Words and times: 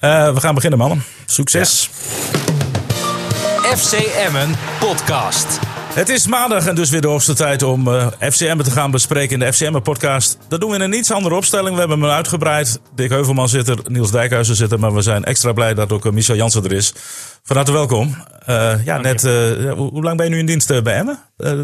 Uh, 0.00 0.32
we 0.34 0.40
gaan 0.40 0.54
beginnen, 0.54 0.78
mannen. 0.78 1.02
Succes. 1.26 1.90
FC 3.62 3.92
Emmen 3.92 4.56
podcast. 4.78 5.58
Het 5.94 6.08
is 6.08 6.26
maandag 6.26 6.66
en 6.66 6.74
dus 6.74 6.90
weer 6.90 7.00
de 7.00 7.08
hoogste 7.08 7.34
tijd 7.34 7.62
om 7.62 7.88
uh, 7.88 8.06
FC 8.20 8.40
Emmen 8.40 8.64
te 8.64 8.70
gaan 8.70 8.90
bespreken 8.90 9.32
in 9.32 9.46
de 9.46 9.52
FC 9.52 9.60
Emmen 9.60 9.82
podcast. 9.82 10.38
Dat 10.48 10.60
doen 10.60 10.70
we 10.70 10.76
in 10.76 10.82
een 10.82 10.92
iets 10.92 11.12
andere 11.12 11.34
opstelling. 11.34 11.72
We 11.72 11.78
hebben 11.78 12.00
hem 12.00 12.10
uitgebreid. 12.10 12.80
Dick 12.94 13.10
Heuvelman 13.10 13.48
zit 13.48 13.68
er, 13.68 13.78
Niels 13.84 14.10
Dijkhuizen 14.10 14.56
zit 14.56 14.72
er, 14.72 14.78
maar 14.78 14.94
we 14.94 15.02
zijn 15.02 15.24
extra 15.24 15.52
blij 15.52 15.74
dat 15.74 15.92
ook 15.92 16.12
Michel 16.12 16.36
Jansen 16.36 16.64
er 16.64 16.72
is. 16.72 16.94
Van 17.42 17.56
harte 17.56 17.72
welkom. 17.72 18.14
Uh, 18.48 18.84
ja, 18.84 18.98
net, 18.98 19.24
uh, 19.24 19.72
hoe 19.72 20.02
lang 20.02 20.16
ben 20.16 20.26
je 20.26 20.32
nu 20.32 20.38
in 20.38 20.46
dienst 20.46 20.82
bij 20.82 20.94
Emmen? 20.94 21.18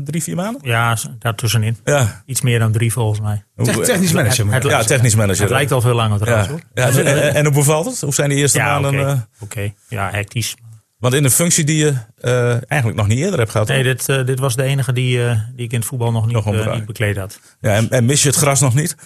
drie, 0.04 0.22
vier 0.22 0.36
maanden? 0.36 0.60
Ja, 0.64 0.96
daartussenin. 1.18 1.76
Ja. 1.84 2.22
Iets 2.26 2.40
meer 2.40 2.58
dan 2.58 2.72
drie 2.72 2.92
volgens 2.92 3.20
mij. 3.20 3.44
technisch 3.84 4.12
manager. 4.12 4.52
Het, 4.52 4.62
ja, 4.62 4.82
technisch 4.82 5.14
manager. 5.14 5.42
Het 5.42 5.50
lijkt 5.50 5.72
al 5.72 5.80
veel 5.80 5.94
langer 5.94 6.18
trouwens. 6.18 6.62
Ja. 6.74 6.88
Ja, 6.88 6.98
en, 6.98 7.34
en, 7.34 7.44
hoe 7.44 7.54
bevalt 7.54 7.86
het? 7.86 8.00
Hoe 8.00 8.14
zijn 8.14 8.28
die 8.28 8.38
eerste 8.38 8.58
ja, 8.58 8.78
maanden? 8.78 9.28
Oké, 9.40 9.72
ja, 9.88 10.10
hectisch. 10.10 10.56
Want 10.98 11.14
in 11.14 11.24
een 11.24 11.30
functie 11.30 11.64
die 11.64 11.76
je 11.76 11.94
uh, 12.20 12.50
eigenlijk 12.50 12.94
nog 12.94 13.06
niet 13.06 13.18
eerder 13.18 13.38
hebt 13.38 13.50
gehad. 13.50 13.68
Nee, 13.68 13.82
dit, 13.82 14.08
uh, 14.08 14.26
dit 14.26 14.38
was 14.38 14.56
de 14.56 14.62
enige 14.62 14.92
die, 14.92 15.18
uh, 15.18 15.40
die 15.54 15.64
ik 15.64 15.72
in 15.72 15.78
het 15.78 15.88
voetbal 15.88 16.12
nog 16.12 16.26
niet, 16.26 16.44
nog 16.44 16.74
niet 16.74 16.86
bekleed 16.86 17.16
had. 17.16 17.40
Ja, 17.60 17.74
en, 17.74 17.90
en, 17.90 18.04
mis 18.04 18.22
je 18.22 18.28
het 18.28 18.36
gras 18.36 18.60
nog 18.60 18.74
niet? 18.74 18.96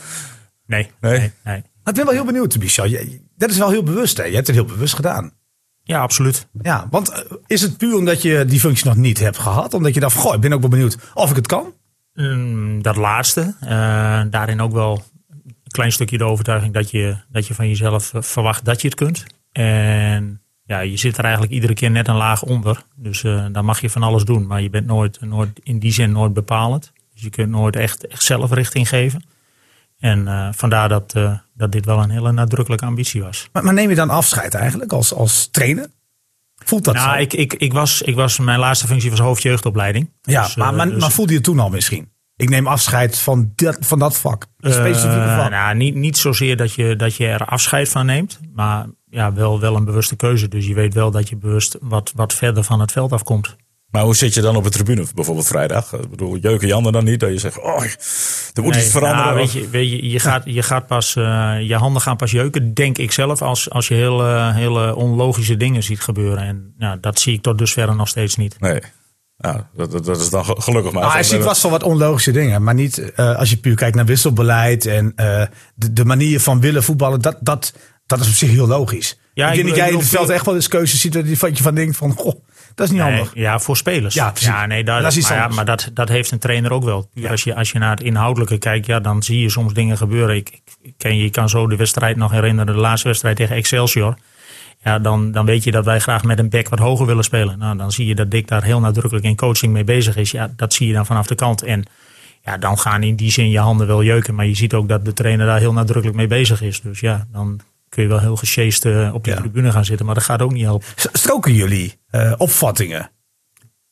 Nee. 0.66 0.90
Nee. 1.00 1.18
nee, 1.18 1.32
nee. 1.44 1.62
Maar 1.82 1.92
ik 1.92 1.94
ben 1.94 2.04
wel 2.04 2.14
heel 2.14 2.24
benieuwd, 2.24 2.58
Michel. 2.58 2.88
Dat 3.36 3.50
is 3.50 3.58
wel 3.58 3.70
heel 3.70 3.82
bewust, 3.82 4.16
hè? 4.16 4.24
Je 4.24 4.34
hebt 4.34 4.46
het 4.46 4.56
heel 4.56 4.64
bewust 4.64 4.94
gedaan. 4.94 5.32
Ja, 5.82 6.00
absoluut. 6.00 6.46
Ja, 6.62 6.86
want 6.90 7.24
is 7.46 7.60
het 7.60 7.76
puur 7.76 7.96
omdat 7.96 8.22
je 8.22 8.44
die 8.44 8.60
functie 8.60 8.86
nog 8.86 8.96
niet 8.96 9.18
hebt 9.18 9.38
gehad? 9.38 9.74
Omdat 9.74 9.94
je 9.94 10.00
dacht, 10.00 10.16
goh, 10.16 10.34
ik 10.34 10.41
ben 10.41 10.52
ook 10.52 10.60
wel 10.60 10.70
benieuwd 10.70 10.96
of 11.14 11.30
ik 11.30 11.36
het 11.36 11.46
kan? 11.46 11.74
Mm, 12.14 12.82
dat 12.82 12.96
laatste. 12.96 13.54
daarin 14.30 14.60
ook 14.60 14.72
wel 14.72 15.02
een 15.44 15.54
klein 15.70 15.92
stukje 15.92 16.18
de 16.18 16.24
overtuiging 16.24 16.74
dat 16.74 16.91
je, 16.91 17.16
dat 17.28 17.46
je 17.46 17.54
van 17.54 17.68
jezelf 17.68 18.12
verwacht 18.14 18.64
dat 18.64 18.80
je 18.82 18.88
het 18.88 18.96
kunt. 18.96 19.24
En 19.52 20.39
ja, 20.70 20.80
je 20.80 20.97
zit 20.97 21.19
er 21.19 21.24
eigenlijk 21.24 21.52
iedere 21.52 21.74
keer 21.74 21.91
net 21.91 22.09
een 22.09 22.16
laag 22.16 22.42
onder. 22.42 22.83
Dus 22.95 23.22
uh, 23.22 23.47
dan 23.53 23.64
mag 23.64 23.81
je 23.81 23.91
van 23.91 24.03
alles 24.03 24.25
doen. 24.25 24.47
Maar 24.47 24.62
je 24.62 24.70
bent 24.70 24.86
nooit, 24.86 25.20
nooit 25.20 25.61
in 25.62 25.78
die 25.78 25.92
zin 25.92 26.12
nooit 26.12 26.33
bepalend. 26.33 26.92
Dus 27.12 27.22
je 27.22 27.31
kunt 27.31 27.48
nooit 27.48 27.77
echt, 27.77 28.06
echt 28.06 28.22
zelf 28.22 28.53
richting 28.53 28.89
geven. 28.89 29.25
En 29.98 30.27
uh, 30.27 30.48
vandaar 30.53 30.89
dat, 30.89 31.14
uh, 31.17 31.39
dat 31.55 31.72
dit 31.72 31.84
wel 31.84 32.03
een 32.03 32.11
hele 32.11 32.33
nadrukkelijke 32.33 32.84
ambitie 32.84 33.22
was. 33.22 33.48
Maar, 33.53 33.64
maar, 33.64 33.75
neem 33.75 33.89
je 33.89 33.94
dan 33.94 34.11
afscheid 34.11 34.55
eigenlijk 34.55 34.92
als, 34.92 35.14
als 35.14 35.48
trainer? 35.50 35.86
Voelt 36.56 36.84
dat 36.84 36.94
nou, 36.94 37.14
zo? 37.14 37.20
Ik, 37.20 37.33
ik, 37.33 37.55
ik, 37.55 37.72
was, 37.72 38.03
ik 38.03 38.14
was, 38.14 38.39
mijn 38.39 38.59
laatste 38.59 38.87
functie 38.87 39.11
was 39.11 39.20
hoofdjeugdopleiding. 39.20 40.11
Ja, 40.22 40.42
dus, 40.42 40.55
maar, 40.55 40.75
maar, 40.75 40.89
dus... 40.89 41.00
maar 41.00 41.11
voelde 41.11 41.33
je 41.33 41.41
toen 41.41 41.59
al 41.59 41.70
misschien? 41.70 42.12
Ik 42.37 42.48
neem 42.48 42.66
afscheid 42.66 43.19
van 43.19 43.53
dat, 43.55 43.77
van 43.81 43.98
dat 43.98 44.19
vak. 44.19 44.47
Specifieke 44.59 45.34
vak. 45.37 45.50
Nou, 45.50 45.77
niet, 45.77 45.94
niet 45.94 46.19
zozeer 46.19 46.56
dat 46.56 46.75
je, 46.75 46.97
dat 46.97 47.16
je 47.16 47.27
er 47.27 47.44
afscheid 47.44 47.89
van 47.89 48.06
neemt. 48.06 48.41
Maar 48.55 48.87
ja, 49.11 49.33
wel, 49.33 49.61
wel 49.61 49.77
een 49.77 49.84
bewuste 49.84 50.16
keuze. 50.16 50.48
Dus 50.48 50.66
je 50.66 50.75
weet 50.75 50.94
wel 50.94 51.11
dat 51.11 51.28
je 51.28 51.36
bewust 51.36 51.77
wat, 51.80 52.12
wat 52.14 52.34
verder 52.34 52.64
van 52.64 52.80
het 52.80 52.92
veld 52.92 53.12
afkomt. 53.12 53.56
Maar 53.91 54.03
hoe 54.03 54.16
zit 54.16 54.34
je 54.34 54.41
dan 54.41 54.56
op 54.56 54.64
de 54.64 54.70
tribune, 54.70 55.05
bijvoorbeeld 55.14 55.47
vrijdag? 55.47 55.92
Ik 55.92 56.11
bedoel, 56.11 56.36
jeuken 56.36 56.69
Jan 56.69 56.92
dan 56.92 57.05
niet? 57.05 57.20
Dat 57.20 57.31
je 57.31 57.38
zegt, 57.38 57.58
oh, 57.58 57.83
er 58.55 58.62
moet 58.62 58.77
iets 58.77 58.91
veranderen. 58.91 59.25
Nou, 59.25 59.36
weet 59.36 59.53
je, 59.53 59.69
weet 59.69 59.91
je, 59.91 60.11
je, 60.11 60.19
gaat, 60.19 60.42
je 60.44 60.62
gaat 60.62 60.86
pas, 60.86 61.14
uh, 61.14 61.56
je 61.61 61.75
handen 61.75 62.03
gaan 62.03 62.16
pas 62.16 62.31
jeuken, 62.31 62.75
denk 62.75 62.98
ik 62.98 63.12
zelf, 63.12 63.42
als, 63.42 63.70
als 63.70 63.88
je 63.88 63.94
hele, 63.94 64.53
hele 64.53 64.94
onlogische 64.94 65.56
dingen 65.56 65.83
ziet 65.83 66.00
gebeuren. 66.00 66.44
En 66.44 66.75
nou, 66.78 67.00
dat 67.00 67.19
zie 67.19 67.34
ik 67.34 67.42
tot 67.42 67.58
dusver 67.58 67.97
nog 67.97 68.08
steeds 68.08 68.36
niet. 68.36 68.61
Nee. 68.61 68.81
Ja, 69.36 69.69
dat, 69.75 70.05
dat, 70.05 70.20
is 70.20 70.31
dan 70.31 70.44
gelukkig 70.44 70.92
maar. 70.92 71.03
Ah, 71.03 71.12
hij 71.12 71.22
ziet 71.22 71.42
vast 71.42 71.62
wel 71.62 71.70
wat 71.70 71.83
onlogische 71.83 72.31
dingen. 72.31 72.62
Maar 72.62 72.75
niet 72.75 73.12
uh, 73.16 73.36
als 73.36 73.50
je 73.50 73.56
puur 73.56 73.75
kijkt 73.75 73.97
naar 73.97 74.05
wisselbeleid 74.05 74.86
en 74.86 75.05
uh, 75.16 75.42
de, 75.75 75.92
de 75.92 76.05
manier 76.05 76.41
van 76.41 76.61
willen 76.61 76.83
voetballen. 76.83 77.20
Dat, 77.20 77.36
dat, 77.41 77.75
dat 78.11 78.20
is 78.20 78.28
op 78.28 78.34
zich 78.34 78.50
heel 78.50 78.66
logisch. 78.66 79.19
Ja, 79.34 79.48
ik 79.48 79.55
denk 79.55 79.69
dat 79.69 79.77
jij 79.77 79.91
in 79.91 79.98
het 79.98 80.08
veld 80.08 80.28
echt 80.28 80.47
wel 80.47 80.55
eens 80.55 80.69
keuzes 80.69 81.00
ziet 81.00 81.12
dat 81.12 81.56
je 81.56 81.62
van 81.62 81.75
denkt 81.75 81.97
van, 81.97 82.12
goh, 82.12 82.34
dat 82.75 82.86
is 82.86 82.92
niet 82.92 83.03
nee, 83.03 83.12
handig. 83.12 83.34
Ja, 83.34 83.58
voor 83.58 83.77
spelers. 83.77 84.14
Ja, 84.14 84.33
ja 84.34 84.66
nee, 84.66 84.84
dat, 84.84 85.03
dat 85.03 85.16
is 85.16 85.28
maar, 85.28 85.39
ja, 85.39 85.48
maar 85.48 85.64
dat, 85.64 85.91
dat 85.94 86.08
heeft 86.08 86.31
een 86.31 86.38
trainer 86.38 86.72
ook 86.72 86.84
wel. 86.84 87.08
Ja. 87.15 87.31
Als, 87.31 87.44
je, 87.44 87.54
als 87.54 87.71
je 87.71 87.78
naar 87.78 87.91
het 87.91 88.00
inhoudelijke 88.00 88.59
kijkt, 88.59 88.87
ja, 88.87 89.00
dan 89.00 89.22
zie 89.22 89.41
je 89.41 89.50
soms 89.50 89.72
dingen 89.72 89.97
gebeuren. 89.97 90.37
Ik, 90.37 90.60
ik 90.82 90.94
ken, 90.97 91.16
je 91.16 91.31
kan 91.31 91.48
zo 91.48 91.66
de 91.66 91.76
wedstrijd 91.76 92.16
nog 92.16 92.31
herinneren, 92.31 92.75
de 92.75 92.81
laatste 92.81 93.09
wedstrijd 93.09 93.37
tegen 93.37 93.56
Excelsior. 93.56 94.16
Ja, 94.84 94.98
dan, 94.98 95.32
dan 95.32 95.47
weet 95.47 95.65
je 95.65 95.71
dat 95.71 95.84
wij 95.84 95.98
graag 95.98 96.25
met 96.25 96.38
een 96.38 96.48
back 96.48 96.69
wat 96.69 96.78
hoger 96.78 97.06
willen 97.06 97.25
spelen. 97.25 97.59
Nou, 97.59 97.77
dan 97.77 97.92
zie 97.92 98.06
je 98.06 98.15
dat 98.15 98.31
Dick 98.31 98.48
daar 98.48 98.62
heel 98.62 98.81
nadrukkelijk 98.81 99.25
in 99.25 99.37
coaching 99.37 99.72
mee 99.72 99.84
bezig 99.84 100.16
is. 100.16 100.31
Ja, 100.31 100.53
dat 100.56 100.72
zie 100.72 100.87
je 100.87 100.92
dan 100.92 101.06
vanaf 101.06 101.27
de 101.27 101.34
kant. 101.34 101.62
En 101.62 101.84
ja, 102.44 102.56
dan 102.56 102.78
gaan 102.78 103.03
in 103.03 103.16
die 103.16 103.31
zin 103.31 103.50
je 103.50 103.59
handen 103.59 103.87
wel 103.87 104.03
jeuken. 104.03 104.34
Maar 104.34 104.47
je 104.47 104.54
ziet 104.54 104.75
ook 104.75 104.88
dat 104.88 105.04
de 105.04 105.12
trainer 105.12 105.47
daar 105.47 105.59
heel 105.59 105.72
nadrukkelijk 105.72 106.16
mee 106.16 106.27
bezig 106.27 106.62
is. 106.62 106.81
Dus 106.81 107.00
ja, 107.00 107.27
dan 107.32 107.60
kun 107.91 108.03
je 108.03 108.09
wel 108.09 108.21
heel 108.21 108.37
gesjeest 108.37 108.84
uh, 108.84 109.15
op 109.15 109.25
de 109.25 109.31
ja. 109.31 109.37
tribune 109.37 109.73
gaan 109.73 109.84
zitten. 109.84 110.06
Maar 110.06 110.15
dat 110.15 110.25
gaat 110.25 110.43
ook 110.43 110.53
niet 110.53 110.65
helpen. 110.65 110.87
Stroken 111.12 111.55
jullie 111.55 112.01
uh, 112.11 112.33
opvattingen? 112.37 113.11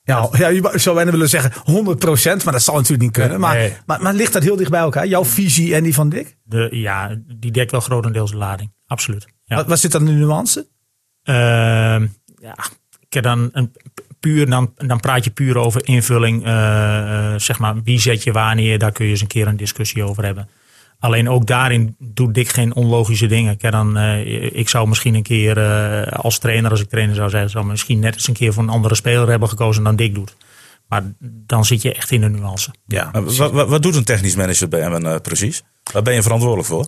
Ja, 0.03 0.29
ja, 0.33 0.49
je 0.49 0.71
zou 0.75 0.97
bijna 0.97 1.11
willen 1.11 1.29
zeggen 1.29 1.53
100%, 1.53 2.45
maar 2.45 2.53
dat 2.53 2.63
zal 2.63 2.75
natuurlijk 2.75 3.03
niet 3.03 3.13
kunnen. 3.13 3.41
Maar, 3.41 3.55
nee. 3.57 3.77
maar, 3.87 4.03
maar, 4.03 4.15
ligt 4.15 4.33
dat 4.33 4.43
heel 4.43 4.57
dicht 4.57 4.71
bij 4.71 4.81
elkaar? 4.81 5.07
Jouw 5.07 5.25
visie 5.25 5.75
en 5.75 5.83
die 5.83 5.95
van 5.95 6.09
Dick? 6.09 6.37
De, 6.43 6.69
ja, 6.71 7.17
die 7.27 7.51
dekt 7.51 7.71
wel 7.71 7.81
grotendeels 7.81 8.31
de 8.31 8.37
lading. 8.37 8.73
Absoluut. 8.87 9.27
Ja. 9.45 9.57
Wat, 9.57 9.67
wat 9.67 9.79
zit 9.79 9.93
dan 9.93 10.05
de 10.05 10.13
nuance? 10.13 10.69
Uh, 11.25 11.35
ja, 12.41 12.57
ik 13.01 13.13
heb 13.13 13.23
dan 13.23 13.49
een 13.53 13.73
puur, 14.21 14.51
dan, 14.51 14.75
dan 14.77 15.01
praat 15.01 15.25
je 15.25 15.31
puur 15.31 15.59
over 15.59 15.87
invulling. 15.87 16.47
Uh, 16.47 17.35
zeg 17.37 17.59
maar, 17.59 17.83
wie 17.83 18.01
zet 18.01 18.23
je 18.23 18.33
wanneer? 18.33 18.79
Daar 18.79 18.93
kun 18.93 19.05
je 19.05 19.11
eens 19.11 19.21
een 19.21 19.27
keer 19.27 19.47
een 19.47 19.57
discussie 19.57 20.03
over 20.03 20.25
hebben. 20.25 20.49
Alleen 20.99 21.29
ook 21.29 21.47
daarin 21.47 21.97
doet 21.99 22.35
Dick 22.35 22.49
geen 22.49 22.75
onlogische 22.75 23.27
dingen. 23.27 23.53
Ik, 23.53 23.71
dan, 23.71 23.99
uh, 23.99 24.55
ik 24.57 24.69
zou 24.69 24.89
misschien 24.89 25.15
een 25.15 25.23
keer 25.23 25.59
uh, 25.59 26.13
als 26.13 26.39
trainer, 26.39 26.71
als 26.71 26.81
ik 26.81 26.89
trainer 26.89 27.15
zou 27.15 27.31
zijn, 27.31 27.51
zou 27.51 27.65
misschien 27.65 27.99
net 27.99 28.15
eens 28.15 28.29
een 28.29 28.35
keer 28.35 28.53
voor 28.53 28.63
een 28.63 28.69
andere 28.69 28.95
speler 28.95 29.29
hebben 29.29 29.49
gekozen 29.49 29.85
dan 29.85 29.97
Dick 29.97 30.15
doet. 30.15 30.37
Maar 30.89 31.03
dan 31.21 31.65
zit 31.65 31.83
je 31.83 31.95
echt 31.95 32.11
in 32.11 32.21
de 32.21 32.29
nuance. 32.29 32.71
Ja. 32.87 33.11
Wat, 33.13 33.51
wat, 33.51 33.69
wat 33.69 33.83
doet 33.83 33.97
een 33.97 34.05
technisch 34.05 34.37
manager 34.37 34.69
bij 34.69 34.81
hem 34.81 35.07
uh, 35.07 35.17
precies? 35.23 35.63
Waar 35.93 36.03
ben 36.03 36.15
je 36.15 36.23
verantwoordelijk 36.23 36.69
voor? 36.69 36.87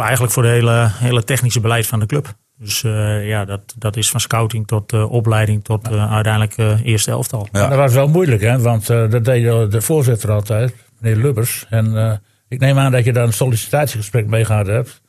Eigenlijk 0.00 0.32
voor 0.32 0.42
het 0.44 0.52
hele, 0.52 0.90
hele 0.92 1.24
technische 1.24 1.60
beleid 1.60 1.86
van 1.86 2.00
de 2.00 2.06
club. 2.06 2.34
Dus 2.58 2.82
uh, 2.82 3.28
ja, 3.28 3.44
dat, 3.44 3.74
dat 3.78 3.96
is 3.96 4.10
van 4.10 4.20
scouting 4.20 4.66
tot 4.66 4.92
uh, 4.92 5.12
opleiding 5.12 5.64
tot 5.64 5.90
uh, 5.90 6.12
uiteindelijk 6.12 6.84
eerste 6.84 7.10
elftal. 7.10 7.48
Ja. 7.52 7.68
Dat 7.68 7.78
was 7.78 7.92
wel 7.92 8.08
moeilijk, 8.08 8.42
hè? 8.42 8.58
want 8.58 8.86
dat 8.86 9.24
deed 9.24 9.70
de 9.70 9.80
voorzitter 9.80 10.30
altijd, 10.30 10.74
meneer 10.98 11.22
Lubbers. 11.22 11.66
En 11.68 12.20
ik 12.50 12.60
neem 12.60 12.78
aan 12.78 12.92
dat 12.92 13.04
je 13.04 13.12
daar 13.12 13.26
een 13.26 13.32
sollicitatiegesprek 13.32 14.26
mee 14.26 14.44
gehad 14.44 14.66
hebt. 14.66 15.02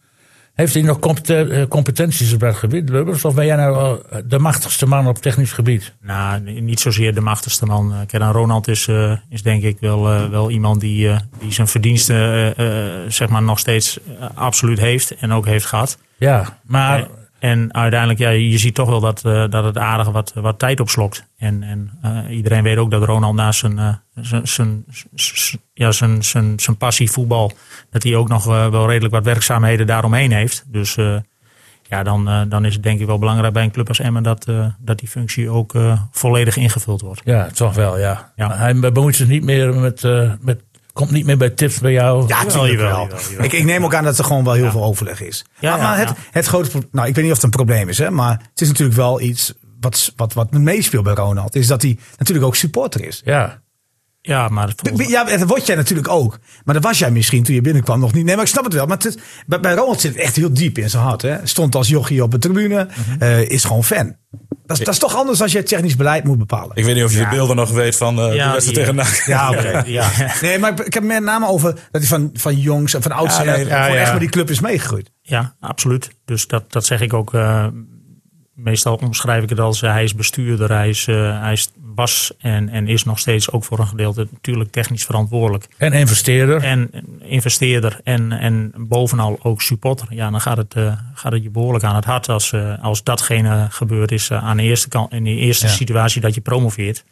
Heeft 0.53 0.73
hij 0.73 0.83
nog 0.83 0.99
competenties 1.69 2.33
op 2.33 2.39
dat 2.39 2.55
gebied, 2.55 2.89
Lubbers? 2.89 3.25
Of 3.25 3.35
ben 3.35 3.45
jij 3.45 3.55
nou 3.55 4.01
de 4.25 4.39
machtigste 4.39 4.85
man 4.85 5.07
op 5.07 5.17
technisch 5.17 5.51
gebied? 5.51 5.93
Nou, 6.01 6.39
niet 6.39 6.79
zozeer 6.79 7.13
de 7.13 7.21
machtigste 7.21 7.65
man. 7.65 7.93
Kijk, 8.07 8.23
Ronald 8.23 8.67
is, 8.67 8.87
is 9.29 9.41
denk 9.41 9.63
ik 9.63 9.77
wel, 9.79 10.29
wel 10.29 10.49
iemand 10.49 10.81
die, 10.81 11.15
die 11.39 11.51
zijn 11.51 11.67
verdiensten 11.67 12.53
zeg 13.11 13.29
maar 13.29 13.43
nog 13.43 13.59
steeds 13.59 13.99
absoluut 14.33 14.79
heeft 14.79 15.15
en 15.15 15.31
ook 15.31 15.45
heeft 15.45 15.65
gehad. 15.65 15.97
Ja, 16.17 16.59
maar... 16.65 17.07
En 17.41 17.73
uiteindelijk, 17.73 18.19
ja, 18.19 18.29
je 18.29 18.57
ziet 18.57 18.75
toch 18.75 18.89
wel 18.89 18.99
dat, 18.99 19.23
uh, 19.25 19.49
dat 19.49 19.63
het 19.63 19.77
aardig 19.77 20.09
wat, 20.09 20.33
wat 20.35 20.59
tijd 20.59 20.79
opslokt. 20.79 21.27
En, 21.37 21.63
en 21.63 21.91
uh, 22.05 22.35
iedereen 22.35 22.63
weet 22.63 22.77
ook 22.77 22.91
dat 22.91 23.03
Ronald 23.03 23.35
naast 23.35 23.59
zijn, 23.59 23.77
uh, 23.77 23.93
zijn, 24.15 24.47
zijn, 24.47 24.85
ja, 25.73 25.91
zijn, 25.91 26.23
zijn, 26.23 26.59
zijn 26.59 26.77
passie 26.77 27.11
voetbal, 27.11 27.51
dat 27.89 28.03
hij 28.03 28.15
ook 28.15 28.27
nog 28.27 28.43
wel 28.45 28.87
redelijk 28.87 29.13
wat 29.13 29.23
werkzaamheden 29.23 29.87
daaromheen 29.87 30.31
heeft. 30.31 30.63
Dus 30.67 30.97
ja, 31.89 32.03
dan, 32.03 32.49
dan 32.49 32.65
is 32.65 32.73
het 32.73 32.83
denk 32.83 32.99
ik 32.99 33.05
wel 33.05 33.19
belangrijk 33.19 33.53
bij 33.53 33.63
een 33.63 33.71
club 33.71 33.87
als 33.87 33.99
Emmen 33.99 34.23
dat, 34.23 34.47
dat 34.79 34.99
die 34.99 35.07
functie 35.07 35.49
ook 35.49 35.73
volledig 36.11 36.57
ingevuld 36.57 37.01
wordt. 37.01 37.21
Ja, 37.23 37.47
toch 37.47 37.73
wel, 37.73 37.99
ja. 37.99 38.31
ja. 38.35 38.57
Hij 38.57 38.79
bemoeit 38.79 39.15
zich 39.15 39.27
niet 39.27 39.43
meer 39.43 39.75
met, 39.75 40.03
met 40.41 40.61
Komt 40.93 41.11
niet 41.11 41.25
meer 41.25 41.37
bij 41.37 41.49
tips 41.49 41.79
bij 41.79 41.91
jou? 41.91 42.27
Ja, 42.27 42.43
natuurlijk 42.43 42.79
wel. 42.79 43.07
wel. 43.07 43.45
Ik, 43.45 43.53
ik, 43.53 43.63
neem 43.63 43.85
ook 43.85 43.95
aan 43.95 44.03
dat 44.03 44.17
er 44.17 44.23
gewoon 44.23 44.43
wel 44.43 44.53
heel 44.53 44.63
ja. 44.63 44.71
veel 44.71 44.83
overleg 44.83 45.21
is. 45.21 45.45
Ja, 45.59 45.71
maar, 45.71 45.81
maar 45.81 45.97
het, 45.97 46.09
het 46.31 46.45
grote 46.45 46.69
nou, 46.91 47.07
ik 47.07 47.15
weet 47.15 47.23
niet 47.23 47.33
of 47.33 47.41
het 47.41 47.43
een 47.43 47.49
probleem 47.49 47.89
is, 47.89 47.97
hè, 47.97 48.11
maar 48.11 48.31
het 48.31 48.61
is 48.61 48.67
natuurlijk 48.67 48.97
wel 48.97 49.21
iets 49.21 49.53
wat, 49.79 50.13
wat, 50.15 50.33
wat 50.33 50.51
meespeelt 50.51 51.03
bij 51.03 51.13
Ronald. 51.13 51.55
Is 51.55 51.67
dat 51.67 51.81
hij 51.81 51.97
natuurlijk 52.17 52.47
ook 52.47 52.55
supporter 52.55 53.05
is. 53.05 53.21
Ja. 53.25 53.61
Ja, 54.23 54.47
maar 54.47 54.73
ja, 54.95 55.23
dat 55.23 55.47
word 55.47 55.65
jij 55.65 55.75
natuurlijk 55.75 56.07
ook. 56.07 56.39
Maar 56.63 56.73
dat 56.73 56.83
was 56.83 56.99
jij 56.99 57.11
misschien 57.11 57.43
toen 57.43 57.55
je 57.55 57.61
binnenkwam 57.61 57.99
nog 57.99 58.13
niet. 58.13 58.25
Nee, 58.25 58.35
maar 58.35 58.43
ik 58.43 58.51
snap 58.51 58.63
het 58.63 58.73
wel. 58.73 58.85
Maar 58.85 58.97
het, 58.97 59.19
bij, 59.47 59.59
bij 59.59 59.73
Ronald 59.73 60.01
zit 60.01 60.13
het 60.13 60.21
echt 60.21 60.35
heel 60.35 60.53
diep 60.53 60.77
in 60.77 60.89
zijn 60.89 61.03
hart. 61.03 61.21
Hè. 61.21 61.47
Stond 61.47 61.75
als 61.75 61.87
jochie 61.87 62.23
op 62.23 62.31
de 62.31 62.37
tribune. 62.37 62.83
Mm 62.83 63.03
-hmm. 63.03 63.23
uh, 63.23 63.49
is 63.49 63.63
gewoon 63.63 63.83
fan. 63.83 64.15
Dat 64.71 64.79
is, 64.79 64.85
dat 64.85 64.93
is, 64.93 65.09
toch 65.09 65.19
anders 65.19 65.41
als 65.41 65.51
je 65.51 65.57
het 65.57 65.67
technisch 65.67 65.95
beleid 65.95 66.23
moet 66.23 66.37
bepalen. 66.37 66.75
Ik 66.75 66.85
weet 66.85 66.95
niet 66.95 67.03
of 67.03 67.11
je 67.11 67.17
ja. 67.17 67.29
de 67.29 67.35
beelden 67.35 67.55
nog 67.55 67.71
weet 67.71 67.95
van 67.95 68.19
uh, 68.19 68.35
ja, 68.35 68.45
de 68.45 68.51
wedstrijd 68.51 68.79
tegen 68.79 68.95
NAC. 68.95 69.23
Ja, 69.31 69.49
oké. 69.49 69.59
Okay. 69.59 69.91
ja. 69.91 70.09
Nee, 70.41 70.59
maar 70.59 70.85
ik 70.85 70.93
heb 70.93 71.03
met 71.03 71.23
name 71.23 71.47
over 71.47 71.73
dat 71.73 72.01
hij 72.01 72.03
van, 72.03 72.29
van 72.33 72.55
jongs 72.55 72.93
en 72.93 73.01
van 73.01 73.11
ouds 73.11 73.37
ja, 73.37 73.43
nee, 73.43 73.65
ja, 73.65 73.95
echt 73.95 74.11
met 74.11 74.19
die 74.19 74.29
club 74.29 74.49
is 74.49 74.59
meegegroeid. 74.59 75.11
Ja, 75.21 75.55
absoluut. 75.59 76.09
Dus 76.25 76.47
dat, 76.47 76.71
dat 76.71 76.85
zeg 76.85 77.01
ik 77.01 77.13
ook. 77.13 77.33
Uh, 77.33 77.67
meestal 78.53 78.95
omschrijf 78.95 79.43
ik 79.43 79.49
het 79.49 79.59
als 79.59 79.81
hij 79.81 80.03
is 80.03 80.15
bestuurder, 80.15 80.69
hij 80.69 80.89
is, 80.89 81.07
uh, 81.07 81.41
hij 81.41 81.51
is 81.51 81.71
was 81.95 82.33
en, 82.37 82.69
en 82.69 82.87
is 82.87 83.03
nog 83.03 83.19
steeds 83.19 83.51
ook 83.51 83.63
voor 83.63 83.79
een 83.79 83.87
gedeelte 83.87 84.27
natuurlijk 84.31 84.71
technisch 84.71 85.05
verantwoordelijk. 85.05 85.67
En 85.77 85.93
investeerder. 85.93 86.63
En 86.63 86.89
investeerder 87.21 87.99
en, 88.03 88.31
en 88.31 88.73
bovenal 88.77 89.39
ook 89.41 89.61
supporter. 89.61 90.07
Ja, 90.09 90.29
dan 90.29 90.41
gaat 90.41 90.57
het, 90.57 90.75
uh, 90.75 90.93
gaat 91.13 91.31
het 91.31 91.43
je 91.43 91.49
behoorlijk 91.49 91.83
aan 91.83 91.95
het 91.95 92.05
hart 92.05 92.29
als, 92.29 92.51
uh, 92.51 92.83
als 92.83 93.03
datgene 93.03 93.67
gebeurd 93.69 94.11
is 94.11 94.29
uh, 94.29 94.43
aan 94.43 94.57
de 94.57 94.63
eerste 94.63 94.87
kant, 94.87 95.11
in 95.11 95.23
de 95.23 95.29
eerste 95.29 95.65
ja. 95.65 95.71
situatie 95.71 96.21
dat 96.21 96.35
je 96.35 96.41
promoveert. 96.41 97.03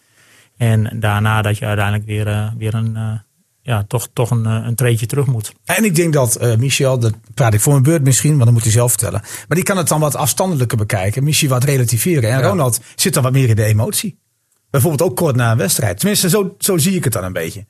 En 0.57 0.99
daarna 0.99 1.41
dat 1.41 1.57
je 1.57 1.65
uiteindelijk 1.65 2.05
weer, 2.05 2.53
weer 2.57 2.73
een, 2.73 3.21
ja, 3.61 3.83
toch, 3.87 4.07
toch 4.13 4.31
een, 4.31 4.45
een 4.45 4.75
treetje 4.75 5.05
terug 5.05 5.25
moet. 5.25 5.53
En 5.65 5.83
ik 5.83 5.95
denk 5.95 6.13
dat 6.13 6.57
Michel, 6.57 6.99
dat 6.99 7.13
praat 7.33 7.53
ik 7.53 7.59
voor 7.59 7.75
een 7.75 7.83
beurt 7.83 8.03
misschien, 8.03 8.31
want 8.31 8.43
dan 8.43 8.53
moet 8.53 8.63
hij 8.63 8.71
zelf 8.71 8.89
vertellen. 8.89 9.21
Maar 9.21 9.57
die 9.57 9.63
kan 9.63 9.77
het 9.77 9.87
dan 9.87 9.99
wat 9.99 10.15
afstandelijker 10.15 10.77
bekijken. 10.77 11.23
Misschien 11.23 11.49
wat 11.49 11.63
relativeren. 11.63 12.29
En 12.29 12.39
ja. 12.39 12.47
Ronald 12.47 12.81
zit 12.95 13.13
dan 13.13 13.23
wat 13.23 13.31
meer 13.31 13.49
in 13.49 13.55
de 13.55 13.63
emotie. 13.63 14.17
Bijvoorbeeld 14.69 15.09
ook 15.09 15.15
kort 15.15 15.35
na 15.35 15.51
een 15.51 15.57
wedstrijd. 15.57 15.99
Tenminste, 15.99 16.29
zo, 16.29 16.55
zo 16.59 16.77
zie 16.77 16.95
ik 16.95 17.03
het 17.03 17.13
dan 17.13 17.23
een 17.23 17.33
beetje. 17.33 17.65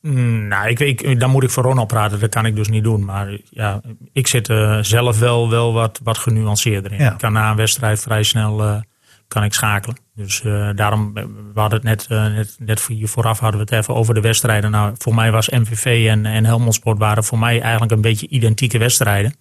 Mm, 0.00 0.48
nou, 0.48 0.68
ik, 0.68 0.80
ik, 0.80 1.20
dan 1.20 1.30
moet 1.30 1.42
ik 1.42 1.50
voor 1.50 1.62
Ronald 1.62 1.88
praten. 1.88 2.20
Dat 2.20 2.30
kan 2.30 2.46
ik 2.46 2.56
dus 2.56 2.68
niet 2.68 2.84
doen. 2.84 3.04
Maar 3.04 3.38
ja, 3.50 3.80
ik 4.12 4.26
zit 4.26 4.48
uh, 4.48 4.78
zelf 4.82 5.18
wel, 5.18 5.50
wel 5.50 5.72
wat, 5.72 6.00
wat 6.02 6.18
genuanceerder 6.18 6.92
in. 6.92 6.98
Ja. 6.98 7.12
Ik 7.12 7.18
kan 7.18 7.32
na 7.32 7.50
een 7.50 7.56
wedstrijd 7.56 8.00
vrij 8.00 8.22
snel 8.22 8.64
uh, 8.64 8.80
kan 9.28 9.44
ik 9.44 9.52
schakelen. 9.52 9.96
Dus 10.14 10.42
uh, 10.42 10.70
daarom, 10.74 11.12
we 11.14 11.60
hadden 11.60 11.86
het 11.86 12.08
net, 12.08 12.08
net, 12.08 12.56
net 12.58 12.86
hier 12.86 13.08
vooraf 13.08 13.38
hadden 13.38 13.60
we 13.60 13.66
het 13.66 13.82
even 13.82 13.94
over 13.94 14.14
de 14.14 14.20
wedstrijden. 14.20 14.70
Nou, 14.70 14.94
voor 14.98 15.14
mij 15.14 15.32
was 15.32 15.48
MVV 15.48 16.06
en, 16.08 16.26
en 16.26 16.44
Helmond 16.44 16.74
Sport 16.74 16.98
waren 16.98 17.24
voor 17.24 17.38
mij 17.38 17.60
eigenlijk 17.60 17.92
een 17.92 18.00
beetje 18.00 18.28
identieke 18.28 18.78
wedstrijden. 18.78 19.34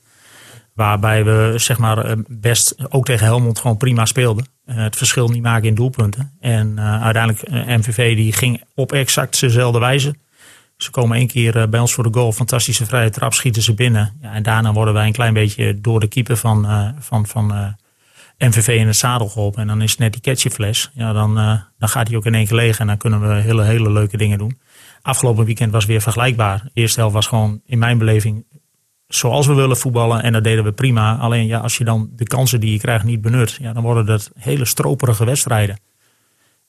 Waarbij 0.80 1.24
we 1.24 1.54
zeg 1.56 1.78
maar 1.78 2.16
best 2.28 2.76
ook 2.90 3.06
tegen 3.06 3.26
Helmond 3.26 3.60
gewoon 3.60 3.78
prima 3.78 4.06
speelden. 4.06 4.46
het 4.66 4.96
verschil 4.96 5.28
niet 5.28 5.42
maken 5.42 5.68
in 5.68 5.76
doelpunten. 5.76 6.32
En 6.40 6.80
uiteindelijk 6.80 7.50
MVV 7.52 8.16
die 8.16 8.34
ging 8.34 8.64
op 8.76 8.92
exact 8.92 9.40
dezelfde 9.40 9.80
wijze. 9.80 10.16
Ze 10.78 10.92
komen 10.92 11.18
één 11.18 11.28
keer 11.28 11.70
bij 11.70 11.80
ons 11.80 11.94
voor 11.94 12.04
de 12.04 12.14
goal. 12.14 12.32
Fantastische 12.32 12.86
vrije 12.86 13.10
trap, 13.10 13.34
schieten 13.34 13.62
ze 13.62 13.74
binnen. 13.74 14.14
Ja, 14.22 14.34
en 14.34 14.44
daarna 14.44 14.74
worden 14.74 14.94
wij 14.94 15.06
een 15.06 15.12
klein 15.12 15.34
beetje 15.34 15.82
door 15.82 16.00
de 16.00 16.08
keeper 16.08 16.38
van, 16.38 16.68
van, 17.00 17.28
van 17.28 17.76
MVV 18.38 18.68
in 18.68 18.88
het 18.88 18.96
zadel 18.96 19.30
geholpen. 19.30 19.62
En 19.62 19.68
dan 19.68 19.82
is 19.82 19.92
het 19.92 20.00
net 20.00 20.12
die 20.12 20.22
catchyfles. 20.22 20.92
Ja, 20.94 21.14
dan, 21.14 21.36
dan 21.78 21.90
gaat 21.90 22.08
hij 22.08 22.18
ook 22.18 22.26
in 22.26 22.36
één 22.36 22.48
keer 22.48 22.56
leeg. 22.56 22.80
En 22.80 22.88
dan 22.88 22.98
kunnen 22.98 23.28
we 23.28 23.42
hele, 23.42 23.64
hele 23.64 23.92
leuke 23.92 24.18
dingen 24.18 24.38
doen. 24.38 24.58
Afgelopen 25.02 25.46
weekend 25.46 25.72
was 25.72 25.86
weer 25.86 26.02
vergelijkbaar. 26.02 26.62
De 26.64 26.70
eerste 26.74 27.00
helft 27.00 27.16
was 27.16 27.28
gewoon 27.28 27.62
in 27.66 27.80
mijn 27.80 27.98
beleving 27.98 28.46
zoals 29.10 29.48
we 29.48 29.54
willen 29.54 29.78
voetballen. 29.78 30.24
En 30.24 30.34
dat 30.34 30.44
deden 30.44 30.64
we 30.64 30.72
prima. 30.72 31.18
Alleen 31.18 31.48
ja, 31.48 31.60
als 31.60 31.78
je 31.78 31.84
dan 31.84 32.10
de 32.16 32.24
kansen 32.24 32.60
die 32.60 32.72
je 32.72 32.80
krijgt 32.80 33.04
niet 33.04 33.22
benut. 33.22 33.58
Ja, 33.62 33.74
dan 33.74 33.84
worden 33.84 34.06
dat 34.06 34.32
hele 34.36 34.66
stroperige 34.66 35.26
wedstrijden. 35.26 35.80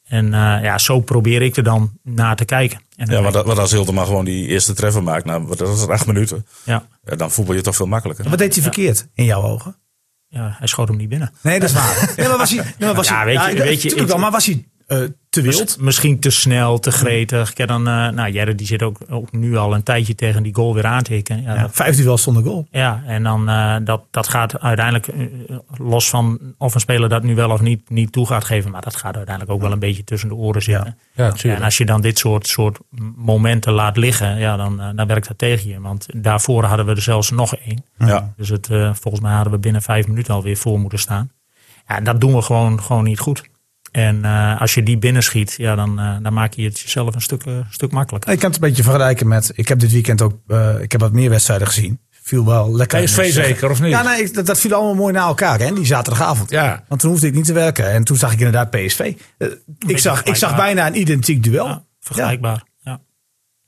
En 0.07 0.27
uh, 0.27 0.33
ja, 0.63 0.79
zo 0.79 1.01
probeer 1.01 1.43
ik 1.43 1.57
er 1.57 1.63
dan 1.63 1.91
naar 2.03 2.37
te 2.37 2.45
kijken. 2.45 2.81
En 2.97 3.11
ja, 3.11 3.21
maar, 3.21 3.33
dat, 3.33 3.47
maar 3.47 3.61
als 3.61 3.71
Hilterman 3.71 4.07
gewoon 4.07 4.25
die 4.25 4.47
eerste 4.47 4.73
treffer 4.73 5.03
maakt, 5.03 5.25
nou, 5.25 5.57
dat 5.57 5.77
is 5.77 5.87
acht 5.87 6.07
minuten. 6.07 6.47
Ja. 6.65 6.87
ja. 7.05 7.17
dan 7.17 7.31
voetbal 7.31 7.55
je 7.55 7.61
toch 7.61 7.77
veel 7.77 7.87
makkelijker. 7.87 8.29
Wat 8.29 8.39
deed 8.39 8.55
hij 8.55 8.63
verkeerd 8.63 9.09
in 9.15 9.25
jouw 9.25 9.43
ogen? 9.43 9.77
Ja, 10.29 10.57
hij 10.59 10.67
schoot 10.67 10.89
hem 10.89 10.97
niet 10.97 11.09
binnen. 11.09 11.33
Nee, 11.43 11.61
dat 11.61 11.69
is 11.69 11.75
waar. 11.75 12.13
nee, 12.17 12.29
maar 12.29 12.39
was 12.39 12.51
hij, 12.51 12.65
nee, 12.65 12.75
maar 12.79 12.95
was 12.95 13.09
ja, 13.09 13.17
hij, 13.17 13.25
weet 13.25 13.35
je, 13.35 13.57
ja, 13.57 13.65
weet 13.65 13.83
je, 13.83 13.95
ik, 13.95 14.07
wel, 14.07 14.19
maar 14.19 14.31
was 14.31 14.47
hij 14.47 14.65
uh, 14.93 15.09
te 15.29 15.43
wild? 15.43 15.81
Misschien 15.81 16.19
te 16.19 16.31
snel, 16.31 16.79
te 16.79 16.91
gretig. 16.91 17.57
Ja, 17.57 17.67
dan, 17.67 17.81
uh, 17.81 18.09
nou, 18.09 18.31
Jerry 18.31 18.55
die 18.55 18.67
zit 18.67 18.83
ook, 18.83 18.99
ook 19.09 19.33
nu 19.33 19.57
al 19.57 19.75
een 19.75 19.83
tijdje 19.83 20.15
tegen 20.15 20.43
die 20.43 20.55
goal 20.55 20.75
weer 20.75 20.87
aan 20.87 21.03
te 21.03 21.13
hikken. 21.13 21.43
Ja, 21.43 21.55
ja, 21.55 21.71
vijf 21.71 21.97
duel 21.97 22.19
zonder 22.19 22.43
goal. 22.43 22.67
Ja, 22.71 23.03
en 23.07 23.23
dan 23.23 23.49
uh, 23.49 23.77
dat, 23.85 24.03
dat 24.11 24.29
gaat 24.29 24.61
uiteindelijk, 24.61 25.09
los 25.77 26.09
van 26.09 26.39
of 26.59 26.75
een 26.75 26.81
speler 26.81 27.09
dat 27.09 27.23
nu 27.23 27.35
wel 27.35 27.51
of 27.51 27.61
niet, 27.61 27.91
niet 27.91 28.13
toe 28.13 28.27
gaat 28.27 28.45
geven, 28.45 28.71
maar 28.71 28.83
dat 28.83 28.97
gaat 28.97 29.17
uiteindelijk 29.17 29.55
ook 29.55 29.63
wel 29.63 29.73
een 29.73 29.79
beetje 29.79 30.05
tussen 30.05 30.29
de 30.29 30.35
oren 30.35 30.63
zitten. 30.63 30.99
Ja, 31.15 31.33
ja, 31.37 31.55
en 31.55 31.63
als 31.63 31.77
je 31.77 31.85
dan 31.85 32.01
dit 32.01 32.19
soort, 32.19 32.47
soort 32.47 32.79
momenten 33.17 33.73
laat 33.73 33.97
liggen, 33.97 34.39
ja, 34.39 34.57
dan, 34.57 34.83
dan 34.95 35.07
werkt 35.07 35.29
dat 35.29 35.39
tegen 35.39 35.69
je. 35.69 35.81
Want 35.81 36.07
daarvoor 36.17 36.65
hadden 36.65 36.87
we 36.87 36.95
er 36.95 37.03
zelfs 37.03 37.31
nog 37.31 37.57
één. 37.57 37.85
Ja. 37.99 38.33
Dus 38.37 38.49
het, 38.49 38.67
volgens 38.93 39.21
mij 39.21 39.33
hadden 39.33 39.53
we 39.53 39.59
binnen 39.59 39.83
vijf 39.83 40.07
minuten 40.07 40.35
alweer 40.35 40.57
voor 40.57 40.79
moeten 40.79 40.99
staan. 40.99 41.31
Ja, 41.89 42.01
dat 42.01 42.21
doen 42.21 42.35
we 42.35 42.43
gewoon, 42.43 42.83
gewoon 42.83 43.05
niet 43.05 43.19
goed. 43.19 43.50
En 43.91 44.17
uh, 44.17 44.61
als 44.61 44.75
je 44.75 44.83
die 44.83 44.99
binnenschiet, 44.99 45.55
ja, 45.57 45.75
dan, 45.75 46.01
uh, 46.01 46.17
dan 46.23 46.33
maak 46.33 46.55
je 46.55 46.63
het 46.63 46.81
jezelf 46.81 47.15
een 47.15 47.21
stuk, 47.21 47.45
uh, 47.45 47.59
stuk 47.71 47.93
makkelijker. 47.93 48.33
Ik 48.33 48.39
kan 48.39 48.51
het 48.51 48.63
een 48.63 48.69
beetje 48.69 48.83
vergelijken 48.83 49.29
met. 49.29 49.53
Ik 49.55 49.69
heb 49.69 49.79
dit 49.79 49.93
weekend 49.93 50.23
ook. 50.23 50.39
ik 50.81 50.93
heb 50.93 51.01
wat 51.01 51.13
meer 51.13 51.31
wedstrijden 51.31 51.67
gezien. 51.67 52.01
Viel 52.23 52.45
wel 52.45 52.77
lekker. 52.77 53.03
PSV 53.03 53.33
zeker, 53.33 53.71
of 53.71 53.81
niet? 53.81 53.91
Ja, 53.91 54.03
nee, 54.03 54.31
dat, 54.31 54.47
dat 54.47 54.61
viel 54.61 54.75
allemaal 54.75 54.95
mooi 54.95 55.13
naar 55.13 55.27
elkaar, 55.27 55.59
hè, 55.59 55.73
die 55.73 55.87
zaterdagavond. 55.87 56.51
Ja. 56.51 56.85
Want 56.89 57.01
toen 57.01 57.11
hoefde 57.11 57.27
ik 57.27 57.35
niet 57.35 57.45
te 57.45 57.53
werken. 57.53 57.91
En 57.91 58.05
toen 58.05 58.17
zag 58.17 58.33
ik 58.33 58.39
inderdaad 58.39 58.71
PSV. 58.71 59.15
ik, 59.87 59.99
zag, 59.99 60.23
ik 60.23 60.37
zag 60.37 60.57
bijna 60.57 60.87
een 60.87 61.01
identiek 61.01 61.43
duel. 61.43 61.67
Ja, 61.67 61.85
vergelijkbaar. 62.01 62.65
Ja. 62.79 63.01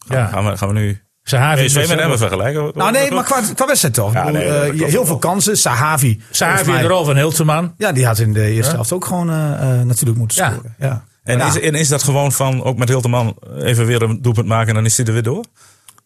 ja. 0.09 0.27
Gaan, 0.27 0.45
we, 0.45 0.57
gaan 0.57 0.69
we 0.69 0.75
nu. 0.75 1.03
Sahavi 1.23 1.65
PSV 1.65 1.89
met 1.89 1.99
Emmen 1.99 2.19
vergelijken? 2.19 2.71
Nou 2.75 2.93
nee, 2.93 3.11
maar 3.11 3.25
qua, 3.25 3.41
qua 3.55 3.67
wedstrijd 3.67 3.95
toch. 3.95 4.13
Ja, 4.13 4.31
nee, 4.31 4.73
uh, 4.73 4.87
heel 4.89 5.07
veel 5.07 5.19
kansen. 5.19 5.57
Sahavi. 5.59 6.21
Sahavi 6.31 6.71
in 6.73 6.81
de 6.83 6.87
rol 6.89 7.05
van 7.05 7.17
Hilterman. 7.17 7.75
Ja, 7.77 7.93
die 7.93 8.07
had 8.07 8.19
in 8.19 8.33
de 8.33 8.47
eerste 8.51 8.75
helft 8.75 8.93
ook 8.93 9.05
gewoon 9.05 9.31
uh, 9.31 9.35
uh, 9.37 9.81
natuurlijk 9.83 10.19
moeten 10.19 10.45
Ja. 10.45 10.51
scoren. 10.53 10.75
Ja. 10.79 11.05
En, 11.23 11.39
Ja. 11.39 11.47
is, 11.47 11.61
en 11.61 11.75
is 11.75 11.89
dat 11.89 12.03
gewoon 12.03 12.33
van, 12.33 12.63
ook 12.65 12.77
met 12.79 12.89
Hilterman, 12.89 13.37
even 13.59 13.87
weer 13.87 14.03
een 14.03 14.23
doelpunt 14.23 14.47
maken 14.47 14.69
en 14.69 14.75
dan 14.75 14.85
is 14.85 14.97
hij 14.97 15.07
er 15.07 15.13
weer 15.13 15.23
door? 15.23 15.45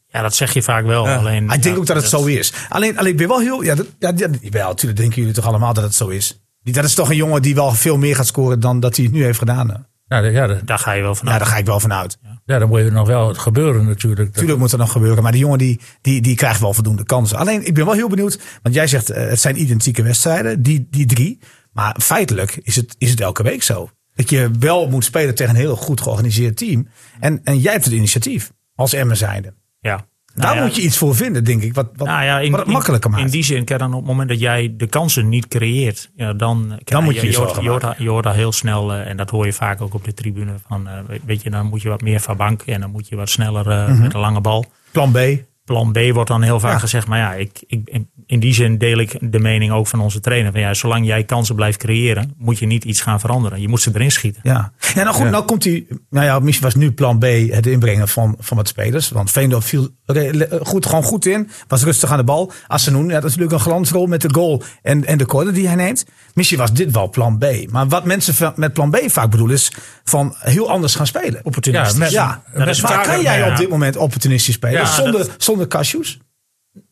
ja, 0.08 0.22
dat 0.22 0.34
zeg 0.34 0.52
je 0.52 0.62
vaak 0.62 0.84
wel. 0.84 1.06
Ja. 1.08 1.16
Alleen, 1.16 1.42
Ik 1.44 1.48
denk 1.62 1.64
ja, 1.64 1.74
ook 1.80 1.86
dat 1.86 1.96
het 1.96 2.08
zo 2.08 2.24
is. 2.24 2.52
Alleen, 2.68 2.98
alleen 2.98 3.10
ik 3.12 3.16
ben 3.18 3.28
wel 3.28 3.40
heel. 3.40 3.62
Ja, 3.62 3.74
dat, 3.74 3.86
ja, 3.98 4.12
ja, 4.16 4.28
wel, 4.50 4.68
natuurlijk 4.68 5.00
denken 5.00 5.18
jullie 5.20 5.34
toch 5.34 5.46
allemaal 5.46 5.72
dat 5.74 5.84
het 5.84 5.94
zo 5.94 6.08
is. 6.08 6.40
Die- 6.62 6.74
Dat 6.74 6.84
is 6.84 6.94
toch 6.94 7.10
een 7.10 7.16
jongen 7.16 7.42
die 7.42 7.54
wel 7.54 7.72
veel 7.72 7.96
meer 7.98 8.16
gaat 8.16 8.26
scoren 8.26 8.60
dan 8.60 8.80
dat 8.80 8.96
hij 8.96 9.04
het 9.04 9.14
nu 9.14 9.24
heeft 9.24 9.38
gedaan. 9.38 9.86
Hè? 10.08 10.16
Ja, 10.16 10.44
ja, 10.46 10.60
Daar 10.64 10.78
ga 10.78 10.92
je 10.92 11.00
wel 11.02 11.10
Ja, 11.10 11.16
vanuit. 11.16 11.38
daar 11.38 11.48
ga 11.48 11.56
ik 11.56 11.66
wel 11.66 11.80
van 11.80 11.92
uit. 11.92 12.18
ja, 12.44 12.58
dan 12.58 12.68
moet 12.68 12.78
er 12.78 12.92
nog 12.92 13.06
wel 13.06 13.34
gebeuren 13.34 13.86
natuurlijk. 13.86 14.32
Tuurlijk 14.32 14.58
moet 14.58 14.72
er 14.72 14.78
nog 14.78 14.92
gebeuren. 14.92 15.22
Maar 15.22 15.32
die 15.32 15.40
jongen 15.40 15.58
die, 15.58 15.80
die, 16.00 16.20
die 16.20 16.36
krijgt 16.36 16.60
wel 16.60 16.72
voldoende 16.74 17.04
kansen. 17.04 17.38
Alleen 17.38 17.66
ik 17.66 17.74
ben 17.74 17.84
wel 17.84 17.94
heel 17.94 18.08
benieuwd. 18.08 18.40
Want 18.62 18.74
jij 18.74 18.86
zegt 18.86 19.10
eh, 19.10 19.28
het 19.28 19.40
zijn 19.40 19.60
identieke 19.60 20.02
wedstrijden. 20.02 20.62
Die, 20.62 20.86
die 20.90 21.06
drie. 21.06 21.38
Maar 21.72 21.96
feitelijk 22.02 22.58
is 22.62 22.76
het, 22.76 22.94
is 22.98 23.10
het 23.10 23.20
elke 23.20 23.42
week 23.42 23.62
zo. 23.62 23.90
Dat 24.14 24.30
je 24.30 24.50
wel 24.58 24.88
moet 24.88 25.04
spelen 25.04 25.34
tegen 25.34 25.54
een 25.54 25.60
heel 25.60 25.76
goed 25.76 26.00
georganiseerd 26.00 26.56
team. 26.56 26.88
En, 27.20 27.40
en 27.44 27.58
jij 27.58 27.72
hebt 27.72 27.84
het 27.84 27.94
initiatief. 27.94 28.52
Als 28.74 28.92
Emmen 28.92 29.16
zijnde. 29.16 29.54
Ja. 29.80 30.06
Daar 30.36 30.44
Nou 30.46 30.56
ja, 30.56 30.62
moet 30.64 30.76
je 30.76 30.82
iets 30.82 30.98
voor 30.98 31.14
vinden, 31.16 31.44
denk 31.44 31.62
ik. 31.62 31.74
Wat, 31.74 31.88
wat, 31.96 32.06
nou 32.06 32.24
ja, 32.24 32.40
in, 32.40 32.50
wat 32.50 32.60
het 32.60 32.68
makkelijker 32.68 33.10
maakt. 33.10 33.22
in 33.22 33.30
die 33.30 33.44
zin, 33.44 33.64
kijk, 33.64 33.78
dan 33.80 33.92
op 33.92 33.98
het 33.98 34.06
moment 34.08 34.28
dat 34.28 34.40
jij 34.40 34.74
de 34.76 34.86
kansen 34.86 35.28
niet 35.28 35.48
creëert, 35.48 36.10
ja, 36.16 36.32
dan, 36.32 36.66
kijk, 36.68 36.90
Dan 36.90 37.04
moet 37.04 37.14
je 37.14 37.20
je 37.20 37.30
je, 37.30 37.36
hoort- 37.36 37.46
zorgen 37.48 37.62
je, 37.64 37.68
hoort, 37.70 37.98
je 37.98 38.08
hoort 38.08 38.26
al 38.26 38.32
heel 38.32 38.52
snel, 38.52 38.92
eh, 38.92 39.08
en 39.10 39.16
dat 39.16 39.30
hoor 39.30 39.46
je 39.46 39.52
vaak 39.52 39.80
ook 39.80 39.94
op 39.94 40.04
de 40.04 40.14
tribune, 40.14 40.52
van, 40.68 40.88
eh, 40.88 40.94
weet- 41.06 41.20
weet 41.26 41.42
je, 41.42 41.50
dan 41.50 41.66
moet 41.66 41.82
je 41.82 41.88
wat 41.88 42.00
meer 42.00 42.20
van 42.20 42.36
bank 42.36 42.62
en 42.62 42.80
dan 42.80 42.90
moet 42.90 43.08
je 43.08 43.16
wat 43.16 43.28
sneller 43.30 43.70
eh, 43.70 43.88
Mhm. 43.88 44.00
met 44.02 44.14
een 44.14 44.20
lange 44.20 44.40
bal. 44.40 44.64
Plan 44.92 45.12
B. 45.12 45.18
Plan 45.66 45.92
B 45.92 45.98
wordt 46.12 46.28
dan 46.30 46.42
heel 46.42 46.60
vaak 46.60 46.72
Ja. 46.72 46.78
gezegd, 46.78 47.06
maar 47.06 47.18
ja, 47.18 47.32
ik, 47.34 47.64
ik, 47.66 47.80
in- 48.26 48.40
die 48.40 48.54
zin 48.54 48.78
deel 48.78 48.98
ik 48.98 49.16
de 49.32 49.38
mening 49.38 49.72
ook 49.72 49.86
van 49.86 50.00
onze 50.00 50.20
trainer. 50.20 50.52
Van 50.52 50.60
ja, 50.60 50.74
zolang 50.74 51.06
jij 51.06 51.24
kansen 51.24 51.54
blijft 51.54 51.78
creëren, 51.78 52.34
moet 52.38 52.58
je 52.58 52.66
niet 52.66 52.84
iets 52.84 53.00
gaan 53.00 53.20
veranderen. 53.20 53.60
Je 53.60 53.68
moet 53.68 53.80
ze 53.80 53.90
erin 53.94 54.10
schieten. 54.10 54.40
Ja, 54.44 54.72
ja 54.94 55.02
nou 55.02 55.14
goed, 55.16 55.30
nou 55.30 55.44
komt 55.44 55.64
hij. 55.64 55.86
Nou 56.10 56.26
ja, 56.26 56.38
misschien 56.38 56.64
was 56.64 56.74
nu 56.74 56.92
plan 56.92 57.18
B 57.18 57.24
het 57.50 57.66
inbrengen 57.66 58.08
van, 58.08 58.36
van 58.38 58.56
wat 58.56 58.68
spelers. 58.68 59.08
Want 59.08 59.30
Veendorp 59.30 59.62
viel 59.62 59.88
le- 60.04 60.58
goed, 60.62 60.86
gewoon 60.86 61.02
goed 61.02 61.26
in. 61.26 61.50
Was 61.68 61.82
rustig 61.82 62.10
aan 62.10 62.16
de 62.18 62.24
bal. 62.24 62.52
Assenoen 62.66 63.10
had 63.12 63.22
natuurlijk 63.22 63.52
een 63.52 63.60
glansrol 63.60 64.06
met 64.06 64.20
de 64.20 64.34
goal 64.34 64.62
en, 64.82 65.04
en 65.04 65.18
de 65.18 65.26
corner 65.26 65.54
die 65.54 65.66
hij 65.66 65.76
neemt. 65.76 66.04
Misschien 66.34 66.58
was 66.58 66.72
dit 66.72 66.90
wel 66.90 67.10
plan 67.10 67.38
B. 67.38 67.44
Maar 67.70 67.88
wat 67.88 68.04
mensen 68.04 68.52
met 68.56 68.72
plan 68.72 68.90
B 68.90 68.98
vaak 69.06 69.30
bedoelen 69.30 69.56
is 69.56 69.72
van 70.04 70.34
heel 70.38 70.70
anders 70.70 70.94
gaan 70.94 71.06
spelen. 71.06 71.40
Opportunistisch. 71.42 71.92
Ja, 71.92 71.98
met- 71.98 72.10
Ja, 72.10 72.42
met 72.64 72.82
maar 72.82 72.92
vaker- 72.92 73.12
kan 73.12 73.22
jij 73.22 73.38
ja. 73.38 73.50
op 73.50 73.56
dit 73.56 73.68
moment 73.68 73.96
opportunistisch 73.96 74.54
spelen? 74.54 74.80
Ja, 74.80 74.86
zonder, 74.86 75.26
zonder 75.56 75.68
cashews? 75.68 76.18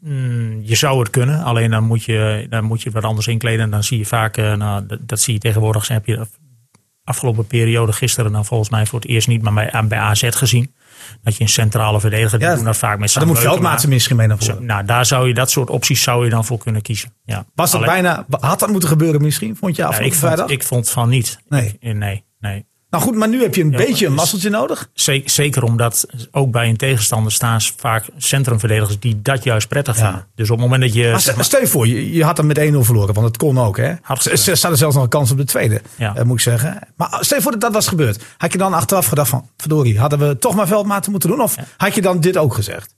Mm, 0.01 0.61
je 0.63 0.75
zou 0.75 0.99
het 0.99 1.11
kunnen, 1.11 1.43
alleen 1.43 1.71
dan 1.71 1.85
moet 1.85 2.05
je, 2.05 2.47
dan 2.51 2.65
moet 2.65 2.83
je 2.83 2.91
wat 2.91 3.05
anders 3.05 3.27
inkleden. 3.27 3.61
En 3.61 3.71
dan 3.71 3.85
zie 3.85 3.99
je 3.99 4.07
vaak, 4.07 4.37
eh, 4.37 4.53
nou, 4.55 4.87
dat, 4.87 4.99
dat 5.09 5.21
zie 5.21 5.35
je 5.35 5.41
tegenwoordig, 5.41 5.89
heb 5.89 6.07
je 6.07 6.17
de 6.17 6.27
afgelopen 7.05 7.47
periode, 7.47 7.93
gisteren 7.93 8.33
dan 8.33 8.45
volgens 8.45 8.71
mij 8.71 8.87
voor 8.87 9.01
het 9.01 9.09
eerst 9.09 9.29
niet, 9.29 9.43
maar 9.43 9.53
bij, 9.55 9.85
bij 9.89 9.99
AZ 9.99 10.29
gezien. 10.31 10.75
Dat 11.23 11.37
je 11.37 11.43
een 11.43 11.49
centrale 11.49 12.01
verdediger, 12.01 12.39
die 12.39 12.49
Ja, 12.49 12.55
doen 12.55 12.65
dat 12.65 12.77
vaak 12.77 12.99
met 12.99 13.13
dan 13.13 13.27
moet. 13.27 13.39
Veldmaatsen 13.39 13.89
misschien 13.89 14.17
mee 14.17 14.27
naar 14.27 14.39
voren. 14.39 14.65
Nou, 14.65 14.85
daar 14.85 15.07
zou 15.07 15.29
je 15.29 15.35
dat 15.35 15.51
soort 15.51 15.71
opties 15.71 16.03
zou 16.03 16.25
je 16.25 16.31
dan 16.31 16.45
voor 16.45 16.59
kunnen 16.59 16.83
kiezen. 16.83 17.13
Ja. 17.25 17.45
Was 17.55 17.71
dat 17.71 17.81
Alleen- 17.83 18.03
bijna, 18.03 18.27
had 18.41 18.59
dat 18.59 18.69
moeten 18.71 18.89
gebeuren 18.89 19.23
misschien, 19.23 19.57
vond 19.57 19.77
je 19.77 19.83
Ja, 19.83 19.89
afgelopen 19.89 20.15
ik, 20.15 20.21
vond, 20.21 20.33
vrijdag? 20.33 20.57
ik 20.57 20.63
vond 20.65 20.91
van 20.91 21.09
niet. 21.09 21.39
Nee. 21.49 21.77
Ik- 21.81 21.95
nee, 21.95 22.25
nee. 22.41 22.67
Nou 22.95 23.07
goed, 23.07 23.17
maar 23.19 23.29
nu 23.29 23.43
heb 23.43 23.55
je 23.55 23.63
een 23.63 23.71
Ja, 23.71 23.77
beetje 23.77 24.07
een 24.07 24.13
masseltje 24.15 24.51
nodig. 24.51 24.89
Zeker, 25.25 25.63
omdat 25.63 26.07
ook 26.31 26.51
bij 26.51 26.69
een 26.69 26.77
tegenstander 26.77 27.33
staan 27.33 27.61
vaak 27.77 28.05
centrumverdedigers 28.17 28.99
die 29.01 29.23
dat 29.23 29.45
juist 29.45 29.69
prettig 29.69 29.97
Ja. 29.99 30.03
vinden. 30.05 30.27
Dus 30.35 30.51
op 30.51 30.57
het 30.59 30.65
moment 30.65 30.83
dat 30.83 30.95
je... 30.95 31.11
Maar 31.11 31.21
zeg 31.21 31.35
maar- 31.37 31.45
stel 31.45 31.61
je 31.61 31.67
voor, 31.67 31.87
je, 31.87 32.13
je 32.13 32.25
had 32.25 32.37
hem 32.37 32.47
met 32.47 32.59
1-0 32.59 32.85
verloren, 32.85 33.15
want 33.15 33.27
het 33.27 33.37
kon 33.37 33.59
ook. 33.59 33.77
Hè? 33.77 33.93
Ze- 34.21 34.55
staat 34.55 34.71
er 34.71 34.77
zelfs 34.77 34.95
nog 34.95 35.05
een 35.05 35.11
kans 35.11 35.31
op 35.31 35.37
de 35.37 35.45
tweede, 35.45 35.81
Ja. 35.97 36.15
eh, 36.17 36.25
moet 36.25 36.37
ik 36.37 36.43
zeggen. 36.43 36.79
Maar 36.97 37.17
stel 37.21 37.37
je 37.37 37.43
voor 37.43 37.53
dat 37.53 37.61
dat 37.61 37.73
was 37.73 37.87
gebeurd. 37.89 38.23
Had 38.37 38.53
je 38.53 38.59
dan 38.59 38.75
achteraf 38.75 39.07
gedacht 39.07 39.29
van, 39.29 39.49
verdorie, 39.57 39.99
hadden 39.99 40.19
we 40.29 40.39
toch 40.39 40.55
maar 40.55 40.67
veldmaten 40.67 41.11
moeten 41.11 41.29
doen? 41.31 41.41
Of 41.41 41.57
had 41.77 41.95
je 41.95 42.03
dan 42.03 42.21
dit 42.21 42.37
ook 42.37 42.55
gezegd? 42.55 42.95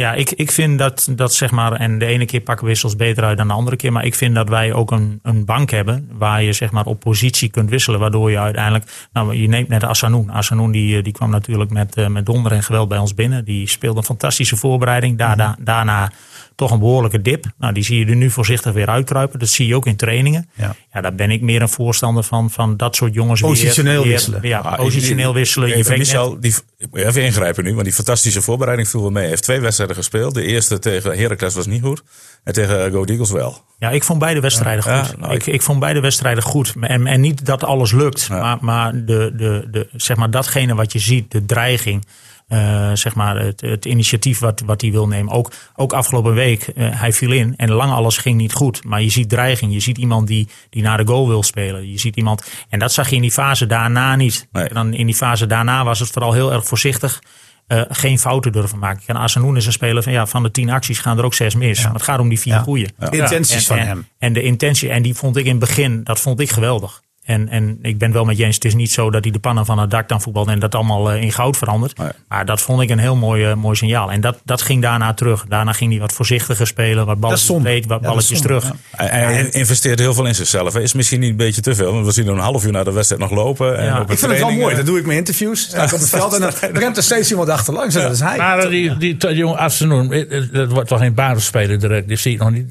Ja, 0.00 0.12
ik, 0.12 0.30
ik 0.30 0.50
vind 0.50 0.78
dat, 0.78 1.08
dat 1.10 1.34
zeg 1.34 1.50
maar, 1.50 1.72
en 1.72 1.98
de 1.98 2.04
ene 2.06 2.24
keer 2.24 2.40
pakken 2.40 2.66
wissels 2.66 2.96
beter 2.96 3.24
uit 3.24 3.36
dan 3.36 3.48
de 3.48 3.54
andere 3.54 3.76
keer. 3.76 3.92
Maar 3.92 4.04
ik 4.04 4.14
vind 4.14 4.34
dat 4.34 4.48
wij 4.48 4.72
ook 4.72 4.90
een, 4.90 5.20
een 5.22 5.44
bank 5.44 5.70
hebben 5.70 6.08
waar 6.12 6.42
je 6.42 6.52
zeg 6.52 6.70
maar 6.70 6.84
op 6.84 7.00
positie 7.00 7.50
kunt 7.50 7.70
wisselen. 7.70 8.00
Waardoor 8.00 8.30
je 8.30 8.38
uiteindelijk, 8.38 9.08
nou 9.12 9.36
je 9.36 9.48
neemt 9.48 9.68
net 9.68 9.84
Assanoen. 9.84 10.30
Assanoen 10.30 10.70
die, 10.70 10.96
eh, 10.96 11.02
die 11.02 11.12
kwam 11.12 11.30
natuurlijk 11.30 11.70
met, 11.70 11.96
eh, 11.96 12.06
met 12.06 12.26
donder 12.26 12.52
en 12.52 12.62
geweld 12.62 12.88
bij 12.88 12.98
ons 12.98 13.14
binnen. 13.14 13.44
Die 13.44 13.68
speelde 13.68 13.98
een 13.98 14.04
fantastische 14.04 14.56
voorbereiding. 14.56 15.18
Daarna, 15.18 15.56
daarna 15.58 16.12
toch 16.60 16.70
een 16.70 16.78
behoorlijke 16.78 17.22
dip. 17.22 17.44
Nou, 17.58 17.72
die 17.72 17.82
zie 17.82 17.98
je 17.98 18.06
er 18.06 18.16
nu 18.16 18.30
voorzichtig 18.30 18.72
weer 18.72 18.86
uitkruipen. 18.88 19.38
Dat 19.38 19.48
zie 19.48 19.66
je 19.66 19.74
ook 19.74 19.86
in 19.86 19.96
trainingen. 19.96 20.48
Ja. 20.54 20.74
Ja, 20.92 21.00
daar 21.00 21.14
ben 21.14 21.30
ik 21.30 21.40
meer 21.40 21.62
een 21.62 21.68
voorstander 21.68 22.22
van, 22.22 22.50
van 22.50 22.76
dat 22.76 22.96
soort 22.96 23.14
jongens. 23.14 23.40
weer- 23.40 23.50
Positioneel 23.50 24.02
weer- 24.02 24.10
wisselen. 24.12 24.40
Ja, 24.42 24.58
Ah, 24.58 24.76
positioneel 24.78 25.34
wisselen. 25.34 25.68
Je 25.68 25.74
Even, 25.74 25.90
net- 25.90 25.98
Michel, 25.98 26.40
die, 26.40 26.54
even 26.92 27.22
ingrijpen 27.22 27.64
nu, 27.64 27.72
want 27.72 27.84
die 27.84 27.92
fantastische 27.94 28.42
voorbereiding 28.42 28.88
viel 28.88 29.00
wel 29.00 29.10
mee. 29.10 29.20
Hij 29.20 29.30
heeft 29.30 29.42
twee 29.42 29.60
wedstrijden 29.60 29.96
gespeeld. 29.96 30.34
De 30.34 30.42
eerste 30.44 30.78
tegen 30.78 31.18
Heracles 31.18 31.54
was 31.54 31.66
niet 31.66 31.82
goed. 31.82 32.02
En 32.44 32.52
tegen 32.52 32.90
Go 32.92 33.04
Eagles 33.04 33.30
wel. 33.30 33.64
Ja, 33.78 33.90
ik 33.90 34.04
vond 34.04 34.18
beide 34.18 34.40
wedstrijden 34.40 34.92
Ja, 34.92 35.02
goed. 35.04 35.18
nou, 35.18 35.34
ik, 35.34 35.46
ik- 35.46 35.54
ik 35.54 35.62
vond 35.62 35.80
beide 35.80 36.00
wedstrijden 36.00 36.42
goed. 36.42 36.74
En, 36.80 37.06
en 37.06 37.20
niet 37.20 37.46
dat 37.46 37.64
alles 37.64 37.92
lukt, 37.92 38.28
maar, 38.28 38.58
maar, 38.60 38.92
de, 39.04 39.32
de, 39.36 39.68
de, 39.70 39.88
zeg 39.92 40.16
maar 40.16 40.30
datgene 40.30 40.74
wat 40.74 40.92
je 40.92 40.98
ziet, 40.98 41.30
de 41.30 41.44
dreiging. 41.46 42.04
Eh, 42.50 42.90
zeg 42.94 43.14
maar 43.14 43.36
het, 43.36 43.60
het 43.60 43.84
initiatief 43.84 44.38
wat, 44.38 44.62
wat 44.66 44.80
hij 44.80 44.90
wil 44.90 45.06
nemen. 45.06 45.32
Ook, 45.32 45.50
ook 45.76 45.92
afgelopen 45.92 46.34
week, 46.34 46.62
eh, 46.62 47.00
hij 47.00 47.12
viel 47.12 47.32
in 47.32 47.54
en 47.56 47.70
lang 47.70 47.92
alles 47.92 48.16
ging 48.18 48.36
niet 48.36 48.52
goed. 48.52 48.84
Maar 48.84 49.02
je 49.02 49.10
ziet 49.10 49.28
dreiging. 49.28 49.72
Je 49.72 49.80
ziet 49.80 49.98
iemand 49.98 50.26
die, 50.26 50.48
die 50.70 50.82
naar 50.82 50.96
de 50.98 51.06
goal 51.06 51.28
wil 51.28 51.42
spelen. 51.42 51.90
Je 51.90 51.98
ziet 51.98 52.16
iemand. 52.16 52.50
En 52.68 52.78
dat 52.78 52.92
zag 52.92 53.08
je 53.10 53.16
in 53.16 53.22
die 53.22 53.30
fase 53.30 53.66
daarna 53.66 54.16
niet. 54.16 54.48
Nee. 54.52 54.64
En 54.68 54.74
dan 54.74 54.94
in 54.94 55.06
die 55.06 55.14
fase 55.14 55.46
daarna 55.46 55.84
was 55.84 55.98
het 56.00 56.10
vooral 56.10 56.32
heel 56.32 56.52
erg 56.52 56.66
voorzichtig. 56.66 57.22
eh, 57.66 57.82
geen 57.88 58.18
fouten 58.18 58.52
durven 58.52 58.78
maken. 58.78 59.02
En 59.06 59.16
Asanoen 59.16 59.56
is 59.56 59.66
een 59.66 59.72
speler 59.72 60.02
van 60.02 60.12
ja, 60.12 60.26
van 60.26 60.42
de 60.42 60.50
tien 60.50 60.70
acties 60.70 60.98
gaan 60.98 61.18
er 61.18 61.24
ook 61.24 61.34
zes 61.34 61.54
mis. 61.54 61.82
Maar 61.84 61.92
het 61.92 62.02
gaat 62.02 62.18
om 62.20 62.28
die 62.28 62.40
vier 62.40 62.52
Ja. 62.52 62.60
goeie. 62.60 62.86
De 62.98 63.10
intenties 63.10 63.54
En- 63.56 63.62
van 63.62 63.78
en- 63.78 63.86
hem. 63.86 64.06
En 64.18 64.32
de 64.32 64.42
intentie, 64.42 64.88
en 64.90 65.02
die 65.02 65.14
vond 65.14 65.36
ik 65.36 65.44
in 65.44 65.50
het 65.50 65.60
begin, 65.60 66.04
dat 66.04 66.20
vond 66.20 66.40
ik 66.40 66.50
geweldig. 66.50 67.00
En, 67.24 67.48
en 67.48 67.78
ik 67.82 67.98
ben 67.98 68.12
wel 68.12 68.24
met 68.24 68.36
Jens, 68.36 68.54
het 68.54 68.64
is 68.64 68.74
niet 68.74 68.90
zo 68.90 69.10
dat 69.10 69.24
hij 69.24 69.32
de 69.32 69.38
pannen 69.38 69.66
van 69.66 69.78
het 69.78 69.90
dak 69.90 70.08
dan 70.08 70.20
voetbalt 70.20 70.48
en 70.48 70.58
dat 70.58 70.74
allemaal 70.74 71.10
eh, 71.12 71.22
in 71.22 71.32
goud 71.32 71.56
verandert. 71.56 71.98
Nee. 71.98 72.08
Maar 72.28 72.44
dat 72.44 72.60
vond 72.60 72.82
ik 72.82 72.90
een 72.90 72.98
heel 72.98 73.16
mooi, 73.16 73.44
eh, 73.44 73.54
mooi 73.54 73.76
signaal. 73.76 74.12
En 74.12 74.20
dat, 74.20 74.40
dat 74.44 74.62
ging 74.62 74.82
daarna 74.82 75.14
terug. 75.14 75.44
Daarna 75.48 75.72
ging 75.72 75.90
hij 75.90 76.00
wat 76.00 76.12
voorzichtiger 76.12 76.66
spelen, 76.66 77.06
wat 77.06 77.20
balletjes 77.20 77.56
breed, 77.62 77.86
wat 77.86 78.00
Ja, 78.02 78.08
balletjes 78.08 78.40
terug. 78.40 78.64
ja. 78.64 78.72
Hij, 78.90 79.08
hij 79.34 79.48
investeert 79.50 79.98
heel 79.98 80.14
veel 80.14 80.26
in 80.26 80.34
zichzelf. 80.34 80.72
hè. 80.72 80.80
Is 80.80 80.92
misschien 80.92 81.20
niet 81.20 81.30
een 81.30 81.36
beetje 81.36 81.60
te 81.60 81.74
veel. 81.74 81.92
Want 81.92 82.06
we 82.06 82.12
zien 82.12 82.26
hem 82.26 82.34
een 82.34 82.40
half 82.40 82.64
uur 82.64 82.72
na 82.72 82.84
de 82.84 82.92
wedstrijd 82.92 83.22
nog 83.22 83.30
lopen. 83.30 83.78
En 83.78 83.84
Ja. 83.84 84.00
op 84.00 84.10
Ik 84.10 84.18
vind 84.18 84.20
het 84.20 84.30
wel 84.30 84.38
training, 84.38 84.60
mooi. 84.60 84.70
eh, 84.72 84.76
Dat 84.78 84.86
doe 84.86 84.98
ik 84.98 85.06
mijn 85.06 85.18
interviews. 85.18 85.60
Sta 85.62 85.82
ik 85.84 85.92
op 85.92 85.98
het 85.98 86.08
veld 86.18 86.34
en 86.34 86.40
dan 86.40 86.52
rent 86.72 86.96
er 86.96 87.02
steeds 87.02 87.30
iemand 87.30 87.48
achterlangs. 87.48 87.94
En 87.94 88.02
dat 88.02 88.12
is 88.12 88.20
hij. 88.20 88.36
Maar 88.36 88.68
die, 88.68 88.96
die, 88.96 89.16
die 89.16 89.34
jonge 89.34 89.56
Afternoon, 89.56 90.12
eh, 90.12 90.42
dat 90.52 90.70
wordt 90.70 90.88
toch 90.88 90.98
geen 90.98 91.14
basisspeler 91.14 91.78
direct. 91.78 92.08
Die 92.08 92.16
zie 92.16 92.32
ik 92.32 92.38
nog 92.38 92.50
niet 92.50 92.66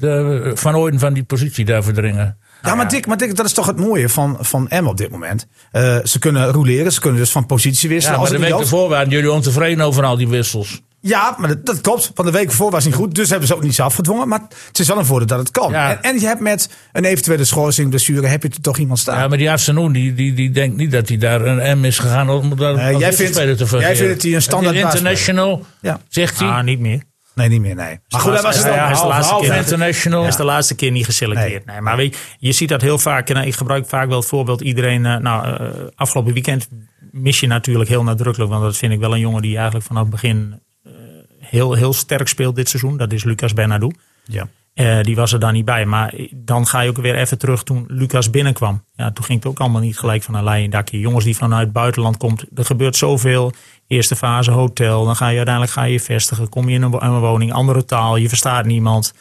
van 0.60 0.76
ooit 0.76 0.94
van 1.00 1.12
die 1.12 1.24
positie 1.24 1.64
daar 1.64 1.82
verdringen. 1.82 2.36
Ja, 2.62 2.74
maar 2.74 2.88
Dick, 2.88 3.06
maar 3.06 3.16
Dick, 3.16 3.36
dat 3.36 3.46
is 3.46 3.52
toch 3.52 3.66
het 3.66 3.76
mooie 3.76 4.08
van, 4.08 4.36
van 4.40 4.66
M 4.70 4.86
op 4.86 4.96
dit 4.96 5.10
moment. 5.10 5.46
Eh, 5.70 5.96
ze 6.04 6.18
kunnen 6.18 6.50
roleren, 6.50 6.92
ze 6.92 7.00
kunnen 7.00 7.20
dus 7.20 7.30
van 7.30 7.46
positie 7.46 7.88
Ja, 7.88 7.94
wisselen. 7.94 8.18
maar 8.20 8.28
als 8.28 8.38
de 8.38 8.44
week 8.44 8.58
ervoor 8.60 8.88
waren 8.88 9.08
jullie 9.10 9.32
ontevreden 9.32 9.84
over 9.84 10.04
al 10.04 10.16
die 10.16 10.28
wissels. 10.28 10.80
Ja, 11.02 11.34
maar 11.38 11.48
dat, 11.48 11.66
dat 11.66 11.80
klopt. 11.80 12.10
Van 12.14 12.24
de 12.24 12.30
week 12.30 12.46
ervoor 12.48 12.70
was 12.70 12.84
het 12.84 12.92
niet 12.92 13.02
goed. 13.02 13.14
Dus 13.14 13.30
hebben 13.30 13.48
ze 13.48 13.54
ook 13.54 13.62
niet 13.62 13.74
zelf 13.74 13.94
gedwongen. 13.94 14.28
Maar 14.28 14.40
het 14.68 14.78
is 14.78 14.88
wel 14.88 14.98
een 14.98 15.04
voordeel 15.04 15.26
dat 15.26 15.38
het 15.38 15.50
kan. 15.50 15.72
Ja. 15.72 15.90
En, 15.90 16.02
en 16.02 16.20
je 16.20 16.26
hebt 16.26 16.40
met 16.40 16.70
een 16.92 17.04
eventuele 17.04 17.44
schorsing, 17.44 17.88
blessure, 17.88 18.26
heb 18.26 18.42
je 18.42 18.48
toch 18.60 18.78
iemand 18.78 18.98
staan. 18.98 19.18
Ja, 19.18 19.28
maar 19.28 19.38
die 19.38 19.50
Afternoon, 19.50 19.92
die, 19.92 20.14
die, 20.14 20.34
die 20.34 20.50
denkt 20.50 20.76
niet 20.76 20.90
dat 20.90 21.08
hij 21.08 21.18
daar 21.18 21.40
een 21.46 21.78
M 21.80 21.84
is 21.84 21.98
gegaan 21.98 22.30
om 22.30 22.56
daar 22.56 22.96
jij 22.98 23.12
vindt- 23.12 23.34
speler 23.34 23.56
te 23.56 23.64
jij 23.78 23.96
vindt 23.96 24.12
dat 24.12 24.22
hij 24.22 24.34
een 24.34 24.42
standaard 24.42 24.76
is. 24.76 24.82
International, 24.82 25.64
Ja. 25.80 26.00
zegt 26.08 26.38
hij. 26.38 26.48
Ah, 26.48 26.64
niet 26.64 26.80
meer. 26.80 27.02
Nee, 27.34 27.48
niet 27.48 27.60
meer, 27.60 27.74
nee. 27.74 27.98
Maar 28.08 28.20
goed, 28.20 28.32
dat 28.32 28.42
was 28.42 28.56
het 28.56 28.64
Ja, 28.64 28.88
de 28.92 29.06
laatste 29.06 29.32
half 29.32 29.46
keer. 29.46 29.56
international. 29.56 30.26
Is 30.26 30.36
de 30.36 30.44
laatste 30.44 30.74
keer 30.74 30.90
niet 30.90 31.04
geselecteerd. 31.04 31.64
Nee. 31.64 31.80
maar 31.80 31.96
weet, 31.96 32.16
je, 32.16 32.46
je 32.46 32.52
ziet 32.52 32.68
dat 32.68 32.80
heel 32.80 32.98
vaak. 32.98 33.28
En 33.30 33.36
ik 33.36 33.54
gebruik 33.54 33.88
vaak 33.88 34.08
wel 34.08 34.18
het 34.18 34.26
voorbeeld. 34.28 34.60
Iedereen, 34.60 35.06
eh, 35.06 35.16
nou, 35.16 35.46
eh, 35.46 35.70
afgelopen 35.94 36.32
weekend 36.32 36.68
mis 37.10 37.40
je 37.40 37.46
natuurlijk 37.46 37.88
heel 37.88 38.02
nadrukkelijk. 38.02 38.50
Want 38.50 38.62
dat 38.62 38.76
vind 38.76 38.92
ik 38.92 38.98
wel 38.98 39.12
een 39.12 39.20
jongen 39.20 39.42
die 39.42 39.54
eigenlijk 39.56 39.86
vanaf 39.86 40.02
het 40.02 40.10
begin 40.10 40.60
eh, 40.84 40.92
heel, 41.38 41.74
heel 41.74 41.92
sterk 41.92 42.28
speelt 42.28 42.56
dit 42.56 42.68
seizoen. 42.68 42.96
Dat 42.96 43.12
is 43.12 43.24
Lucas 43.24 43.52
Bernardo. 43.52 43.90
Ja. 44.24 44.48
Eh, 44.74 45.00
die 45.00 45.16
was 45.16 45.32
er 45.32 45.40
dan 45.40 45.52
niet 45.52 45.64
bij. 45.64 45.86
Maar 45.86 46.14
dan 46.34 46.66
ga 46.66 46.80
je 46.80 46.88
ook 46.88 46.96
weer 46.96 47.14
even 47.14 47.38
terug 47.38 47.62
toen 47.62 47.84
Lucas 47.88 48.30
binnenkwam. 48.30 48.84
Ja, 48.94 49.10
toen 49.10 49.24
ging 49.24 49.38
het 49.38 49.48
ook 49.48 49.60
allemaal 49.60 49.80
niet 49.80 49.98
gelijk 49.98 50.22
van 50.22 50.34
een 50.34 50.44
leien 50.44 50.70
dakje. 50.70 50.98
Jongens 50.98 51.24
die 51.24 51.36
vanuit 51.36 51.64
het 51.64 51.72
buitenland 51.72 52.16
komt. 52.16 52.44
Er 52.54 52.64
gebeurt 52.64 52.96
zoveel. 52.96 53.52
Eerste 53.90 54.16
fase, 54.16 54.50
hotel. 54.50 55.04
Dan 55.04 55.16
ga 55.16 55.28
je 55.28 55.36
uiteindelijk 55.36 55.74
ga 55.74 55.82
je 55.84 56.00
vestigen. 56.00 56.48
Kom 56.48 56.68
je 56.68 56.74
in 56.74 56.82
een, 56.82 57.04
een 57.04 57.20
woning, 57.20 57.52
andere 57.52 57.84
taal. 57.84 58.16
Je 58.16 58.28
verstaat 58.28 58.64
niemand. 58.64 59.14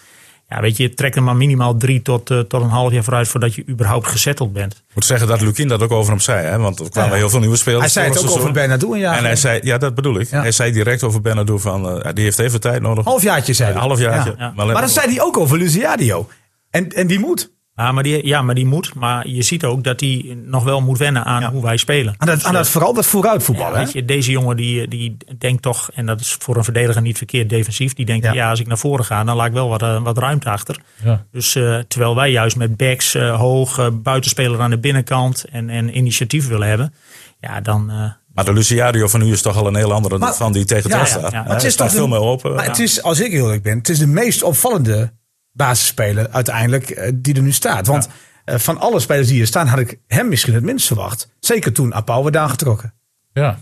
Ja, 0.50 0.62
weet 0.62 0.78
je, 0.78 0.84
het 0.84 0.98
trekt 0.98 1.16
er 1.16 1.24
maar 1.24 1.36
minimaal 1.36 1.78
drie 1.78 2.02
tot, 2.02 2.32
eh, 2.32 2.40
tot 2.40 2.62
een 2.62 2.70
half 2.70 2.92
jaar 2.92 3.04
vooruit 3.04 3.28
voordat 3.28 3.56
je 3.56 3.64
überhaupt 3.70 4.08
gezetteld 4.08 4.54
bent. 4.54 4.74
Ik 4.74 4.96
moet 4.96 5.06
zeggen 5.06 5.28
dat 5.28 5.42
Lukien 5.42 5.68
dat 5.68 5.82
ook 5.84 5.92
over 5.92 6.12
hem 6.12 6.20
zei. 6.22 6.46
Hè? 6.46 6.58
Want 6.58 6.80
er 6.80 6.90
kwamen 6.90 7.12
Ja. 7.12 7.18
heel 7.18 7.30
veel 7.30 7.40
nieuwe 7.40 7.56
spelers. 7.56 7.82
Hij 7.82 7.90
zei 7.90 8.08
het 8.08 8.18
ook 8.30 8.38
over. 8.38 8.52
Bernardo 8.52 8.94
een 8.94 9.00
jaar 9.00 9.18
En 9.18 9.24
hij 9.24 9.36
zei, 9.36 9.60
ja, 9.64 9.78
dat 9.78 9.96
bedoel 9.96 10.20
ik. 10.20 10.30
Ja. 10.30 10.42
Hij 10.42 10.52
zei 10.52 10.72
direct 10.72 11.04
over 11.04 11.22
Bernardo 11.22 11.58
van, 11.58 12.02
eh, 12.02 12.14
die 12.14 12.24
heeft 12.24 12.40
even 12.40 12.60
tijd 12.62 12.82
nodig. 12.82 13.06
Halfjaartje 13.06 13.54
zei 13.54 13.72
hij. 13.72 13.82
Een 13.82 13.88
halfjaartje. 13.88 14.36
Ja. 14.38 14.54
Maar, 14.56 14.66
Maar 14.66 14.82
dat 14.82 14.92
zei 14.92 15.08
hij 15.14 15.22
ook 15.22 15.38
over 15.38 15.58
Luciadio. 15.58 16.28
En, 16.70 16.90
en 16.90 17.08
die 17.08 17.20
moet. 17.20 17.52
Ja 17.80 17.92
maar, 17.92 18.04
die, 18.04 18.28
ja, 18.28 18.42
maar 18.42 18.56
die 18.56 18.66
moet. 18.66 18.94
Maar 18.96 19.28
je 19.28 19.42
ziet 19.42 19.64
ook 19.66 19.84
dat 19.84 20.00
hij 20.00 20.38
nog 20.46 20.64
wel 20.64 20.82
moet 20.82 20.98
wennen 20.98 21.26
aan 21.26 21.44
hoe 21.44 21.62
wij 21.64 21.78
spelen. 21.78 22.14
Aan 22.18 22.28
dat, 22.28 22.44
aan 22.44 22.54
dat 22.54 22.70
vooral 22.70 22.94
dat 22.94 23.06
vooruitvoetbal. 23.06 23.66
Ja, 23.68 23.72
hè? 23.74 23.84
weet 23.84 23.92
je, 23.92 24.06
deze 24.06 24.32
jongen 24.32 24.56
die, 24.58 24.88
die 24.88 25.18
denkt 25.38 25.62
toch, 25.62 25.90
en 25.94 26.06
dat 26.06 26.20
is 26.20 26.36
voor 26.40 26.58
een 26.58 26.64
verdediger 26.64 27.02
niet 27.02 27.18
verkeerd 27.18 27.50
defensief, 27.50 27.94
die 27.94 28.06
denkt, 28.06 28.26
Ja. 28.26 28.34
ja, 28.34 28.50
als 28.50 28.60
ik 28.60 28.68
naar 28.68 28.78
voren 28.78 29.06
ga, 29.06 29.24
dan 29.24 29.36
laat 29.36 29.48
ik 29.48 29.54
wel 29.54 29.70
wat, 29.70 29.82
eh, 29.82 30.02
wat 30.04 30.18
ruimte 30.18 30.50
achter. 30.50 30.80
Ja. 31.04 31.26
Dus 31.32 31.56
eh, 31.56 31.78
terwijl 31.88 32.16
wij 32.16 32.32
juist 32.32 32.56
met 32.56 32.78
backs 32.78 33.16
eh, 33.16 33.36
hoog, 33.40 33.90
buitenspeler 33.94 34.60
aan 34.62 34.70
de 34.70 34.80
binnenkant 34.80 35.46
en, 35.52 35.70
en 35.70 35.98
initiatief 35.98 36.48
willen 36.48 36.68
hebben, 36.68 36.94
ja, 37.40 37.62
dan. 37.62 37.90
eh, 37.90 37.96
maar 38.34 38.46
de 38.46 38.54
Luciadio 38.54 39.08
van 39.08 39.20
nu 39.24 39.32
is 39.32 39.42
toch 39.42 39.58
al 39.58 39.68
een 39.68 39.76
heel 39.76 39.94
andere 39.94 40.18
Maar- 40.18 40.34
van 40.36 40.52
die 40.52 40.66
tegen 40.66 40.90
Ja, 40.90 40.98
ja, 40.98 41.04
ja. 41.06 41.20
Hij 41.22 41.32
Maar 41.32 41.48
het 41.56 41.64
is 41.64 41.74
staat 41.74 41.86
toch 41.88 41.96
veel 41.96 42.04
een- 42.04 42.10
meer 42.10 42.20
open. 42.20 42.54
Maar 42.56 42.66
het 42.66 42.80
is, 42.80 43.02
als 43.04 43.20
ik 43.20 43.32
eerlijk 43.32 43.64
ben, 43.64 43.78
het 43.78 43.90
is 43.90 44.00
de 44.00 44.08
meest 44.08 44.44
opvallende 44.44 45.12
basisspeler 45.60 46.30
uiteindelijk 46.30 46.90
eh, 46.90 47.12
die 47.16 47.36
er 47.36 47.42
nu 47.42 47.52
staat. 47.52 47.88
Want 47.88 48.10
eh, 48.46 48.58
van 48.58 48.78
alle 48.80 49.00
spelers 49.00 49.28
die 49.28 49.36
hier 49.36 49.48
staan, 49.48 49.68
had 49.68 49.80
ik 49.80 50.00
hem 50.08 50.28
misschien 50.28 50.54
het 50.54 50.64
minst 50.64 50.88
verwacht. 50.88 51.30
Zeker 51.40 51.74
toen 51.74 51.94
Apau 51.94 52.24
werd 52.24 52.38
aangetrokken. 52.38 52.94
Ja. 53.34 53.60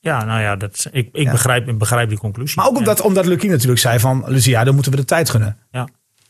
ja, 0.00 0.24
nou 0.24 0.40
ja, 0.40 0.56
dat, 0.56 0.86
ik, 0.92 1.08
ik 1.12 1.24
Ja. 1.24 1.30
begrijp, 1.30 1.68
ik 1.68 1.78
begrijp 1.78 2.08
die 2.08 2.18
conclusie. 2.18 2.56
Maar 2.56 2.66
ook 2.66 2.76
omdat, 2.76 3.00
omdat 3.00 3.26
Lucie 3.26 3.50
natuurlijk 3.50 3.80
zei 3.80 3.98
van, 3.98 4.24
Lucia, 4.26 4.64
dan 4.64 4.74
moeten 4.74 4.92
we 4.92 4.98
de 4.98 5.04
tijd 5.04 5.30
gunnen. 5.30 5.56
Ja, 5.70 5.88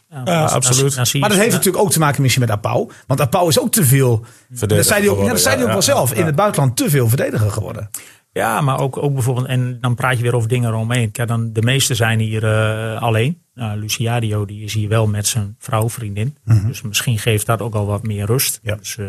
ja, 0.08 0.22
Ja, 0.24 0.44
absoluut. 0.44 0.96
Maar 1.20 1.28
dat 1.28 1.38
heeft 1.38 1.52
natuurlijk 1.52 1.84
ook 1.84 1.90
te 1.90 1.98
maken 1.98 2.22
misschien 2.22 2.42
met 2.42 2.50
Apau. 2.50 2.90
Want 3.06 3.20
Apau 3.20 3.48
is 3.48 3.60
ook 3.60 3.72
te 3.72 3.84
veel, 3.84 4.18
dat 4.20 4.58
Verdediger 4.58 4.84
zei 4.84 5.00
hij 5.00 5.08
ook, 5.08 5.16
ja, 5.16 5.22
geworden, 5.22 5.34
dat 5.34 5.42
zei 5.42 5.54
hij 5.54 5.64
ook 5.64 5.70
ja, 5.70 5.76
wel 5.76 5.86
ja, 5.86 5.94
zelf, 5.94 6.10
ja. 6.10 6.16
in 6.16 6.26
het 6.26 6.34
buitenland 6.34 6.76
te 6.76 6.90
veel 6.90 7.08
verdediger 7.08 7.50
geworden. 7.50 7.90
Ja, 8.32 8.60
maar 8.60 8.78
ook, 8.78 8.96
ook 8.96 9.12
bijvoorbeeld, 9.14 9.46
en 9.46 9.78
dan 9.80 9.94
praat 9.94 10.16
je 10.16 10.22
weer 10.22 10.34
over 10.34 10.48
dingen 10.48 10.68
eromheen. 10.70 11.10
Kijk, 11.10 11.28
dan, 11.28 11.52
de 11.52 11.62
meeste 11.62 11.94
zijn 11.94 12.18
hier 12.18 12.44
eh, 12.44 13.02
alleen. 13.02 13.41
Nou, 13.54 13.78
Luciadio 13.78 14.44
die 14.44 14.64
is 14.64 14.74
hier 14.74 14.88
wel 14.88 15.06
met 15.06 15.26
zijn 15.26 15.56
vrouw, 15.58 15.88
vriendin. 15.90 16.36
Dus 16.66 16.82
misschien 16.82 17.18
geeft 17.18 17.46
dat 17.46 17.60
ook 17.60 17.74
al 17.74 17.86
wat 17.86 18.02
meer 18.02 18.26
rust. 18.26 18.60
Ja. 18.62 18.74
Dus, 18.76 18.96
eh, 18.98 19.06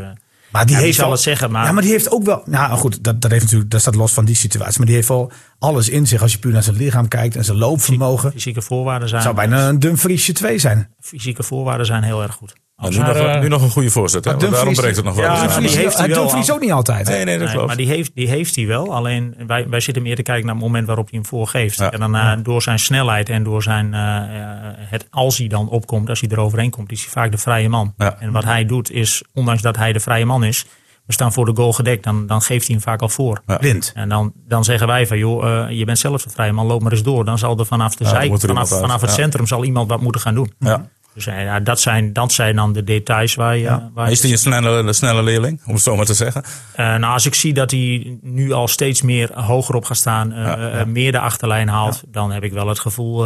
Maar 0.51 0.65
die 0.65 0.75
Ja, 0.75 0.81
heeft 0.81 0.97
het 1.01 1.19
zeggen, 1.19 1.51
maar- 1.51 1.65
Ja, 1.65 1.71
maar 1.71 1.81
die 1.81 1.91
heeft 1.91 2.12
ook 2.12 2.23
wel. 2.23 2.41
Nou 2.45 2.77
goed, 2.77 3.03
dat, 3.03 3.21
dat, 3.21 3.31
heeft 3.31 3.43
natuurlijk, 3.43 3.71
dat 3.71 3.81
staat 3.81 3.95
los 3.95 4.13
van 4.13 4.25
die 4.25 4.35
situatie. 4.35 4.77
Maar 4.77 4.85
die 4.88 4.95
heeft 4.95 5.07
wel 5.07 5.31
alles 5.59 5.89
in 5.89 6.07
zich 6.07 6.21
als 6.21 6.31
je 6.31 6.38
puur 6.39 6.51
naar 6.51 6.63
zijn 6.63 6.75
lichaam 6.75 7.07
kijkt 7.07 7.35
en 7.35 7.43
zijn 7.45 7.57
loopvermogen. 7.57 8.31
fysieke 8.31 8.62
voorwaarden 8.62 9.09
zijn, 9.09 9.21
Het 9.23 9.35
zou 9.35 9.47
bijna 9.47 9.67
een 9.69 9.79
Dumfriesje 9.79 10.33
2 10.33 10.59
zijn. 10.59 10.89
fysieke 11.00 11.43
voorwaarden 11.43 11.85
zijn 11.85 12.03
heel 12.03 12.21
erg 12.23 12.33
goed. 12.33 12.53
Maar 12.75 12.92
nu, 12.92 12.98
nog, 12.98 13.39
nu 13.42 13.48
nog 13.48 13.62
een 13.62 13.70
goede 13.70 13.89
voorzet. 13.89 14.25
Hè? 14.25 14.32
Maar 14.32 14.39
Want 14.39 14.53
daarom 14.53 14.74
breekt 14.74 14.96
het 14.96 15.06
nog 15.06 15.15
wel. 15.15 15.24
Ja, 15.24 15.44
Maar 15.46 15.60
die 15.60 15.70
heeft 15.77 15.98
hij 15.98 16.08
wel 16.08 16.20
Dumfries 16.22 16.51
ook 16.51 16.60
niet 16.60 16.72
altijd. 16.72 17.08
hè? 17.08 17.13
Nee, 17.15 17.25
nee, 17.25 17.34
dat 17.38 17.44
Nee, 17.46 17.53
klopt. 17.53 17.68
maar 17.68 17.77
die 17.77 17.88
heeft, 17.88 18.12
die 18.15 18.27
heeft 18.27 18.56
hij 18.56 18.68
wel. 18.68 18.94
Alleen 18.96 19.36
wij, 19.48 19.70
wij 19.70 19.80
zitten 19.80 20.03
meer 20.03 20.15
te 20.15 20.22
kijken 20.22 20.46
naar 20.46 20.56
het 20.56 20.63
moment 20.63 20.88
waarop 20.88 21.10
hij 21.10 21.20
hem 21.20 21.27
voorgeeft. 21.30 21.77
Ja. 21.77 21.92
En 21.92 22.00
dan 22.00 22.15
eh, 22.15 22.32
door 22.44 22.62
zijn 22.62 22.80
snelheid 22.80 23.30
en 23.30 23.44
door 23.44 23.63
zijn, 23.63 23.94
eh, 23.94 24.18
eh, 24.18 24.74
het, 24.77 25.08
als 25.10 25.38
hij 25.38 25.48
dan 25.48 25.70
opkomt, 25.70 26.10
als 26.10 26.20
hij 26.22 26.30
eroverheen 26.30 26.70
komt, 26.70 26.92
is 26.92 27.01
hij 27.01 27.10
vaak 27.10 27.32
de 27.32 27.38
vrije 27.38 27.70
man. 27.70 27.94
Ja. 27.98 28.15
En 28.20 28.32
wat 28.32 28.44
hij 28.44 28.65
doet 28.65 28.92
is, 28.92 29.24
ondanks 29.34 29.62
dat 29.62 29.75
hij 29.75 29.94
de 29.94 30.00
vrije 30.00 30.25
man 30.25 30.44
is, 30.44 30.65
we 31.06 31.13
staan 31.13 31.34
voor 31.34 31.46
de 31.46 31.56
goal 31.56 31.74
gedekt, 31.74 32.03
dan, 32.03 32.27
dan 32.27 32.42
geeft 32.42 32.65
hij 32.68 32.75
hem 32.75 32.84
vaak 32.84 33.01
al 33.01 33.10
voor. 33.10 33.42
Ja. 33.48 33.58
Blind. 33.58 33.92
En 33.96 34.10
dan, 34.10 34.34
dan 34.48 34.63
zeggen 34.63 34.88
wij 34.88 35.08
van, 35.08 35.18
joh, 35.18 35.70
je 35.70 35.86
bent 35.86 36.00
zelf 36.00 36.24
de 36.24 36.30
vrije 36.30 36.51
man, 36.51 36.65
loop 36.65 36.82
maar 36.82 36.92
eens 36.92 37.03
door. 37.03 37.25
Dan 37.25 37.38
zal 37.38 37.60
er 37.60 37.65
vanaf 37.65 37.96
de 37.96 38.03
Ja, 38.03 38.10
dan 38.12 38.20
zij, 38.20 38.30
moet 38.30 38.42
er 38.44 38.48
vanaf, 38.48 38.70
vanaf 38.70 39.01
het 39.01 39.10
Ja. 39.10 39.15
centrum 39.15 39.48
zal 39.48 39.63
iemand 39.63 39.89
wat 39.89 40.01
moeten 40.01 40.22
gaan 40.22 40.34
doen. 40.36 40.53
Ja. 40.60 40.89
Dus 41.13 41.27
eh, 41.27 41.43
ja, 41.43 41.60
dat, 41.60 41.79
zijn, 41.79 42.13
dat 42.13 42.32
zijn 42.32 42.55
dan 42.55 42.74
de 42.74 42.84
details 42.84 43.36
waar 43.36 43.58
je... 43.58 43.79
waar 43.93 44.12
Is 44.12 44.22
hij 44.22 44.32
een 44.32 44.38
snelle, 44.38 44.70
een 44.70 44.93
snelle 44.93 45.24
leerling, 45.24 45.62
om 45.65 45.74
het 45.74 45.84
zo 45.84 45.96
maar 45.96 46.05
te 46.05 46.13
zeggen? 46.13 46.43
eh, 46.75 46.86
nou, 46.96 47.13
als 47.13 47.25
ik 47.25 47.36
zie 47.36 47.53
dat 47.53 47.72
hij 47.72 48.17
nu 48.22 48.51
al 48.51 48.67
steeds 48.67 49.01
meer 49.01 49.29
hoger 49.41 49.75
op 49.75 49.86
gaat 49.86 49.98
staan, 49.98 50.32
eh, 50.32 50.43
Ja, 50.43 50.77
ja. 50.77 50.86
meer 50.86 51.12
de 51.12 51.20
achterlijn 51.20 51.67
haalt, 51.67 52.01
dan 52.08 52.32
heb 52.32 52.43
ik 52.43 52.51
wel 52.53 52.67
het 52.67 52.79
gevoel 52.79 53.17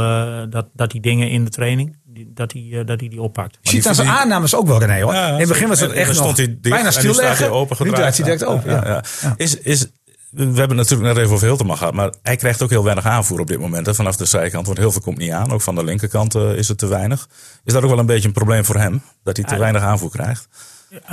dat, 0.50 0.66
dat 0.74 0.92
die 0.92 1.02
dingen 1.02 1.30
in 1.30 1.44
de 1.44 1.50
training, 1.50 1.98
die- 2.06 2.32
dat 2.34 2.52
hij 2.52 2.84
dat 2.86 3.00
hij 3.00 3.10
die 3.10 3.22
oppakt. 3.22 3.58
Je 3.62 3.70
ziet 3.70 3.88
aan 3.88 3.96
zijn 3.96 4.08
aannames 4.08 4.56
ook 4.56 4.68
wel, 4.68 4.80
René. 4.80 5.02
Hoor. 5.02 5.14
In 5.14 5.20
het 5.20 5.48
begin 5.48 5.68
was 5.68 5.80
het 5.80 5.92
echt 5.92 6.08
nog 6.08 6.16
stond 6.16 6.38
hij 6.38 6.46
dicht 6.48 6.76
bijna 6.76 6.92
stilleggen. 6.92 7.68
Nu 7.80 7.92
draait 7.92 8.16
hij 8.18 8.26
direct 8.26 8.46
open. 8.46 9.04
Is, 9.38 9.58
is, 9.58 9.88
we 10.38 10.60
hebben 10.60 10.78
natuurlijk 10.78 11.14
net 11.14 11.18
even 11.18 11.34
over 11.34 11.48
Hilterman 11.48 11.78
gehad. 11.78 11.94
Maar 11.94 12.14
hij 12.22 12.36
krijgt 12.36 12.62
ook 12.62 12.70
heel 12.70 12.84
weinig 12.84 13.06
aanvoer 13.06 13.40
op 13.40 13.48
dit 13.48 13.60
moment 13.60 13.86
hè, 13.86 13.96
vanaf 13.96 14.16
de 14.16 14.26
zijkant. 14.26 14.66
Want 14.66 14.78
heel 14.78 14.92
veel 14.92 15.02
komt 15.02 15.18
niet 15.18 15.32
aan. 15.32 15.52
Ook 15.52 15.62
van 15.62 15.76
de 15.76 15.84
linkerkant 15.84 16.36
eh, 16.36 16.56
is 16.56 16.68
het 16.68 16.78
te 16.78 16.88
weinig. 16.88 17.28
Is 17.64 17.74
dat 17.74 17.84
ook 17.84 17.90
wel 17.90 18.00
een 18.00 18.06
beetje 18.06 18.28
een 18.28 18.34
probleem 18.34 18.66
voor 18.66 18.76
hem? 18.76 19.02
Dat 19.24 19.38
hij 19.38 19.46
te 19.46 19.58
weinig 19.58 19.82
aanvoer 19.82 20.10
krijgt? 20.10 20.48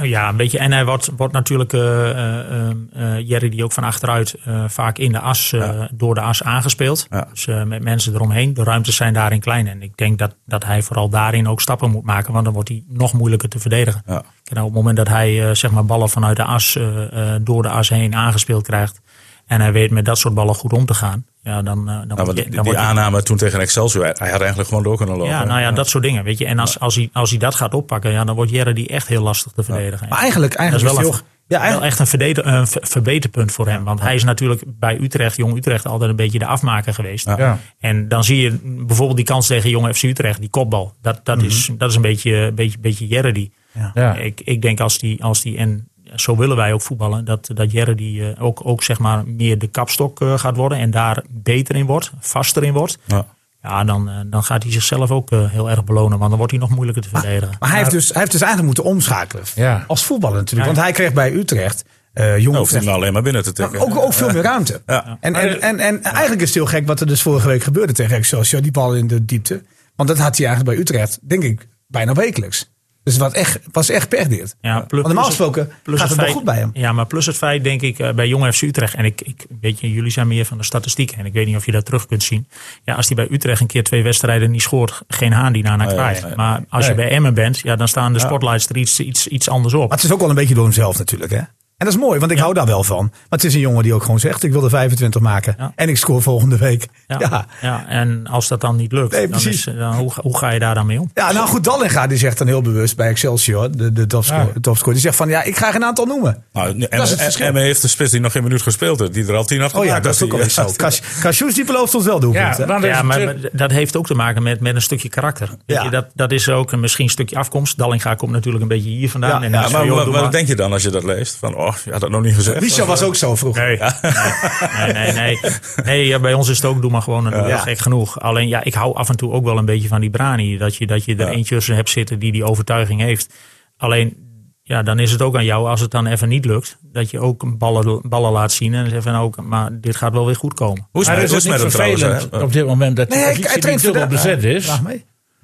Ja, 0.03 0.29
een 0.29 0.37
beetje. 0.37 0.59
En 0.59 0.73
hij 0.73 0.85
wordt, 0.85 1.11
wordt 1.17 1.33
natuurlijk, 1.33 1.73
eh, 1.73 2.11
eh, 2.11 2.71
eh, 2.93 3.29
Jerry 3.29 3.49
die 3.49 3.65
ook 3.65 3.73
van 3.73 3.85
achteruit 3.85 4.35
eh, 4.45 4.65
vaak 4.69 4.99
in 4.99 5.13
de 5.13 5.19
as, 5.19 5.53
eh, 5.53 5.81
door 5.93 6.15
de 6.15 6.21
as 6.21 6.43
aangespeeld. 6.43 7.07
Ja. 7.11 7.27
Dus 7.31 7.47
eh, 7.47 7.63
met 7.63 7.83
mensen 7.83 8.15
eromheen. 8.15 8.55
De 8.55 8.63
ruimtes 8.63 8.97
zijn 8.97 9.13
daarin 9.13 9.41
klein. 9.41 9.67
En 9.67 9.83
ik 9.83 9.97
denk 9.97 10.19
dat, 10.19 10.37
dat 10.47 10.65
hij 10.65 10.83
vooral 10.83 11.09
daarin 11.09 11.49
ook 11.49 11.61
stappen 11.61 11.91
moet 11.91 12.05
maken. 12.05 12.33
Want 12.33 12.45
dan 12.45 12.55
wordt 12.55 12.69
hij 12.69 12.85
nog 12.89 13.13
moeilijker 13.13 13.49
te 13.49 13.59
verdedigen. 13.59 14.03
En 14.45 14.59
op 14.59 14.65
het 14.65 14.75
moment 14.75 14.97
dat 14.97 15.09
hij 15.09 15.49
eh, 15.49 15.55
zeg 15.55 15.71
maar 15.71 15.85
ballen 15.85 16.09
vanuit 16.09 16.37
de 16.37 16.45
as, 16.45 16.77
eh, 16.77 17.35
eh, 17.35 17.41
door 17.43 17.63
de 17.63 17.69
as 17.69 17.89
heen 17.89 18.15
aangespeeld 18.15 18.63
krijgt. 18.63 19.01
En 19.47 19.61
hij 19.61 19.73
weet 19.73 19.91
met 19.91 20.05
dat 20.05 20.19
soort 20.19 20.35
ballen 20.35 20.55
goed 20.55 20.73
om 20.73 20.87
te 20.87 20.95
gaan. 20.95 21.27
Ja, 21.43 21.63
dan, 21.63 21.79
eh, 21.89 21.95
dan, 21.99 22.07
Nou, 22.07 22.27
je- 22.29 22.35
die, 22.35 22.43
dan 22.43 22.51
die 22.51 22.61
wordt 22.63 22.79
je- 22.79 22.85
aanname 22.87 23.23
toen 23.23 23.37
tegen 23.37 23.61
Excelsior, 23.61 24.05
hij 24.05 24.31
had 24.31 24.41
eigenlijk 24.41 24.69
gewoon 24.69 24.83
door 24.85 24.97
kunnen 24.97 25.17
lopen. 25.17 25.33
ja, 25.33 25.45
nou 25.45 25.61
ja, 25.61 25.73
dat 25.73 25.89
soort 25.89 26.05
dingen. 26.05 26.25
Weet 26.25 26.39
je. 26.39 26.47
En 26.47 26.59
als, 26.59 26.81
als, 26.81 26.95
hij, 26.95 27.11
als 27.13 27.31
hij 27.31 27.39
dat 27.39 27.55
gaat 27.55 27.75
oppakken, 27.75 28.11
ja, 28.11 28.25
dan 28.25 28.35
wordt 28.35 28.51
Jerry 28.51 28.73
die 28.73 28.89
echt 28.89 29.09
heel 29.09 29.23
lastig 29.23 29.53
te 29.53 29.63
verdedigen. 29.63 30.09
Maar 30.09 30.19
eigenlijk, 30.19 30.53
Dat 30.57 30.61
is 30.61 30.67
eigenlijk 30.71 30.97
wel 30.97 31.05
is 31.05 31.09
een, 31.09 31.15
het 31.15 31.25
heel- 31.25 31.33
ja, 31.47 31.49
wel 31.49 31.59
eigenlijk, 31.59 31.91
echt 31.91 32.01
een, 32.01 32.07
verdeder, 32.07 32.47
een 32.47 32.67
ver- 32.67 32.87
verbeterpunt 32.87 33.53
voor 33.53 33.69
hem. 33.69 33.85
Want 33.85 34.01
hij 34.01 34.15
is 34.15 34.25
natuurlijk 34.25 34.63
bij 34.67 34.99
Utrecht, 35.01 35.37
Jong 35.37 35.57
Utrecht, 35.57 35.87
altijd 35.87 36.11
een 36.11 36.17
beetje 36.17 36.39
de 36.39 36.47
afmaker 36.47 36.95
geweest. 36.95 37.27
Ja. 37.27 37.59
En 37.79 38.09
dan 38.09 38.25
zie 38.25 38.41
je 38.41 38.59
bijvoorbeeld 38.87 39.17
die 39.17 39.27
kans 39.27 39.47
tegen 39.47 39.71
Jong 39.71 39.97
FC 39.97 40.03
Utrecht, 40.03 40.41
die 40.41 40.51
kopbal. 40.51 40.95
Dat, 41.03 41.21
dat, 41.25 41.43
is, 41.43 41.71
dat 41.79 41.91
is 41.91 41.97
een 41.97 42.03
beetje, 42.03 42.53
beetje, 42.55 42.79
beetje 42.79 43.07
Jerry. 43.07 43.51
Ja. 43.95 44.15
Ik, 44.15 44.41
ik 44.45 44.63
denk 44.63 44.81
als 44.81 44.99
die, 44.99 45.25
als 45.25 45.43
die, 45.43 45.57
en 45.57 45.89
zo 46.15 46.37
willen 46.37 46.57
wij 46.57 46.73
ook 46.73 46.83
voetballen, 46.83 47.25
dat, 47.25 47.51
dat 47.55 47.73
Jerry 47.73 47.95
die 47.95 48.33
eh, 48.33 48.45
ook, 48.45 48.61
ook 48.67 48.83
zeg 48.83 48.99
maar 48.99 49.27
meer 49.27 49.59
de 49.59 49.67
kapstok 49.67 50.21
eh, 50.21 50.39
gaat 50.39 50.57
worden. 50.57 50.79
En 50.79 50.91
daar 50.91 51.25
beter 51.29 51.77
in 51.77 51.87
wordt, 51.87 52.13
vaster 52.21 52.65
in 52.65 52.73
wordt. 52.73 52.99
Ja. 53.05 53.27
Ja, 53.65 53.85
dan, 53.85 54.09
eh, 54.09 54.15
dan 54.27 54.45
gaat 54.45 54.63
hij 54.63 54.73
zichzelf 54.73 55.11
ook 55.11 55.31
eh, 55.31 55.51
heel 55.51 55.71
erg 55.71 55.85
belonen. 55.85 56.19
Want 56.19 56.29
dan 56.29 56.39
wordt 56.39 56.53
hij 56.53 56.61
nog 56.61 56.71
moeilijker 56.71 57.03
te 57.03 57.09
verdedigen. 57.09 57.57
maar 57.59 57.69
hij 57.69 57.79
heeft, 57.79 57.91
dus, 57.91 58.09
hij 58.09 58.19
heeft 58.19 58.33
dus 58.33 58.41
eigenlijk 58.41 58.75
moeten 58.77 58.93
omschakelen. 58.93 59.45
Ja. 59.55 59.85
Als 59.87 60.05
voetballer 60.05 60.39
natuurlijk. 60.39 60.67
Want 60.67 60.81
hij 60.83 60.93
kreeg 60.93 61.13
bij 61.13 61.33
Utrecht, 61.33 61.85
eh 62.13 62.39
jong 62.39 62.57
Nou, 62.57 62.69
hem 62.69 62.89
alleen 62.89 63.13
maar 63.13 63.23
binnen 63.23 63.43
te 63.43 63.53
tikken. 63.53 63.81
ook, 63.81 63.97
ook 63.97 64.13
veel 64.13 64.33
meer 64.33 64.43
ruimte. 64.43 64.83
Ja. 64.87 65.19
En, 65.21 65.35
en, 65.35 65.61
en, 65.61 65.79
en 65.79 66.03
eigenlijk 66.03 66.41
is 66.41 66.47
het 66.47 66.55
heel 66.55 66.67
gek 66.67 66.87
wat 66.87 67.01
er 67.01 67.07
dus 67.07 67.23
vorige 67.23 67.49
week 67.49 67.63
gebeurde 67.63 67.93
tegen 67.93 68.17
Excelsior. 68.17 68.63
Die 68.63 68.71
bal 68.71 68.95
in 68.95 69.07
de 69.07 69.25
diepte. 69.25 69.63
Want 69.97 70.09
dat 70.09 70.19
had 70.19 70.37
hij 70.37 70.47
eigenlijk 70.47 70.77
bij 70.77 70.87
Utrecht, 70.87 71.19
denk 71.23 71.43
ik, 71.43 71.69
bijna 71.87 72.13
wekelijks. 72.13 72.73
Dus 73.05 73.13
het 73.13 73.23
was 73.23 73.33
echt, 73.33 73.59
was 73.73 73.89
echt 73.89 74.09
per 74.09 74.29
dit. 74.29 74.57
Ja, 74.61 74.79
plus- 74.81 74.89
Want 74.91 75.07
normaal 75.07 75.25
gesproken 75.25 75.71
plus 75.83 76.01
gaat 76.01 76.09
het 76.09 76.19
wel 76.19 76.27
goed 76.35 76.45
bij 76.45 76.57
hem. 76.57 76.71
Ja, 76.73 76.93
maar 76.93 77.07
plus 77.07 77.27
het 77.27 77.37
feit, 77.37 77.65
denk 77.65 77.83
ik, 77.83 77.99
eh, 77.99 78.13
bij 78.13 78.29
Jong 78.29 78.55
FC 78.55 78.63
Utrecht. 78.63 78.95
En 78.95 79.05
ik, 79.05 79.21
ik 79.21 79.47
weet 79.61 79.81
je, 79.81 79.93
jullie 79.93 80.11
zijn 80.11 80.27
meer 80.29 80.45
van 80.45 80.59
de 80.59 80.65
statistieken. 80.65 81.19
En 81.19 81.27
ik 81.27 81.33
weet 81.33 81.47
niet 81.47 81.57
of 81.57 81.67
je 81.67 81.73
dat 81.73 81.85
terug 81.85 82.07
kunt 82.07 82.23
zien. 82.23 82.49
Ja, 82.85 82.95
als 82.95 83.07
hij 83.07 83.17
bij 83.17 83.29
Utrecht 83.31 83.61
een 83.61 83.67
keer 83.67 83.85
twee 83.85 84.03
wedstrijden 84.03 84.51
niet 84.51 84.63
scoort, 84.63 85.03
geen 85.09 85.33
haan 85.33 85.53
die 85.53 85.63
daarna 85.63 85.85
Nee. 85.85 86.35
Maar 86.37 86.65
als 86.69 86.87
je 86.87 86.95
bij 86.95 87.11
Emmen 87.11 87.35
bent, 87.35 87.59
ja, 87.59 87.77
dan 87.77 87.89
staan 87.89 88.13
de 88.13 88.19
spotlights 88.19 88.69
er 88.69 88.77
iets, 88.77 89.01
iets, 89.01 89.27
iets 89.27 89.49
anders 89.49 89.75
op. 89.75 89.89
Maar 89.89 89.97
het 89.97 90.07
is 90.07 90.13
ook 90.13 90.21
wel 90.21 90.29
een 90.29 90.35
beetje 90.35 90.55
door 90.55 90.65
hemzelf 90.65 90.99
natuurlijk. 90.99 91.31
Hè? 91.33 91.41
En 91.77 91.87
dat 91.87 91.95
is 91.95 92.01
mooi, 92.01 92.19
want 92.21 92.33
ik 92.33 92.39
hou 92.39 92.55
daar 92.55 92.67
wel 92.67 92.85
van. 92.85 93.05
Maar 93.11 93.21
het 93.29 93.45
is 93.45 93.55
een 93.55 93.61
jongen 93.61 93.83
die 93.83 93.95
ook 93.95 94.03
gewoon 94.03 94.21
zegt: 94.21 94.43
ik 94.43 94.53
wil 94.53 94.65
er 94.65 94.71
25 94.71 95.21
maken. 95.21 95.55
Ja. 95.59 95.73
En 95.77 95.89
ik 95.89 95.97
scoor 95.97 96.23
volgende 96.23 96.57
week. 96.57 96.87
Ja. 97.07 97.17
Ja, 97.19 97.29
Ja. 97.31 97.47
ja. 97.61 97.85
en 97.89 98.27
als 98.31 98.49
dat 98.49 98.61
dan 98.61 98.77
niet 98.77 98.93
lukt, 98.93 99.13
Nee, 99.13 99.21
dan 99.21 99.31
precies. 99.31 99.67
is, 99.67 99.75
dan, 99.77 99.95
hoe, 99.95 100.13
hoe 100.17 100.39
ga 100.39 100.51
je 100.51 100.59
daar 100.59 100.75
dan 100.75 100.87
mee 100.87 101.01
om? 101.01 101.11
nou 101.15 101.37
goed, 101.47 101.65
Dallinga 101.65 102.07
die 102.07 102.19
zegt 102.19 102.39
dan 102.39 102.47
heel 102.47 102.63
bewust 102.63 102.97
bij 102.97 103.09
Excelsior, 103.09 103.71
de, 103.77 103.93
de 103.93 104.07
Ja. 104.27 104.47
topscorer, 104.61 104.93
die 104.93 105.03
zegt 105.03 105.17
van 105.17 105.29
ja, 105.29 105.43
ik 105.43 105.57
ga 105.57 105.75
een 105.75 105.85
aantal 105.85 106.05
noemen. 106.07 106.45
Nou, 106.53 106.79
Dat 106.79 107.03
is 107.03 107.11
het 107.11 107.55
heeft 107.55 107.83
de 107.83 107.89
spits 107.89 108.11
die 108.11 108.21
nog 108.21 108.33
geen 108.33 108.43
minuut 108.43 108.63
gespeeld 108.63 108.99
heeft. 108.99 109.15
Die 109.15 109.27
er 109.27 109.35
al 109.37 109.45
tien 109.45 109.61
had 109.61 109.73
Oh 109.75 109.77
ja, 109.85 109.87
gemaakt. 109.87 110.05
dat 110.05 110.15
is 110.15 110.23
ook 110.23 110.31
die, 110.31 110.39
alweer 110.39 110.51
zo. 110.51 110.63
eh, 110.85 111.21
Cassius 111.21 111.55
die 111.55 111.65
belooft 111.65 111.95
ons 111.95 112.05
wel 112.05 112.21
doelpunt. 112.21 112.57
Ja, 112.57 112.79
Ja, 112.83 113.03
maar 113.03 113.35
dat 113.53 113.71
heeft 113.71 113.97
ook 113.97 114.07
te 114.07 114.15
maken 114.15 114.43
met, 114.43 114.61
met 114.61 114.75
een 114.75 114.83
stukje 114.83 115.09
karakter. 115.09 115.49
Weet 115.49 115.77
Ja. 115.77 115.83
je, 115.85 115.91
dat, 115.91 116.07
dat 116.15 116.33
is 116.33 116.49
ook 116.49 116.73
een, 116.73 116.81
misschien 116.81 117.05
een 117.05 117.11
stukje 117.11 117.37
afkomst. 117.37 117.79
Dallinga 117.79 118.15
komt 118.15 118.33
natuurlijk 118.33 118.63
een 118.63 118.69
beetje 118.69 118.91
hier 118.91 119.11
vandaan. 119.11 119.31
Ja, 119.41 119.47
en 119.47 119.53
ja, 119.53 119.69
Ja, 119.69 119.85
maar 119.95 120.11
wat, 120.11 120.33
denk 120.33 120.49
je 120.49 120.57
dan 120.57 120.73
als 120.73 120.83
je 120.83 120.91
dat 120.91 121.05
leest? 121.05 121.37
Van, 121.37 121.55
oh, 121.65 121.77
je 121.85 121.91
had 121.91 122.01
dat 122.01 122.11
nog 122.11 122.23
niet 122.23 122.35
gezegd. 122.35 122.61
Michel 122.61 122.87
was 122.87 123.03
ook 123.03 123.15
zo 123.17 123.35
vroeger. 123.35 123.63
Nee, 123.67 124.93
nee, 124.93 125.13
nee, 125.13 125.13
nee. 125.13 125.39
nee 125.85 126.07
ja, 126.07 126.19
bij 126.19 126.35
ons 126.35 126.49
is 126.49 126.57
het 126.57 126.67
ook, 126.67 126.81
doe 126.81 126.91
maar 126.91 127.03
gewoon, 127.03 127.31
Ja. 127.31 127.59
gek 127.59 127.79
genoeg. 127.79 128.21
Alleen 128.21 128.49
ja, 128.49 128.65
ik 128.65 128.75
hou 128.75 128.95
af 128.95 129.09
en 129.09 129.17
toe 129.17 129.33
ook 129.33 129.45
wel 129.45 129.59
een 129.59 129.65
beetje 129.65 129.89
van 129.89 130.01
die 130.01 130.11
Brani. 130.11 130.57
Dat 130.59 130.77
je, 130.77 130.87
dat 130.87 131.05
je 131.05 131.17
er 131.17 131.27
Ja. 131.27 131.33
eentje 131.33 131.55
tussen 131.55 131.75
hebt 131.77 131.91
zitten 131.91 132.19
die 132.19 132.33
die 132.33 132.45
overtuiging 132.45 133.01
heeft. 133.01 133.35
Alleen, 133.77 134.17
ja, 134.63 134.83
dan 134.83 134.99
is 134.99 135.11
het 135.11 135.23
ook 135.23 135.37
aan 135.37 135.45
jou, 135.45 135.69
als 135.69 135.81
het 135.81 135.91
dan 135.91 136.07
even 136.07 136.29
niet 136.29 136.45
lukt, 136.45 136.79
dat 136.83 137.11
je 137.11 137.21
ook 137.21 137.59
ballen, 137.59 138.01
ballen 138.09 138.33
laat 138.33 138.53
zien. 138.53 138.75
En 138.75 139.03
van, 139.03 139.15
ook, 139.15 139.43
maar 139.43 139.81
dit 139.81 139.97
gaat 139.97 140.13
wel 140.13 140.27
weer 140.27 140.37
goed 140.37 140.55
komen. 140.55 140.89
Hoe 140.93 141.03
is 141.03 141.09
het, 141.09 141.49
met 141.49 141.61
hem 141.61 141.69
trouwens? 141.69 142.29
op 142.31 142.53
dit 142.53 142.67
moment 142.67 142.97
dat 142.97 143.09
Nee, 143.09 143.19
hij, 143.19 143.35
traint 143.35 143.65
niet 143.65 143.83
dubbel 143.83 144.07
bezet 144.07 144.45
is? 144.45 144.81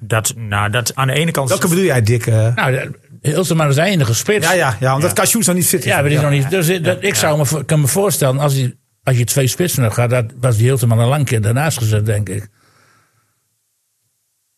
Dat, 0.03 0.33
nou, 0.35 0.69
dat 0.69 0.95
aan 0.95 1.07
de 1.07 1.13
ene 1.13 1.31
kant... 1.31 1.49
Welke 1.49 1.67
bedoel 1.67 1.83
jij, 1.83 2.01
Dick? 2.01 2.25
eh? 2.25 2.55
Nou, 2.55 2.91
Hilterman 3.21 3.67
is 3.67 3.75
de 3.75 3.81
enige 3.81 4.13
spits. 4.13 4.47
ja, 4.47 4.53
ja, 4.53 4.77
ja, 4.79 4.95
omdat 4.95 5.13
Cassius 5.13 5.45
nog 5.47 5.55
niet 5.55 5.67
fit 5.67 5.79
is. 5.79 5.85
Ja, 5.85 5.95
maar 5.95 6.03
die 6.09 6.17
is 6.17 6.21
nog 6.23 6.31
niet. 6.31 6.49
Dus 6.49 6.81
dat, 6.81 6.97
ik 7.03 7.15
zou 7.15 7.37
me, 7.37 7.45
voor- 7.45 7.65
kan 7.65 7.81
me 7.81 7.87
voorstellen, 7.87 8.39
als, 8.39 8.67
als 9.03 9.17
je 9.17 9.23
twee 9.23 9.47
spitsen 9.47 9.81
hebt 9.83 9.93
gehad, 9.93 10.09
dat 10.09 10.25
was 10.39 10.57
die 10.57 10.65
Hilterman 10.65 10.99
een 10.99 11.07
lang 11.07 11.25
keer 11.25 11.41
daarnaast 11.41 11.77
gezet, 11.77 12.05
denk 12.05 12.29
ik. 12.29 12.47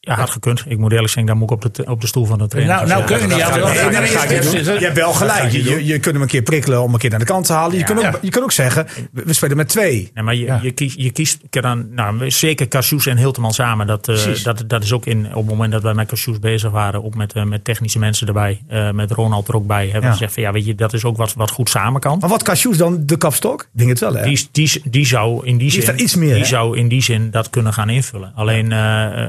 Ja, 0.05 0.15
had 0.15 0.29
gekund. 0.29 0.63
Ik 0.67 0.77
moet 0.77 0.91
eerlijk 0.91 1.09
zeggen, 1.09 1.25
dan 1.25 1.37
moet 1.37 1.51
ik 1.51 1.65
op 1.65 1.75
de, 1.75 1.85
op 1.85 2.01
de 2.01 2.07
stoel 2.07 2.25
van 2.25 2.37
de 2.37 2.47
trainer 2.47 2.75
Nou, 2.75 2.87
nou 2.87 3.01
je 3.21 3.27
niet 3.27 3.29
Dat- 3.29 4.79
je, 4.79 4.85
hebt 4.85 4.97
wel 4.97 5.13
gelijk. 5.13 5.51
Je, 5.51 5.63
je, 5.63 5.85
je 5.85 5.99
kunt 5.99 6.13
hem 6.13 6.21
een 6.21 6.27
keer 6.27 6.41
prikkelen 6.41 6.81
om 6.81 6.93
een 6.93 6.99
keer 6.99 7.09
naar 7.09 7.19
de 7.19 7.25
kant 7.25 7.45
te 7.45 7.53
halen. 7.53 7.77
Je, 7.77 7.83
kunt 7.83 7.97
ook, 7.97 8.03
Ja. 8.03 8.13
je 8.21 8.29
kunt 8.29 8.43
ook 8.43 8.51
zeggen, 8.51 8.87
we 9.11 9.33
spelen 9.33 9.57
met 9.57 9.67
twee. 9.67 10.11
Nee, 10.13 10.23
maar 10.23 10.35
je, 10.35 10.45
Ja. 10.45 10.59
je 10.61 10.71
kiest, 10.71 10.99
je 10.99 11.11
kiest 11.11 11.39
dan, 11.49 11.87
nou, 11.93 12.31
zeker 12.31 12.67
Cassius 12.67 13.05
en 13.05 13.17
Hilteman 13.17 13.53
samen. 13.53 13.87
Dat, 13.87 14.07
eh, 14.07 14.43
dat, 14.43 14.63
dat 14.67 14.83
is 14.83 14.93
ook 14.93 15.05
in, 15.05 15.25
op 15.25 15.35
het 15.35 15.45
moment 15.45 15.71
dat 15.71 15.81
wij 15.81 15.93
met 15.93 16.07
Cassius 16.07 16.39
bezig 16.39 16.71
waren, 16.71 17.03
ook 17.03 17.15
met, 17.15 17.33
eh, 17.33 17.43
met 17.43 17.63
technische 17.63 17.99
mensen 17.99 18.27
erbij, 18.27 18.61
eh, 18.67 18.91
met 18.91 19.11
Ronald 19.11 19.47
er 19.47 19.55
ook 19.55 19.67
bij, 19.67 19.83
hebben 19.83 20.01
we 20.01 20.11
gezegd 20.11 20.33
van 20.33 20.43
ja, 20.43 20.51
weet 20.51 20.65
je, 20.65 20.75
dat 20.75 20.93
is 20.93 21.03
ook 21.05 21.17
wat, 21.17 21.33
wat 21.33 21.51
goed 21.51 21.69
samen 21.69 22.01
kan. 22.01 22.17
Maar 22.19 22.29
wat 22.29 22.43
Cassius 22.43 22.77
dan, 22.77 23.05
de 23.05 23.17
kapstok? 23.17 23.61
Ik 23.61 23.67
Denk 23.71 23.89
het 23.89 23.99
wel, 23.99 24.13
hè? 24.13 24.23
Die, 24.23 24.47
die, 24.51 24.81
die 24.83 25.05
zou 25.05 25.45
in 25.45 25.57
die 25.57 25.71
zin, 25.71 25.85
daar 25.85 25.95
iets 25.95 26.15
meer, 26.15 26.33
die 26.33 26.41
hè? 26.41 26.47
zou 26.47 26.77
in 26.77 26.87
die 26.87 27.01
zin 27.03 27.31
dat 27.31 27.49
kunnen 27.49 27.73
gaan 27.73 27.89
invullen. 27.89 28.31
Alleen 28.35 28.71
eh, 28.71 28.77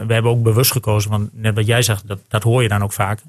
we 0.07 0.13
hebben 0.13 0.31
ook 0.31 0.43
bewust 0.43 0.63
gekozen, 0.71 1.11
want 1.11 1.29
net 1.33 1.55
wat 1.55 1.67
jij 1.67 1.83
zegt, 1.83 2.09
dat, 2.09 2.19
dat 2.29 2.43
hoor 2.43 2.63
je 2.63 2.69
dan 2.69 2.83
ook 2.83 2.93
vaak. 2.93 3.21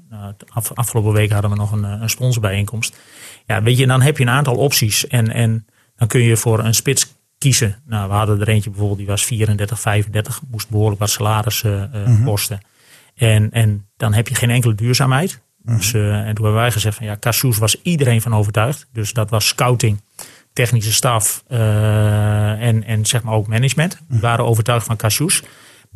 Af, 0.48 0.72
afgelopen 0.74 1.12
week 1.12 1.30
hadden 1.30 1.50
we 1.50 1.56
nog 1.56 1.72
een, 1.72 1.84
eh, 1.84 1.98
een 2.00 2.10
sponsorbijeenkomst. 2.10 2.96
Ja, 3.46 3.62
weet 3.62 3.78
je, 3.78 3.86
dan 3.86 4.02
heb 4.02 4.18
je 4.18 4.24
een 4.24 4.30
aantal 4.30 4.56
opties 4.56 5.06
en, 5.06 5.32
en 5.32 5.66
dan 5.96 6.08
kun 6.08 6.20
je 6.20 6.36
voor 6.36 6.58
een 6.58 6.74
spits 6.74 7.14
kiezen. 7.38 7.82
Nou, 7.86 8.08
we 8.08 8.14
hadden 8.14 8.40
er 8.40 8.48
eentje 8.48 8.70
bijvoorbeeld, 8.70 8.98
die 8.98 9.08
was 9.08 9.24
34, 9.24 9.80
35, 9.80 10.40
moest 10.50 10.68
behoorlijk 10.68 11.00
wat 11.00 11.10
salaris 11.10 11.62
eh, 11.62 11.82
eh, 11.82 11.90
Mhm. 12.06 12.24
kosten. 12.24 12.60
En, 13.14 13.50
en 13.50 13.86
dan 13.96 14.14
heb 14.14 14.28
je 14.28 14.34
geen 14.34 14.50
enkele 14.50 14.74
duurzaamheid. 14.74 15.40
Mhm. 15.62 15.76
Dus, 15.76 15.92
en 15.94 16.34
toen 16.34 16.44
hebben 16.44 16.54
wij 16.54 16.72
gezegd 16.72 16.96
van 16.96 17.06
ja, 17.06 17.16
Cassius 17.20 17.58
was 17.58 17.82
iedereen 17.82 18.20
van 18.20 18.34
overtuigd. 18.34 18.86
Dus 18.92 19.12
dat 19.12 19.30
was 19.30 19.46
scouting, 19.46 20.00
technische 20.52 20.92
staf 20.92 21.42
en, 21.48 22.84
en 22.84 23.06
zeg 23.06 23.22
maar 23.22 23.34
ook 23.34 23.46
management. 23.46 23.94
Mhm. 24.00 24.12
Die 24.12 24.20
waren 24.20 24.44
overtuigd 24.44 24.86
van 24.86 24.96
Cassius. 24.96 25.42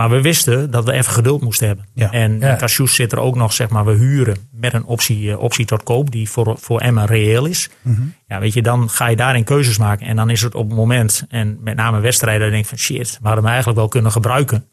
Maar 0.00 0.10
we 0.10 0.20
wisten 0.20 0.70
dat 0.70 0.84
we 0.84 0.92
even 0.92 1.12
geduld 1.12 1.42
moesten 1.42 1.66
hebben. 1.66 1.84
Ja. 1.94 2.10
En 2.12 2.38
Ja. 2.38 2.56
Cassius 2.56 2.94
zit 2.94 3.12
er 3.12 3.18
ook 3.18 3.34
nog, 3.36 3.52
zeg 3.52 3.68
maar, 3.68 3.84
we 3.84 3.92
huren 3.92 4.36
met 4.52 4.72
een 4.72 4.84
optie, 4.84 5.30
eh, 5.30 5.38
optie 5.38 5.64
tot 5.64 5.82
koop, 5.82 6.10
die 6.10 6.30
voor, 6.30 6.56
voor 6.58 6.80
Emma 6.80 7.04
reëel 7.04 7.46
is. 7.46 7.70
Mhm. 7.82 8.02
Ja, 8.26 8.40
weet 8.40 8.52
je, 8.54 8.62
dan 8.62 8.90
ga 8.90 9.06
je 9.06 9.16
daarin 9.16 9.44
keuzes 9.44 9.78
maken. 9.78 10.06
En 10.06 10.16
dan 10.16 10.30
is 10.30 10.42
het 10.42 10.54
op 10.54 10.68
het 10.68 10.76
moment, 10.76 11.24
en 11.28 11.58
met 11.62 11.76
name 11.76 12.00
wedstrijden, 12.00 12.40
dan 12.42 12.50
denk 12.50 12.62
je 12.62 12.68
van 12.68 12.78
shit, 12.78 13.10
we 13.10 13.18
hadden 13.26 13.36
hem 13.36 13.46
eigenlijk 13.46 13.78
wel 13.78 13.88
kunnen 13.88 14.12
gebruiken. 14.12 14.64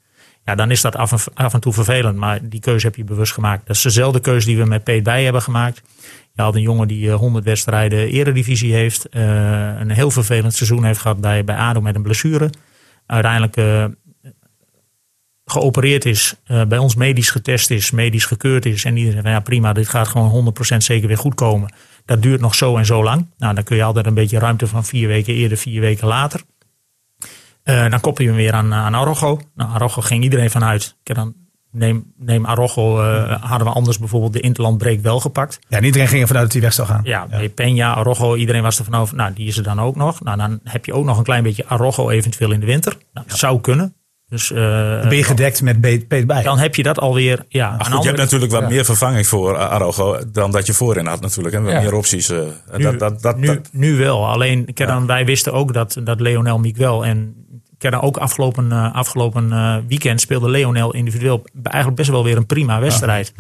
Ja, 0.46 0.56
dan 0.56 0.72
is 0.72 0.82
dat 0.82 0.96
af 0.96 1.12
en, 1.12 1.20
af 1.34 1.54
en 1.54 1.60
toe 1.60 1.74
vervelend, 1.74 2.18
maar 2.18 2.40
die 2.50 2.60
keuze 2.60 2.86
heb 2.86 2.96
je 2.96 3.04
bewust 3.04 3.34
gemaakt. 3.34 3.68
Dat 3.68 3.76
is 3.76 3.82
dezelfde 3.82 4.20
keuze 4.20 4.48
die 4.48 4.58
we 4.58 4.66
met 4.66 4.84
Peet 4.84 5.04
Bij 5.04 5.24
hebben 5.24 5.42
gemaakt. 5.42 5.82
Je 6.34 6.42
had 6.42 6.56
een 6.56 6.62
jongen 6.62 6.88
die 6.88 7.10
eh, 7.10 7.16
100 7.16 7.46
wedstrijden 7.46 8.08
eredivisie 8.10 8.74
heeft. 8.74 9.10
eh, 9.10 9.22
een 9.80 9.90
heel 9.92 10.12
vervelend 10.12 10.54
seizoen 10.54 10.84
heeft 10.84 11.00
gehad 11.00 11.22
bij, 11.22 11.44
bij 11.44 11.56
ADO 11.56 11.82
met 11.82 11.96
een 11.96 12.02
blessure. 12.04 12.50
Uiteindelijk 13.06 13.58
eh, 13.58 13.86
geopereerd 15.52 16.06
is, 16.06 16.36
eh, 16.44 16.66
bij 16.66 16.78
ons 16.78 16.96
medisch 16.96 17.30
getest 17.30 17.70
is, 17.70 17.92
medisch 17.92 18.26
gekeurd 18.26 18.66
is. 18.66 18.86
En 18.86 18.98
iedereen 18.98 19.22
zegt 19.22 19.34
ja 19.34 19.40
prima, 19.40 19.74
dit 19.74 19.90
gaat 19.90 20.08
gewoon 20.08 20.30
100% 20.30 20.84
zeker 20.84 21.08
weer 21.08 21.18
goed 21.18 21.36
komen. 21.36 21.74
Dat 22.06 22.22
duurt 22.22 22.42
nog 22.42 22.56
zo 22.56 22.78
en 22.78 22.86
zo 22.86 23.04
lang. 23.04 23.28
Nou, 23.38 23.56
dan 23.56 23.64
kun 23.64 23.76
je 23.76 23.84
altijd 23.84 24.06
een 24.06 24.14
beetje 24.14 24.40
ruimte 24.40 24.68
van 24.68 24.86
vier 24.86 25.08
weken 25.08 25.34
eerder, 25.34 25.58
vier 25.58 25.82
weken 25.82 26.08
later. 26.08 26.42
Eh, 27.64 27.90
dan 27.90 28.00
koppel 28.00 28.24
je 28.24 28.30
hem 28.30 28.40
weer 28.40 28.54
aan, 28.54 28.74
aan 28.74 28.94
Arrogo. 28.94 29.40
Nou, 29.56 29.72
Arrogo 29.72 30.02
ging 30.02 30.24
iedereen 30.24 30.50
vanuit. 30.50 30.96
Kijk, 31.04 31.18
dan 31.18 31.34
neem, 31.72 32.14
neem 32.18 32.46
Arrogo, 32.46 33.02
eh, 33.02 33.44
hadden 33.44 33.68
we 33.68 33.74
anders 33.74 34.00
bijvoorbeeld 34.00 34.34
de 34.34 34.40
interlandbreek 34.40 35.02
wel 35.02 35.20
gepakt. 35.20 35.60
Ja, 35.68 35.78
en 35.78 35.84
iedereen 35.84 36.08
ging 36.08 36.22
ervan 36.22 36.38
uit 36.38 36.46
dat 36.46 36.54
hij 36.54 36.62
weg 36.62 36.74
zou 36.74 36.88
gaan. 36.88 37.02
Ja, 37.04 37.28
bij 37.28 37.50
Peña, 37.50 37.96
Arrojo, 37.96 38.36
iedereen 38.36 38.62
was 38.62 38.80
er 38.80 38.86
van 38.86 38.96
over. 38.96 39.16
Nou, 39.16 39.34
die 39.34 39.48
is 39.48 39.58
er 39.58 39.64
dan 39.64 39.80
ook 39.80 39.96
nog. 39.96 40.24
Nou, 40.24 40.38
dan 40.38 40.60
heb 40.64 40.86
je 40.86 40.94
ook 40.94 41.06
nog 41.06 41.18
een 41.18 41.24
klein 41.24 41.44
beetje 41.44 41.66
Arrojo 41.66 42.10
eventueel 42.10 42.52
in 42.52 42.60
de 42.60 42.66
winter. 42.66 42.98
Nou, 43.14 43.28
dat 43.28 43.38
zou 43.38 43.62
kunnen. 43.62 43.96
Dus 44.30 44.52
eh, 44.52 44.62
Dan 45.00 45.10
ben 45.10 45.18
je 45.18 45.24
gedekt 45.24 45.62
met 45.62 45.82
Peter 45.82 46.26
Bij. 46.26 46.44
dan 46.44 46.58
heb 46.60 46.76
je 46.76 46.84
dat 46.84 47.00
alweer. 47.00 47.46
Ja, 47.48 47.76
Ach, 47.78 48.02
je 48.02 48.06
hebt 48.08 48.18
natuurlijk 48.18 48.52
wat 48.52 48.70
meer 48.70 48.86
vervanging 48.86 49.28
voor 49.28 49.54
uh, 49.54 49.60
Arogo 49.70 50.20
dan 50.32 50.52
dat 50.52 50.66
je 50.66 50.74
voorin 50.74 51.06
had 51.06 51.22
natuurlijk. 51.22 51.56
En 51.56 51.64
wat 51.64 51.72
Ja. 51.72 51.80
meer 51.82 51.94
opties. 51.94 52.30
eh, 52.30 52.38
en 52.38 52.48
Nu, 52.78 52.84
dat, 52.84 53.00
dat, 53.00 53.22
dat, 53.22 53.38
nu, 53.38 53.48
dat- 53.48 53.70
nu 53.72 53.98
wel. 53.98 54.28
Alleen 54.28 54.70
wij 55.06 55.26
wisten 55.26 55.54
ook 55.54 55.74
dat, 55.74 55.98
dat 56.04 56.20
Leonel 56.20 56.60
Miguel 56.60 57.06
en 57.06 57.36
ook 58.00 58.18
afgelopen, 58.18 58.72
eh, 58.72 58.94
afgelopen 58.94 59.52
eh, 59.52 59.76
weekend 59.88 60.22
speelde 60.22 60.50
Leonel 60.50 60.94
individueel 60.94 61.46
eigenlijk 61.64 61.96
best 61.98 62.10
wel 62.10 62.24
weer 62.24 62.38
een 62.38 62.46
prima 62.46 62.80
wedstrijd. 62.80 63.34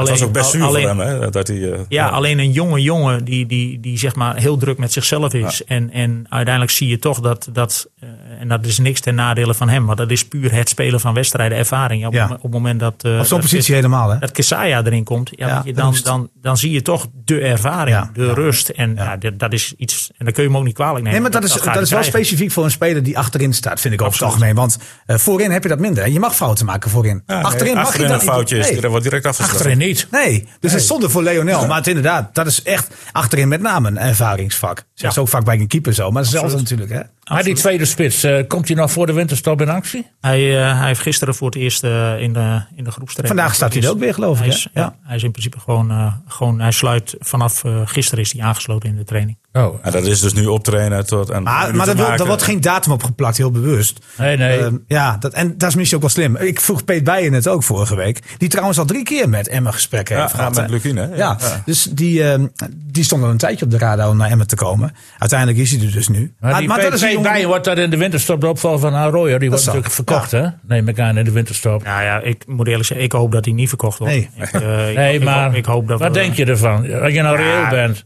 Het 0.00 0.08
was 0.08 0.22
ook 0.22 0.32
best 0.32 0.50
zuur 0.50 0.64
alleen, 0.64 0.88
voor 0.96 1.04
hem. 1.04 1.20
Hè, 1.20 1.30
dat 1.30 1.46
hij, 1.48 1.72
eh, 1.72 1.78
Ja, 1.88 2.08
alleen 2.08 2.38
een 2.38 2.52
jonge 2.52 2.80
jongen 2.82 3.24
die, 3.24 3.46
die, 3.46 3.80
die 3.80 3.98
zeg 3.98 4.14
maar 4.14 4.36
heel 4.36 4.56
druk 4.56 4.78
met 4.78 4.92
zichzelf 4.92 5.34
is. 5.34 5.64
En, 5.64 5.90
en 5.90 6.26
uiteindelijk 6.28 6.74
zie 6.74 6.88
je 6.88 6.98
toch 6.98 7.20
dat, 7.20 7.48
dat 7.52 7.88
eh, 8.00 8.08
en 8.40 8.48
dat 8.48 8.66
is 8.66 8.78
niks 8.78 9.00
ten 9.00 9.14
nadele 9.14 9.54
van 9.54 9.68
hem, 9.68 9.84
maar 9.84 9.96
dat 9.96 10.10
is 10.10 10.24
puur 10.28 10.52
het 10.52 10.68
spelen 10.68 11.00
van 11.00 11.14
wedstrijden, 11.14 11.58
ervaring. 11.58 12.06
Op, 12.06 12.12
Ja. 12.12 12.24
op 12.32 12.42
het 12.42 12.50
moment 12.52 12.80
dat, 12.80 12.94
eh, 12.98 13.10
Op 13.18 13.18
zo'n 13.18 13.28
dat- 13.28 13.40
positie 13.40 13.74
helemaal, 13.74 14.10
hè? 14.10 14.18
dat 14.18 14.30
Kesaya 14.30 14.82
erin 14.84 15.04
komt, 15.04 15.30
ja, 15.32 15.62
je, 15.64 15.72
dan, 15.72 15.96
dan, 16.04 16.30
dan 16.40 16.56
zie 16.56 16.70
je 16.70 16.82
toch 16.82 17.06
de 17.24 17.40
ervaring, 17.40 17.96
Ja, 17.96 18.10
de 18.14 18.24
ja. 18.24 18.32
rust. 18.32 18.68
En 18.68 18.94
ja. 18.94 19.16
dat, 19.16 19.38
dat 19.38 19.52
is 19.52 19.74
iets, 19.76 20.10
en 20.18 20.24
dan 20.24 20.34
kun 20.34 20.42
je 20.42 20.48
hem 20.48 20.58
ook 20.58 20.64
niet 20.64 20.74
kwalijk 20.74 20.96
nemen. 21.04 21.10
Nee, 21.12 21.20
maar 21.20 21.30
dat 21.30 21.44
is, 21.44 21.48
dat 21.50 21.60
is 21.66 21.74
wel 21.74 21.82
krijgen. 21.82 22.04
specifiek 22.04 22.50
voor 22.50 22.64
een 22.64 22.70
speler 22.70 23.02
die 23.02 23.18
achterin 23.18 23.52
staat, 23.54 23.80
vind 23.80 23.94
ik 23.94 24.02
over 24.02 24.12
het 24.12 24.22
Absoluut. 24.22 24.42
algemeen. 24.52 24.54
Want 24.70 24.78
eh, 25.06 25.16
voorin 25.16 25.50
heb 25.50 25.62
je 25.62 25.68
dat 25.68 25.78
minder. 25.78 26.08
Je 26.08 26.20
mag 26.20 26.36
fouten 26.36 26.66
maken 26.66 26.90
voorin. 26.90 27.22
ja, 27.26 27.34
nee, 27.34 27.44
achterin 27.44 27.74
mag 27.74 27.82
achterin 27.84 28.06
je 28.06 28.12
een 28.12 28.18
dat 28.18 28.26
niet 28.26 28.34
foutje 28.36 28.58
is, 28.58 28.70
er 28.82 28.88
wordt 28.90 29.04
direct 29.04 29.26
afgestraft. 29.26 29.80
Niet. 29.86 30.06
Nee, 30.10 30.48
dus 30.60 30.72
het 30.72 30.80
is 30.80 30.86
zonde 30.86 31.10
voor 31.10 31.22
Leonel. 31.22 31.66
Maar 31.66 31.76
het 31.76 31.86
inderdaad, 31.86 32.34
dat 32.34 32.46
is 32.46 32.62
echt 32.62 32.94
achterin 33.12 33.48
met 33.48 33.60
name 33.60 33.88
een 33.88 33.98
ervaringsvak. 33.98 34.84
Zeg 34.94 35.12
ze 35.12 35.20
ook 35.20 35.28
vaak 35.28 35.44
bij 35.44 35.58
een 35.58 35.66
keeper 35.66 35.94
zo, 35.94 36.10
maar 36.10 36.24
zelfs 36.24 36.54
natuurlijk. 36.54 36.90
Hè? 36.90 37.00
Maar 37.32 37.42
die 37.42 37.54
tweede 37.54 37.84
spits, 37.84 38.22
eh, 38.22 38.46
komt 38.48 38.68
hij 38.68 38.76
nog 38.76 38.90
voor 38.90 39.06
de 39.06 39.12
winterstop 39.12 39.60
in 39.60 39.68
actie? 39.68 40.06
Hij, 40.20 40.58
eh, 40.58 40.78
hij 40.78 40.86
heeft 40.86 41.00
gisteren 41.00 41.34
voor 41.34 41.46
het 41.46 41.56
eerst 41.56 41.84
eh, 41.84 42.20
in 42.20 42.32
de, 42.32 42.62
in 42.76 42.84
de 42.84 42.90
groepstraining. 42.90 43.38
Vandaag 43.38 43.54
staat 43.54 43.72
hij 43.72 43.82
er 43.82 43.90
ook 43.90 43.98
weer, 43.98 44.14
geloof 44.14 44.38
ik. 44.38 44.44
Hij 44.44 44.48
hè? 44.48 44.54
is, 44.54 44.68
ja. 44.74 44.96
hij 45.02 45.16
is 45.16 45.22
in 45.22 45.30
principe 45.30 45.60
gewoon, 45.60 45.90
eh, 45.90 46.12
gewoon 46.26 46.60
hij 46.60 46.70
sluit 46.70 47.16
vanaf 47.18 47.64
eh, 47.64 47.80
gisteren 47.84 48.24
is 48.24 48.32
hij 48.32 48.42
aangesloten 48.42 48.88
in 48.88 48.96
de 48.96 49.04
training. 49.04 49.36
Oh, 49.52 49.78
En 49.82 49.92
dat 49.92 50.04
is 50.06 50.20
dus 50.20 50.32
nu 50.32 50.46
optrainen 50.46 51.06
tot... 51.06 51.30
En 51.30 51.42
Maar, 51.42 51.74
maar 51.76 51.88
er, 51.88 51.96
wil- 51.96 52.10
er 52.10 52.26
wordt 52.26 52.42
geen 52.42 52.60
datum 52.60 52.92
op 52.92 53.02
geplakt, 53.02 53.36
heel 53.36 53.50
bewust. 53.50 53.98
nee, 54.18 54.36
nee. 54.36 54.58
Ehm, 54.58 54.76
ja, 54.86 55.16
dat, 55.20 55.32
en 55.32 55.58
dat 55.58 55.68
is 55.68 55.74
misschien 55.74 55.96
ook 55.96 56.02
wel 56.04 56.12
slim. 56.12 56.36
Ik 56.36 56.60
vroeg 56.60 56.84
Peet 56.84 57.04
Bijen 57.04 57.32
het 57.32 57.48
ook 57.48 57.62
vorige 57.62 57.96
week. 57.96 58.18
Die 58.38 58.48
trouwens 58.48 58.78
al 58.78 58.84
drie 58.84 59.02
keer 59.02 59.28
met 59.28 59.48
Emma 59.48 59.70
gesprekken 59.70 60.14
Ja, 60.16 60.20
heeft 60.22 60.34
ja, 60.34 60.38
gehad. 60.50 60.70
met 60.70 60.82
hè? 60.82 61.02
Ja, 61.02 61.14
Ja. 61.16 61.62
dus 61.64 61.82
die, 61.90 62.24
ehm, 62.24 62.46
die 62.84 63.04
stond 63.04 63.22
al 63.22 63.30
een 63.30 63.36
tijdje 63.36 63.64
op 63.64 63.70
de 63.70 63.78
radar 63.78 64.08
om 64.08 64.16
naar 64.16 64.30
Emmen 64.30 64.46
te 64.46 64.56
komen. 64.56 64.94
Uiteindelijk 65.18 65.58
is 65.58 65.70
hij 65.70 65.86
er 65.86 65.92
dus 65.92 66.08
nu. 66.08 66.34
maar 66.40 66.58
die 66.58 66.68
dat 66.68 66.78
is 66.92 67.00
een 67.02 67.08
P2 67.08 67.12
jongen- 67.12 67.32
bij 67.32 67.46
wordt 67.46 67.64
daar 67.64 67.78
in 67.78 67.90
de 67.90 67.96
winterstop 67.96 68.40
de 68.40 68.46
opval 68.48 68.78
van 68.78 68.94
Arroyo. 68.94 69.38
Die 69.38 69.48
wordt 69.48 69.64
natuurlijk 69.64 69.92
verkocht, 69.94 70.30
hè? 70.30 70.46
Neem 70.68 70.88
ik 70.88 70.98
aan 71.00 71.18
in 71.18 71.24
de 71.24 71.32
winterstop. 71.32 71.84
Nou 71.84 72.02
ja, 72.02 72.20
ik 72.20 72.44
moet 72.46 72.66
eerlijk 72.66 72.86
zeggen, 72.86 73.06
ik 73.06 73.12
hoop 73.12 73.32
dat 73.32 73.44
hij 73.44 73.54
niet 73.54 73.68
verkocht 73.68 73.98
wordt. 73.98 74.14
Nee. 74.14 74.30
Ik, 74.36 74.52
eh, 74.52 74.90
ik- 74.90 74.96
Nee, 74.96 75.14
ik, 75.14 75.24
maar 75.24 75.44
hoop, 75.44 75.54
ik 75.54 75.64
hoop 75.64 75.88
dat 75.88 75.98
wat 76.00 76.08
we- 76.08 76.14
denk 76.14 76.34
je 76.34 76.44
ervan? 76.44 76.76
Als 77.02 77.12
je 77.12 77.22
nou 77.22 77.40
Ja, 77.40 77.44
reëel 77.44 77.68
bent. 77.68 78.04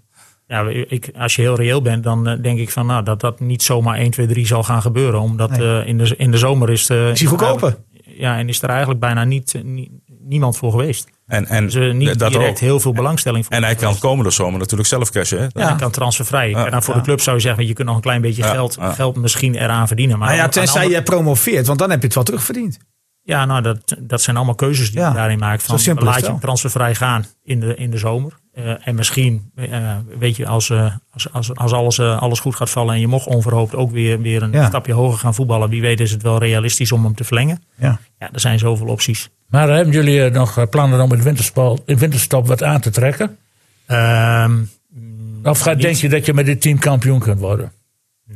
Ja, 0.48 0.68
ik, 0.68 1.11
als 1.16 1.37
je 1.37 1.42
heel 1.42 1.56
reëel 1.56 1.82
bent, 1.82 2.04
dan 2.04 2.28
eh, 2.28 2.42
denk 2.42 2.59
ik 2.59 2.70
van 2.70 2.87
nou, 2.87 3.02
dat 3.04 3.20
dat 3.20 3.40
niet 3.40 3.62
zomaar 3.62 3.96
1, 3.98 4.11
2, 4.11 4.26
3 4.26 4.46
zal 4.46 4.62
gaan 4.62 4.82
gebeuren. 4.82 5.20
Omdat 5.20 5.59
eh, 5.59 5.87
in, 5.87 5.98
de, 5.98 6.14
in 6.16 6.30
de 6.30 6.38
zomer 6.38 6.70
is, 6.70 6.87
de, 6.87 7.11
Is 7.12 7.20
hij 7.20 7.28
goedkoper? 7.28 7.76
Ja, 8.04 8.38
en 8.38 8.48
is 8.48 8.62
er 8.62 8.68
eigenlijk 8.68 9.00
bijna 9.00 9.24
niet, 9.24 9.54
eh, 9.54 9.62
nie- 9.62 10.00
niemand 10.20 10.56
voor 10.56 10.70
geweest. 10.70 11.09
En, 11.26 11.46
en 11.46 11.66
Dus 11.68 11.92
niet 11.94 12.18
dat 12.18 12.32
direct 12.32 12.50
ook. 12.50 12.59
heel 12.59 12.80
veel 12.80 12.92
belangstelling 12.92 13.44
voor. 13.46 13.54
En 13.54 13.62
hij 13.64 13.74
kan 13.74 13.98
komende 13.98 14.30
zomer 14.30 14.59
natuurlijk 14.59 14.88
zelf 14.88 15.11
cashen. 15.11 15.38
Hè? 15.38 15.44
Ja, 15.61 15.66
hij 15.68 15.76
kan 15.76 15.90
transfervrij. 15.90 16.54
en 16.54 16.70
dan 16.70 16.82
voor 16.82 16.94
de 16.94 17.00
club 17.00 17.20
zou 17.20 17.37
je 17.37 17.42
zeggen, 17.42 17.66
je 17.66 17.72
kunt 17.72 17.87
nog 17.87 17.96
een 17.96 18.02
klein 18.02 18.20
beetje 18.20 18.42
Ja, 18.42 18.50
geld, 18.50 18.76
ja. 18.80 18.92
geld 18.92 19.16
misschien 19.16 19.54
eraan 19.54 19.87
verdienen. 19.87 20.18
Maar 20.18 20.28
Maar 20.28 20.37
ja, 20.37 20.48
tenzij 20.48 20.82
andere- 20.82 20.98
je 20.98 21.02
promoveert, 21.04 21.66
want 21.66 21.78
dan 21.78 21.90
heb 21.90 21.98
je 22.00 22.04
het 22.06 22.14
wel 22.14 22.24
terugverdiend. 22.24 22.78
Ja, 23.22 23.44
nou, 23.44 23.62
dat, 23.62 23.96
dat 24.00 24.22
zijn 24.22 24.37
allemaal 24.37 24.54
keuzes 24.54 24.90
die 24.90 25.00
Ja, 25.00 25.09
je 25.09 25.14
daarin 25.14 25.38
maakt. 25.38 25.62
zo 25.62 25.76
Van, 25.76 26.04
laat 26.04 26.26
je 26.26 26.35
transfervrij 26.40 26.94
gaan 26.94 27.24
in 27.42 27.61
de, 27.61 27.74
in 27.74 27.90
de 27.90 27.98
zomer. 27.98 28.32
Eh, 28.56 28.72
en 28.84 28.94
misschien, 28.94 29.50
eh, 29.54 29.96
weet 30.18 30.36
je, 30.36 30.46
als, 30.46 30.70
eh, 30.70 30.92
als, 31.12 31.32
als, 31.32 31.54
als 31.54 31.72
alles, 31.72 31.98
eh, 31.98 32.22
alles 32.22 32.40
goed 32.40 32.54
gaat 32.54 32.70
vallen 32.70 32.94
en 32.94 33.00
je 33.00 33.06
mocht 33.06 33.26
onverhoopt 33.26 33.74
ook 33.74 33.90
weer, 33.90 34.20
weer 34.20 34.42
een 34.42 34.52
Ja. 34.52 34.66
stapje 34.66 34.92
hoger 34.92 35.18
gaan 35.18 35.34
voetballen. 35.34 35.68
Wie 35.68 35.80
weet 35.80 36.00
is 36.00 36.10
het 36.10 36.22
wel 36.22 36.38
realistisch 36.38 36.92
om 36.92 37.04
hem 37.04 37.14
te 37.14 37.24
verlengen. 37.24 37.62
Ja. 37.74 37.98
Ja, 38.18 38.28
er 38.32 38.40
zijn 38.40 38.58
zoveel 38.58 38.86
opties. 38.86 39.30
Maar 39.48 39.68
hebben 39.68 39.92
jullie 39.94 40.30
nog 40.30 40.68
plannen 40.70 41.00
om 41.00 41.12
in 41.12 41.18
de 41.18 41.24
winterspal- 41.24 41.78
in 41.86 41.98
winterstop 41.98 42.46
wat 42.46 42.62
aan 42.62 42.80
te 42.80 42.90
trekken? 42.90 43.38
Ehm, 43.86 44.54
Of 45.42 45.58
gaat, 45.58 45.80
denk 45.80 45.96
je 45.96 46.08
dat 46.08 46.26
je 46.26 46.34
met 46.34 46.46
dit 46.46 46.60
team 46.60 46.78
kampioen 46.78 47.18
kunt 47.20 47.40
worden? 47.40 47.72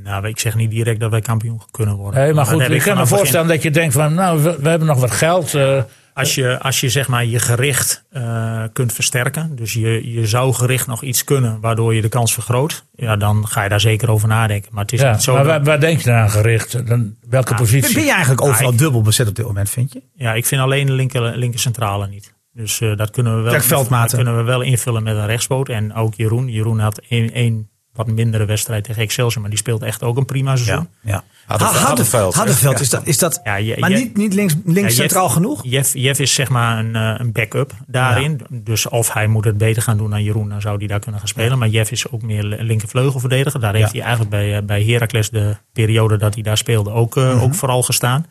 nou, 0.03 0.29
ik 0.29 0.39
zeg 0.39 0.55
niet 0.55 0.71
direct 0.71 1.01
dat 1.01 1.11
wij 1.11 1.21
kampioen 1.21 1.61
kunnen 1.71 1.95
worden. 1.97 2.21
Nee, 2.21 2.33
maar 2.33 2.47
goed, 2.47 2.71
ik 2.71 2.83
kan 2.83 2.97
me 2.97 3.07
voorstellen 3.07 3.49
dat 3.49 3.63
je 3.63 3.71
denkt 3.71 3.95
van, 3.95 4.15
nou, 4.15 4.43
we, 4.43 4.57
we 4.61 4.69
hebben 4.69 4.89
nog 4.89 5.01
wat 5.01 5.11
geld. 5.11 5.55
eh, 5.55 5.83
Als 6.21 6.35
je, 6.35 6.59
als 6.61 6.81
je 6.81 6.89
zeg 6.89 7.09
maar 7.09 7.25
je 7.25 7.39
gericht 7.39 8.05
eh, 8.11 8.63
kunt 8.73 8.93
versterken, 8.93 9.57
dus 9.57 9.73
je, 9.73 10.13
je 10.13 10.27
zou 10.27 10.53
gericht 10.55 10.87
nog 10.87 11.03
iets 11.03 11.25
kunnen 11.25 11.61
waardoor 11.61 11.95
je 11.95 12.01
de 12.03 12.09
kans 12.09 12.33
vergroot, 12.35 12.85
ja, 12.95 13.17
dan 13.17 13.49
ga 13.49 13.63
je 13.63 13.69
daar 13.69 13.81
zeker 13.81 14.11
over 14.11 14.29
nadenken. 14.29 14.71
Maar 14.75 14.83
het 14.83 14.93
is 14.93 15.01
ja, 15.01 15.13
niet 15.13 15.23
zo. 15.23 15.35
maar 15.35 15.45
dat- 15.45 15.53
waar, 15.53 15.65
waar 15.65 15.81
denk 15.81 16.01
je 16.01 16.13
aan 16.13 16.31
gericht? 16.31 16.87
Dan, 16.87 17.15
welke 17.29 17.51
Ja, 17.53 17.57
positie? 17.59 17.95
Ben 17.95 18.05
je 18.05 18.11
eigenlijk 18.11 18.41
overal 18.43 18.67
Ja, 18.69 18.73
ik- 18.73 18.79
dubbel 18.79 19.03
bezet 19.03 19.29
op 19.29 19.35
dit 19.35 19.47
moment, 19.47 19.71
vind 19.71 19.93
je? 19.93 20.03
Ja, 20.15 20.35
ik 20.35 20.47
vind 20.47 20.61
alleen 20.61 20.87
de 20.87 20.93
linker, 20.93 21.37
linker 21.37 21.61
centrale 21.61 22.09
niet. 22.09 22.35
Dus 22.53 22.81
eh, 22.81 22.97
dat 22.97 23.11
kunnen 23.11 23.37
we 23.37 23.43
wel. 23.43 23.89
Dat 23.89 24.15
kunnen 24.15 24.37
we 24.37 24.43
wel 24.43 24.61
invullen 24.61 25.03
met 25.03 25.17
een 25.17 25.27
rechtspoot. 25.27 25.69
En 25.69 25.95
ook 25.95 26.15
Jeroen. 26.15 26.49
Jeroen 26.49 26.79
had 26.79 27.01
één, 27.09 27.33
één 27.33 27.69
wat 28.07 28.15
mindere 28.15 28.45
wedstrijd 28.45 28.85
tegen 28.85 29.03
Excelsior, 29.03 29.41
maar 29.41 29.51
die 29.51 29.59
speelt 29.59 29.83
echt 29.83 30.03
ook 30.03 30.17
een 30.17 30.25
prima 30.25 30.57
seizoen. 30.57 30.89
ja. 31.03 31.25
Harderveld, 31.47 31.79
Ha- 31.81 31.87
Harderveld. 31.87 32.35
Harderveld, 32.35 32.81
is 32.81 32.91
dat, 32.91 33.07
is 33.07 33.19
dat 33.19 33.41
Ja, 33.45 33.55
je- 33.57 33.77
maar 33.79 33.91
je- 33.91 33.97
niet, 33.97 34.17
niet 34.17 34.35
links, 34.35 34.55
links 34.65 34.75
Ja, 34.75 34.83
Jeff- 34.87 34.95
centraal 34.95 35.29
genoeg? 35.29 35.61
Jeff, 35.65 35.95
Jeff 35.95 36.21
is 36.21 36.35
zeg 36.35 36.49
maar 36.49 36.79
een, 36.79 36.97
eh, 36.97 37.15
een 37.19 37.33
backup 37.33 37.73
daarin. 37.87 38.41
Dus 38.51 38.89
of 38.89 39.13
hij 39.13 39.27
moet 39.27 39.45
het 39.45 39.59
beter 39.59 39.83
gaan 39.83 39.97
doen 39.97 40.11
dan 40.11 40.23
Jeroen, 40.23 40.49
dan 40.49 40.61
zou 40.61 40.79
hij 40.79 40.87
daar 40.87 40.99
kunnen 41.01 41.21
gaan 41.21 41.29
spelen. 41.29 41.59
Maar 41.59 41.69
Jeff 41.69 41.91
is 41.91 42.11
ook 42.11 42.23
meer 42.23 42.43
linkervleugelverdediger. 42.45 43.61
Daar 43.61 43.75
heeft 43.75 43.87
Ja. 43.87 43.93
hij 43.93 44.01
eigenlijk 44.01 44.31
bij, 44.31 44.57
eh, 44.57 44.63
bij 44.63 44.83
Heracles 44.85 45.31
de 45.31 45.57
periode 45.73 46.17
dat 46.17 46.35
hij 46.35 46.43
daar 46.43 46.57
speelde 46.57 46.91
ook, 46.91 47.17
eh, 47.17 47.35
Mhm. 47.35 47.41
ook 47.43 47.55
vooral 47.55 47.83
gestaan. 47.83 48.27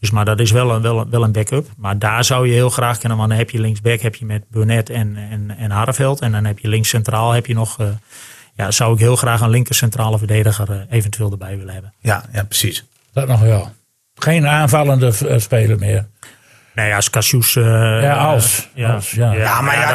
Dus 0.00 0.10
maar 0.10 0.24
dat 0.24 0.40
is 0.40 0.50
wel 0.50 0.70
een, 0.74 0.82
wel, 0.82 0.98
een- 1.00 1.10
wel 1.10 1.22
een 1.24 1.32
backup. 1.32 1.66
Maar 1.76 1.98
daar 1.98 2.24
zou 2.24 2.46
je 2.46 2.52
heel 2.52 2.70
graag 2.70 2.98
kunnen. 2.98 3.18
Want 3.18 3.30
dan 3.30 3.38
heb 3.38 3.50
je 3.50 3.60
linksback 3.60 4.00
heb 4.00 4.14
je 4.14 4.24
met 4.24 4.44
Burnett 4.50 4.90
en, 4.90 5.16
en, 5.16 5.54
en. 5.58 5.70
En 6.20 6.32
dan 6.32 6.44
heb 6.44 6.58
je 6.58 6.68
links 6.68 6.88
centraal 6.88 7.32
heb 7.32 7.46
je 7.46 7.54
nog... 7.54 7.78
ja, 8.56 8.70
zou 8.70 8.92
ik 8.94 8.98
heel 8.98 9.16
graag 9.16 9.40
een 9.40 9.50
linker 9.50 9.74
centrale 9.74 10.18
verdediger 10.18 10.70
eh, 10.70 10.78
eventueel 10.96 11.30
erbij 11.30 11.56
willen 11.58 11.72
hebben. 11.72 11.92
Ja, 12.00 12.24
ja, 12.32 12.44
precies. 12.44 12.84
Dat 13.12 13.28
nog 13.28 13.40
wel. 13.40 13.70
Geen 14.14 14.46
aanvallende 14.46 15.12
eh, 15.28 15.38
speler 15.38 15.78
meer. 15.78 16.06
Nee, 16.74 16.94
als 16.94 17.10
Cassius... 17.10 17.56
eh, 17.56 17.64
Ja, 18.02 18.14
als. 18.16 18.68
Ja, 18.74 18.94
Als, 18.94 19.10
ja. 19.10 19.32
Ja, 19.32 19.60
maar 19.60 19.74
ja, 19.74 19.88
Ja, 19.88 19.94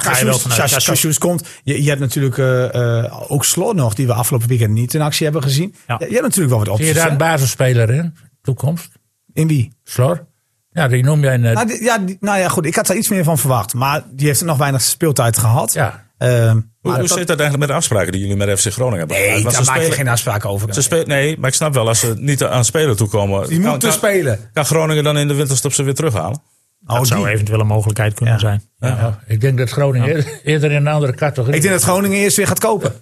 Cassius 0.84 1.18
komt. 1.18 1.48
Je, 1.64 1.84
je 1.84 1.90
hebt 1.90 2.02
natuurlijk 2.02 2.38
eh, 2.38 3.04
eh, 3.04 3.32
ook 3.32 3.46
Slot 3.46 3.76
nog, 3.76 3.94
die 3.94 4.08
we 4.08 4.14
afgelopen 4.14 4.48
weekend 4.48 4.72
niet 4.72 4.94
in 4.94 5.02
actie 5.02 5.24
hebben 5.24 5.44
gezien. 5.44 5.76
Ja. 5.88 5.96
Je 6.00 6.06
hebt 6.06 6.22
natuurlijk 6.22 6.50
wel 6.50 6.58
wat 6.66 6.68
Zie 6.68 6.76
je 6.76 6.82
opties. 6.90 7.02
daar 7.04 7.12
een 7.12 7.18
basisspeler 7.18 7.90
in? 7.90 8.16
Toekomst? 8.42 8.90
In 9.34 9.48
wie? 9.48 9.74
Slor? 9.84 10.26
Ja, 10.72 10.88
die 10.88 11.04
noem 11.04 11.22
jij 11.22 11.38
net. 11.38 11.54
Nou, 11.54 11.68
die- 11.68 11.84
ja, 11.84 11.98
die- 11.98 12.18
nou 12.20 12.40
ja, 12.40 12.48
goed. 12.48 12.66
Ik 12.66 12.76
had 12.76 12.88
daar 12.88 12.98
iets 12.98 13.10
meer 13.10 13.24
van 13.24 13.38
verwacht. 13.38 13.74
Maar 13.74 14.02
die 14.12 14.28
heeft 14.28 14.44
nog 14.44 14.58
weinig 14.58 14.82
speeltijd 14.82 15.38
gehad. 15.38 15.74
Ja. 15.74 16.06
Ehm, 16.18 16.60
maar 16.82 17.00
hoe 17.00 17.08
dat- 17.08 17.18
zit 17.18 17.28
dat 17.28 17.40
eigenlijk 17.40 17.60
met 17.60 17.68
de 17.68 17.74
afspraken 17.74 18.12
die 18.12 18.22
jullie 18.22 18.36
met 18.36 18.60
FC 18.60 18.72
Groningen 18.72 19.00
hebben 19.00 19.18
Nee, 19.18 19.44
daar 19.44 19.52
ze 19.54 19.64
maak 19.64 19.82
je 19.82 19.92
geen 19.92 20.08
afspraken 20.08 20.50
over. 20.50 20.74
ze 20.74 20.82
spelen- 20.82 21.08
nee, 21.08 21.38
maar 21.40 21.50
ik 21.50 21.56
snap 21.56 21.74
wel, 21.74 21.88
als 21.88 22.00
ze 22.00 22.14
niet 22.18 22.44
aan 22.44 22.66
spelen 22.66 22.96
toekomen... 22.96 23.48
Die 23.48 23.60
kan- 23.60 23.70
moeten 23.70 23.90
kan- 23.90 23.98
spelen. 23.98 24.50
Kan 24.54 24.66
Groningen 24.66 25.04
dan 25.04 25.18
in 25.18 25.28
de 25.28 25.34
winterstop 25.34 25.74
ze 25.74 25.84
weer 25.84 25.94
terughalen? 25.96 26.42
Dat 26.80 26.98
Oh, 27.00 27.04
zou 27.04 27.24
die. 27.24 27.34
eventueel 27.34 27.60
een 27.60 27.68
mogelijkheid 27.68 28.14
kunnen 28.14 28.34
Ja. 28.34 28.40
zijn. 28.40 28.64
Ja, 28.80 29.20
ik 29.28 29.42
denk 29.42 29.58
dat 29.58 29.70
Groningen 29.70 30.08
eerder, 30.08 30.40
eerder 30.44 30.72
in 30.72 30.78
een 30.86 30.94
andere 30.94 31.14
categorie. 31.14 31.56
Ik 31.56 31.62
denk 31.62 31.74
dat 31.74 31.84
Groningen 31.84 32.18
eerst 32.18 32.38
weer 32.38 32.48
gaat 32.48 32.60
kopen. 32.60 32.94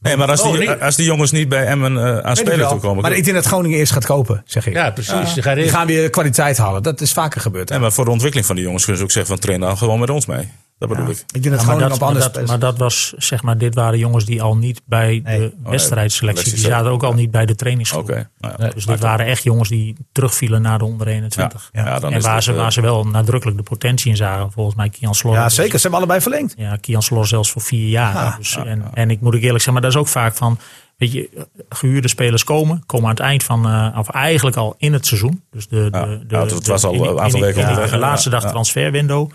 Nee, 0.00 0.16
maar 0.16 0.28
als, 0.30 0.40
Oh, 0.42 0.52
die, 0.58 0.70
als 0.70 0.96
die 0.96 1.06
jongens 1.06 1.30
niet 1.30 1.48
bij 1.48 1.66
Emmen 1.66 1.96
eh, 1.96 2.18
aan 2.18 2.36
spelen 2.36 2.68
toekomen... 2.68 3.02
Maar 3.02 3.12
ik 3.12 3.24
denk 3.24 3.36
dat 3.36 3.46
Groningen 3.46 3.78
eerst 3.78 3.92
gaat 3.92 4.06
kopen, 4.06 4.42
zeg 4.46 4.66
ik. 4.66 4.72
Ja, 4.72 4.90
precies. 4.90 5.34
Die 5.34 5.42
gaat 5.42 5.56
Die 5.56 5.68
gaan 5.68 5.86
weer 5.86 6.10
kwaliteit 6.10 6.58
halen. 6.58 6.82
Dat 6.82 7.00
is 7.00 7.12
vaker 7.12 7.40
gebeurd. 7.40 7.68
Nee, 7.68 7.78
maar 7.78 7.92
voor 7.92 8.04
de 8.04 8.10
ontwikkeling 8.10 8.46
van 8.46 8.56
die 8.56 8.64
jongens 8.64 8.82
kunnen 8.84 9.00
ze 9.00 9.06
ook 9.06 9.12
zeggen 9.14 9.32
van 9.36 9.42
train 9.42 9.60
dan 9.60 9.76
gewoon 9.78 10.00
met 10.00 10.10
ons 10.10 10.26
mee. 10.26 10.48
Dat 10.78 10.88
bedoel 10.88 11.08
ik. 11.08 11.24
Ik 11.34 11.42
denk 11.42 11.44
dat 11.44 11.44
Ja, 11.44 11.50
maar, 11.54 11.64
Groningen 11.64 11.88
dat, 11.88 12.00
maar, 12.00 12.14
dat, 12.14 12.22
spelen. 12.30 12.48
maar 12.48 12.58
dat 12.58 12.78
was, 12.78 13.14
zeg 13.16 13.42
maar, 13.42 13.58
dit 13.58 13.74
waren 13.74 13.98
jongens 13.98 14.24
die 14.24 14.42
al 14.42 14.56
niet 14.56 14.82
bij 14.84 15.20
Nee. 15.24 15.38
de 15.40 15.52
wedstrijdselectie, 15.62 16.44
die 16.44 16.52
selectie 16.52 16.76
zaten 16.76 16.90
ook 16.90 17.02
al 17.02 17.12
niet 17.12 17.30
bij 17.30 17.46
de 17.46 17.54
trainingsgroep. 17.54 18.02
Oké. 18.02 18.28
nou 18.38 18.54
ja. 18.58 18.68
Dus 18.68 18.86
dit 18.86 19.00
waren 19.00 19.26
echt 19.26 19.42
jongens 19.42 19.68
die 19.68 19.96
terugvielen 20.12 20.62
naar 20.62 20.78
de 20.78 20.84
onder 20.84 21.06
21. 21.06 21.68
Ja, 21.72 21.84
ja, 21.86 21.98
dan 21.98 22.12
en 22.12 22.20
waar, 22.20 22.42
ze, 22.42 22.54
eh, 22.54 22.70
ze 22.70 22.80
wel 22.80 23.04
nadrukkelijk 23.04 23.56
de 23.58 23.62
potentie 23.62 24.10
in 24.10 24.16
zagen. 24.16 24.52
Volgens 24.52 24.76
mij 24.76 24.88
Kian 24.88 25.14
Slor. 25.14 25.34
Ja, 25.34 25.48
zeker. 25.48 25.72
Ze 25.74 25.80
hebben 25.80 25.98
allebei 25.98 26.20
verlengd. 26.20 26.54
Ja, 26.56 26.76
Kian 26.76 27.02
Slor 27.02 27.26
zelfs 27.26 27.50
voor 27.50 27.62
vier 27.62 27.88
jaar. 27.88 28.14
Ja, 28.14 28.34
dus, 28.38 28.56
en, 28.56 28.84
en 28.94 29.10
ik 29.10 29.20
moet 29.20 29.34
ook 29.34 29.40
eerlijk 29.40 29.62
zeggen, 29.64 29.72
maar 29.72 29.82
dat 29.82 29.90
is 29.92 29.96
ook 29.98 30.08
vaak 30.08 30.34
van... 30.36 30.58
Weet 30.96 31.12
je, 31.12 31.46
gehuurde 31.68 32.08
spelers 32.08 32.44
komen, 32.44 32.82
komen 32.86 33.04
aan 33.08 33.14
het 33.14 33.20
eind 33.24 33.42
van, 33.42 33.66
eh, 33.66 33.98
of 33.98 34.08
eigenlijk 34.10 34.56
al 34.56 34.74
in 34.78 34.92
het 34.92 35.06
seizoen. 35.06 35.42
Dus 35.50 35.68
de, 35.68 35.88
Ja, 35.92 36.06
de, 36.06 36.26
de, 36.26 36.34
ja, 36.36 36.40
het 36.44 36.66
was 36.66 36.84
al 36.84 36.94
een 37.08 37.20
aantal 37.20 37.40
weken 37.40 37.66
hè? 37.90 37.96
laatste 37.98 38.30
dag 38.30 38.42
Ja. 38.42 38.48
transferwindow. 38.50 39.30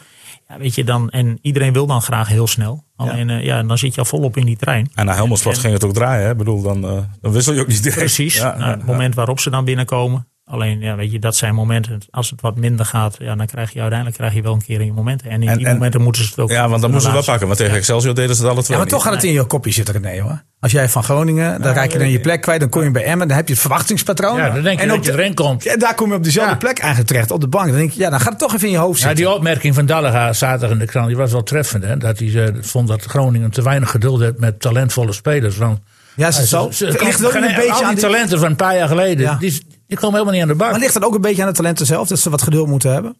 Ja, 0.53 0.59
weet 0.59 0.75
je, 0.75 0.83
dan, 0.83 1.09
en 1.09 1.37
iedereen 1.41 1.73
wil 1.73 1.85
dan 1.87 2.01
graag 2.01 2.27
heel 2.27 2.47
snel. 2.47 2.83
Alleen, 2.95 3.27
ja. 3.27 3.37
ja, 3.37 3.63
dan 3.63 3.77
zit 3.77 3.93
je 3.93 3.99
al 3.99 4.05
volop 4.05 4.37
in 4.37 4.45
die 4.45 4.57
trein. 4.57 4.91
En 4.95 5.05
na 5.05 5.13
Helmond 5.13 5.45
En- 5.45 5.55
ging 5.55 5.73
het 5.73 5.83
ook 5.83 5.93
draaien. 5.93 6.25
Hè? 6.25 6.31
Ik 6.31 6.37
bedoel, 6.37 6.61
dan, 6.61 6.83
eh, 6.83 6.97
dan 7.21 7.31
wissel 7.31 7.53
je 7.53 7.61
ook 7.61 7.67
niet 7.67 7.83
direct. 7.83 7.99
Precies. 7.99 8.35
Ja, 8.35 8.43
Nou, 8.57 8.59
ja, 8.59 8.69
het 8.69 8.85
moment 8.85 9.15
waarop 9.15 9.39
ze 9.39 9.49
dan 9.49 9.65
binnenkomen. 9.65 10.27
Alleen, 10.53 10.79
ja, 10.79 10.95
weet 10.95 11.11
je, 11.11 11.19
dat 11.19 11.35
zijn 11.35 11.55
momenten. 11.55 12.01
Als 12.09 12.29
het 12.29 12.41
wat 12.41 12.55
minder 12.57 12.85
gaat, 12.85 13.15
ja, 13.19 13.35
dan 13.35 13.45
krijg 13.45 13.71
je 13.73 13.79
uiteindelijk 13.79 14.17
krijg 14.19 14.33
je 14.33 14.41
wel 14.41 14.53
een 14.53 14.63
keer 14.63 14.79
in 14.79 14.85
je 14.85 14.93
momenten. 14.93 15.29
En 15.29 15.41
in 15.41 15.47
En- 15.49 15.57
die 15.57 15.67
en- 15.67 15.73
momenten 15.73 16.01
moeten 16.01 16.23
ze 16.23 16.29
het 16.29 16.39
ook. 16.39 16.49
Ja, 16.49 16.69
want 16.69 16.81
dan 16.81 16.91
moeten 16.91 17.09
ze 17.09 17.15
wel 17.15 17.23
pakken. 17.25 17.47
Want 17.47 17.59
tegen 17.59 17.75
Excelsior 17.75 18.13
deden 18.15 18.35
ze 18.35 18.41
het 18.41 18.51
alle 18.51 18.63
twee 18.63 18.77
Ja, 18.77 18.83
maar 18.83 18.91
toch 18.91 19.03
gaat 19.03 19.13
het 19.13 19.23
in 19.23 19.31
je 19.33 19.43
kopje 19.43 19.71
zitten, 19.71 19.93
René 20.01 20.21
hoor. 20.21 20.43
Als 20.59 20.71
jij 20.71 20.89
van 20.89 21.03
Groningen, 21.03 21.61
dan 21.61 21.73
raak 21.73 21.91
je 21.91 21.97
dan 21.97 22.09
je 22.09 22.19
plek 22.19 22.41
kwijt. 22.41 22.59
Dan 22.59 22.69
kom 22.69 22.83
je 22.83 22.91
bij 22.91 23.03
Emmen, 23.03 23.27
dan 23.27 23.37
heb 23.37 23.47
je 23.47 23.53
het 23.53 23.61
verwachtingspatroon. 23.61 24.37
Ja, 24.37 24.49
dan 24.49 24.63
denk 24.63 24.77
je 24.77 24.83
en 24.83 24.87
dat 24.89 25.05
je 25.05 25.11
de- 25.11 25.17
erin 25.17 25.33
komt. 25.33 25.63
Ja, 25.63 25.77
daar 25.77 25.95
kom 25.95 26.09
je 26.09 26.15
op 26.15 26.23
dezelfde 26.23 26.51
Ja. 26.51 26.57
plek 26.57 26.77
eigenlijk 26.77 27.09
terecht, 27.11 27.31
op 27.31 27.41
de 27.41 27.47
bank. 27.47 27.67
Dan 27.67 27.75
denk 27.77 27.91
je, 27.91 27.99
ja, 27.99 28.09
dan 28.09 28.19
gaat 28.19 28.29
het 28.29 28.39
toch 28.39 28.53
even 28.53 28.65
in 28.67 28.73
je 28.73 28.79
hoofd 28.79 28.99
Ja, 29.01 29.07
zitten. 29.07 29.25
die 29.25 29.33
opmerking 29.35 29.75
van 29.75 29.85
Dallega 29.85 30.33
zaterdag 30.33 30.69
in 30.69 30.79
de 30.79 30.85
krant 30.85 31.07
die 31.07 31.17
was 31.17 31.31
wel 31.31 31.43
treffend. 31.43 31.83
Hè? 31.83 31.97
Dat 31.97 32.19
hij 32.19 32.43
eh, 32.45 32.53
vond 32.61 32.87
dat 32.87 33.03
Groningen 33.03 33.51
te 33.51 33.61
weinig 33.63 33.89
geduld 33.91 34.19
heeft 34.21 34.39
met 34.39 34.59
talentvolle 34.59 35.11
spelers. 35.13 35.57
Want, 35.57 35.79
Ja, 36.15 36.27
is 36.27 36.37
het 36.37 36.47
zo? 36.47 36.71
Ze- 36.71 36.85
Ligt 36.85 37.17
ze- 37.19 37.25
ook 37.27 37.33
een 37.33 37.41
beetje 37.41 37.83
aan 37.85 37.93
die... 37.93 38.03
talenten 38.03 38.39
van 38.39 38.49
een 38.49 38.55
paar 38.55 38.75
jaar 38.75 38.87
geleden, 38.87 39.25
Ja. 39.25 39.35
die, 39.39 39.65
die 39.93 40.01
komen 40.01 40.19
helemaal 40.19 40.33
niet 40.33 40.41
aan 40.41 40.57
de 40.57 40.63
bak. 40.63 40.71
Maar 40.71 40.79
ligt 40.79 40.93
dat 40.93 41.03
ook 41.03 41.15
een 41.15 41.21
beetje 41.21 41.41
aan 41.41 41.47
de 41.49 41.55
talenten 41.55 41.85
zelf, 41.85 42.07
dat 42.07 42.19
ze 42.19 42.29
wat 42.29 42.41
geduld 42.41 42.67
moeten 42.67 42.91
hebben? 42.93 43.15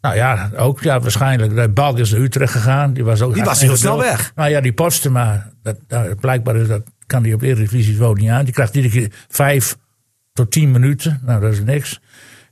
Nou 0.00 0.14
ja, 0.16 0.50
ook 0.56 0.82
ja, 0.82 1.00
waarschijnlijk. 1.00 1.54
De 1.54 1.68
Balk 1.68 1.98
is 1.98 2.10
naar 2.10 2.20
Utrecht 2.20 2.52
gegaan. 2.52 2.92
Die 2.92 3.04
was, 3.04 3.20
ook 3.22 3.34
Die 3.34 3.44
was 3.44 3.60
heel 3.60 3.76
snel 3.76 3.98
weg. 3.98 4.32
Nou 4.34 4.50
ja, 4.50 4.60
die 4.60 4.72
Postema, 4.72 5.52
dat, 5.62 5.76
dat, 5.86 6.20
blijkbaar 6.20 6.56
is 6.56 6.68
dat, 6.68 6.82
kan 7.06 7.22
die 7.22 7.34
op 7.34 7.42
Eredivisie 7.42 7.96
gewoon 7.96 8.16
niet 8.18 8.30
aan. 8.30 8.44
Die 8.44 8.54
krijgt 8.54 8.74
iedere 8.74 8.94
keer 8.94 9.12
vijf 9.28 9.76
tot 10.32 10.50
tien 10.50 10.70
minuten. 10.70 11.20
Nou, 11.24 11.40
dat 11.40 11.52
is 11.52 11.60
niks. 11.62 12.00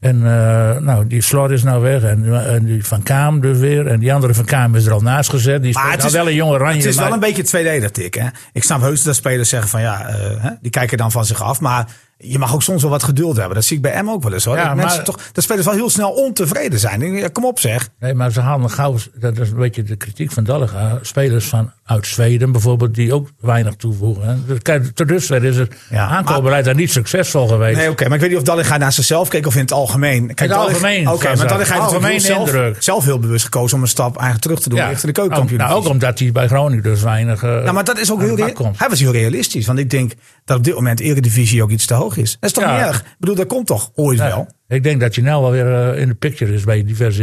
En 0.01 0.17
eh, 0.17 0.77
nou, 0.79 1.07
die 1.07 1.21
Slor 1.21 1.53
is 1.53 1.63
nou 1.63 1.83
weg. 1.83 2.03
En, 2.03 2.47
en 2.47 2.65
die 2.65 2.85
Van 2.85 3.03
Kaam 3.03 3.41
dus 3.41 3.59
weer. 3.59 3.87
En 3.87 4.01
die 4.01 4.15
andere 4.15 4.35
Van 4.35 4.45
Kaam 4.45 4.75
is 4.75 4.87
er 4.87 4.93
al 4.93 5.01
naast 5.01 5.31
gezet. 5.31 5.63
Die 5.63 5.75
Maar 5.75 5.85
het 5.91 5.97
nou 5.97 6.09
is- 6.09 6.15
wel 6.15 6.29
een 6.29 6.35
jonge 6.35 6.53
oranje. 6.53 6.77
Het 6.77 6.85
is 6.85 6.95
wel 6.97 7.05
maar- 7.05 7.13
een 7.15 7.21
beetje 7.21 7.43
tweeledig, 7.43 7.91
Tik. 7.91 8.15
Hè? 8.15 8.27
Ik 8.53 8.63
snap 8.63 8.81
heus 8.81 9.03
dat 9.03 9.15
spelers 9.17 9.49
zeggen 9.49 9.69
van 9.71 9.81
ja, 9.81 10.07
eh, 10.09 10.51
die 10.61 10.71
kijken 10.71 10.99
dan 10.99 11.11
van 11.13 11.25
zich 11.25 11.43
af. 11.43 11.61
Maar 11.61 11.87
je 12.19 12.39
mag 12.39 12.55
ook 12.55 12.63
soms 12.63 12.83
wel 12.83 12.91
wat 12.91 13.03
geduld 13.03 13.37
hebben. 13.37 13.55
Dat 13.55 13.65
zie 13.65 13.77
ik 13.77 13.83
bij 13.83 14.03
M 14.03 14.11
ook 14.11 14.23
wel 14.23 14.33
eens 14.33 14.45
hoor. 14.45 14.57
Ja, 14.57 14.67
dat, 14.67 14.77
mensen 14.77 15.05
toch, 15.05 15.19
dat 15.33 15.45
spelers 15.45 15.67
wel 15.67 15.75
heel 15.75 15.91
snel 15.91 16.11
ontevreden 16.11 16.79
zijn. 16.79 17.13
Ja, 17.13 17.29
kom 17.33 17.45
op 17.45 17.59
zeg. 17.59 17.89
Nee, 18.01 18.15
maar 18.15 18.33
ze 18.33 18.41
halen 18.41 18.71
gauw, 18.71 18.97
dat 19.15 19.39
is 19.39 19.51
een 19.51 19.57
beetje 19.57 19.83
de 19.83 19.97
kritiek 19.97 20.33
van 20.33 20.45
Dallega. 20.45 20.99
Spelers 21.03 21.47
van 21.47 21.71
uit 21.85 22.07
Zweden 22.07 22.53
bijvoorbeeld, 22.53 22.95
die 22.95 23.15
ook 23.15 23.29
weinig 23.41 23.75
toevoegen. 23.75 24.45
Dus 24.47 24.59
Kijk, 24.63 24.85
tot 24.95 25.09
dusver 25.09 25.45
is 25.45 25.57
het 25.57 25.75
Ja, 25.91 26.07
aankoopbeleid 26.09 26.65
daar 26.65 26.75
niet 26.75 26.93
succesvol 26.93 27.47
geweest. 27.49 27.77
Nee, 27.79 27.91
oké. 27.91 28.05
maar 28.05 28.15
ik 28.15 28.21
weet 28.21 28.31
niet 28.31 28.39
of 28.39 28.45
Dallinga 28.45 28.77
naar 28.77 28.93
zichzelf 28.93 29.29
keek 29.29 29.47
of 29.47 29.55
in 29.55 29.61
het 29.61 29.73
algemeen. 29.73 30.27
Kijk, 30.27 30.39
het 30.39 30.49
Dallinga- 30.49 30.73
algemeen, 30.73 31.09
Oké, 31.09 31.27
maar 31.27 31.37
dat. 31.37 31.49
Dallinga 31.49 31.73
heeft 31.73 31.85
Algemeen 31.85 32.21
zelf, 32.21 32.47
indruk. 32.47 32.83
zelf 32.83 33.05
heel 33.05 33.19
bewust 33.19 33.45
gekozen 33.45 33.77
om 33.77 33.83
een 33.83 33.89
stap 33.89 34.11
eigenlijk 34.17 34.41
terug 34.43 34.61
te 34.61 34.69
doen 34.69 34.79
richting 34.79 35.01
de 35.03 35.13
keukenkampioen. 35.21 35.59
Nou, 35.59 35.73
ook 35.73 35.89
omdat 35.89 36.19
hij 36.19 36.33
bij 36.33 36.47
Groningen 36.49 36.83
dus 36.83 37.03
weinig. 37.03 37.43
eh, 37.43 37.51
Nou, 37.51 37.73
maar 37.73 37.85
dat 37.85 37.99
is 37.99 38.13
ook 38.13 38.21
heel. 38.21 38.37
Hij 38.77 38.89
was 38.89 39.01
heel 39.01 39.13
realistisch. 39.13 39.67
Want 39.67 39.79
ik 39.79 39.91
denk 39.91 40.13
dat 40.45 40.57
op 40.57 40.65
dit 40.65 40.75
moment 40.75 41.01
Eredivisie 41.01 41.63
ook 41.63 41.71
iets 41.71 41.87
te 41.87 41.95
hoog 41.95 42.08
is. 42.17 42.37
Dat 42.41 42.51
is 42.51 42.53
toch 42.53 42.71
niet 42.71 42.81
erg? 42.81 43.01
Ik 43.01 43.17
bedoel, 43.19 43.35
dat 43.35 43.47
komt 43.47 43.67
toch 43.67 43.91
ooit 43.95 44.19
wel? 44.19 44.49
Ik 44.69 44.83
denk 44.83 45.01
dat 45.01 45.15
hij 45.15 45.25
nou 45.25 45.43
wel 45.43 45.51
weer 45.51 45.75
eh, 45.75 46.01
in 46.01 46.09
de 46.09 46.15
picture 46.15 46.53
is 46.53 46.65
bij 46.65 46.85
diverse 46.85 47.23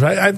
hij, 0.00 0.14
hij 0.14 0.34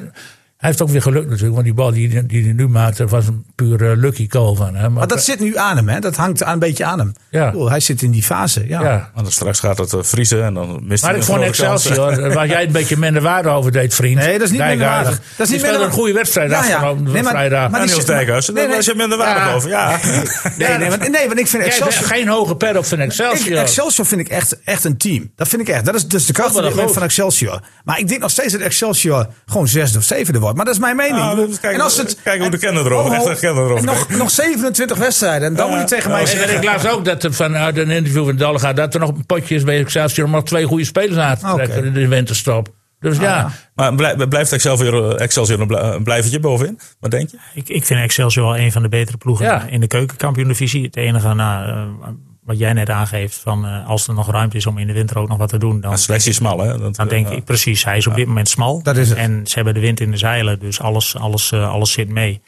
heeft 0.66 0.82
ook 0.82 0.88
weer 0.88 1.02
geluk 1.02 1.24
natuurlijk. 1.24 1.52
Want 1.52 1.64
die 1.64 1.74
bal 1.74 1.90
die, 1.92 2.26
die 2.26 2.42
hij 2.44 2.52
nu 2.52 2.68
maakte 2.68 3.06
was 3.06 3.26
een 3.26 3.44
puur 3.54 3.90
eh, 3.90 3.96
lucky 3.96 4.26
call 4.26 4.54
van 4.54 4.74
hem. 4.74 4.92
Maar 4.92 5.06
dat 5.06 5.24
zit 5.24 5.40
nu 5.40 5.56
aan 5.56 5.76
hem, 5.76 5.88
hè? 5.88 5.98
Dat 6.00 6.16
hangt 6.16 6.40
een 6.46 6.58
beetje 6.58 6.84
aan 6.84 6.98
hem. 6.98 7.12
Ja. 7.30 7.46
Ik 7.46 7.52
bedoel, 7.52 7.70
hij 7.70 7.80
zit 7.80 8.02
in 8.02 8.10
die 8.10 8.22
fase. 8.22 8.64
Ja. 8.68 8.82
ja. 8.82 9.10
Want 9.14 9.32
straks 9.32 9.60
gaat 9.60 9.78
het 9.78 9.92
eh, 9.92 10.02
vriezen 10.02 10.44
en 10.44 10.54
dan 10.54 10.80
mist 10.82 11.02
Maar 11.02 11.10
hij 11.12 11.20
ik 11.20 11.28
een 11.28 11.34
vond. 11.34 11.46
Excelsior, 11.46 12.32
waar 12.34 12.46
jij 12.46 12.64
een 12.66 12.72
beetje 12.72 12.96
minder 12.96 13.22
waarde 13.22 13.48
over 13.48 13.72
deed, 13.72 13.94
vriend. 13.94 14.16
Nee, 14.16 14.32
dat 14.32 14.42
is 14.42 14.50
niet 14.50 14.58
Dijkhuizen. 14.58 14.88
minderwaardig. 14.88 15.18
Dat 15.18 15.22
is 15.28 15.36
Die 15.36 15.46
niet 15.46 15.58
speelde 15.58 15.74
een 15.74 15.80
minder- 15.80 15.98
goede 15.98 16.12
wedstrijd 16.12 16.50
Ja, 16.50 16.64
ja. 16.64 16.74
afgelopen 16.74 17.02
Nee, 17.12 17.22
maar- 17.22 17.32
vrijdag. 17.32 17.70
maar 17.70 17.86
die 17.86 18.04
Dijkhuizen, 18.04 18.54
nee, 18.54 18.62
daar 18.62 18.68
nee. 18.72 18.76
was 18.76 18.86
je 18.86 18.94
minder 18.96 19.18
waardig 19.18 19.44
Ja. 19.44 19.52
over. 19.54 19.68
Ja. 19.68 19.98
Nee, 20.58 20.78
nee, 20.78 20.88
want, 20.90 21.08
nee, 21.10 21.26
want 21.26 21.38
ik 21.38 21.46
vind 21.46 21.62
Excelsior... 21.62 22.06
geen 22.06 22.28
hoge 22.28 22.56
pet 22.56 22.76
op 22.76 22.84
van 22.86 22.98
Ik, 23.00 23.04
Excelsior. 23.04 23.58
Excelsior 23.58 24.06
vind 24.06 24.20
ik 24.20 24.28
echt, 24.28 24.62
echt 24.64 24.84
een 24.84 24.96
team. 24.96 25.30
Dat 25.36 25.48
vind 25.48 25.62
ik 25.62 25.68
echt. 25.68 25.84
Dat 25.84 25.94
is, 25.94 26.06
is 26.06 26.26
de 26.26 26.32
kracht 26.32 26.52
van 26.92 27.02
Excelsior. 27.02 27.60
Maar 27.84 27.98
ik 27.98 28.08
denk 28.08 28.20
nog 28.20 28.30
steeds 28.30 28.52
dat 28.52 28.60
Excelsior 28.60 29.26
gewoon 29.46 29.68
zesde 29.68 29.98
of 29.98 30.04
zevende 30.04 30.38
wordt. 30.38 30.53
Maar 30.54 30.64
dat 30.64 30.74
is 30.74 30.80
mijn 30.80 30.96
mening. 30.96 31.16
Nou, 31.16 31.30
Ik 31.30 31.34
bedoel, 31.36 31.50
dus 31.50 31.60
kijken- 31.60 32.22
kijken 32.22 32.40
hoe 32.42 32.50
de 32.50 32.58
kenner 32.58 32.86
erover- 32.86 33.20
Oh, 33.20 33.30
echt 33.30 33.42
erover 33.42 33.84
nog, 33.84 34.08
nog 34.08 34.30
27 34.30 34.96
wedstrijden. 34.98 35.48
En 35.48 35.54
dan 35.54 35.70
moet 35.70 35.78
je 35.78 35.84
tegen 35.84 36.10
mij 36.10 36.20
En 36.20 36.26
zeggen... 36.26 36.56
ik 36.56 36.64
las 36.64 36.86
ook 36.88 37.04
dat 37.04 37.22
er 37.22 37.34
vanuit 37.34 37.76
een 37.76 37.90
interview 37.90 38.24
van 38.24 38.36
Dalga 38.36 38.72
dat 38.72 38.94
er 38.94 39.00
nog 39.00 39.08
een 39.08 39.26
potje 39.26 39.54
is 39.54 39.64
bij 39.64 39.78
Excelsior 39.78 40.26
om 40.26 40.32
nog 40.32 40.44
twee 40.44 40.64
goede 40.64 40.84
spelers 40.84 41.16
aan 41.18 41.36
te 41.38 41.46
Oké. 41.46 41.54
trekken 41.54 41.84
in 41.84 41.92
de 41.92 42.08
winterstop. 42.08 42.68
Dus 43.00 43.18
ja, 43.18 43.50
Maar 43.74 43.94
blij- 43.94 44.16
blijft 44.28 44.52
Excelsior, 44.52 45.14
Excelsior 45.16 45.60
een 45.60 45.66
bl- 45.66 45.74
een 45.76 46.02
blijvertje 46.04 46.40
bovenin? 46.40 46.78
Wat 47.00 47.10
denk 47.10 47.30
je? 47.30 47.36
Ik, 47.54 47.68
ik 47.68 47.84
vind 47.84 48.00
Excelsior 48.00 48.44
wel 48.46 48.56
een 48.58 48.72
van 48.72 48.82
de 48.82 48.88
betere 48.88 49.16
ploegen 49.16 49.46
Ja. 49.46 49.66
in 49.68 49.80
de 49.80 49.86
keukenkampioen-divisie. 49.86 50.82
Het 50.84 50.96
enige, 50.96 51.34
nou, 51.34 51.68
eh, 51.68 52.08
wat 52.44 52.58
jij 52.58 52.72
net 52.72 52.90
aangeeft, 52.90 53.36
van, 53.36 53.66
eh, 53.66 53.88
als 53.88 54.08
er 54.08 54.14
nog 54.14 54.30
ruimte 54.30 54.56
is 54.56 54.66
om 54.66 54.78
in 54.78 54.86
de 54.86 54.92
winter 54.92 55.18
ook 55.18 55.28
nog 55.28 55.38
wat 55.38 55.48
te 55.48 55.58
doen, 55.58 55.80
dan, 55.80 55.92
is 55.92 56.34
smal, 56.34 56.58
hè? 56.58 56.78
Dat, 56.78 56.96
dan 56.96 57.08
denk 57.08 57.26
eh, 57.28 57.36
ik 57.36 57.44
precies. 57.44 57.84
Hij 57.84 57.96
is 57.96 58.06
op 58.06 58.14
dit 58.14 58.26
moment 58.26 58.48
smal. 58.48 58.82
Dat 58.82 58.96
is 58.96 59.08
het. 59.08 59.18
En 59.18 59.40
ze 59.44 59.54
hebben 59.54 59.74
de 59.74 59.80
wind 59.80 60.00
in 60.00 60.10
de 60.10 60.16
zeilen, 60.16 60.58
dus 60.58 60.80
alles, 60.80 61.16
alles, 61.16 61.52
eh, 61.52 61.72
alles 61.72 61.92
zit 61.92 62.08
mee. 62.08 62.40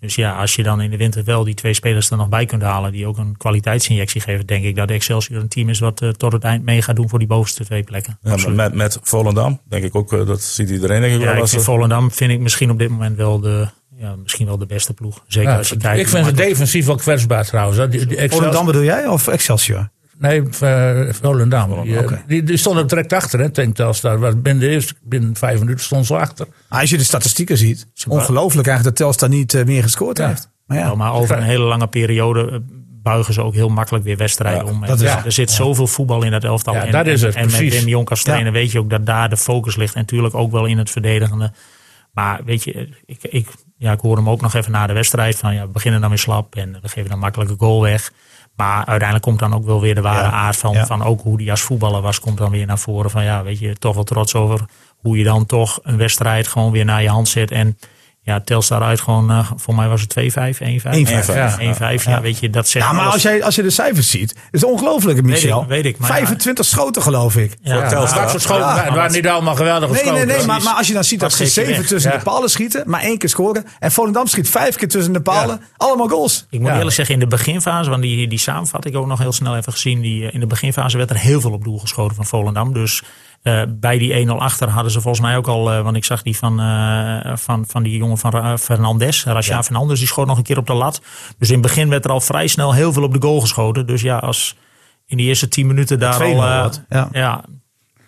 Dus 0.00 0.14
ja, 0.14 0.36
als 0.36 0.54
je 0.54 0.62
dan 0.62 0.80
in 0.80 0.90
de 0.90 0.96
winter 0.96 1.24
wel 1.24 1.44
die 1.44 1.54
twee 1.54 1.74
spelers 1.74 2.10
er 2.10 2.16
nog 2.16 2.28
bij 2.28 2.46
kunt 2.46 2.62
halen, 2.62 2.92
die 2.92 3.06
ook 3.06 3.18
een 3.18 3.36
kwaliteitsinjectie 3.36 4.20
geven, 4.20 4.46
denk 4.46 4.64
ik 4.64 4.76
dat 4.76 4.90
Excelsior 4.90 5.40
een 5.40 5.48
team 5.48 5.68
is 5.68 5.78
wat 5.78 6.02
tot 6.16 6.32
het 6.32 6.44
eind 6.44 6.64
mee 6.64 6.82
gaat 6.82 6.96
doen 6.96 7.08
voor 7.08 7.18
die 7.18 7.28
bovenste 7.28 7.64
twee 7.64 7.82
plekken. 7.82 8.18
Ja, 8.22 8.48
met, 8.48 8.74
met 8.74 8.98
Volendam, 9.02 9.60
denk 9.68 9.84
ik 9.84 9.94
ook, 9.94 10.26
dat 10.26 10.42
ziet 10.42 10.70
iedereen 10.70 11.00
denk 11.00 11.14
ik 11.14 11.20
Ja, 11.20 11.32
wel. 11.32 11.42
ik 11.42 11.48
vind 11.48 11.62
Volendam 11.62 12.10
vind 12.10 12.30
ik 12.30 12.40
misschien 12.40 12.70
op 12.70 12.78
dit 12.78 12.88
moment 12.88 13.16
wel 13.16 13.40
de, 13.40 13.68
ja, 14.02 14.16
misschien 14.16 14.46
wel 14.46 14.58
de 14.58 14.66
beste 14.66 14.94
ploeg. 14.94 15.24
Zeker 15.26 15.50
Ja, 15.50 15.56
als 15.56 15.68
je 15.68 15.76
kijkt. 15.76 16.00
ik 16.00 16.08
vind 16.08 16.26
ze 16.26 16.32
defensief 16.32 16.86
wel 16.86 16.96
kwetsbaar 16.96 17.44
trouwens. 17.44 17.96
Volendam 18.34 18.66
bedoel 18.66 18.82
jij 18.82 19.06
of 19.06 19.28
Excelsior? 19.28 19.88
Nee, 20.18 20.42
eh, 20.60 21.00
Volendam. 21.12 21.82
Die, 21.82 21.96
eh, 21.96 22.02
oké. 22.02 22.22
die, 22.26 22.42
die 22.42 22.56
stond 22.56 22.78
ook 22.78 22.88
direct 22.88 23.12
achter, 23.12 23.40
hè, 23.40 23.50
tegen 23.50 23.72
Telstar. 23.72 24.18
Was 24.18 24.34
Binnen, 24.42 24.62
de 24.62 24.68
eerste, 24.68 24.94
binnen 25.02 25.36
vijf 25.36 25.58
minuten 25.58 25.84
stond 25.84 26.06
ze 26.06 26.16
achter. 26.16 26.46
Maar 26.68 26.80
als 26.80 26.90
je 26.90 26.96
de 26.98 27.04
statistieken 27.04 27.56
ziet, 27.56 27.86
is 27.94 28.06
ongelooflijk 28.06 28.66
eigenlijk 28.68 28.96
dat 28.98 29.06
Telstar 29.06 29.28
niet 29.38 29.54
eh, 29.54 29.64
meer 29.64 29.82
gescoord 29.82 30.18
Ja. 30.18 30.26
heeft. 30.28 30.50
Maar 30.66 30.78
ja, 30.78 30.94
maar 30.94 31.12
over 31.12 31.36
een 31.36 31.42
hele 31.42 31.64
lange 31.64 31.86
periode 31.86 32.62
buigen 33.02 33.34
ze 33.34 33.42
ook 33.42 33.54
heel 33.54 33.68
makkelijk 33.68 34.04
weer 34.04 34.16
wedstrijden 34.16 34.64
Ja, 34.64 34.70
om. 34.72 34.82
En 34.82 34.88
dat 34.88 35.00
is- 35.00 35.06
ja, 35.06 35.24
er 35.24 35.32
zit 35.32 35.50
zoveel 35.50 35.86
voetbal 35.86 36.22
in 36.22 36.30
dat 36.30 36.44
elftal. 36.44 36.74
Ja, 36.74 36.84
en, 36.84 36.92
dat 36.92 37.06
is 37.06 37.22
het, 37.22 37.34
en 37.34 37.46
met. 37.50 37.58
Wim 37.58 37.88
Jonk 37.88 38.10
als 38.10 38.22
trainer 38.22 38.46
Ja. 38.46 38.52
weet 38.52 38.72
je 38.72 38.78
ook 38.78 38.90
dat 38.90 39.06
daar 39.06 39.28
de 39.28 39.36
focus 39.36 39.76
ligt. 39.76 39.94
En 39.94 40.00
natuurlijk 40.00 40.34
ook 40.34 40.50
wel 40.52 40.64
in 40.66 40.78
het 40.78 40.90
verdedigende. 40.90 41.52
Maar 42.12 42.40
weet 42.44 42.64
je, 42.64 42.88
ik, 43.06 43.18
ik, 43.22 43.48
ja, 43.82 43.92
ik 43.92 44.00
hoor 44.00 44.16
hem 44.16 44.28
ook 44.28 44.40
nog 44.40 44.54
even 44.54 44.72
na 44.72 44.86
de 44.86 44.92
wedstrijd 44.92 45.36
van 45.36 45.54
ja, 45.54 45.62
we 45.62 45.68
beginnen 45.68 46.00
dan 46.00 46.08
weer 46.10 46.18
slap 46.18 46.54
en 46.56 46.78
we 46.82 46.88
geven 46.88 47.10
dan 47.10 47.18
makkelijke 47.18 47.54
goal 47.58 47.82
weg. 47.82 48.12
Maar 48.56 48.76
uiteindelijk 48.76 49.22
komt 49.22 49.38
dan 49.38 49.54
ook 49.54 49.64
wel 49.64 49.80
weer 49.80 49.94
de 49.94 50.00
ware 50.00 50.22
Ja. 50.22 50.30
aard 50.30 50.56
van, 50.56 50.72
Ja. 50.72 50.86
van 50.86 51.02
ook 51.04 51.20
hoe 51.20 51.36
die 51.38 51.50
als 51.50 51.60
voetballer 51.60 52.00
was, 52.02 52.20
komt 52.20 52.38
dan 52.38 52.50
weer 52.50 52.66
naar 52.66 52.78
voren. 52.78 53.10
Van 53.10 53.24
ja, 53.24 53.42
weet 53.42 53.58
je, 53.58 53.76
toch 53.76 53.94
wel 53.94 54.04
trots 54.04 54.34
over 54.34 54.60
hoe 54.96 55.18
je 55.18 55.24
dan 55.24 55.46
toch 55.46 55.78
een 55.82 55.96
wedstrijd 55.96 56.46
gewoon 56.48 56.72
weer 56.72 56.84
naar 56.84 57.02
je 57.02 57.08
hand 57.08 57.28
zet. 57.28 57.50
En 57.50 57.78
ja, 58.24 58.40
Telstar 58.40 58.82
uit 58.82 59.00
gewoon, 59.00 59.30
eh, 59.30 59.50
voor 59.56 59.74
mij 59.74 59.88
was 59.88 60.00
het 60.00 60.08
2-5, 60.10 60.60
1-5. 60.60 60.92
1-5, 60.92 61.26
Ja, 61.26 61.34
ja. 61.34 61.58
1-5, 61.60 62.04
ja, 62.04 62.20
weet 62.20 62.38
je, 62.38 62.50
dat 62.50 62.68
zegt 62.68 62.86
Ja, 62.86 62.92
maar 62.92 63.00
alles. 63.00 63.12
als, 63.14 63.22
jij, 63.22 63.44
als 63.44 63.54
je 63.54 63.62
de 63.62 63.70
cijfers 63.70 64.10
ziet, 64.10 64.30
is 64.32 64.60
het 64.60 64.64
ongelooflijk, 64.64 65.22
Michel. 65.22 65.62
ik, 65.62 65.68
weet 65.68 65.84
ik, 65.84 65.98
maar 65.98 66.08
ja. 66.10 66.14
25 66.16 66.64
schoten, 66.64 67.02
geloof 67.02 67.36
ik. 67.36 67.56
Ja, 67.62 67.74
Ja, 67.74 67.88
Telstar. 67.88 68.40
schoten 68.40 68.54
Ja. 68.66 68.74
waren- 68.74 68.94
waren 68.94 69.12
niet 69.12 69.28
allemaal 69.28 69.54
geweldige 69.54 69.92
Nee, 69.92 70.02
schoten. 70.02 70.26
nee, 70.26 70.36
nee, 70.36 70.46
maar, 70.46 70.62
maar 70.62 70.74
als 70.74 70.86
je 70.86 70.92
dan 70.94 71.04
ziet 71.04 71.20
dat, 71.20 71.30
ze 71.32 71.36
geef 71.36 71.46
je 71.46 71.52
zeven 71.52 71.76
weg. 71.76 71.86
tussen 71.86 72.10
Ja. 72.10 72.16
de 72.16 72.22
palen 72.24 72.50
schieten, 72.50 72.82
maar 72.86 73.00
één 73.00 73.18
keer 73.18 73.28
scoren. 73.28 73.64
En 73.78 73.92
Volendam 73.92 74.26
schiet 74.26 74.48
vijf 74.48 74.76
keer 74.76 74.88
tussen 74.88 75.12
de 75.12 75.20
palen. 75.20 75.60
Allemaal 75.76 76.08
goals. 76.08 76.46
Ik 76.50 76.60
moet 76.60 76.68
Ja. 76.68 76.76
eerlijk 76.76 76.94
zeggen, 76.96 77.14
in 77.14 77.20
de 77.20 77.26
beginfase, 77.26 77.90
want 77.90 78.02
die, 78.02 78.28
die 78.28 78.38
samenvatting 78.38 78.94
ook 78.94 79.06
nog 79.06 79.18
heel 79.18 79.32
snel 79.32 79.56
even 79.56 79.72
gezien. 79.72 80.00
Die, 80.00 80.26
eh, 80.26 80.34
in 80.34 80.40
de 80.40 80.46
beginfase 80.46 80.96
werd 80.96 81.10
er 81.10 81.16
heel 81.18 81.40
veel 81.40 81.52
op 81.52 81.64
doel 81.64 81.78
geschoten 81.78 82.16
van 82.16 82.26
Volendam. 82.26 82.72
Dus 82.72 83.02
eh, 83.42 83.62
bij 83.68 83.98
die 83.98 84.26
1-0 84.26 84.30
achter 84.30 84.68
hadden 84.68 84.92
ze 84.92 85.00
volgens 85.00 85.26
mij 85.26 85.36
ook 85.36 85.46
al, 85.46 85.72
eh, 85.72 85.82
want 85.82 85.96
ik 85.96 86.04
zag 86.04 86.22
die 86.22 86.36
van, 86.36 86.60
eh, 86.60 87.36
van, 87.36 87.64
van 87.68 87.82
die 87.82 87.96
jongen 87.96 88.18
van 88.18 88.58
Fernandes, 88.58 89.24
Rasha 89.24 89.62
Fernandes, 89.62 89.98
die 89.98 90.08
schoot 90.08 90.26
nog 90.26 90.36
een 90.36 90.42
keer 90.42 90.58
op 90.58 90.66
de 90.66 90.74
lat. 90.74 91.00
Dus 91.38 91.48
in 91.48 91.54
het 91.54 91.62
begin 91.62 91.88
werd 91.88 92.04
er 92.04 92.10
al 92.10 92.20
vrij 92.20 92.46
snel 92.46 92.74
heel 92.74 92.92
veel 92.92 93.02
op 93.02 93.12
de 93.12 93.22
goal 93.22 93.40
geschoten. 93.40 93.86
Dus 93.86 94.02
ja, 94.02 94.16
als 94.16 94.56
in 95.06 95.16
die 95.16 95.26
eerste 95.26 95.48
10 95.48 95.66
minuten 95.66 95.98
daar 95.98 96.22
al. 96.22 96.30
2-0 96.30 96.60
wordt, 96.60 96.82
ja. 96.88 97.08
ja, 97.12 97.44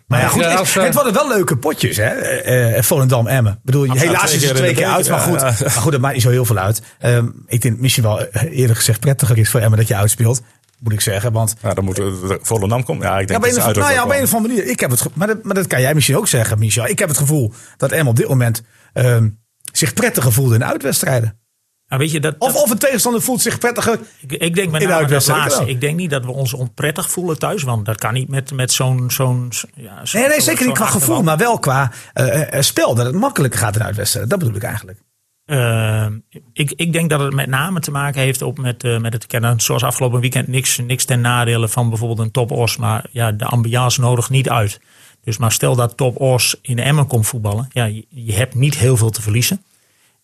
Maar 0.06 0.20
ja, 0.20 0.28
goed, 0.28 0.42
ja, 0.42 0.58
het, 0.58 0.74
het 0.74 0.94
worden 0.94 1.12
wel 1.12 1.28
leuke 1.28 1.56
potjes, 1.56 1.96
hè? 1.96 2.82
Volendam 2.82 3.26
Emmen. 3.26 3.52
Ik 3.52 3.58
bedoel, 3.62 3.82
Absoluut. 3.82 4.06
helaas 4.06 4.34
is 4.34 4.48
het 4.48 4.56
twee 4.56 4.74
keer 4.74 4.86
uit, 4.86 5.08
maar 5.08 5.20
goed. 5.20 5.40
ja. 5.40 5.54
Maar 5.60 5.70
goed, 5.70 5.92
dat 5.92 6.00
maakt 6.00 6.14
niet 6.14 6.22
zo 6.22 6.30
heel 6.30 6.44
veel 6.44 6.58
uit. 6.58 6.82
Ehm, 6.98 7.28
ik 7.46 7.62
denk 7.62 7.78
misschien 7.78 8.04
wel 8.04 8.22
eerlijk 8.32 8.78
gezegd 8.78 9.00
prettiger 9.00 9.38
is 9.38 9.50
voor 9.50 9.60
Emmen 9.60 9.78
dat 9.78 9.88
je 9.88 9.94
uitspeelt. 9.96 10.42
Moet 10.84 10.92
ik 10.92 11.00
zeggen, 11.00 11.32
want 11.32 11.54
Ja, 11.62 11.74
dan 11.74 11.84
moet 11.84 11.96
de 11.96 12.38
Volendam 12.42 12.84
komen. 12.84 13.06
Ja, 13.06 13.14
ik 13.14 13.20
Ja, 13.20 13.26
denk 13.26 13.38
op 13.38 13.44
een, 13.44 13.50
dat 13.50 13.58
of, 13.58 13.62
ze 13.62 13.68
uit 13.68 13.76
nou 13.76 13.92
ja, 13.92 14.04
op 14.04 14.10
een 14.10 14.22
of 14.22 14.34
andere 14.34 14.54
manier. 14.54 14.70
Ik 14.70 14.80
heb 14.80 14.90
het, 14.90 15.06
maar, 15.14 15.26
dat, 15.26 15.42
maar 15.42 15.54
dat 15.54 15.66
kan 15.66 15.80
jij 15.80 15.94
misschien 15.94 16.16
ook 16.16 16.28
zeggen, 16.28 16.58
Michel. 16.58 16.86
Ik 16.86 16.98
heb 16.98 17.08
het 17.08 17.18
gevoel 17.18 17.52
dat 17.76 17.90
Emmen 17.92 18.08
op 18.08 18.16
dit 18.16 18.28
moment 18.28 18.62
ehm, 18.92 19.28
zich 19.72 19.92
prettiger 19.94 20.32
voelde 20.32 20.54
in 20.54 20.64
uitwedstrijden. 20.64 21.38
nou, 21.86 22.00
weet 22.00 22.10
je, 22.10 22.20
dat, 22.20 22.34
Of, 22.38 22.52
dat- 22.52 22.62
of 22.62 22.70
een 22.70 22.78
tegenstander 22.78 23.22
voelt 23.22 23.40
zich 23.42 23.58
prettiger. 23.58 23.98
Ik, 24.20 24.32
ik 24.32 24.54
denk 24.54 24.56
met 24.56 24.64
In 24.64 24.70
de 24.72 24.72
name 24.78 24.88
dat 24.88 24.98
uitwedstrijd 25.00 25.40
laatste. 25.40 25.60
wel. 25.60 25.68
Ik 25.68 25.80
denk 25.80 25.96
niet 25.96 26.10
dat 26.10 26.24
we 26.24 26.30
ons 26.30 26.52
onprettig 26.52 27.10
voelen 27.10 27.38
thuis. 27.38 27.62
Want 27.62 27.86
dat 27.86 27.98
kan 27.98 28.14
niet 28.14 28.28
met, 28.28 28.52
met 28.52 28.72
zo'n... 28.72 29.10
zo'n 29.10 29.52
ja, 29.74 30.04
zo'n- 30.04 30.20
Nee, 30.20 30.28
nee, 30.28 30.40
zeker 30.40 30.66
niet 30.66 30.74
qua 30.74 30.86
gevoel, 30.86 31.22
maar 31.22 31.36
wel 31.36 31.58
qua 31.58 31.92
eh, 32.12 32.52
eh, 32.54 32.62
spel. 32.62 32.94
Dat 32.94 33.06
het 33.06 33.14
makkelijker 33.14 33.60
gaat 33.60 33.76
in 33.76 33.82
uitwedstrijden. 33.84 34.30
Dat 34.30 34.38
bedoel 34.38 34.56
ik 34.56 34.62
eigenlijk. 34.62 34.98
Uh, 35.46 36.06
ik, 36.52 36.72
ik 36.76 36.92
denk 36.92 37.10
dat 37.10 37.20
het 37.20 37.34
met 37.34 37.46
name 37.46 37.80
te 37.80 37.90
maken 37.90 38.20
heeft 38.20 38.42
ook 38.42 38.58
met, 38.58 38.84
uh, 38.84 38.98
met 38.98 39.12
het 39.12 39.26
kennen. 39.26 39.60
Zoals 39.60 39.82
afgelopen 39.82 40.20
weekend 40.20 40.48
niks, 40.48 40.78
niks 40.78 41.04
ten 41.04 41.20
nadele 41.20 41.68
van 41.68 41.88
bijvoorbeeld 41.88 42.18
een 42.18 42.30
top 42.30 42.50
os. 42.50 42.76
Maar 42.76 43.06
ja, 43.10 43.32
de 43.32 43.44
ambiance 43.44 44.00
nodig 44.00 44.30
niet 44.30 44.48
uit. 44.48 44.80
Dus 45.24 45.38
maar 45.38 45.52
stel 45.52 45.76
dat 45.76 45.96
top 45.96 46.20
os 46.20 46.56
in 46.62 46.76
de 46.76 46.82
Emmen 46.82 47.06
komt 47.06 47.26
voetballen. 47.26 47.68
Ja, 47.72 47.84
je, 48.08 48.32
hebt 48.32 48.54
niet 48.54 48.78
heel 48.78 48.96
veel 48.96 49.10
te 49.10 49.22
verliezen. 49.22 49.62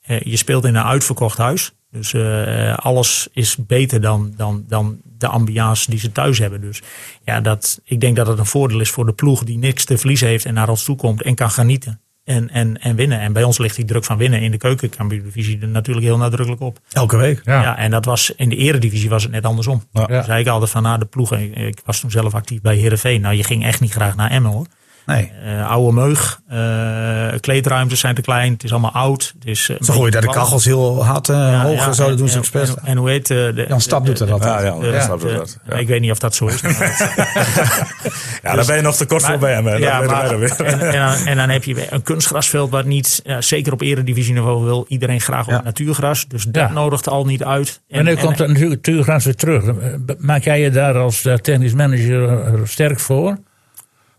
Uh, 0.06 0.20
je 0.20 0.36
speelt 0.36 0.64
in 0.64 0.74
een 0.74 0.84
uitverkocht 0.84 1.38
huis. 1.38 1.72
Dus 1.90 2.12
uh, 2.12 2.76
alles 2.76 3.28
is 3.32 3.56
beter 3.66 4.00
dan, 4.00 4.32
dan, 4.36 4.64
dan 4.68 5.00
de 5.18 5.26
ambiance 5.26 5.90
die 5.90 5.98
ze 5.98 6.12
thuis 6.12 6.38
hebben. 6.38 6.60
Dus 6.60 6.82
ja, 7.24 7.40
dat, 7.40 7.80
ik 7.84 8.00
denk 8.00 8.16
dat 8.16 8.26
het 8.26 8.38
een 8.38 8.46
voordeel 8.46 8.80
is 8.80 8.90
voor 8.90 9.06
de 9.06 9.12
ploeg 9.12 9.44
die 9.44 9.58
niks 9.58 9.84
te 9.84 9.98
verliezen 9.98 10.28
heeft 10.28 10.44
en 10.44 10.54
naar 10.54 10.68
ons 10.68 10.84
toe 10.84 10.96
komt 10.96 11.22
en 11.22 11.34
kan 11.34 11.50
genieten. 11.50 12.00
En, 12.30 12.50
en, 12.50 12.80
en 12.80 12.96
winnen. 12.96 13.20
En 13.20 13.32
bij 13.32 13.42
ons 13.42 13.58
ligt 13.58 13.76
die 13.76 13.84
druk 13.84 14.04
van 14.04 14.16
winnen 14.16 14.40
in 14.40 14.50
de 14.50 14.56
keukenkampioen-divisie 14.56 15.60
er 15.60 15.68
natuurlijk 15.68 16.06
heel 16.06 16.16
nadrukkelijk 16.16 16.62
op. 16.62 16.78
Elke 16.92 17.16
week. 17.16 17.40
Ja. 17.44 17.62
ja. 17.62 17.76
en 17.76 17.90
dat 17.90 18.04
was 18.04 18.32
in 18.36 18.48
de 18.48 18.56
eredivisie 18.56 19.08
was 19.08 19.22
het 19.22 19.32
net 19.32 19.44
andersom. 19.44 19.82
Ja. 19.92 20.22
Zei 20.22 20.40
ik 20.40 20.48
altijd 20.48 20.70
van 20.70 20.82
na 20.82 20.98
de 20.98 21.04
ploeg. 21.04 21.32
Ik, 21.32 21.56
ik 21.56 21.80
was 21.84 22.00
toen 22.00 22.10
zelf 22.10 22.34
actief 22.34 22.60
bij 22.60 22.76
Heerenveen. 22.76 23.20
Nou, 23.20 23.34
je 23.34 23.44
ging 23.44 23.64
echt 23.64 23.80
niet 23.80 23.92
graag 23.92 24.16
naar 24.16 24.30
Emmen 24.30 24.50
hoor. 24.50 24.66
Nee. 25.10 25.32
Uh, 25.44 25.70
oude 25.70 25.92
meug. 25.92 26.40
Uh, 26.52 27.38
kleedruimtes 27.40 28.00
zijn 28.00 28.14
te 28.14 28.20
klein. 28.20 28.52
Het 28.52 28.64
is 28.64 28.70
allemaal 28.70 28.92
oud. 28.92 29.34
Het 29.38 29.48
is, 29.48 29.68
uh, 29.68 29.76
Zo 29.80 29.92
gooi 29.92 30.04
je 30.04 30.10
daar 30.10 30.20
de 30.20 30.28
kachels 30.28 30.64
heel 30.64 31.04
hard 31.04 31.26
ja, 31.26 31.62
hoog. 31.62 31.74
Ja, 31.74 31.92
zo, 31.92 32.08
dat 32.08 32.18
doen 32.18 32.28
ze 32.28 32.38
expres. 32.38 32.68
En, 32.68 32.76
en, 32.84 32.96
hoe 32.96 33.08
heet 33.08 33.26
de, 33.26 33.64
Jan 33.68 33.80
Stap 33.80 34.06
doet 34.06 34.18
dat 34.18 34.30
altijd. 34.30 34.62
Ja, 34.62 34.90
Jan, 34.90 35.02
Stap 35.02 35.20
doet 35.20 35.36
dat. 35.36 35.58
Ik 35.78 35.88
weet 35.88 36.00
niet 36.00 36.10
of 36.10 36.18
dat 36.18 36.34
zo 36.34 36.46
is. 36.46 36.60
ja, 38.42 38.54
daar 38.54 38.66
ben 38.66 38.76
je 38.76 38.82
nog 38.82 38.96
te 38.96 39.06
kort 39.06 39.22
voor 39.22 39.38
bij 39.38 39.52
hem. 39.52 39.78
Ja, 39.78 40.00
maar, 40.00 40.30
en, 40.30 40.66
en, 40.66 40.92
dan, 40.92 41.26
en 41.26 41.36
dan 41.36 41.48
heb 41.48 41.64
je 41.64 41.86
een 41.92 42.02
kunstgrasveld 42.02 42.70
wat 42.70 42.84
niet, 42.84 43.22
zeker 43.38 43.72
op 43.72 43.80
eredivisieniveau 43.80 44.64
wil 44.64 44.84
iedereen 44.88 45.20
graag 45.20 45.46
op 45.46 45.64
natuurgras. 45.64 46.28
Dus 46.28 46.44
dat 46.44 46.70
nodigt 46.70 47.08
al 47.08 47.24
niet 47.24 47.44
uit. 47.44 47.80
En, 47.88 48.04
nu 48.04 48.16
komt 48.16 48.38
het 48.38 48.68
natuurgras 48.68 49.24
weer 49.24 49.36
terug. 49.36 49.64
Maak 50.18 50.44
jij 50.44 50.60
je 50.60 50.70
daar 50.70 50.96
als 50.96 51.28
technisch 51.42 51.74
manager 51.74 52.58
sterk 52.64 53.00
voor? 53.00 53.36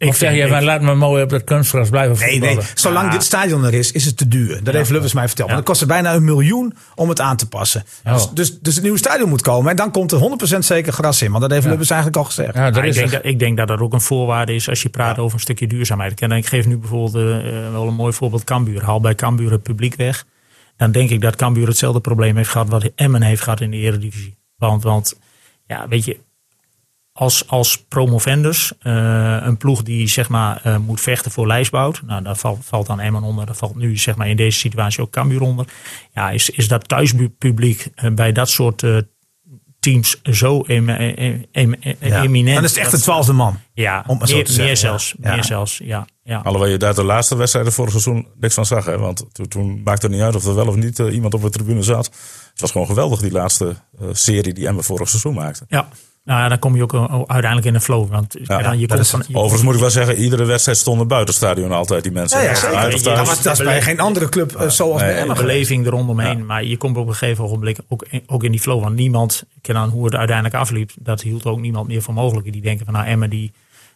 Ik 0.02 0.10
of 0.10 0.16
zeg 0.16 0.36
jij 0.36 0.48
van 0.48 0.64
laat 0.64 0.82
me 0.82 0.96
mooi 0.96 1.24
op 1.24 1.30
dat 1.30 1.44
kunstgras 1.44 1.90
blijven 1.90 2.18
nee, 2.18 2.32
voetballen? 2.32 2.56
Nee, 2.56 2.66
zolang 2.74 3.06
ja. 3.06 3.12
dit 3.12 3.24
stadion 3.24 3.64
er 3.64 3.74
is, 3.74 3.92
is 3.92 4.06
het 4.06 4.18
te 4.18 4.28
duur. 4.28 4.64
Dat 4.64 4.74
heeft 4.74 4.90
Lubbers 4.90 5.14
mij 5.14 5.28
verteld. 5.28 5.50
Ja. 5.50 5.56
Want 5.56 5.68
het 5.68 5.78
kostte 5.78 5.86
bijna 5.86 6.14
een 6.14 6.24
miljoen 6.24 6.74
om 6.96 7.10
het 7.10 7.20
aan 7.20 7.38
te 7.38 7.48
passen. 7.48 7.84
Oh. 8.06 8.14
Dus, 8.14 8.30
dus, 8.30 8.60
dus 8.60 8.74
het 8.74 8.84
nieuwe 8.84 8.98
stadion 8.98 9.30
moet 9.30 9.42
komen. 9.42 9.70
En 9.70 9.76
dan 9.76 9.92
komt 9.92 10.12
er 10.12 10.56
100% 10.56 10.58
zeker 10.58 10.94
gras 10.94 11.22
in. 11.22 11.30
Want 11.30 11.42
dat 11.42 11.52
heeft 11.52 11.64
ja. 11.64 11.70
Lubbers 11.70 11.90
eigenlijk 11.90 12.20
al 12.20 12.26
gezegd. 12.26 12.54
Ja, 12.54 12.68
ik, 12.68 12.94
denk 12.94 13.12
dat, 13.12 13.26
ik 13.26 13.40
denk 13.40 13.58
dat 13.58 13.68
dat 13.68 13.80
ook 13.80 13.94
een 13.94 14.02
voorwaarde 14.02 14.56
is 14.56 14.70
als 14.70 14.82
je 14.82 14.90
praat 14.90 15.18
over 15.18 15.34
een 15.34 15.42
stukje 15.42 15.68
duurzaamheid. 15.68 16.22
En 16.22 16.32
ik 16.32 16.46
geef 16.46 16.66
nu 16.66 16.78
bijvoorbeeld 16.78 17.16
uh, 17.16 17.72
wel 17.72 17.88
een 17.88 17.94
mooi 17.94 18.14
voorbeeld 18.14 18.44
Cambuur. 18.44 18.84
Haal 18.84 19.02
bij 19.02 19.16
Cambuur 19.16 19.52
het 19.52 19.64
publiek 19.64 19.96
weg. 19.96 20.26
Dan 20.78 20.92
denk 20.92 21.10
ik 21.10 21.22
dat 21.22 21.36
Cambuur 21.36 21.68
hetzelfde 21.68 22.00
probleem 22.00 22.36
heeft 22.36 22.50
gehad 22.50 22.70
wat 22.70 22.92
Emmen 22.96 23.22
heeft 23.22 23.42
gehad 23.42 23.62
in 23.62 23.72
de 23.72 23.78
eredivisie. 23.78 24.38
Want, 24.58 24.84
want 24.84 25.20
ja, 25.68 25.88
weet 25.88 26.06
je, 26.06 26.20
als, 27.22 27.48
als 27.48 27.84
promovendus, 27.88 28.74
uh, 28.84 29.38
een 29.42 29.58
ploeg 29.58 29.84
die 29.84 30.08
zeg 30.08 30.30
maar 30.30 30.62
uh, 30.66 30.78
moet 30.78 31.02
vechten 31.02 31.32
voor 31.32 31.48
lijstboud. 31.48 32.02
Nou, 32.06 32.24
daar 32.24 32.36
valt, 32.36 32.60
valt 32.62 32.88
dan 32.88 33.00
Emmen 33.00 33.24
onder. 33.24 33.46
Dat 33.46 33.58
valt 33.58 33.76
nu 33.76 33.98
zeg 33.98 34.16
maar 34.16 34.30
in 34.30 34.36
deze 34.36 34.58
situatie 34.58 35.02
ook 35.02 35.12
Cambuur 35.12 35.42
onder. 35.42 35.66
Ja, 36.14 36.30
is, 36.30 36.50
is 36.50 36.68
dat 36.68 36.88
thuispubliek 36.88 37.88
uh, 37.96 38.12
bij 38.12 38.32
dat 38.32 38.50
soort 38.50 38.84
teams 39.80 40.22
zo 40.24 40.62
em, 40.62 40.90
em, 40.90 41.46
em, 41.52 41.76
ja. 42.00 42.24
eminent. 42.24 42.56
Dan 42.56 42.64
is 42.64 42.70
het 42.70 42.80
echt 42.80 42.92
de 42.92 43.00
twaalfde 43.00 43.34
man. 43.34 43.60
Ja, 43.74 44.04
om 44.08 44.18
meer, 44.18 44.78
zelfs. 44.78 45.16
Ja. 45.22 45.34
Meer 45.34 45.44
zelfs, 45.44 45.78
ja. 45.84 46.08
ja. 46.24 46.40
Alhoewel 46.40 46.70
je 46.70 46.78
daar 46.78 46.96
de 46.96 47.04
laatste 47.04 47.36
wedstrijden 47.36 47.74
vorig 47.74 47.92
seizoen 47.92 48.28
niks 48.40 48.54
van 48.54 48.66
zag. 48.66 48.86
Hè? 48.86 48.98
Want 48.98 49.26
toen, 49.32 49.48
toen 49.48 49.82
maakte 49.84 50.06
het 50.06 50.16
niet 50.16 50.24
uit 50.24 50.36
of 50.36 50.46
er 50.46 50.56
wel 50.56 50.68
of 50.68 50.76
niet 50.76 51.00
iemand 51.00 51.34
op 51.34 51.42
de 51.42 51.50
tribune 51.50 51.82
zat. 51.82 52.06
Het 52.52 52.62
was 52.62 52.72
gewoon 52.72 52.88
geweldig 52.88 53.20
die 53.20 53.32
laatste 53.32 53.76
serie 54.12 54.54
die 54.54 54.68
Emmen 54.68 54.84
vorig 54.84 55.10
seizoen 55.10 55.34
maakte. 55.34 55.66
Ja. 55.68 55.88
Nou 56.24 56.40
ja, 56.40 56.48
dan 56.48 56.60
kom 56.60 56.76
je 56.76 56.82
ook 56.82 56.94
uiteindelijk 57.30 57.66
in 57.66 57.74
de 57.74 57.80
flow. 57.80 58.10
Want 58.10 58.36
ja, 58.44 58.62
dan, 58.62 58.80
je 58.80 58.88
komt 58.88 59.00
is, 59.00 59.10
van, 59.10 59.24
je 59.28 59.36
overigens 59.36 59.64
moet 59.64 59.74
ik 59.74 59.80
wel 59.80 59.90
zeggen, 59.90 60.16
iedere 60.16 60.46
wedstrijd 60.46 60.78
stonden 60.78 61.08
buiten 61.08 61.34
het 61.34 61.44
stadion 61.44 61.72
altijd 61.72 62.04
die 62.04 62.12
mensen. 62.12 62.40
Ja, 62.40 62.50
ja, 62.50 62.56
zeker. 62.56 62.76
Uit 62.76 63.04
ja, 63.04 63.24
maar 63.24 63.38
dat 63.42 63.60
is 63.60 63.66
bij 63.66 63.82
geen 63.82 64.00
andere 64.00 64.30
club 64.30 64.52
uh, 64.52 64.70
zoals 64.70 65.02
nee, 65.02 65.12
bij 65.12 65.22
Emma. 65.22 65.34
beleving 65.34 65.86
er 65.86 65.92
rondomheen. 65.92 66.38
Ja. 66.38 66.44
Maar 66.44 66.64
je 66.64 66.78
komt 66.78 66.98
op 66.98 67.08
een 67.08 67.16
gegeven 67.16 67.44
ogenblik 67.44 67.78
ook, 67.88 68.06
ook 68.26 68.44
in 68.44 68.52
die 68.52 68.60
flow. 68.60 68.82
Want 68.82 68.96
niemand, 68.96 69.44
ken 69.62 69.78
aan 69.78 69.90
hoe 69.90 70.06
het 70.06 70.16
uiteindelijk 70.16 70.56
afliep, 70.56 70.92
dat 70.96 71.22
hield 71.22 71.46
ook 71.46 71.60
niemand 71.60 71.88
meer 71.88 72.02
voor 72.02 72.14
mogelijk. 72.14 72.52
Die 72.52 72.62
denken 72.62 72.86
van 72.86 72.94
nou 72.94 73.06
Emma 73.06 73.28
die, 73.28 73.54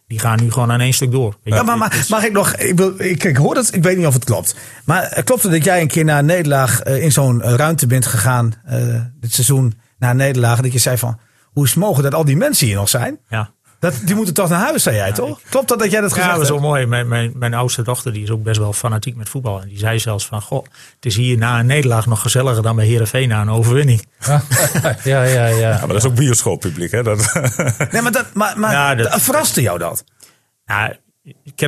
die 0.08 0.20
gaan 0.20 0.40
nu 0.42 0.52
gewoon 0.52 0.72
aan 0.72 0.82
één 0.82 0.94
stuk 0.94 1.12
door. 1.12 1.38
Ja, 1.44 1.64
maar, 1.64 1.78
maar 1.78 2.06
mag 2.10 2.24
ik 2.24 2.32
nog, 2.32 2.56
ik, 2.56 2.78
wil, 2.78 2.94
ik, 2.98 3.24
ik 3.24 3.38
hoor 3.38 3.56
het, 3.56 3.74
ik 3.74 3.84
weet 3.84 3.98
niet 3.98 4.06
of 4.06 4.14
het 4.14 4.24
klopt. 4.24 4.56
Maar 4.84 5.22
klopt 5.24 5.44
het 5.44 5.52
dat 5.52 5.64
jij 5.64 5.82
een 5.82 5.88
keer 5.88 6.06
na 6.06 6.20
een 6.20 6.26
nederlaag 6.26 6.88
uh, 6.88 7.04
in 7.04 7.12
zo'n 7.12 7.42
ruimte 7.42 7.88
bent 7.88 8.06
gegaan, 8.06 8.54
uh, 8.70 9.02
dit 9.20 9.34
seizoen, 9.34 9.80
na 9.98 10.10
een 10.10 10.18
nederlaag, 10.18 10.62
dat 10.62 10.74
je 10.74 10.80
zei 10.80 10.98
van 10.98 11.20
hoe 11.56 11.64
is 11.64 11.70
het 11.70 11.80
mogelijk 11.80 12.12
dat 12.12 12.20
al 12.20 12.26
die 12.26 12.38
mensen 12.38 12.68
hier 12.68 12.76
nog 12.76 12.90
zijn? 12.90 13.20
Ja. 13.30 13.54
Dat, 13.80 14.02
die 14.06 14.16
moeten 14.16 14.34
toch 14.34 14.50
naar 14.50 14.60
huis, 14.60 14.84
zei 14.84 14.96
jij, 14.96 15.08
ja, 15.08 15.14
toch? 15.14 15.40
Ik, 15.40 15.46
Klopt 15.50 15.68
dat 15.68 15.80
dat 15.80 15.92
jij 15.92 16.02
dat 16.02 16.14
gezegd 16.14 16.32
hebt? 16.32 16.42
Ja, 16.42 16.48
dat 16.48 16.56
is 16.56 16.62
wel 16.62 16.70
mooi. 16.72 16.86
Mijn, 16.86 17.08
mijn, 17.08 17.32
mijn 17.36 17.54
oudste 17.54 17.82
dochter 17.82 18.14
die 18.14 18.24
is 18.24 18.30
ook 18.30 18.44
best 18.44 18.60
wel 18.60 18.74
fanatiek 18.74 19.16
met 19.16 19.30
voetbal. 19.30 19.62
En 19.62 19.68
die 19.68 19.78
zei 19.78 20.00
zelfs 20.00 20.26
van, 20.26 20.42
goh, 20.42 20.64
het 20.96 21.06
is 21.06 21.16
hier 21.16 21.38
na 21.38 21.60
een 21.60 21.66
nederlaag 21.66 22.06
nog 22.06 22.22
gezelliger 22.22 22.64
dan 22.64 22.76
bij 22.76 22.86
Heerenveen 22.86 23.28
na 23.28 23.42
een 23.42 23.50
overwinning. 23.50 24.06
Ja, 25.04 25.24
ja, 25.24 25.24
ja. 25.24 25.46
ja. 25.46 25.78
maar 25.80 25.88
dat 25.88 25.98
is 25.98 26.06
ook 26.06 26.16
bioscooppubliek, 26.16 26.92
hè? 26.92 27.04
Dat... 27.04 27.34
nee, 27.92 28.02
maar, 28.02 28.12
dat, 28.12 28.34
maar, 28.34 28.60
maar 28.60 28.72
ja, 28.72 28.96
dat, 28.96 29.22
verraste 29.22 29.62
jou 29.62 29.80
dat? 29.80 30.04
Ja, 30.66 30.98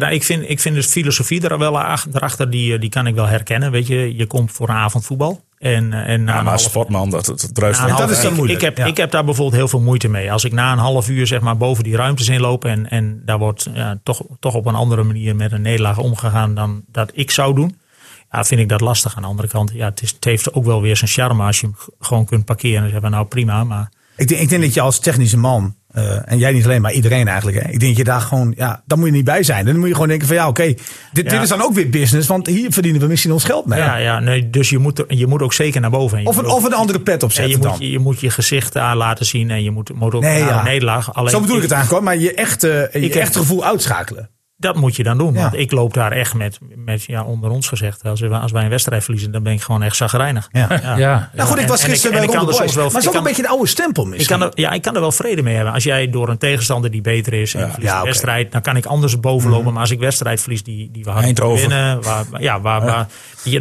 ik 0.10 0.23
vind, 0.23 0.50
ik 0.50 0.60
vind 0.60 0.76
dus 0.76 0.86
filosofie 0.86 1.47
er 1.50 1.58
wel 1.58 1.80
erachter, 2.13 2.50
die, 2.50 2.80
die 2.80 2.89
kan 2.89 3.08
ik 3.08 3.15
wel 3.15 3.28
herkennen. 3.28 3.71
Weet 3.71 3.88
je, 3.88 4.15
je 4.15 4.26
komt 4.26 4.52
voor 4.52 4.69
een 4.69 4.76
avond 4.76 5.06
voetbal. 5.06 5.45
En, 5.57 5.93
en 5.93 6.25
ja, 6.25 6.41
maar 6.41 6.59
sportman, 6.59 7.09
dat, 7.09 7.25
dat 7.25 7.55
druist 7.55 7.79
half, 7.79 7.97
dat 7.97 8.09
is 8.09 8.21
dan 8.21 8.33
moeilijk. 8.33 8.59
Ik 8.59 8.65
heb, 8.65 8.77
ja. 8.77 8.85
ik 8.85 8.97
heb 8.97 9.11
daar 9.11 9.25
bijvoorbeeld 9.25 9.55
heel 9.55 9.67
veel 9.67 9.81
moeite 9.81 10.07
mee. 10.07 10.31
Als 10.31 10.43
ik 10.43 10.51
na 10.51 10.71
een 10.71 10.77
half 10.77 11.09
uur 11.09 11.27
zeg 11.27 11.41
maar 11.41 11.57
boven 11.57 11.83
die 11.83 11.95
ruimtes 11.95 12.27
inloop 12.27 12.65
en, 12.65 12.89
en 12.89 13.21
daar 13.25 13.37
wordt 13.37 13.67
ja, 13.73 13.99
toch, 14.03 14.21
toch 14.39 14.53
op 14.53 14.65
een 14.65 14.75
andere 14.75 15.03
manier 15.03 15.35
met 15.35 15.51
een 15.51 15.61
nederlaag 15.61 15.97
omgegaan 15.97 16.55
dan 16.55 16.83
dat 16.91 17.11
ik 17.13 17.31
zou 17.31 17.55
doen. 17.55 17.79
Ja, 18.31 18.43
vind 18.43 18.61
ik 18.61 18.69
dat 18.69 18.81
lastig. 18.81 19.15
Aan 19.15 19.21
de 19.21 19.27
andere 19.27 19.47
kant, 19.47 19.71
ja, 19.73 19.85
het, 19.85 20.01
is, 20.01 20.11
het 20.11 20.23
heeft 20.23 20.53
ook 20.53 20.65
wel 20.65 20.81
weer 20.81 20.97
zijn 20.97 21.09
charme 21.09 21.43
als 21.43 21.59
je 21.59 21.65
hem 21.65 21.75
gewoon 21.99 22.25
kunt 22.25 22.45
parkeren 22.45 22.83
en 22.83 22.89
zeggen, 22.89 23.11
nou 23.11 23.25
prima. 23.25 23.63
Maar 23.63 23.91
ik 24.15 24.27
denk, 24.27 24.41
ik 24.41 24.49
denk 24.49 24.61
dat 24.61 24.73
je 24.73 24.81
als 24.81 24.99
technische 24.99 25.37
man, 25.37 25.75
uh, 25.97 26.31
en 26.31 26.38
jij 26.38 26.51
niet 26.51 26.65
alleen, 26.65 26.81
maar 26.81 26.91
iedereen 26.91 27.27
eigenlijk. 27.27 27.63
Hè, 27.63 27.69
ik 27.69 27.79
denk 27.79 27.81
dat 27.81 27.97
je 27.97 28.03
daar 28.03 28.21
gewoon, 28.21 28.53
ja, 28.57 28.81
dan 28.86 28.99
moet 28.99 29.07
je 29.07 29.13
niet 29.13 29.25
bij 29.25 29.43
zijn. 29.43 29.65
Dan 29.65 29.77
moet 29.77 29.88
je 29.88 29.93
gewoon 29.93 30.07
denken 30.07 30.27
van 30.27 30.36
ja, 30.36 30.47
oké, 30.47 30.62
okay, 30.62 30.77
dit, 31.12 31.25
ja. 31.25 31.31
dit 31.31 31.41
is 31.41 31.49
dan 31.49 31.62
ook 31.62 31.73
weer 31.73 31.89
business, 31.89 32.27
want 32.27 32.47
hier 32.47 32.71
verdienen 32.71 33.01
we 33.01 33.07
misschien 33.07 33.31
ons 33.31 33.43
geld 33.43 33.65
mee. 33.65 33.79
Ja, 33.79 33.95
ja 33.95 34.19
nee, 34.19 34.49
dus 34.49 34.69
je 34.69 34.77
moet, 34.77 35.03
je 35.07 35.27
moet 35.27 35.41
ook 35.41 35.53
zeker 35.53 35.81
naar 35.81 35.89
boven. 35.89 36.25
Of 36.25 36.38
een, 36.38 36.45
ook, 36.45 36.55
of 36.55 36.63
een 36.63 36.73
andere 36.73 36.99
pet 36.99 37.23
opzetten 37.23 37.53
je 37.53 37.60
dan. 37.60 37.71
Moet, 37.71 37.91
je 37.91 37.99
moet 37.99 38.19
je 38.19 38.29
gezicht 38.29 38.77
aan 38.77 38.97
laten 38.97 39.25
zien 39.25 39.51
en 39.51 39.63
je 39.63 39.71
moet, 39.71 39.93
moet 39.93 40.13
ook 40.13 40.21
nee, 40.21 40.41
naar 40.41 40.49
ja. 40.49 40.63
nederlaag. 40.63 41.13
Alleen, 41.13 41.29
Zo 41.29 41.39
bedoel 41.39 41.55
ik 41.55 41.62
het 41.62 41.71
eigenlijk 41.71 42.03
maar 42.03 42.17
je 42.17 42.33
echte, 42.33 42.89
je 42.93 43.19
echte 43.19 43.39
gevoel 43.39 43.65
uitschakelen. 43.65 44.29
Dat 44.59 44.75
moet 44.75 44.95
je 44.95 45.03
dan 45.03 45.17
doen. 45.17 45.33
Ja. 45.33 45.41
Want 45.41 45.53
ik 45.53 45.71
loop 45.71 45.93
daar 45.93 46.11
echt 46.11 46.33
met, 46.33 46.59
met 46.75 47.03
ja, 47.03 47.23
onder 47.23 47.49
ons 47.49 47.67
gezegd. 47.67 48.03
Als, 48.03 48.19
we, 48.19 48.29
als 48.29 48.51
wij 48.51 48.63
een 48.63 48.69
wedstrijd 48.69 49.03
verliezen, 49.03 49.31
dan 49.31 49.43
ben 49.43 49.53
ik 49.53 49.61
gewoon 49.61 49.83
echt 49.83 49.95
zagrijnig. 49.95 50.47
Ja. 50.51 50.67
Ja. 50.81 50.97
ja. 50.97 51.29
Nou 51.33 51.49
goed, 51.49 51.59
ik 51.59 51.67
was 51.67 51.83
gisteren 51.83 52.17
bij 52.17 52.35
Ronde 52.35 52.57
Boys. 52.57 52.75
Wel, 52.75 52.89
maar 52.89 53.01
is 53.01 53.07
ook 53.07 53.13
een 53.13 53.23
beetje 53.23 53.43
een 53.43 53.49
oude 53.49 53.67
stempel 53.67 54.05
misschien. 54.05 54.35
Ik 54.35 54.41
kan 54.41 54.51
er, 54.51 54.59
ja, 54.59 54.71
ik 54.71 54.81
kan 54.81 54.95
er 54.95 55.01
wel 55.01 55.11
vrede 55.11 55.41
mee 55.43 55.55
hebben. 55.55 55.73
Als 55.73 55.83
jij 55.83 56.09
door 56.09 56.29
een 56.29 56.37
tegenstander 56.37 56.91
die 56.91 57.01
beter 57.01 57.33
is 57.33 57.53
en 57.53 57.59
ja. 57.59 57.69
verliest 57.69 57.91
ja, 57.91 57.97
okay. 57.97 58.09
wedstrijd, 58.09 58.51
dan 58.51 58.61
kan 58.61 58.75
ik 58.75 58.85
anders 58.85 59.19
bovenlopen. 59.19 59.67
Mm. 59.67 59.71
Maar 59.71 59.81
als 59.81 59.91
ik 59.91 59.99
wedstrijd 59.99 60.41
verlies 60.41 60.63
die, 60.63 60.91
die 60.91 61.03
we 61.03 61.09
hadden 61.09 61.53
winnen, 61.53 62.03
waar, 62.03 62.25
ja, 62.39 62.61
waar, 62.61 62.85
waar, 62.85 63.07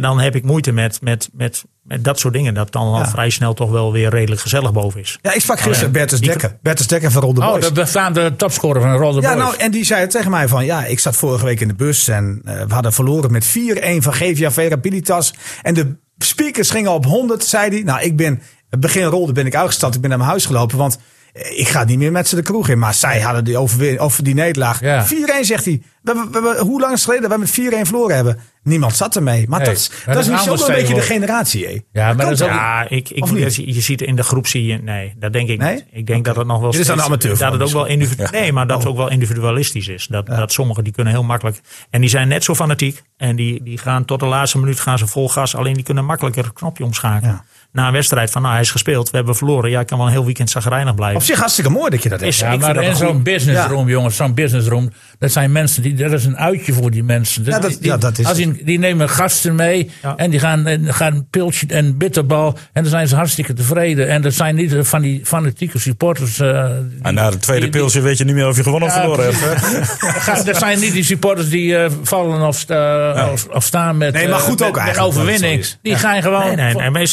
dan 0.01 0.19
heb 0.19 0.35
ik 0.35 0.43
moeite 0.43 0.71
met, 0.71 1.01
met, 1.01 1.29
met, 1.33 1.65
met 1.87 2.03
dat 2.03 2.19
soort 2.19 2.33
dingen. 2.33 2.53
Dat 2.53 2.71
dan 2.71 2.93
al 2.93 3.05
vrij 3.05 3.29
snel 3.29 3.53
toch 3.53 3.69
wel 3.69 3.91
weer 3.91 4.09
redelijk 4.09 4.41
gezellig 4.41 4.73
boven 4.73 4.99
is. 4.99 5.19
Ja, 5.21 5.33
ik 5.33 5.41
sprak 5.41 5.59
gisteren 5.59 5.91
Bertus 5.91 6.19
Dekker. 6.19 6.57
Bertus 6.61 6.87
Dekker 6.87 7.11
van 7.11 7.21
Ronde 7.21 7.41
Boys. 7.41 7.53
Oh, 7.53 7.61
de 7.61 7.71
bestaande 7.71 8.35
topscorer 8.35 8.81
van 8.81 8.97
Boys. 8.97 9.23
Ja, 9.23 9.33
nou, 9.33 9.55
en 9.57 9.71
die 9.71 9.85
zei 9.85 10.07
tegen 10.07 10.31
mij 10.31 10.47
van, 10.47 10.65
ja, 10.65 10.85
ik 10.85 10.99
zat 10.99 11.15
vorige 11.15 11.45
week 11.45 11.59
in 11.59 11.67
de 11.67 11.73
bus 11.73 12.07
en 12.07 12.41
uh, 12.45 12.61
we 12.63 12.73
hadden 12.73 12.93
verloren 12.93 13.31
met 13.31 13.47
4-1 13.47 13.51
van 13.97 14.13
GVA 14.13 14.51
Verabilitas. 14.51 15.33
En 15.61 15.73
de 15.73 15.95
speakers 16.17 16.69
gingen 16.69 16.91
op 16.91 17.05
100, 17.05 17.43
zei 17.43 17.69
hij. 17.69 17.83
Nou, 17.83 18.01
ik 18.01 18.15
ben, 18.15 18.41
het 18.69 18.79
begin 18.79 19.03
rolde 19.03 19.31
ben 19.31 19.45
ik 19.45 19.55
uitgestapt. 19.55 19.95
Ik 19.95 20.01
ben 20.01 20.09
naar 20.09 20.19
mijn 20.19 20.29
huis 20.29 20.45
gelopen, 20.45 20.77
want 20.77 20.99
ik 21.37 21.67
ga 21.67 21.83
niet 21.83 21.97
meer 21.97 22.11
met 22.11 22.27
ze 22.27 22.35
de 22.35 22.41
kroeg 22.41 22.69
in. 22.69 22.79
Maar 22.79 22.93
zij 22.93 23.21
hadden 23.21 23.43
die 23.43 23.57
over, 23.57 23.99
over 23.99 24.23
die 24.23 24.33
nederlaag. 24.33 24.81
Ja. 24.81 25.05
4-1 25.05 25.09
zegt 25.41 25.65
hij. 25.65 25.81
We, 26.01 26.27
we, 26.31 26.39
we, 26.41 26.63
hoe 26.63 26.79
lang 26.79 26.93
is 26.93 27.05
het 27.05 27.09
geleden 27.09 27.29
dat 27.29 27.39
we 27.55 27.61
met 27.61 27.85
4-1 27.85 27.87
verloren 27.87 28.15
hebben? 28.15 28.39
Niemand 28.63 28.95
zat 28.95 29.15
ermee. 29.15 29.47
Maar 29.47 29.59
nee, 29.59 29.67
dat, 29.67 29.91
dat, 30.05 30.13
dat 30.13 30.23
is 30.23 30.29
misschien 30.29 30.51
ook 30.51 30.67
een 30.67 30.73
beetje 30.73 30.93
de 30.93 31.01
generatie. 31.01 31.65
Hé. 31.65 31.79
Ja, 31.91 32.13
maar 32.13 32.25
dat 32.25 32.33
is 32.33 32.41
ook, 32.41 32.49
ja, 32.49 32.89
ik, 32.89 33.07
je, 33.07 33.73
je 33.73 33.81
ziet 33.81 34.01
in 34.01 34.15
de 34.15 34.23
groep 34.23 34.47
zie 34.47 34.65
je. 34.65 34.77
Nee, 34.77 35.13
dat 35.17 35.33
denk 35.33 35.49
ik 35.49 35.59
nee? 35.59 35.73
niet. 35.73 35.85
Ik 35.91 36.07
denk 36.07 36.19
okay. 36.19 36.21
dat 36.21 36.35
het 36.35 36.47
nog 36.47 36.61
wel. 36.61 36.71
Dit 36.71 36.79
is 36.79 36.89
aan 36.89 36.97
de 36.97 37.03
amateur. 37.03 37.37
Dat 37.37 37.51
het 37.51 37.61
ook 37.61 37.69
wel 37.69 37.85
individueel. 37.85 38.29
Ja. 38.31 38.39
Nee, 38.39 38.51
maar 38.51 38.67
dat 38.67 38.77
het 38.77 38.87
ook 38.87 38.97
wel 38.97 39.09
individualistisch 39.09 39.87
is. 39.87 40.07
Dat, 40.07 40.27
ja. 40.27 40.35
dat 40.35 40.51
sommigen 40.51 40.83
die 40.83 40.93
kunnen 40.93 41.13
heel 41.13 41.23
makkelijk. 41.23 41.61
En 41.89 42.01
die 42.01 42.09
zijn 42.09 42.27
net 42.27 42.43
zo 42.43 42.55
fanatiek. 42.55 43.03
En 43.17 43.35
die, 43.35 43.63
die 43.63 43.77
gaan 43.77 44.05
tot 44.05 44.19
de 44.19 44.25
laatste 44.25 44.59
minuut 44.59 44.79
gaan 44.79 44.97
ze 44.97 45.07
vol 45.07 45.29
gas. 45.29 45.55
Alleen 45.55 45.73
die 45.73 45.83
kunnen 45.83 46.05
makkelijker 46.05 46.43
het 46.43 46.53
knopje 46.53 46.83
omschakelen. 46.83 47.41
Na 47.71 47.87
een 47.87 47.93
wedstrijd 47.93 48.31
van 48.31 48.41
nou 48.41 48.53
hij 48.53 48.63
is 48.63 48.71
gespeeld, 48.71 49.09
we 49.09 49.17
hebben 49.17 49.35
verloren. 49.35 49.69
Ja, 49.69 49.79
ik 49.79 49.87
kan 49.87 49.97
wel 49.97 50.07
een 50.07 50.13
heel 50.13 50.25
weekend 50.25 50.49
zagrijnig 50.49 50.95
blijven. 50.95 51.17
Op 51.19 51.23
zich 51.25 51.37
hartstikke 51.39 51.69
mooi 51.69 51.89
dat 51.89 52.03
je 52.03 52.09
dat 52.09 52.19
hebt. 52.19 52.33
Is- 52.33 52.39
Ja, 52.39 52.55
maar 52.55 52.83
in 52.83 52.95
zo'n 52.95 53.23
businessroom, 53.23 53.89
jongens, 53.89 54.15
zo'n 54.15 54.33
businessroom, 54.33 54.89
dat 55.19 55.31
zijn 55.31 55.51
mensen 55.51 55.81
die, 55.81 55.93
dat 55.93 56.11
is 56.11 56.25
een 56.25 56.37
uitje 56.37 56.73
voor 56.73 56.91
die 56.91 57.03
mensen. 57.03 57.43
Ja, 57.45 57.59
dat- 57.59 57.69
die, 57.71 57.77
ja, 57.81 57.97
dat 57.97 58.17
is 58.17 58.25
als 58.25 58.37
die, 58.37 58.63
die 58.63 58.79
nemen 58.79 59.09
gasten 59.09 59.55
mee 59.55 59.91
Ja. 60.01 60.13
en 60.15 60.29
die 60.29 60.39
gaan, 60.39 60.67
en 60.67 60.93
gaan 60.93 61.13
een 61.13 61.27
piltje 61.29 61.67
en 61.67 61.97
bitterbal 61.97 62.57
en 62.73 62.81
dan 62.81 62.91
zijn 62.91 63.07
ze 63.07 63.15
hartstikke 63.15 63.53
tevreden. 63.53 64.09
En 64.09 64.21
dat 64.21 64.33
zijn 64.33 64.55
niet 64.55 64.73
eh, 64.73 64.83
van 64.83 65.01
die 65.01 65.21
fanatieke 65.25 65.79
supporters. 65.79 66.39
eh, 66.39 66.65
die- 66.89 66.99
En 67.01 67.13
na 67.13 67.29
de 67.29 67.37
tweede 67.37 67.61
die- 67.69 67.79
pilsje 67.79 68.01
weet 68.01 68.17
je 68.17 68.23
niet 68.25 68.35
meer 68.35 68.47
of 68.47 68.55
je 68.57 68.63
gewonnen 68.63 68.89
of 68.89 68.95
verloren 68.95 69.25
hebt. 69.25 69.41
Dat 70.01 70.11
gaan- 70.15 70.55
zijn 70.55 70.79
niet 70.79 70.93
die 70.93 71.03
supporters 71.03 71.49
die 71.49 71.77
eh, 71.77 71.91
vallen 72.03 72.41
of, 72.47 72.65
of, 73.31 73.47
of 73.47 73.63
staan 73.63 73.97
met, 73.97 74.13
Nee, 74.13 74.27
maar 74.27 74.37
eh, 74.39 74.43
goed 74.43 74.61
ook 74.63 74.83
met 74.85 74.97
overwinning. 74.99 75.65
Die 75.81 75.95
gaan 75.95 76.21
gewoon. 76.21 76.55
Nee, 76.55 76.73
nee, 76.73 76.89
nee, 76.89 77.07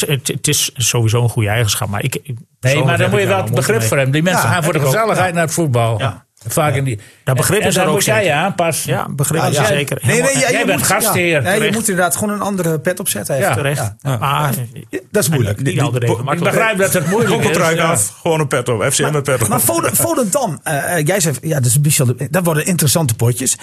het, 0.45 0.55
is 0.55 0.71
sowieso 0.73 1.23
een 1.23 1.29
goede 1.29 1.49
eigenschap. 1.49 1.87
Maar 1.89 2.03
ik, 2.03 2.21
Nee, 2.59 2.83
maar 2.83 2.97
dan 2.97 3.09
moet 3.09 3.19
je 3.19 3.27
wel 3.27 3.43
het 3.43 3.53
begrip 3.55 3.77
mee. 3.79 3.87
voor 3.87 3.97
hebben. 3.97 4.13
Die 4.13 4.23
mensen 4.23 4.43
Ja, 4.47 4.53
gaan 4.53 4.63
voor 4.63 4.73
de 4.73 4.79
gezelligheid 4.79 5.33
naar 5.33 5.43
het 5.43 5.53
voetbal. 5.53 5.99
Ja. 5.99 6.23
Vaak 6.47 6.75
in 6.75 6.83
die. 6.83 6.99
Dat 7.23 7.35
begrip 7.35 7.61
en, 7.61 7.67
is 7.67 7.75
en 7.75 7.81
er 7.81 7.87
ook 7.87 7.93
moet 7.93 8.05
jij 8.05 8.31
aanpassen. 8.33 8.91
Ja, 8.93 9.07
begrip 9.09 9.41
Ja, 9.41 9.47
is 9.47 9.55
ja. 9.55 9.61
er 9.61 9.67
zeker. 9.67 9.99
Nee, 10.01 10.21
nee, 10.21 10.37
ja, 10.37 10.51
Jij 10.51 10.65
bent 10.65 10.77
moet- 10.79 10.87
gastheer, 10.87 11.25
Ja, 11.43 11.49
nee, 11.49 11.61
je 11.63 11.71
moet 11.71 11.89
inderdaad 11.89 12.15
gewoon 12.15 12.33
een 12.33 12.41
andere 12.41 12.79
pet 12.79 12.99
opzetten. 12.99 13.35
even. 13.35 13.53
terecht. 13.53 13.93
Ja. 14.01 14.17
Maar 14.17 14.53
Ja, 14.89 14.99
Dat 15.11 15.23
is 15.23 15.29
moeilijk. 15.29 15.59
Ik 15.59 16.39
begrijp 16.39 16.77
dat 16.77 16.93
het 16.93 17.07
moeilijk 17.09 17.43
is. 17.43 17.57
Ja. 17.57 17.83
af, 17.91 18.13
gewoon 18.21 18.39
een 18.39 18.47
pet 18.47 18.69
op. 18.69 18.83
FCM 18.83 19.11
met 19.11 19.23
pet 19.23 19.41
op. 19.41 19.47
Maar 19.47 19.61
Volendam, 19.93 20.59
eh, 20.63 20.97
eh, 20.97 21.05
jij 21.05 21.19
zei, 21.19 21.35
ja, 21.41 21.59
dat, 21.59 21.77
is 21.83 22.01
dat 22.29 22.43
worden 22.43 22.65
interessante 22.65 23.15
potjes. 23.15 23.57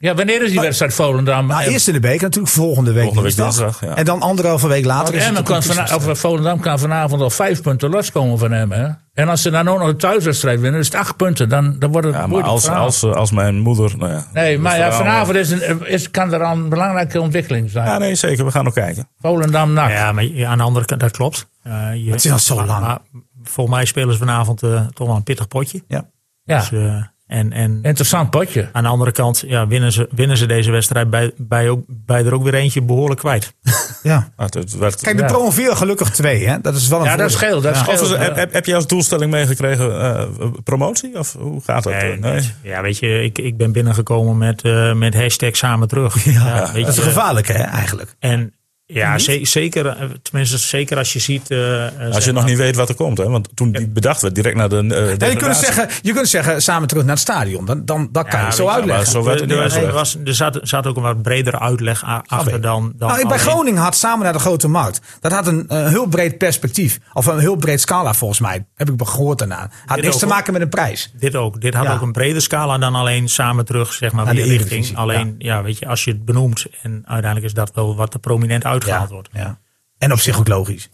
Ja, 0.00 0.14
wanneer 0.14 0.42
is 0.42 0.50
die 0.50 0.60
wedstrijd 0.60 0.94
Volendam? 0.94 1.46
nou, 1.46 1.62
En- 1.62 1.70
eerst 1.70 1.86
in 1.88 1.94
de 1.94 2.00
beker 2.00 2.22
natuurlijk, 2.22 2.52
volgende 2.52 2.92
week 2.92 3.02
Volgende 3.02 3.28
week 3.28 3.36
dinsdag. 3.36 3.64
dinsdag, 3.64 3.88
ja. 3.90 3.96
En 3.96 4.04
dan 4.04 4.20
anderhalve 4.22 4.68
week 4.68 4.84
later 4.84 5.14
is 5.14 5.24
En 5.24 5.34
het 5.34 5.44
kan 5.44 5.62
of 6.08 6.18
Volendam 6.18 6.60
kan 6.60 6.78
vanavond 6.78 7.22
al 7.22 7.30
vijf 7.30 7.62
punten 7.62 7.90
loskomen 7.90 8.38
van 8.38 8.52
hem. 8.52 8.72
Hè? 8.72 8.88
En 9.12 9.28
als 9.28 9.42
ze 9.42 9.50
dan 9.50 9.68
ook 9.68 9.78
nog 9.78 9.88
een 9.88 9.96
thuiswedstrijd 9.96 10.60
winnen, 10.60 10.80
is 10.80 10.86
het 10.86 10.94
acht 10.96 11.16
punten. 11.16 11.48
Dan, 11.48 11.76
dan 11.78 11.92
wordt 11.92 12.06
het 12.06 12.16
Ja, 12.16 12.26
maar 12.26 12.42
als, 12.42 12.64
verhaal. 12.64 12.84
als, 12.84 13.02
eh, 13.02 13.12
als 13.12 13.30
mijn 13.30 13.58
moeder... 13.58 13.96
Nou 13.96 14.12
ja, 14.12 14.26
Nee, 14.32 14.58
maar 14.58 14.78
ja, 14.78 14.92
vanavond 14.92 15.36
is 15.36 15.50
een, 15.50 15.86
is, 15.86 16.10
kan 16.10 16.32
er 16.32 16.42
al 16.44 16.52
een 16.52 16.68
belangrijke 16.68 17.20
ontwikkeling 17.20 17.70
zijn. 17.70 17.86
Ja, 17.86 17.98
nee, 17.98 18.14
zeker. 18.14 18.44
We 18.44 18.50
gaan 18.50 18.64
nog 18.64 18.74
kijken. 18.74 19.08
Volendam, 19.20 19.72
NAC. 19.72 19.90
Ja, 19.90 20.12
maar 20.12 20.46
aan 20.46 20.58
de 20.58 20.64
andere 20.64 20.84
kant, 20.84 21.00
dat 21.00 21.10
klopt. 21.10 21.46
Eh, 21.62 21.72
je, 21.94 22.10
het 22.10 22.24
is 22.24 22.30
al 22.32 22.38
zo 22.38 22.54
lang. 22.64 22.80
maar 22.86 22.98
volgens 23.42 23.76
mij 23.76 23.84
spelen 23.84 24.12
ze 24.12 24.18
vanavond 24.18 24.62
eh, 24.62 24.86
toch 24.86 25.06
wel 25.06 25.16
een 25.16 25.22
pittig 25.22 25.48
potje. 25.48 25.82
Ja. 25.88 26.04
Ja, 26.44 26.58
Dus, 26.58 26.72
eh, 26.72 27.02
en, 27.28 27.52
en 27.52 27.78
interessant 27.82 28.30
potje. 28.30 28.68
aan 28.72 28.82
de 28.82 28.88
andere 28.88 29.12
kant, 29.12 29.44
ja, 29.46 29.66
winnen, 29.66 29.92
ze, 29.92 30.08
winnen 30.10 30.36
ze 30.36 30.46
deze 30.46 30.70
wedstrijd 30.70 31.10
bij, 31.10 31.32
bij, 31.36 31.68
ook, 31.68 31.84
bij 31.86 32.24
er 32.24 32.34
ook 32.34 32.42
weer 32.42 32.54
eentje 32.54 32.82
behoorlijk 32.82 33.20
kwijt. 33.20 33.52
Ja. 34.02 34.28
Maar 34.36 34.46
het 34.50 34.76
werd, 34.76 35.00
Kijk, 35.00 35.16
de 35.16 35.22
Ja. 35.22 35.28
promoveren 35.28 35.76
gelukkig 35.76 36.10
twee. 36.10 36.46
Hè? 36.46 36.60
Dat 36.60 36.74
is 36.74 36.88
wel 36.88 36.98
een 36.98 37.04
Ja, 37.04 37.16
dat 37.16 37.30
scheelt. 37.32 37.62
Dat 37.62 37.74
Ja. 37.74 37.82
scheelt. 37.82 38.18
Heb, 38.18 38.36
heb, 38.36 38.52
heb 38.52 38.66
je 38.66 38.74
als 38.74 38.86
doelstelling 38.86 39.30
meegekregen 39.30 40.00
eh, 40.00 40.26
promotie? 40.64 41.18
Of 41.18 41.32
hoe 41.32 41.60
gaat 41.64 41.82
dat? 41.82 41.92
Nee. 42.20 42.52
Ja, 42.62 42.82
weet 42.82 42.98
je, 42.98 43.22
ik, 43.22 43.38
ik 43.38 43.56
ben 43.56 43.72
binnengekomen 43.72 44.38
met, 44.38 44.62
eh, 44.62 44.92
met 44.94 45.14
hashtag 45.14 45.56
samen 45.56 45.88
terug. 45.88 46.24
Ja, 46.24 46.70
weet 46.72 46.84
Dat 46.86 46.96
is 46.96 47.02
gevaarlijk, 47.02 47.46
hè, 47.46 47.62
eigenlijk. 47.62 48.14
En 48.18 48.52
ja, 48.90 49.18
ze- 49.18 49.40
zeker, 49.42 49.86
eh, 49.86 50.08
tenminste 50.22 50.58
zeker 50.58 50.96
als 50.96 51.12
je 51.12 51.18
ziet... 51.18 51.50
eh, 51.50 51.86
eh, 52.06 52.14
Als 52.14 52.24
je 52.24 52.32
nog 52.32 52.44
niet 52.44 52.56
weet 52.56 52.76
wat 52.76 52.88
er 52.88 52.94
komt. 52.94 53.18
Hè? 53.18 53.28
Want 53.28 53.48
toen 53.54 53.72
die 53.72 53.88
bedacht 53.88 54.22
werd, 54.22 54.34
direct 54.34 54.56
naar 54.56 54.68
de. 54.68 54.76
eh, 54.76 55.16
Ja, 55.16 55.26
je, 55.26 55.36
kunt 55.36 55.56
zeggen, 55.56 55.88
je 56.02 56.12
kunt 56.12 56.28
zeggen, 56.28 56.62
samen 56.62 56.88
terug 56.88 57.02
naar 57.02 57.12
het 57.12 57.22
stadion. 57.22 57.64
Dan, 57.64 57.84
dan, 57.84 58.08
dat 58.12 58.28
kan 58.28 58.40
Ja, 58.40 58.46
je 58.46 58.52
zo 58.52 58.66
uitleggen. 58.68 58.96
maar 59.04 59.12
zo 59.12 59.24
werd 59.24 59.40
het 59.40 59.50
Er, 59.50 59.56
er, 59.86 59.92
was, 59.92 60.14
er, 60.14 60.20
er 60.26 60.34
zat, 60.34 60.58
zat 60.62 60.86
ook 60.86 60.96
een 60.96 61.02
wat 61.02 61.22
bredere 61.22 61.58
uitleg 61.60 62.04
achter 62.26 62.60
dan, 62.60 62.92
dan 62.96 63.08
Nou, 63.08 63.20
ik 63.20 63.28
bij 63.28 63.38
Groningen 63.38 63.82
had 63.82 63.96
samen 63.96 64.24
naar 64.24 64.32
de 64.32 64.38
grote 64.38 64.68
markt. 64.68 65.00
Dat 65.20 65.32
had 65.32 65.46
een 65.46 65.68
eh, 65.68 65.86
heel 65.88 66.06
breed 66.06 66.38
perspectief. 66.38 66.98
Of 67.12 67.26
een 67.26 67.38
heel 67.38 67.56
breed 67.56 67.80
scala 67.80 68.14
volgens 68.14 68.40
mij. 68.40 68.66
Heb 68.74 68.90
ik 68.90 69.06
gehoord 69.06 69.38
daarna. 69.38 69.70
Had 69.86 70.00
niks 70.00 70.14
ook, 70.14 70.20
te 70.20 70.26
maken 70.26 70.52
met 70.52 70.62
een 70.62 70.68
prijs. 70.68 71.12
Dit 71.18 71.36
ook. 71.36 71.60
Dit 71.60 71.74
had 71.74 71.84
Ja. 71.84 71.94
ook 71.94 72.00
een 72.02 72.12
brede 72.12 72.40
scala 72.40 72.78
dan 72.78 72.94
alleen 72.94 73.28
samen 73.28 73.64
terug, 73.64 73.92
zeg 73.92 74.12
maar, 74.12 74.24
Naar 74.24 74.34
de 74.34 74.42
weer 74.46 74.56
richting. 74.58 74.96
Alleen, 74.96 75.34
ja. 75.38 75.62
weet 75.62 75.78
je, 75.78 75.86
als 75.86 76.04
je 76.04 76.10
het 76.10 76.24
benoemt 76.24 76.66
en 76.82 76.92
uiteindelijk 77.04 77.44
is 77.44 77.54
dat 77.54 77.70
wel 77.74 77.96
wat 77.96 78.10
te 78.10 78.18
prominent 78.18 78.64
uitgehaald 78.84 79.10
wordt. 79.10 79.28
ja. 79.32 79.58
En 79.98 80.12
op 80.12 80.20
zich 80.20 80.38
ook 80.38 80.48
logisch. 80.48 80.88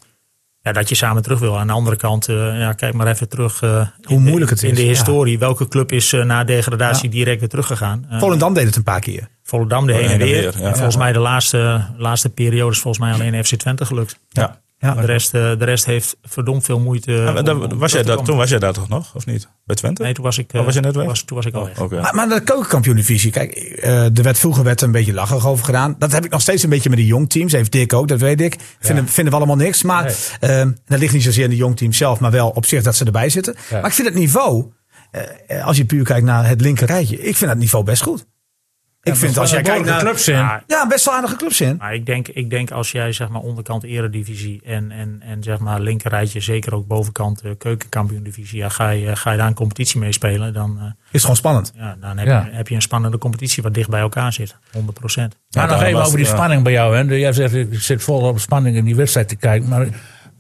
Ja, 0.61 0.72
dat 0.72 0.89
je 0.89 0.95
samen 0.95 1.22
terug 1.22 1.39
wil. 1.39 1.59
Aan 1.59 1.66
de 1.66 1.72
andere 1.72 1.97
kant, 1.97 2.28
eh, 2.28 2.59
ja, 2.59 2.72
kijk 2.72 2.95
maar 2.95 3.07
even 3.07 3.28
terug 3.28 3.62
eh, 3.62 3.70
Hoe 3.70 3.87
in 4.16 4.24
de- 4.24 4.28
moeilijk 4.28 4.51
het 4.51 4.62
is, 4.62 4.68
In 4.68 4.74
de 4.74 4.82
ja. 4.82 4.89
historie. 4.89 5.39
Welke 5.39 5.68
club 5.68 5.93
is 5.93 6.12
eh, 6.12 6.24
na 6.24 6.45
degradatie 6.45 7.09
direct 7.09 7.41
weer 7.41 7.49
teruggegaan? 7.49 8.07
Volendam 8.11 8.55
deed 8.55 8.66
het 8.66 8.76
een 8.76 8.82
paar 8.82 9.01
keer. 9.01 9.28
Volendam 9.43 9.87
de 9.87 9.93
heen 9.93 10.03
en 10.05 10.09
heen 10.09 10.18
weer. 10.18 10.62
En 10.62 10.72
volgens 10.74 10.97
mij 10.97 11.12
de 11.12 11.18
laatste, 11.18 11.87
laatste 11.97 12.28
periode 12.28 12.70
is 12.72 12.78
volgens 12.78 13.05
mij 13.05 13.12
alleen 13.14 13.45
FC 13.45 13.55
Twente 13.55 13.85
gelukt. 13.87 14.18
Ja. 14.28 14.61
Ja. 14.85 14.95
De, 14.95 15.07
rest, 15.07 15.35
eh, 15.35 15.41
de 15.59 15.64
rest 15.64 15.85
heeft 15.85 16.16
verdomd 16.22 16.64
veel 16.64 16.78
moeite. 16.80 17.12
Ja, 17.12 17.53
om- 17.53 17.62
om 17.62 17.78
was 17.78 17.93
jij 17.93 18.03
dat, 18.03 18.24
toen 18.24 18.37
was 18.37 18.51
jij 18.51 18.59
daar 18.59 18.72
toch 18.72 18.89
nog, 18.89 19.14
of 19.14 19.26
niet? 19.26 19.49
Bij 19.64 19.76
Twente? 19.76 20.03
Nee, 20.03 20.12
toen 20.14 20.24
was 20.24 20.39
ik, 20.39 20.53
eh, 20.53 20.59
Oh, 20.61 20.66
was 20.66 20.74
je 20.74 20.80
net 20.80 20.95
weg? 20.97 21.07
Was, 21.07 21.22
toen 21.22 21.37
was 21.37 21.47
ik 21.47 21.55
al 21.55 21.64
weg. 21.89 22.01
Maar, 22.03 22.14
maar 22.14 22.28
de 22.28 22.41
keukenkampioen-divisie, 22.45 23.30
kijk, 23.30 23.53
eh, 23.53 24.05
er 24.05 24.22
werd 24.22 24.39
vroeger 24.39 24.64
werd 24.64 24.80
er 24.80 24.87
een 24.87 24.93
beetje 24.93 25.12
lacherig 25.12 25.47
over 25.47 25.64
gedaan. 25.64 25.97
Dat 25.99 26.12
heb 26.12 26.24
ik 26.24 26.30
nog 26.30 26.41
steeds 26.41 26.62
een 26.62 26.70
beetje 26.70 26.89
met 26.89 26.99
de 26.99 27.07
jongteams. 27.07 27.53
Heeft 27.53 27.72
Dick 27.72 27.93
ook, 27.93 28.09
dat 28.09 28.20
weet 28.20 28.41
ik. 28.41 28.57
Vinden, 28.80 29.09
vinden 29.09 29.32
we 29.32 29.39
allemaal 29.39 29.57
niks. 29.64 29.82
Maar 29.82 30.05
Nee. 30.41 30.51
ehm, 30.51 30.72
dat 30.87 30.99
ligt 30.99 31.12
niet 31.12 31.22
zozeer 31.22 31.45
in 31.45 31.51
de 31.51 31.57
jongteams 31.57 31.97
zelf, 31.97 32.20
maar 32.20 32.30
wel 32.30 32.49
op 32.51 32.66
zich 32.66 32.82
dat 32.82 32.97
ze 32.97 33.05
erbij 33.05 33.28
zitten. 33.28 33.55
Ja. 33.70 33.76
Maar 33.80 33.87
ik 33.91 33.93
vind 33.97 34.09
het 34.09 34.16
niveau, 34.16 34.64
eh, 35.47 35.66
als 35.66 35.76
je 35.76 35.85
puur 35.85 36.05
kijkt 36.05 36.26
naar 36.26 36.49
het 36.49 36.61
linker 36.61 36.87
rijtje, 36.87 37.20
ik 37.20 37.37
vind 37.37 37.51
dat 37.51 37.59
niveau 37.59 37.85
best 37.85 38.03
goed. 38.03 38.26
Ik 39.05 39.17
vind 39.17 39.39
als 39.39 39.51
jij 39.51 39.63
kijkt 39.63 39.85
naar... 39.85 39.99
clubs 40.01 40.29
in. 40.29 40.35
Ja, 40.35 40.63
Ja, 40.67 40.87
best 40.87 41.05
wel 41.05 41.15
aardige 41.15 41.37
clubs 41.37 41.61
in. 41.61 41.77
Maar 41.77 41.95
ik 41.95 42.07
denk, 42.07 42.29
ik 42.29 42.51
denk 42.51 42.71
als 42.71 42.93
jij 42.93 43.13
zeg 43.13 43.29
maar 43.29 43.41
onderkant 43.41 43.83
eredivisie 43.83 44.61
en, 44.65 44.91
en, 44.91 45.23
en 45.27 45.43
zeg 45.43 45.59
maar 45.59 45.81
linkerrijtje, 45.81 46.41
zeker 46.41 46.75
ook 46.75 46.87
bovenkant 46.87 47.41
eh, 47.43 47.51
keukenkampioen-divisie, 47.59 48.59
ja, 48.59 48.69
ga, 48.69 48.91
je, 48.91 49.17
ga 49.17 49.31
je 49.31 49.37
daar 49.39 49.47
een 49.47 49.55
competitie 49.55 50.01
mee 50.01 50.13
spelen, 50.13 50.53
dan, 50.53 50.79
eh, 50.81 50.85
Is 51.11 51.21
gewoon 51.21 51.37
spannend. 51.37 51.73
ja, 51.77 51.97
dan 52.01 52.19
heb, 52.19 52.27
Ja. 52.27 52.45
Je, 52.51 52.57
heb 52.57 52.69
je 52.69 52.75
een 52.75 52.83
spannende 52.83 53.19
competitie 53.19 53.63
wat 53.63 53.75
dicht 53.75 53.89
bij 53.89 54.01
elkaar 54.01 54.33
zit. 54.33 54.57
100 54.73 54.99
procent. 54.99 55.37
Maar 55.51 55.69
nog 55.69 55.83
even 55.83 55.93
was- 55.93 56.07
over 56.07 56.19
die 56.19 56.27
ja. 56.27 56.33
spanning 56.35 56.63
bij 56.63 56.73
jou. 56.73 56.97
Hè. 56.97 57.03
Jij 57.15 57.33
zegt, 57.33 57.55
ik 57.55 57.81
zit 57.81 58.03
vol 58.03 58.21
op 58.21 58.41
spanning 58.41 58.77
in 58.77 58.85
die 58.85 58.97
wedstrijd 58.97 59.29
te 59.29 59.37
kijken. 59.37 59.69
Maar 59.69 59.87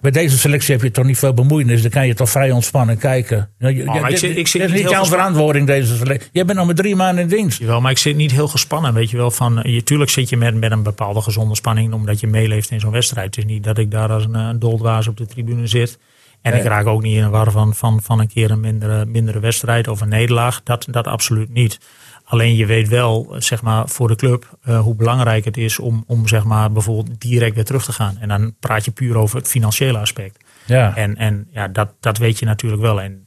bij 0.04 0.12
deze 0.22 0.38
selectie 0.38 0.74
heb 0.74 0.82
je 0.82 0.90
toch 0.90 1.04
niet 1.04 1.18
veel 1.18 1.34
bemoeienis. 1.34 1.82
Dan 1.82 1.90
kan 1.90 2.06
je 2.06 2.14
toch 2.14 2.30
vrij 2.30 2.50
ontspannen 2.50 2.98
kijken. 2.98 3.50
Je- 3.58 3.74
ja, 3.74 3.92
ik 4.08 4.16
zit- 4.18 4.36
ik 4.36 4.46
zit 4.46 4.62
is 4.62 4.70
niet 4.72 4.80
jouw 4.90 5.04
verantwoording, 5.04 5.66
deze 5.66 5.96
selectie. 5.96 6.28
Jij 6.32 6.44
bent 6.44 6.58
nog 6.58 6.66
maar 6.66 6.74
drie 6.74 6.96
maanden 6.96 7.22
in 7.24 7.28
dienst. 7.36 7.58
Jawel, 7.58 7.80
maar 7.80 7.90
ik 7.90 7.98
zit 7.98 8.16
niet 8.16 8.30
heel 8.30 8.48
gespannen, 8.48 8.94
weet 8.94 9.10
je 9.10 9.16
wel. 9.16 9.30
Van, 9.30 9.60
je, 9.62 9.82
tuurlijk 9.82 10.10
zit 10.10 10.28
je 10.28 10.36
met, 10.36 10.54
met 10.54 10.70
een 10.72 10.82
bepaalde 10.82 11.20
gezonde 11.20 11.54
spanning, 11.54 11.92
omdat 11.92 12.20
je 12.20 12.26
meeleeft 12.26 12.70
in 12.70 12.80
zo'n 12.80 12.90
wedstrijd. 12.90 13.26
Het 13.26 13.44
is 13.44 13.50
niet 13.52 13.64
dat 13.64 13.78
ik 13.78 13.90
daar 13.90 14.10
als 14.10 14.24
een, 14.24 14.34
eh, 14.34 14.48
doldwaas 14.56 15.08
op 15.08 15.16
de 15.16 15.26
tribune 15.26 15.66
zit. 15.66 15.98
En 16.42 16.52
ik 16.58 16.62
raak 16.64 16.86
ook 16.86 17.02
niet 17.02 17.16
in 17.16 17.22
de 17.22 17.28
war 17.28 17.50
van, 17.50 17.74
van, 17.74 18.02
van 18.02 18.20
een 18.20 18.28
keer 18.28 18.50
een 18.50 18.60
mindere, 18.60 19.04
mindere 19.06 19.40
wedstrijd 19.40 19.88
of 19.88 20.00
een 20.00 20.08
nederlaag. 20.08 20.60
Dat, 20.62 20.86
dat 20.90 21.06
absoluut 21.06 21.52
niet. 21.52 21.78
Alleen 22.24 22.56
je 22.56 22.66
weet 22.66 22.88
wel, 22.88 23.34
zeg 23.38 23.62
maar, 23.62 23.88
voor 23.88 24.08
de 24.08 24.16
club 24.16 24.58
eh, 24.62 24.80
hoe 24.80 24.94
belangrijk 24.94 25.44
het 25.44 25.56
is 25.56 25.78
om, 25.78 26.04
om 26.06 26.28
zeg 26.28 26.44
maar, 26.44 26.72
bijvoorbeeld 26.72 27.20
direct 27.20 27.54
weer 27.54 27.64
terug 27.64 27.84
te 27.84 27.92
gaan. 27.92 28.16
En 28.20 28.28
dan 28.28 28.54
praat 28.60 28.84
je 28.84 28.90
puur 28.90 29.16
over 29.16 29.36
het 29.36 29.48
financiële 29.48 29.98
aspect. 29.98 30.44
Ja. 30.66 30.96
En, 30.96 31.16
en 31.16 31.48
ja, 31.50 31.68
dat, 31.68 31.92
dat 32.00 32.18
weet 32.18 32.38
je 32.38 32.46
natuurlijk 32.46 32.82
wel. 32.82 33.00
En 33.00 33.26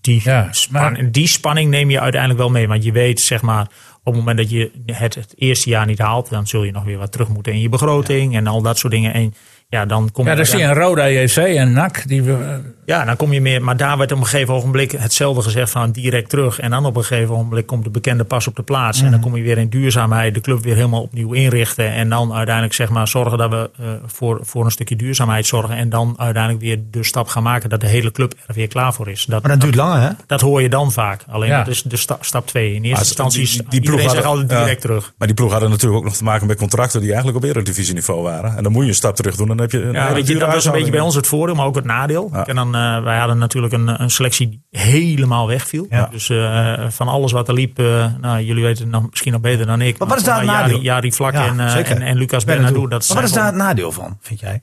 die, 0.00 0.20
Ja, 0.24 0.48
span- 0.52 0.92
maar- 0.92 1.10
die 1.12 1.26
spanning 1.26 1.70
neem 1.70 1.90
je 1.90 2.00
uiteindelijk 2.00 2.40
wel 2.40 2.50
mee. 2.50 2.68
Want 2.68 2.84
je 2.84 2.92
weet, 2.92 3.20
zeg 3.20 3.42
maar, 3.42 3.62
op 3.98 4.12
het 4.12 4.14
moment 4.14 4.36
dat 4.38 4.50
je 4.50 4.70
het, 4.86 5.14
het 5.14 5.34
eerste 5.36 5.68
jaar 5.68 5.86
niet 5.86 5.98
haalt, 5.98 6.28
dan 6.30 6.46
zul 6.46 6.62
je 6.64 6.72
nog 6.72 6.84
weer 6.84 6.98
wat 6.98 7.12
terug 7.12 7.28
moeten 7.28 7.52
in 7.52 7.60
je 7.60 7.68
begroting 7.68 8.36
en 8.36 8.46
al 8.46 8.62
dat 8.62 8.78
soort 8.78 8.92
dingen. 8.92 9.14
En 9.14 9.34
ja, 9.68 9.86
dan 9.86 10.10
kom 10.12 10.24
Ja, 10.24 10.30
je. 10.30 10.36
dan 10.36 10.46
zie 10.46 10.58
je 10.58 10.64
een 10.64 10.74
Roda 10.74 11.08
JC 11.08 11.36
en 11.36 11.72
NAC. 11.72 12.02
Die, 12.08 12.22
we- 12.22 12.74
Ja, 12.84 13.04
dan 13.04 13.16
kom 13.16 13.32
je 13.32 13.40
meer. 13.40 13.62
Maar 13.62 13.76
daar 13.76 13.98
werd 13.98 14.12
op 14.12 14.18
een 14.18 14.26
gegeven 14.26 14.54
ogenblik 14.54 14.90
hetzelfde 14.92 15.42
gezegd 15.42 15.70
van 15.70 15.90
direct 15.90 16.28
terug. 16.28 16.58
En 16.60 16.70
dan 16.70 16.84
op 16.86 16.96
een 16.96 17.04
gegeven 17.04 17.34
ogenblik 17.34 17.66
komt 17.66 17.84
de 17.84 17.90
bekende 17.90 18.24
pas 18.24 18.46
op 18.46 18.56
de 18.56 18.62
plaats. 18.62 19.02
En 19.02 19.10
dan 19.10 19.20
kom 19.20 19.36
je 19.36 19.42
weer 19.42 19.58
in 19.58 19.68
duurzaamheid, 19.68 20.34
de 20.34 20.40
club 20.40 20.62
weer 20.62 20.74
helemaal 20.74 21.02
opnieuw 21.02 21.32
inrichten. 21.32 21.92
En 21.92 22.08
dan 22.08 22.32
uiteindelijk 22.34 22.74
zeg 22.74 22.88
maar 22.88 23.08
zorgen 23.08 23.38
dat 23.38 23.50
we 23.50 23.70
eh, 23.78 23.86
voor, 24.06 24.38
voor 24.42 24.64
een 24.64 24.70
stukje 24.70 24.96
duurzaamheid 24.96 25.46
zorgen. 25.46 25.76
En 25.76 25.88
dan 25.88 26.14
uiteindelijk 26.16 26.64
weer 26.64 26.78
de 26.90 27.04
stap 27.04 27.28
gaan 27.28 27.42
maken 27.42 27.68
dat 27.70 27.80
de 27.80 27.86
hele 27.86 28.10
club 28.12 28.34
er 28.46 28.54
weer 28.54 28.68
klaar 28.68 28.94
voor 28.94 29.08
is. 29.08 29.24
Dat, 29.24 29.42
Maar 29.42 29.50
dat 29.50 29.60
duurt 29.60 29.74
langer, 29.74 30.00
hè? 30.00 30.08
dat 30.26 30.40
hoor 30.40 30.62
je 30.62 30.68
dan 30.68 30.92
vaak. 30.92 31.24
Alleen 31.28 31.48
Ja. 31.48 31.58
dat 31.58 31.68
is 31.68 31.82
de 31.82 31.96
sta- 31.96 32.18
stap 32.20 32.46
twee. 32.46 32.74
In 32.74 32.84
eerste 32.84 33.04
instantie 33.04 33.42
is 33.42 33.50
die- 33.52 33.62
die 33.68 33.72
iedereen 33.80 33.98
ploeg 33.98 34.10
zegt 34.12 34.24
hadden- 34.24 34.42
altijd 34.42 34.60
direct 34.60 34.82
ja. 34.82 34.88
terug. 34.88 35.12
Maar 35.18 35.26
die 35.26 35.36
ploeg 35.36 35.50
hadden 35.50 35.70
natuurlijk 35.70 35.98
ook 36.00 36.06
nog 36.06 36.16
te 36.16 36.24
maken 36.24 36.46
met 36.46 36.56
contracten 36.58 37.00
die 37.00 37.12
eigenlijk 37.12 37.44
op 37.44 37.50
eredivisieniveau 37.50 38.22
waren. 38.22 38.56
En 38.56 38.62
dan 38.62 38.72
moet 38.72 38.82
je 38.82 38.88
een 38.88 38.94
stap 38.94 39.16
terug 39.16 39.36
doen. 39.36 39.54
Dan 39.56 39.66
heb 39.66 39.70
je 39.70 39.82
een 39.82 39.92
Ja, 39.92 40.02
hele 40.02 40.14
weet 40.14 40.26
je, 40.26 40.32
dure 40.32 40.44
dat 40.44 40.54
was 40.54 40.64
een 40.64 40.72
beetje 40.72 40.90
bij 40.90 41.00
ons 41.00 41.14
het 41.14 41.26
voordeel, 41.26 41.54
maar 41.54 41.66
ook 41.66 41.74
het 41.74 41.84
nadeel. 41.84 42.28
Ja. 42.32 42.46
En 42.46 42.54
dan, 42.54 42.74
eh, 42.74 43.02
wij 43.02 43.18
hadden 43.18 43.38
natuurlijk 43.38 43.72
een, 43.72 44.02
een 44.02 44.10
selectie 44.10 44.48
die 44.48 44.62
helemaal 44.70 45.46
wegviel. 45.46 45.86
Ja. 45.90 46.08
Dus 46.10 46.28
eh, 46.30 46.74
van 46.88 47.08
alles 47.08 47.32
wat 47.32 47.48
er 47.48 47.54
liep, 47.54 47.78
eh, 47.78 48.06
nou, 48.20 48.42
jullie 48.42 48.62
weten 48.62 48.82
het 48.82 48.92
nog, 48.92 49.10
misschien 49.10 49.32
nog 49.32 49.40
beter 49.40 49.66
dan 49.66 49.80
ik. 49.80 49.98
Maar 49.98 50.08
wat 50.08 50.16
is 50.16 50.24
daar 50.24 50.36
het 50.38 50.46
Jari- 50.46 50.62
nadeel? 50.62 50.80
Jari 50.82 51.12
Vlak 51.12 51.32
Ja, 51.32 51.46
en, 51.46 51.60
en, 51.60 52.02
en 52.02 52.16
Lucas 52.16 52.44
Bernardo. 52.44 52.86
Dat 52.86 53.06
Maar 53.08 53.16
wat 53.16 53.26
is 53.26 53.32
daar 53.32 53.46
het 53.46 53.54
nadeel 53.54 53.92
van, 53.92 54.18
vind 54.20 54.40
jij? 54.40 54.62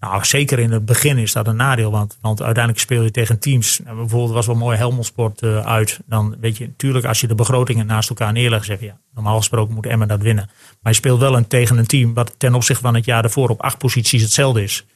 Nou, 0.00 0.24
zeker 0.24 0.58
in 0.58 0.72
het 0.72 0.84
begin 0.84 1.18
is 1.18 1.32
dat 1.32 1.46
een 1.46 1.56
nadeel. 1.56 1.90
Want, 1.90 2.18
want 2.20 2.42
uiteindelijk 2.42 2.84
speel 2.84 3.02
je 3.02 3.10
tegen 3.10 3.38
teams. 3.38 3.80
Nou, 3.84 3.96
bijvoorbeeld 3.96 4.32
was 4.32 4.46
wel 4.46 4.54
mooi 4.54 4.76
Helmelsport 4.76 5.42
eh, 5.42 5.66
uit. 5.66 6.00
Dan 6.06 6.36
weet 6.40 6.56
je, 6.56 6.66
natuurlijk 6.66 7.04
als 7.04 7.20
je 7.20 7.26
de 7.26 7.34
begrotingen 7.34 7.86
naast 7.86 8.08
elkaar 8.08 8.32
neerlegt, 8.32 8.64
zeg 8.64 8.80
je 8.80 8.86
ja, 8.86 9.00
normaal 9.14 9.36
gesproken 9.36 9.74
moet 9.74 9.86
Emmen 9.86 10.08
dat 10.08 10.22
winnen. 10.22 10.50
Maar 10.80 10.92
je 10.92 10.98
speelt 10.98 11.20
wel 11.20 11.36
een, 11.36 11.46
tegen 11.46 11.78
een 11.78 11.86
team 11.86 12.14
wat 12.14 12.34
ten 12.38 12.54
opzichte 12.54 12.82
van 12.82 12.94
het 12.94 13.04
jaar 13.04 13.24
ervoor 13.24 13.48
op 13.48 13.60
acht 13.60 13.78
posities 13.78 14.22
hetzelfde 14.22 14.62
is. 14.62 14.86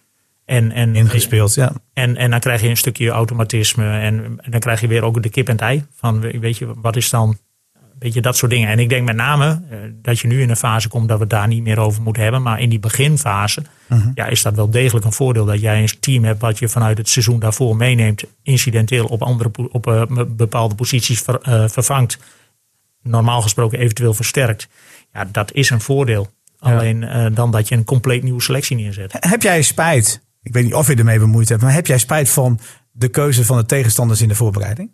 En, 0.45 0.73
en, 0.73 0.95
Ingespeeld, 0.95 1.55
ja. 1.55 1.73
En, 1.93 2.17
en 2.17 2.31
dan 2.31 2.41
krijg 2.41 2.63
je 2.63 2.69
een 2.69 2.77
stukje 2.77 3.11
automatisme. 3.11 3.99
En, 3.99 4.41
en 4.43 4.51
dan 4.51 4.61
krijg 4.61 4.81
je 4.81 4.87
weer 4.87 5.03
ook 5.03 5.23
de 5.23 5.29
kip 5.29 5.47
en 5.47 5.53
het 5.53 5.63
ei. 5.63 5.85
Van, 5.95 6.21
weet 6.21 6.59
je, 6.59 6.73
wat 6.77 6.97
is 6.97 7.11
dan 7.11 7.39
Weet 8.03 8.15
je, 8.15 8.21
dat 8.21 8.37
soort 8.37 8.51
dingen. 8.51 8.69
En 8.69 8.79
ik 8.79 8.89
denk 8.89 9.07
met 9.07 9.17
name 9.17 9.63
eh, 9.71 9.79
dat 10.03 10.19
je 10.19 10.29
nu 10.29 10.41
in 10.43 10.51
een 10.51 10.57
fase 10.57 10.89
komt 10.89 11.09
dat 11.09 11.17
we 11.17 11.23
het 11.23 11.33
daar 11.33 11.49
niet 11.49 11.63
meer 11.63 11.79
over 11.79 12.03
moeten 12.03 12.23
hebben. 12.23 12.43
Maar 12.43 12.61
in 12.61 12.69
die 12.69 12.79
beginfase 12.79 13.63
ja, 14.15 14.27
is 14.27 14.43
dat 14.43 14.55
wel 14.55 14.71
degelijk 14.71 15.05
een 15.05 15.13
voordeel. 15.13 15.45
Dat 15.45 15.61
jij 15.61 15.81
een 15.81 16.01
team 16.01 16.25
hebt 16.25 16.41
wat 16.41 16.59
je 16.59 16.69
vanuit 16.69 16.99
het 16.99 17.09
seizoen 17.09 17.39
daarvoor 17.39 17.77
meeneemt. 17.77 18.25
Incidenteel 18.43 19.07
op, 19.07 19.23
andere, 19.23 19.51
op 19.71 19.87
eh, 19.87 20.03
bepaalde 20.29 20.75
posities 20.75 21.21
ver- 21.21 21.41
eh, 21.41 21.69
vervangt. 21.69 22.19
Normaal 23.03 23.43
gesproken 23.43 23.79
eventueel 23.79 24.15
versterkt. 24.15 24.69
Ja, 25.13 25.25
dat 25.25 25.53
is 25.53 25.71
een 25.71 25.81
voordeel. 25.81 26.31
Alleen 26.59 27.31
dan 27.35 27.51
dat 27.51 27.69
je 27.69 27.75
een 27.75 27.85
compleet 27.85 28.23
nieuwe 28.23 28.43
selectie 28.43 28.77
neerzet. 28.77 29.17
Heb 29.19 29.43
jij 29.43 29.63
spijt, 29.63 30.23
ik 30.43 30.53
weet 30.53 30.65
niet 30.65 30.75
of 30.75 30.87
je 30.89 30.95
ermee 30.95 31.19
bemoeid 31.19 31.49
hebt, 31.49 31.63
maar 31.63 31.73
heb 31.73 31.87
jij 31.87 31.99
spijt 31.99 32.31
van 32.31 32.61
de 32.93 33.09
keuze 33.09 33.45
van 33.45 33.57
de 33.57 33.67
tegenstanders 33.67 34.21
in 34.21 34.29
de 34.29 34.35
voorbereiding? 34.35 34.91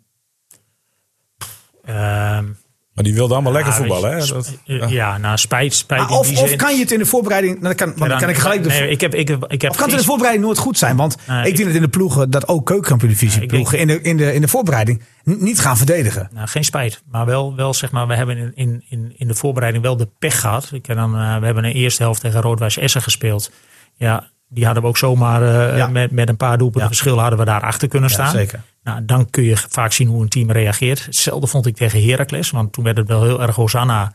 Maar 2.99 3.07
die 3.07 3.17
wilde 3.17 3.33
allemaal 3.33 3.53
lekker 3.53 3.73
voetballen. 3.73 4.11
Hè? 4.11 4.25
Dat- 4.25 4.57
eh, 4.65 4.89
ja, 4.89 5.17
nou 5.17 5.37
spijt, 5.37 5.73
spijt 5.73 6.01
Maar 6.01 6.09
of, 6.09 6.41
of 6.41 6.55
kan 6.55 6.73
je 6.75 6.79
het 6.81 6.91
in 6.91 6.99
de 6.99 7.05
voorbereiding, 7.05 7.61
dan 7.61 7.75
kan, 7.75 7.87
want 7.87 7.99
dan 7.99 8.09
Ja, 8.09 8.17
kan 8.17 8.29
ik 8.29 8.37
gelijk 8.37 8.63
de, 8.63 8.69
nee, 8.69 8.89
ik 8.89 9.01
heb, 9.01 9.15
ik 9.15 9.27
heb, 9.27 9.45
ik 9.47 9.61
heb 9.61 9.71
of 9.71 9.77
kan 9.77 9.85
het 9.85 9.95
in 9.95 10.01
de 10.01 10.07
voorbereiding 10.07 10.45
nooit 10.45 10.57
goed 10.57 10.77
zijn? 10.77 10.95
Want 10.95 11.13
ik 11.13 11.45
ik- 11.45 11.55
denk 11.55 11.67
dat 11.67 11.75
in 11.75 11.81
de 11.81 11.87
ploegen, 11.87 12.29
dat 12.29 12.47
ook 12.47 12.65
keukenkampioen-divisie 12.65 13.45
ploegen 13.45 13.79
in 13.79 13.87
de, 13.87 14.01
in, 14.01 14.17
de, 14.17 14.33
in 14.33 14.41
de 14.41 14.47
voorbereiding 14.47 15.01
niet 15.23 15.59
gaan 15.59 15.77
verdedigen. 15.77 16.29
Nou, 16.33 16.47
geen 16.47 16.63
spijt. 16.63 17.01
Maar 17.11 17.25
wel, 17.25 17.55
wel 17.55 17.73
zeg 17.73 17.91
maar, 17.91 18.07
we 18.07 18.15
hebben 18.15 18.37
in, 18.37 18.51
in, 18.55 18.83
in, 18.89 19.13
in 19.17 19.27
de 19.27 19.35
voorbereiding 19.35 19.83
wel 19.83 19.97
de 19.97 20.09
pech 20.19 20.39
gehad. 20.39 20.69
Ik 20.73 20.85
heb 20.85 20.97
dan, 20.97 21.15
eh, 21.15 21.37
we 21.37 21.45
hebben 21.45 21.63
een 21.63 21.71
eerste 21.73 22.03
helft 22.03 22.21
tegen 22.21 22.41
Roodwijs 22.41 22.77
Essen 22.77 23.01
gespeeld. 23.01 23.51
Ja, 23.95 24.29
die 24.49 24.65
hadden 24.65 24.83
we 24.83 24.89
ook 24.89 24.97
zomaar 24.97 25.41
eh, 25.41 25.77
Ja. 25.77 25.87
met, 25.87 26.11
met 26.11 26.29
een 26.29 26.37
paar 26.37 26.57
doelpunten 26.57 26.87
verschil 26.89 27.19
hadden 27.19 27.39
we 27.39 27.45
daar 27.45 27.61
achter 27.61 27.87
kunnen 27.87 28.09
staan. 28.09 28.31
zeker. 28.31 28.61
Nou, 28.83 29.05
dan 29.05 29.29
kun 29.29 29.43
je 29.43 29.57
vaak 29.57 29.91
zien 29.91 30.07
hoe 30.07 30.21
een 30.21 30.29
team 30.29 30.51
reageert. 30.51 31.05
Hetzelfde 31.05 31.47
vond 31.47 31.65
ik 31.65 31.75
tegen 31.75 32.03
Heracles. 32.03 32.51
Want 32.51 32.73
toen 32.73 32.83
werd 32.83 32.97
het 32.97 33.07
wel 33.07 33.23
heel 33.23 33.41
erg 33.41 33.55
Hosanna. 33.55 34.13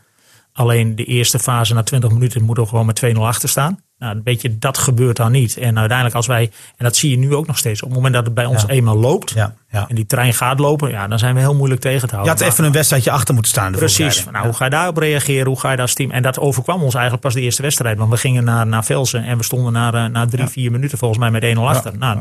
Alleen 0.53 0.97
de 0.97 1.05
eerste 1.05 1.39
fase 1.39 1.75
na 1.75 1.83
20 1.83 2.11
minuten 2.11 2.43
moeten 2.43 2.65
we 2.65 2.69
gewoon 2.71 2.87
met 2.87 3.03
2-0 3.17 3.19
achter 3.19 3.49
staan. 3.49 3.79
Nou, 4.05 4.17
een 4.17 4.23
beetje 4.23 4.59
dat 4.59 4.79
gebeurt 4.79 5.17
dan 5.17 5.33
niet. 5.33 5.57
En 5.57 5.79
uiteindelijk 5.79 6.17
als 6.17 6.27
wij, 6.27 6.43
en 6.77 6.85
dat 6.85 6.97
zie 6.97 7.11
je 7.11 7.19
nu 7.19 7.35
ook 7.35 7.47
nog 7.47 7.59
steeds. 7.59 7.81
Op 7.83 7.87
het 7.89 7.97
moment 7.97 8.15
dat 8.15 8.25
het 8.25 8.35
bij 8.35 8.45
ons 8.45 8.63
Ja. 8.63 8.69
eenmaal 8.69 8.97
loopt. 8.97 9.31
Ja, 9.31 9.55
ja. 9.71 9.85
En 9.89 9.95
die 9.95 10.07
trein 10.07 10.35
gaat 10.35 10.59
lopen. 10.59 10.91
Ja, 10.91 11.09
dan 11.09 11.19
zijn 11.19 11.35
we 11.35 11.41
heel 11.41 11.55
moeilijk 11.55 11.81
tegen 11.81 12.01
te 12.01 12.07
Je 12.07 12.21
houden. 12.21 12.39
had 12.39 12.53
even 12.53 12.65
een 12.65 12.73
wedstrijdje 12.73 13.11
achter 13.11 13.35
moeten 13.35 13.53
staan. 13.53 13.73
Precies. 13.73 14.25
Nou, 14.33 14.45
hoe 14.45 14.55
ga 14.55 14.65
je 14.65 14.71
daarop 14.71 14.97
reageren? 14.97 15.47
Hoe 15.47 15.61
ga 15.61 15.71
je 15.71 15.77
daar 15.77 15.85
als 15.85 15.95
team? 15.95 16.11
En 16.11 16.23
dat 16.23 16.39
overkwam 16.39 16.83
ons 16.83 16.93
eigenlijk 16.95 17.23
pas 17.25 17.35
de 17.35 17.41
eerste 17.41 17.63
wedstrijd. 17.63 17.99
Want 17.99 18.11
we 18.11 18.17
gingen 18.17 18.45
naar, 18.45 18.67
naar 18.67 18.85
Velsen 18.85 19.25
en 19.25 19.37
we 19.37 19.45
stonden 19.45 19.73
na, 19.73 19.93
eh, 19.93 20.05
na 20.11 20.27
drie, 20.27 20.47
vier 20.47 20.71
minuten 20.71 20.99
volgens 20.99 21.21
mij 21.21 21.31
met 21.31 21.43
1-0 21.43 21.69
achter. 21.69 21.99
Nou, 21.99 22.19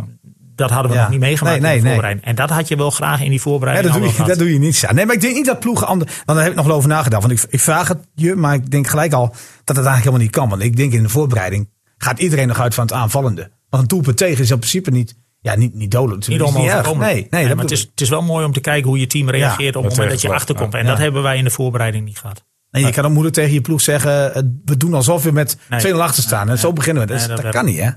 dat 0.56 0.70
hadden 0.70 0.92
we 0.92 0.98
Ja. 0.98 1.02
nog 1.04 1.12
niet 1.12 1.20
meegemaakt 1.20 1.60
Nee, 1.62 1.66
nee, 1.66 1.72
in 1.78 1.78
de 1.78 1.84
nee. 1.84 1.94
voorbereiding. 1.94 2.28
En 2.28 2.36
dat 2.36 2.50
had 2.50 2.68
je 2.68 2.76
wel 2.76 2.90
graag 2.90 3.20
in 3.20 3.26
die 3.26 3.34
Ja, 3.34 3.40
voorbereiding 3.40 3.94
dat, 3.94 4.04
doe 4.04 4.12
je, 4.18 4.24
dat 4.24 4.38
doe 4.38 4.54
je 4.54 4.60
niet. 4.60 4.78
Ja. 4.78 4.94
Nee, 4.94 5.06
maar 5.06 5.16
ik 5.16 5.22
denk 5.22 5.36
niet 5.36 5.46
dat 5.46 5.60
ploegen 5.60 5.88
anders. 5.88 6.12
Want 6.16 6.28
daar 6.28 6.42
heb 6.42 6.50
ik 6.50 6.56
nog 6.56 6.66
wel 6.66 6.76
over 6.76 6.90
nagedacht. 6.90 7.22
Want 7.28 7.40
ik, 7.44 7.48
ik 7.50 7.60
vraag 7.60 7.88
het 7.88 7.98
je, 8.16 8.36
maar 8.36 8.54
ik 8.54 8.72
denk 8.72 8.88
gelijk 8.88 9.14
al 9.14 9.28
dat 9.28 9.36
het 9.76 9.86
eigenlijk 9.86 9.98
helemaal 10.04 10.20
niet 10.20 10.32
kan. 10.32 10.50
Want 10.50 10.62
ik 10.62 10.76
denk 10.76 10.94
in 10.94 11.04
de 11.04 11.10
voorbereiding 11.10 11.70
gaat 11.98 12.20
iedereen 12.20 12.48
nog 12.48 12.60
uit 12.60 12.74
van 12.74 12.84
het 12.84 12.94
aanvallende. 12.94 13.52
Want 13.70 13.84
een 13.84 13.90
doelpunt 13.90 14.18
tegen 14.18 14.44
is 14.44 14.52
in 14.52 14.58
principe 14.58 14.92
niet, 14.92 15.16
ja, 15.42 15.56
niet, 15.56 15.74
niet 15.74 15.92
dodelijk. 15.92 16.28
Niet 16.28 16.42
onoverkomelijk. 16.42 17.14
Nee, 17.14 17.28
nee, 17.30 17.48
dat 17.48 17.56
maar 17.56 17.64
het 17.66 17.74
is, 17.74 17.82
het 17.82 18.02
is 18.02 18.10
wel 18.10 18.22
mooi 18.22 18.46
om 18.46 18.54
te 18.54 18.60
kijken 18.62 18.90
hoe 18.90 19.00
je 19.00 19.08
team 19.08 19.30
reageert 19.30 19.76
op 19.76 19.84
het 19.84 19.92
moment 19.92 20.12
dat 20.12 20.22
je 20.22 20.34
achterkomt. 20.34 20.74
ja. 20.74 20.80
En 20.80 20.86
dat 20.86 20.98
hebben 20.98 21.22
wij 21.24 21.38
in 21.38 21.44
de 21.44 21.50
voorbereiding 21.50 22.06
niet 22.06 22.18
gehad. 22.20 22.44
Nee, 22.72 22.86
je 22.86 22.92
kan 22.92 23.06
ook 23.06 23.12
moeilijk 23.12 23.36
tegen 23.36 23.54
je 23.54 23.62
ploeg 23.62 23.82
zeggen, 23.82 24.34
eh, 24.36 24.42
we 24.66 24.78
doen 24.78 24.94
alsof 24.94 25.24
we 25.24 25.32
met 25.32 25.58
Nee. 25.70 25.80
2-0 25.80 26.02
achter 26.02 26.24
staan. 26.24 26.50
En 26.50 26.58
zo 26.60 26.74
beginnen 26.74 27.02
we. 27.04 27.08
Dat, 27.10 27.18
is- 27.22 27.28
Nee, 27.28 27.36
dat 27.36 27.46
dat 27.46 27.54
kan 27.54 27.66
niet, 27.66 27.80
hè? 27.80 27.90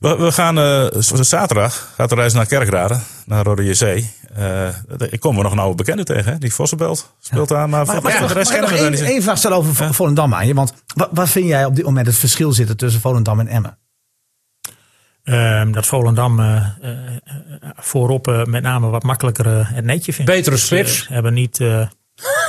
We, 0.00 0.16
we 0.16 0.32
gaan 0.32 0.58
eh, 0.58 0.86
zaterdag 1.20 1.92
gaat 1.96 2.08
de 2.08 2.14
reis 2.14 2.32
naar 2.32 2.46
Kerkrade, 2.46 2.98
naar 3.26 3.44
Rode 3.44 3.64
JC. 3.64 4.04
Eh, 4.34 4.68
ik 5.10 5.20
kom 5.20 5.36
er 5.36 5.42
nog 5.42 5.52
een 5.52 5.58
oude 5.58 5.74
bekende 5.76 6.04
tegen, 6.04 6.32
hè? 6.32 6.38
die 6.38 6.54
Vossenbelt 6.54 7.14
speelt 7.20 7.48
daar. 7.48 7.68
Maar, 7.68 7.86
Maar, 7.86 7.94
voor- 7.94 8.02
maar, 8.04 8.12
voor 8.18 8.28
de 8.28 8.34
rest 8.34 8.50
kennen 8.50 8.70
we 8.70 9.04
één, 9.04 9.22
vraag 9.22 9.38
stellen 9.38 9.56
over 9.56 9.74
Vo- 9.74 9.92
Volendam 9.92 10.34
aan 10.34 10.46
je? 10.46 10.54
Want 10.54 10.72
wat, 10.94 11.08
wat 11.12 11.28
vind 11.28 11.46
jij 11.46 11.64
op 11.64 11.76
dit 11.76 11.84
moment 11.84 12.06
het 12.06 12.16
verschil 12.16 12.52
zitten 12.52 12.76
tussen 12.76 13.00
Volendam 13.00 13.40
en 13.40 13.46
Emmen? 13.48 13.78
Ehm, 15.22 15.72
dat 15.72 15.86
Volendam 15.86 16.40
eh, 16.40 16.66
voorop 17.76 18.28
eh, 18.28 18.44
met 18.44 18.62
name 18.62 18.88
wat 18.88 19.02
makkelijker 19.02 19.74
het 19.74 19.84
netje 19.84 20.12
vindt. 20.12 20.30
Betere 20.30 20.54
Dus, 20.54 20.66
spits. 20.66 21.08
hebben 21.08 21.34
niet, 21.34 21.60
eh, 21.60 21.86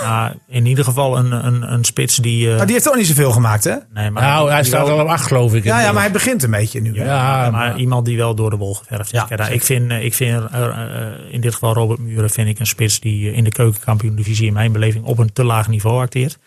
nou, 0.01 0.33
in 0.47 0.65
ieder 0.65 0.83
geval 0.83 1.17
een, 1.17 1.31
een, 1.31 1.73
een 1.73 1.83
spits 1.83 2.15
die... 2.15 2.49
eh, 2.51 2.55
Maar 2.57 2.65
die 2.65 2.75
heeft 2.75 2.89
ook 2.89 2.95
niet 2.95 3.07
zoveel 3.07 3.31
gemaakt, 3.31 3.63
hè? 3.63 3.75
nee, 3.93 4.09
maar 4.11 4.23
Nou, 4.23 4.51
hij 4.51 4.63
staat 4.63 4.87
wel- 4.87 4.97
al 4.97 5.03
op 5.03 5.09
acht, 5.09 5.27
geloof 5.27 5.53
ik. 5.53 5.63
Ja, 5.63 5.81
ja, 5.81 5.91
maar 5.91 6.01
hij 6.03 6.11
begint 6.11 6.43
een 6.43 6.51
beetje 6.51 6.81
nu. 6.81 6.97
hè? 6.99 7.05
Ja, 7.05 7.41
maar 7.41 7.51
maar- 7.51 7.77
iemand 7.77 8.05
die 8.05 8.17
wel 8.17 8.35
door 8.35 8.49
de 8.49 8.55
wol 8.55 8.73
geverfd 8.73 9.13
is. 9.13 9.19
Ja, 9.19 9.25
Kijk, 9.35 9.47
ik 9.49 9.61
vind, 9.63 9.91
eh, 9.91 10.03
ik 10.05 10.13
vind 10.13 10.49
eh, 10.51 11.07
in 11.29 11.41
dit 11.41 11.53
geval 11.53 11.73
Robert 11.73 11.99
Muren 11.99 12.29
vind 12.29 12.47
ik 12.49 12.59
een 12.59 12.67
spits 12.67 12.99
die 12.99 13.33
in 13.33 13.43
de 13.43 13.51
keukenkampioen-divisie 13.51 14.47
in 14.47 14.53
mijn 14.53 14.71
beleving 14.71 15.05
op 15.05 15.17
een 15.17 15.33
te 15.33 15.43
laag 15.43 15.67
niveau 15.67 16.01
acteert. 16.01 16.37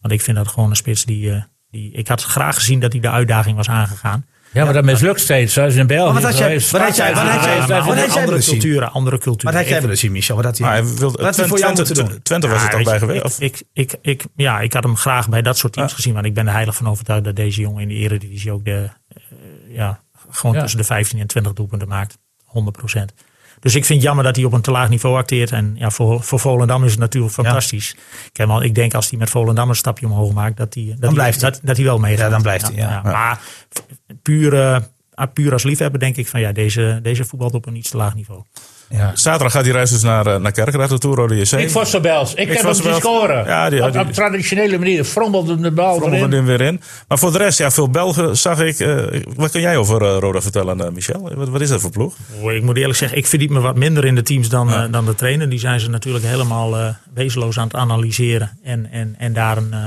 Want 0.00 0.14
ik 0.14 0.20
vind 0.22 0.36
dat 0.36 0.48
gewoon 0.48 0.70
een 0.70 0.76
spits 0.76 1.04
die, 1.04 1.30
eh, 1.32 1.42
die... 1.70 1.92
Ik 1.92 2.08
had 2.08 2.22
graag 2.22 2.54
gezien 2.54 2.80
dat 2.80 2.92
hij 2.92 3.00
de 3.00 3.10
uitdaging 3.10 3.56
was 3.56 3.68
aangegaan. 3.68 4.26
Ja, 4.52 4.64
maar 4.64 4.72
dat 4.72 4.84
mislukt 4.84 5.20
steeds. 5.20 5.52
Zoals 5.52 5.74
in 5.74 5.86
België. 5.86 6.12
Maar 6.12 6.22
wat 6.22 6.30
had 6.30 6.38
jij- 6.38 6.60
wat 6.70 6.80
had 6.80 6.96
jij- 6.96 7.14
wat 7.14 7.22
had 7.22 7.44
jij- 7.44 7.58
wat 7.58 7.68
maar- 7.68 7.80
had 7.80 7.96
jij 8.12 8.22
andere 8.22 8.42
culturen, 8.42 8.92
andere 8.92 9.18
culturen. 9.18 9.52
Wat 9.54 9.62
had 9.62 9.70
jij 9.70 9.80
willen 9.80 9.98
zien, 9.98 10.12
Michel? 10.12 10.36
Wat 10.36 10.44
had 10.44 10.58
hij, 10.58 10.66
Maar 10.66 10.76
hij 10.76 10.94
wilde, 10.94 11.22
wat 11.22 11.40
voor 11.40 11.58
jou 11.58 11.74
moeten 11.74 11.94
doen? 11.94 12.22
Twente 12.22 12.48
was 12.48 12.62
toch 12.62 12.72
weet 12.74 12.84
bij 12.84 12.98
geweest? 12.98 13.18
Ik, 13.18 13.24
Of- 13.24 13.40
ik, 13.40 13.62
ik, 13.72 13.94
ik, 14.02 14.24
ja, 14.36 14.60
ik 14.60 14.72
had 14.72 14.82
hem 14.82 14.96
graag 14.96 15.28
bij 15.28 15.42
dat 15.42 15.58
soort 15.58 15.72
teams 15.72 15.92
gezien. 15.92 16.14
Want 16.14 16.26
ik 16.26 16.34
ben 16.34 16.46
er 16.46 16.52
heilig 16.52 16.74
van 16.76 16.88
overtuigd 16.88 17.24
dat 17.24 17.36
deze 17.36 17.60
jongen 17.60 17.82
in 17.82 17.88
de 17.88 17.94
eredivisie 17.94 18.52
ook 18.52 18.64
de, 18.64 18.88
eh, 19.08 19.16
ja, 19.68 20.00
gewoon 20.30 20.58
tussen 20.58 20.78
de 20.78 20.84
15 20.84 21.18
en 21.18 21.26
20 21.26 21.52
doelpunten 21.52 21.88
maakt. 21.88 22.18
100 22.44 22.78
Dus 23.62 23.74
ik 23.74 23.84
vind 23.84 23.98
het 23.98 24.08
jammer 24.08 24.24
dat 24.24 24.36
hij 24.36 24.44
op 24.44 24.52
een 24.52 24.60
te 24.60 24.70
laag 24.70 24.88
niveau 24.88 25.16
acteert. 25.16 25.50
En 25.50 25.74
ja, 25.78 25.90
voor, 25.90 26.22
voor 26.22 26.40
Volendam 26.40 26.84
is 26.84 26.90
het 26.90 27.00
natuurlijk 27.00 27.32
fantastisch. 27.32 27.96
Kijk, 28.32 28.48
maar 28.48 28.64
ik 28.64 28.74
denk 28.74 28.94
als 28.94 29.10
hij 29.10 29.18
met 29.18 29.30
Volendam 29.30 29.68
een 29.68 29.74
stapje 29.74 30.06
omhoog 30.06 30.32
maakt, 30.32 30.56
dat 30.56 30.74
hij, 30.74 30.86
dat 30.88 31.00
hij, 31.00 31.12
blijft 31.12 31.40
dat, 31.40 31.60
dat 31.62 31.76
hij 31.76 31.84
wel 31.84 31.98
meegaat. 31.98 32.24
Ja, 32.24 32.28
dan 32.28 32.42
blijft 32.42 32.66
hij, 32.66 32.74
ja. 32.74 33.02
Maar 33.02 33.40
puur, 34.22 34.54
eh, 34.54 35.26
puur 35.32 35.52
als 35.52 35.62
liefhebber 35.62 36.00
denk 36.00 36.16
ik 36.16 36.28
van 36.28 36.40
ja, 36.40 36.52
deze, 36.52 36.98
deze 37.02 37.24
voetbalt 37.24 37.54
op 37.54 37.66
een 37.66 37.76
iets 37.76 37.90
te 37.90 37.96
laag 37.96 38.14
niveau. 38.14 38.42
Ja. 38.92 39.10
Zaterdag 39.14 39.52
gaat 39.52 39.64
die 39.64 39.72
reis 39.72 39.90
dus 39.90 40.02
naar, 40.02 40.26
eh, 40.26 40.36
naar 40.40 40.52
Kerkrade 40.52 40.98
toe, 40.98 41.14
Rode 41.14 41.36
JC. 41.36 41.52
Ik 41.52 41.70
Vossenbels. 41.70 42.30
Ik, 42.34 42.36
heb 42.38 42.46
hem 42.48 42.56
zien 42.56 42.66
Vossenbels. 42.66 42.96
scoren. 42.98 43.44
Ja, 43.44 43.70
die- 43.70 43.84
op, 43.84 43.92
die- 43.92 44.00
op 44.00 44.12
traditionele 44.12 44.78
manier. 44.78 45.04
Frommelde 45.04 45.56
de 45.60 45.70
bal 45.70 45.96
Frommelde 45.96 46.16
erin. 46.24 46.32
hem 46.32 46.44
weer 46.44 46.60
in. 46.60 46.80
Maar 47.08 47.18
voor 47.18 47.32
de 47.32 47.38
rest, 47.38 47.58
ja, 47.58 47.70
veel 47.70 47.88
Belgen 47.90 48.36
zag 48.36 48.60
ik. 48.60 48.78
eh, 48.80 48.96
wat 49.36 49.50
kun 49.50 49.60
jij 49.60 49.76
over 49.76 49.98
Roda 50.00 50.40
vertellen, 50.40 50.80
eh, 50.80 50.90
Michel? 50.90 51.30
Wat, 51.34 51.48
wat 51.48 51.60
is 51.60 51.68
dat 51.68 51.80
voor 51.80 51.90
ploeg? 51.90 52.14
Oh, 52.40 52.52
Ik 52.52 52.62
moet 52.62 52.76
eerlijk 52.76 52.98
zeggen, 52.98 53.18
ik 53.18 53.26
verdiep 53.26 53.50
me 53.50 53.60
wat 53.60 53.76
minder 53.76 54.04
in 54.04 54.14
de 54.14 54.22
teams 54.22 54.48
dan, 54.48 54.90
dan 54.90 55.04
de 55.04 55.14
trainer. 55.14 55.48
Die 55.48 55.58
zijn 55.58 55.80
ze 55.80 55.90
natuurlijk 55.90 56.24
helemaal 56.24 56.78
eh 56.78 56.86
wezenloos 57.14 57.58
aan 57.58 57.64
het 57.66 57.74
analyseren. 57.76 58.58
En, 58.64 58.88
en, 58.90 59.14
en 59.18 59.32
daar 59.32 59.56
een. 59.56 59.68
eh, 59.72 59.78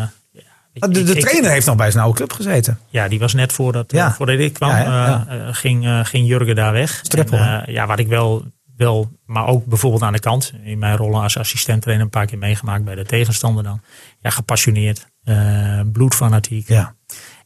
Ah, 0.79 0.91
De, 0.91 0.99
ik- 0.99 1.05
de 1.05 1.13
ik- 1.15 1.19
trainer 1.25 1.51
heeft 1.51 1.65
nog 1.65 1.75
bij 1.75 1.91
zijn 1.91 2.03
oude 2.03 2.17
club 2.17 2.33
gezeten. 2.33 2.79
Ja, 2.89 3.07
die 3.07 3.19
was 3.19 3.33
net 3.33 3.53
voordat, 3.53 3.91
Ja. 3.91 4.13
voordat 4.13 4.39
ik 4.39 4.53
kwam, 4.53 4.69
Ja, 4.69 4.79
ja, 4.83 5.25
ja. 5.29 5.53
ging, 5.53 5.87
ging 6.03 6.27
Jurgen 6.27 6.55
daar 6.55 6.73
weg. 6.73 6.99
Streppel, 7.03 7.37
En, 7.37 7.63
ja, 7.67 7.87
wat 7.87 7.99
ik 7.99 8.07
wel, 8.07 8.43
wel, 8.77 9.11
maar 9.25 9.47
ook 9.47 9.65
bijvoorbeeld 9.65 10.01
aan 10.03 10.13
de 10.13 10.19
kant. 10.19 10.53
In 10.63 10.79
mijn 10.79 10.97
rol 10.97 11.21
als 11.21 11.37
assistent 11.37 11.81
trainer 11.81 12.05
een 12.05 12.11
paar 12.11 12.25
keer 12.25 12.37
meegemaakt 12.37 12.83
bij 12.83 12.95
de 12.95 13.05
tegenstander 13.05 13.63
dan. 13.63 13.81
Ja, 14.19 14.29
gepassioneerd, 14.29 15.07
eh, 15.23 15.79
bloedfanatiek. 15.91 16.67
Ja. 16.67 16.95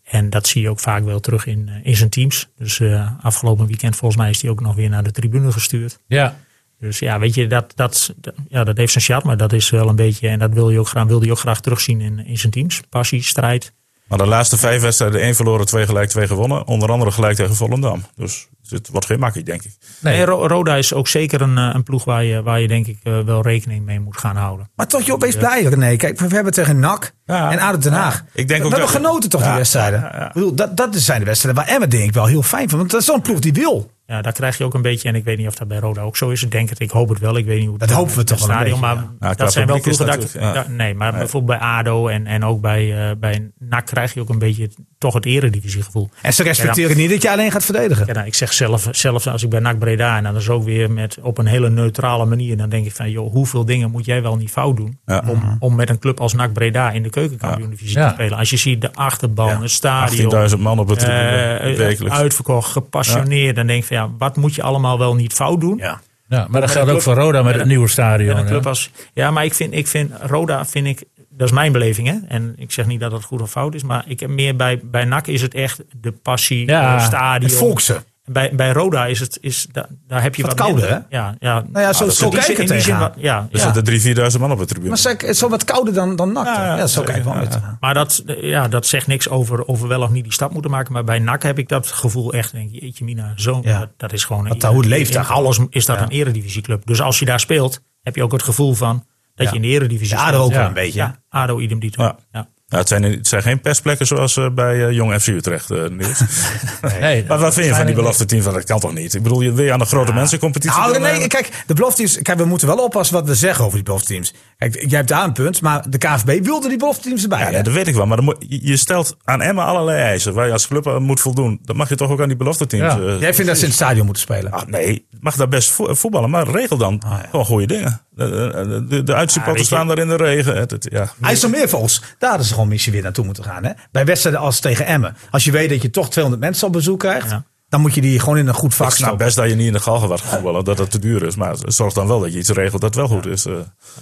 En 0.04 0.30
dat 0.30 0.48
zie 0.48 0.62
je 0.62 0.70
ook 0.70 0.80
vaak 0.80 1.04
wel 1.04 1.20
terug 1.20 1.46
in, 1.46 1.70
eh, 1.70 1.76
in 1.84 1.96
zijn 1.96 2.10
teams. 2.10 2.50
Dus 2.58 2.80
eh, 2.80 3.12
afgelopen 3.22 3.68
weekend 3.68 3.96
volgens 3.96 4.22
mij 4.22 4.30
is 4.30 4.42
hij 4.42 4.52
ook 4.52 4.62
nog 4.62 4.76
weer 4.76 4.90
naar 4.90 5.04
de 5.04 5.12
tribune 5.12 5.52
gestuurd. 5.52 6.00
Ja. 6.08 6.38
Dus 6.80 7.00
ja, 7.00 7.20
weet 7.20 7.34
je, 7.34 7.48
dat, 7.48 7.72
dat, 7.76 8.14
dat- 8.18 8.34
ja, 8.48 8.64
dat 8.64 8.78
heeft 8.78 8.92
zijn 8.92 9.04
charme. 9.04 9.36
Dat 9.36 9.54
is 9.54 9.70
wel 9.70 9.90
een 9.90 9.96
beetje, 9.96 10.28
en 10.28 10.40
dat 10.40 10.54
wil 10.54 10.70
je 10.70 10.80
ook 10.80 10.88
graag, 10.88 11.06
wilde 11.06 11.26
je 11.26 11.32
ook 11.32 11.40
graag 11.40 11.62
terugzien 11.62 12.02
in, 12.02 12.26
in 12.26 12.38
zijn 12.38 12.52
teams. 12.52 12.82
Passie, 12.90 13.24
strijd. 13.24 13.74
Maar 14.10 14.18
de 14.18 14.26
laatste 14.28 14.58
vijf 14.58 14.82
wedstrijden, 14.82 15.22
één 15.22 15.36
verloren, 15.36 15.66
twee 15.66 15.86
gelijk, 15.86 16.10
twee 16.10 16.28
gewonnen. 16.28 16.68
Onder 16.68 16.92
andere 16.92 17.12
gelijk 17.12 17.36
tegen 17.36 17.56
Volendam. 17.56 18.04
Dus 18.16 18.48
het 18.70 18.90
wordt 18.90 19.06
geen 19.06 19.20
makkie, 19.20 19.44
denk 19.44 19.64
ik. 19.64 19.72
Nee. 20.00 20.26
Ro- 20.26 20.48
Roda 20.48 20.76
is 20.76 20.94
ook 20.94 21.08
zeker 21.08 21.42
een, 21.42 21.58
eh, 21.58 21.70
een 21.74 21.84
ploeg 21.84 22.04
waar 22.04 22.24
je, 22.24 22.42
waar 22.44 22.60
je 22.60 22.68
denk 22.68 22.88
ik 22.88 22.98
eh, 23.04 23.20
wel 23.20 23.42
rekening 23.42 23.86
mee 23.86 24.00
moet 24.00 24.18
gaan 24.18 24.36
houden. 24.36 24.70
Maar 24.76 24.88
toch, 24.88 25.02
joh, 25.02 25.20
wees 25.20 25.36
blij, 25.36 25.64
René. 25.64 25.96
Kijk, 25.96 26.20
we 26.20 26.36
hebben 26.36 26.54
tegen 26.54 26.80
NAC 26.80 27.14
Ja. 27.26 27.52
en 27.52 27.60
ADO 27.60 27.78
Den 27.78 27.94
Haag. 27.94 28.24
Ik 28.34 28.48
denk 28.48 28.60
we 28.62 28.66
ook 28.66 28.72
hebben 28.76 28.92
dat- 28.94 29.02
genoten 29.02 29.30
toch, 29.30 29.42
Ja, 29.42 29.48
die 29.48 29.56
wedstrijden. 29.56 30.00
ja, 30.00 30.12
ja. 30.16 30.28
Ik 30.28 30.34
bedoel, 30.34 30.54
dat, 30.56 30.78
dat 30.78 30.96
zijn 30.96 31.20
de 31.20 31.26
wedstrijden 31.26 31.64
waar 31.64 31.74
Emmen 31.74 31.90
denk 31.90 32.04
ik 32.04 32.14
wel 32.14 32.26
heel 32.26 32.44
fijn 32.44 32.70
van. 32.70 32.78
Want 32.78 32.92
dat 32.92 33.00
is 33.00 33.06
zo'n 33.06 33.22
ploeg 33.22 33.40
die 33.40 33.54
wil. 33.54 33.92
Ja, 34.10 34.22
daar 34.22 34.34
krijg 34.34 34.58
je 34.58 34.64
ook 34.64 34.74
een 34.74 34.82
beetje, 34.82 35.10
en 35.10 35.16
ik 35.16 35.24
weet 35.24 35.38
niet 35.38 35.48
of 35.48 35.56
dat 35.56 35.68
bij 35.68 35.80
Roda 35.80 36.02
ook 36.02 36.18
zo 36.18 36.30
is. 36.30 36.44
Ik 36.44 36.52
denk 36.52 36.70
het, 36.70 36.80
ik 36.80 36.90
hoop 36.90 37.10
het 37.10 37.20
wel. 37.20 37.38
Ik 37.38 37.46
weet 37.46 37.58
niet 37.58 37.68
hoe 37.68 37.78
het 37.80 37.88
Dat 37.88 37.98
hopen 37.98 38.16
we 38.16 38.24
toch 38.24 38.40
wel 38.40 38.48
een 38.48 38.54
stadion, 38.54 38.80
beetje, 38.80 38.96
maar 38.96 39.04
ja. 39.04 39.28
Ja, 39.28 39.34
qua 39.34 39.44
dat 39.44 39.54
zijn 39.54 39.68
wel 39.68 39.82
ploegen 39.82 40.06
dat, 40.06 40.32
ja. 40.32 40.66
Nee, 40.68 40.94
maar 40.94 41.12
bijvoorbeeld 41.12 41.60
bij 41.60 41.68
ADO 41.68 42.08
en, 42.08 42.26
en 42.28 42.44
ook 42.44 42.62
bij, 42.62 43.10
eh 43.10 43.16
bij 43.18 43.52
NAC 43.60 43.86
krijg 43.86 44.14
je 44.14 44.22
ook 44.22 44.30
een 44.30 44.40
beetje 44.40 44.70
toch 45.00 45.14
het 45.14 45.26
eredivisiegevoel. 45.26 46.10
En 46.22 46.34
ze 46.34 46.44
respecteren 46.44 46.98
niet 46.98 47.10
dat 47.10 47.22
je 47.22 47.32
alleen 47.32 47.52
gaat 47.52 47.66
verdedigen. 47.66 48.06
Ja, 48.08 48.14
nou, 48.14 48.26
ik 48.28 48.36
zeg 48.36 48.54
zelf, 48.54 48.88
zelfs 48.92 49.28
als 49.28 49.44
ik 49.44 49.50
bij 49.50 49.60
NAC 49.60 49.80
Breda 49.80 50.18
en 50.18 50.24
dan 50.24 50.36
is 50.36 50.50
ook 50.50 50.64
weer 50.64 50.92
met, 50.92 51.18
op 51.22 51.38
een 51.38 51.46
hele 51.46 51.70
neutrale 51.70 52.26
manier. 52.26 52.58
Dan 52.58 52.70
denk 52.70 52.86
ik 52.86 52.92
van, 52.92 53.10
joh, 53.12 53.32
hoeveel 53.32 53.66
dingen 53.66 53.92
moet 53.92 54.06
jij 54.06 54.22
wel 54.22 54.36
niet 54.36 54.50
fout 54.52 54.78
doen 54.78 55.00
Ja. 55.06 55.24
om, 55.28 55.56
om 55.60 55.76
met 55.76 55.90
een 55.90 56.00
club 56.00 56.20
als 56.20 56.34
NAC 56.34 56.54
Breda 56.54 56.92
in 56.92 57.04
de 57.04 57.10
keukenkampioen-divisie 57.10 57.98
Ja. 57.98 58.08
te 58.08 58.14
spelen. 58.14 58.38
Als 58.38 58.50
je 58.50 58.58
ziet 58.58 58.82
de 58.82 58.94
achterban, 58.94 59.62
het 59.62 59.72
stadion, 59.72 60.50
18.000 60.50 60.58
man 60.60 60.80
op 60.80 60.88
het 60.88 61.00
tribune, 61.00 61.96
eh, 62.06 62.12
uitverkocht, 62.12 62.72
gepassioneerd. 62.72 63.56
Dan 63.56 63.68
denk 63.68 63.82
ik 63.82 63.88
van, 63.88 63.98
ja, 63.98 64.10
wat 64.18 64.36
moet 64.36 64.56
je 64.56 64.64
allemaal 64.64 64.98
wel 65.00 65.16
niet 65.16 65.34
fout 65.34 65.60
doen? 65.62 65.78
Ja. 65.78 66.00
Ja, 66.28 66.48
maar 66.50 66.62
dat 66.62 66.72
geldt 66.72 66.92
ook 66.92 67.02
voor 67.02 67.14
Roda 67.16 67.42
met 67.42 67.56
het 67.56 67.66
nieuwe 67.66 67.88
stadion. 67.88 68.46
Club 68.46 68.66
als, 68.68 68.92
ja, 69.14 69.32
maar 69.32 69.46
ik 69.46 69.54
vind, 69.54 69.74
ik 69.74 69.88
vind 69.88 70.12
Roda, 70.22 70.66
vind 70.66 70.88
ik, 70.88 71.04
dat 71.40 71.48
is 71.48 71.54
mijn 71.54 71.72
beleving, 71.72 72.08
hè? 72.08 72.16
En 72.28 72.54
ik 72.58 72.72
zeg 72.72 72.86
niet 72.86 73.00
dat 73.00 73.12
het 73.12 73.24
goed 73.24 73.42
of 73.42 73.52
fout 73.52 73.74
is, 73.76 73.84
maar 73.84 74.04
ik 74.08 74.20
heb 74.20 74.30
meer 74.30 74.56
bij, 74.56 74.80
bij 74.84 75.06
NAC 75.06 75.28
is 75.28 75.42
het 75.42 75.54
echt 75.54 75.82
de 76.02 76.12
passie, 76.12 76.68
Ja, 76.68 76.94
het 76.94 77.02
stadion. 77.02 77.50
Het 77.50 77.60
volkse. 77.60 78.04
Bij, 78.26 78.56
bij 78.56 78.72
Roda 78.72 79.06
is 79.06 79.20
het, 79.20 79.38
is, 79.42 79.68
daar, 79.72 79.86
daar 80.08 80.22
heb 80.22 80.36
je 80.36 80.42
Wat 80.42 80.52
wat, 80.52 80.60
kouder, 80.62 80.84
minder. 80.90 81.06
Ja, 81.10 81.36
ja. 81.40 81.64
Nou 81.72 81.86
ja, 81.86 81.94
zo, 81.94 82.06
dat 82.06 82.16
zo 82.16 82.30
kijken 82.30 82.68
wat- 83.00 83.14
ja, 83.18 83.48
Er 83.52 83.58
ja. 83.58 83.72
zitten 83.74 83.84
3.000, 83.84 84.32
4.000 84.34 84.40
man 84.40 84.52
op 84.52 84.60
het 84.60 84.68
tribune. 84.68 84.90
Maar 84.90 84.98
zeg, 84.98 85.12
het 85.12 85.24
is 85.24 85.38
zo 85.38 85.50
wat 85.50 85.64
kouder 85.64 85.94
dan, 85.94 86.16
dan 86.16 86.32
NAC. 86.32 86.46
Ja, 86.46 86.76
Ja, 86.78 86.88
zo 86.88 87.02
kijk 87.04 87.18
ik 87.18 87.24
wel. 87.24 87.36
Maar 87.80 87.94
dat, 87.94 88.24
ja, 88.26 88.68
dat 88.68 88.86
zegt 88.86 89.08
niks 89.08 89.30
over 89.30 89.64
of 89.64 89.82
we 89.82 89.88
wel 89.88 90.02
of 90.02 90.10
niet 90.10 90.24
die 90.24 90.34
stap 90.34 90.52
moeten 90.54 90.72
maken. 90.72 90.94
Maar 90.94 91.04
bij 91.04 91.20
NAC 91.20 91.44
heb 91.44 91.58
ik 91.60 91.68
dat 91.70 91.88
gevoel 91.88 92.34
echt. 92.34 92.52
Denk 92.52 92.72
je, 92.72 92.80
jeetje 92.82 93.04
mina, 93.06 93.34
zo, 93.36 93.60
Ja. 93.64 93.80
dat, 93.80 93.90
dat 93.98 94.14
is 94.14 94.24
gewoon... 94.24 94.48
Want 94.48 94.62
daar 94.62 94.72
hoe 94.72 94.80
het 94.80 94.90
leeft 94.90 95.10
in 95.10 95.16
daar. 95.22 95.32
alles 95.32 95.60
is 95.70 95.86
dat 95.86 95.96
Ja. 95.98 96.04
een 96.04 96.10
eredivisieclub. 96.10 96.86
Dus 96.86 97.02
als 97.02 97.20
je 97.20 97.26
daar 97.26 97.40
speelt, 97.40 97.82
heb 98.02 98.16
je 98.16 98.24
ook 98.24 98.32
het 98.32 98.44
gevoel 98.44 98.74
van 98.74 99.06
dat 99.40 99.48
Ja. 99.48 99.54
je 99.54 99.56
in 99.56 99.62
de 99.62 99.68
eredivisie 99.76 100.16
Ja, 100.18 100.24
ADO 100.24 100.38
ook 100.44 100.52
wel 100.52 100.60
Ja. 100.62 100.68
een 100.68 100.74
beetje. 100.74 101.00
Ja, 101.00 101.16
ADO 101.30 101.60
idem 101.60 101.80
dito. 101.80 102.04
Ja. 102.04 102.16
Ja. 102.32 102.48
Ja, 102.72 102.78
het, 102.78 102.88
zijn, 102.88 103.04
het 103.04 103.28
zijn 103.28 103.42
geen 103.42 103.62
pestplekken 103.62 104.06
zoals 104.08 104.38
eh, 104.38 104.50
bij 104.50 104.86
eh, 104.88 104.92
Jong 104.92 105.22
FC 105.22 105.28
Utrecht, 105.28 105.72
eh 105.72 105.88
Niels. 105.90 106.22
Nee, 107.00 107.26
maar 107.28 107.38
wat 107.40 107.54
vind 107.54 107.66
je 107.66 107.76
van 107.76 107.86
die 107.86 107.96
belofte 107.96 108.26
team? 108.26 108.42
Van, 108.42 108.54
dat 108.54 108.64
kan 108.64 108.80
toch 108.80 108.94
niet? 108.94 109.14
Ik 109.14 109.24
bedoel, 109.24 109.42
je 109.42 109.52
wil 109.54 109.66
je 109.66 109.74
aan 109.74 109.80
de 109.80 109.86
grote 109.86 110.14
mensencompetitie 110.14 110.80
Nou, 110.80 111.00
nee, 111.00 111.28
kijk, 111.28 111.64
de 111.68 111.74
belofteteams. 111.74 112.22
Kijk, 112.22 112.38
we 112.38 112.46
moeten 112.46 112.68
wel 112.68 112.78
oppassen 112.84 113.16
wat 113.16 113.28
we 113.28 113.36
zeggen 113.36 113.64
over 113.64 113.76
die 113.76 113.86
belofteteams. 113.86 114.34
Kijk, 114.58 114.76
jij 114.76 114.98
hebt 114.98 115.08
daar 115.10 115.24
een 115.24 115.34
punt, 115.34 115.62
maar 115.62 115.90
de 115.90 115.98
KVB 115.98 116.46
wilde 116.46 116.68
die 116.68 116.78
belofteteams 116.78 117.24
erbij. 117.24 117.52
Ja, 117.52 117.62
dat 117.62 117.74
weet 117.74 117.88
ik 117.88 117.96
wel. 117.96 118.06
Maar 118.06 118.24
moet, 118.24 118.46
je 118.50 118.78
stelt 118.78 119.18
aan 119.24 119.42
Emma 119.42 119.66
allerlei 119.66 120.02
eisen 120.02 120.34
waar 120.34 120.46
je 120.46 120.52
als 120.54 120.68
club 120.68 120.88
aan 120.88 121.04
moet 121.04 121.20
voldoen. 121.20 121.60
Dan 121.64 121.76
mag 121.76 121.90
je 121.90 121.96
toch 121.96 122.10
ook 122.10 122.22
aan 122.22 122.28
die 122.28 122.38
belofte 122.38 122.68
teams. 122.68 122.94
Ja. 122.94 123.00
Jij 123.00 123.34
vindt 123.34 123.46
dat 123.50 123.56
ze 123.58 123.62
in 123.64 123.68
het 123.70 123.78
stadion 123.80 124.06
moeten 124.06 124.24
spelen. 124.24 124.52
Ah, 124.52 124.66
nee, 124.68 125.06
mag 125.20 125.36
daar 125.36 125.48
best 125.48 125.72
vo- 125.72 125.94
voetballen, 125.96 126.30
maar 126.30 126.48
regel 126.48 126.78
dan 126.78 127.02
gewoon 127.30 127.46
goede 127.46 127.68
dingen. 127.68 128.02
De, 128.20 128.86
de, 128.88 129.04
de, 129.04 129.04
de 129.04 129.64
staan 129.64 129.88
daar 129.88 129.98
in 130.00 130.08
de 130.08 130.16
regen. 130.16 130.58
Het, 130.58 130.72
het- 130.72 130.88
ja. 130.92 131.12
IJsselmeervogels, 131.22 132.02
daar 132.18 132.44
ze 132.44 132.54
gewoon 132.54 132.68
misschien 132.70 132.94
weer 132.94 133.02
naartoe 133.04 133.26
moeten 133.26 133.44
gaan. 133.44 133.64
Hè? 133.64 133.72
Bij 133.92 134.06
wedstrijden 134.06 134.42
als 134.42 134.60
tegen 134.60 134.86
Emmen. 134.86 135.16
Als 135.32 135.44
je 135.44 135.52
weet 135.52 135.70
dat 135.70 135.82
je 135.82 135.90
toch 135.90 136.10
200 136.10 136.44
mensen 136.44 136.68
op 136.68 136.74
bezoek 136.74 137.00
krijgt, 137.00 137.30
Ja. 137.30 137.44
dan 137.70 137.82
moet 137.82 137.96
je 137.96 138.02
die 138.02 138.20
gewoon 138.20 138.38
in 138.38 138.48
een 138.48 138.54
goed 138.54 138.76
vak 138.76 138.90
Ik 138.90 138.96
snap 138.96 139.18
best 139.18 139.36
dat 139.36 139.50
je 139.50 139.56
niet 139.56 139.68
in 139.68 139.74
de 139.74 139.80
gaat 139.80 140.22
voetballen, 140.22 140.64
dat 140.64 140.78
het 140.78 140.92
te 140.92 141.00
duur 141.00 141.24
is. 141.24 141.36
Maar 141.36 141.56
zorg 141.60 141.94
dan 141.94 142.08
wel 142.08 142.20
dat 142.20 142.34
je 142.34 142.40
iets 142.40 142.50
regelt 142.50 142.82
dat 142.82 142.96
wel 142.96 143.08
goed 143.08 143.26
is. 143.26 143.46
eh. 143.46 143.54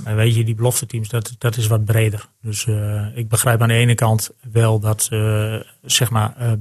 Maar 0.03 0.15
weet 0.15 0.35
je, 0.35 0.43
die 0.43 0.55
belofte 0.55 0.85
teams, 0.85 1.09
dat, 1.09 1.35
dat 1.37 1.57
is 1.57 1.67
wat 1.67 1.85
breder. 1.85 2.27
Dus 2.41 2.65
eh, 2.67 3.05
ik 3.17 3.29
begrijp 3.29 3.61
aan 3.61 3.67
de 3.67 3.73
ene 3.73 3.95
kant 3.95 4.29
wel 4.51 4.79
dat, 4.79 5.07
eh, 5.11 5.55
zeg 5.81 6.09
maar, 6.09 6.33
eh, 6.37 6.51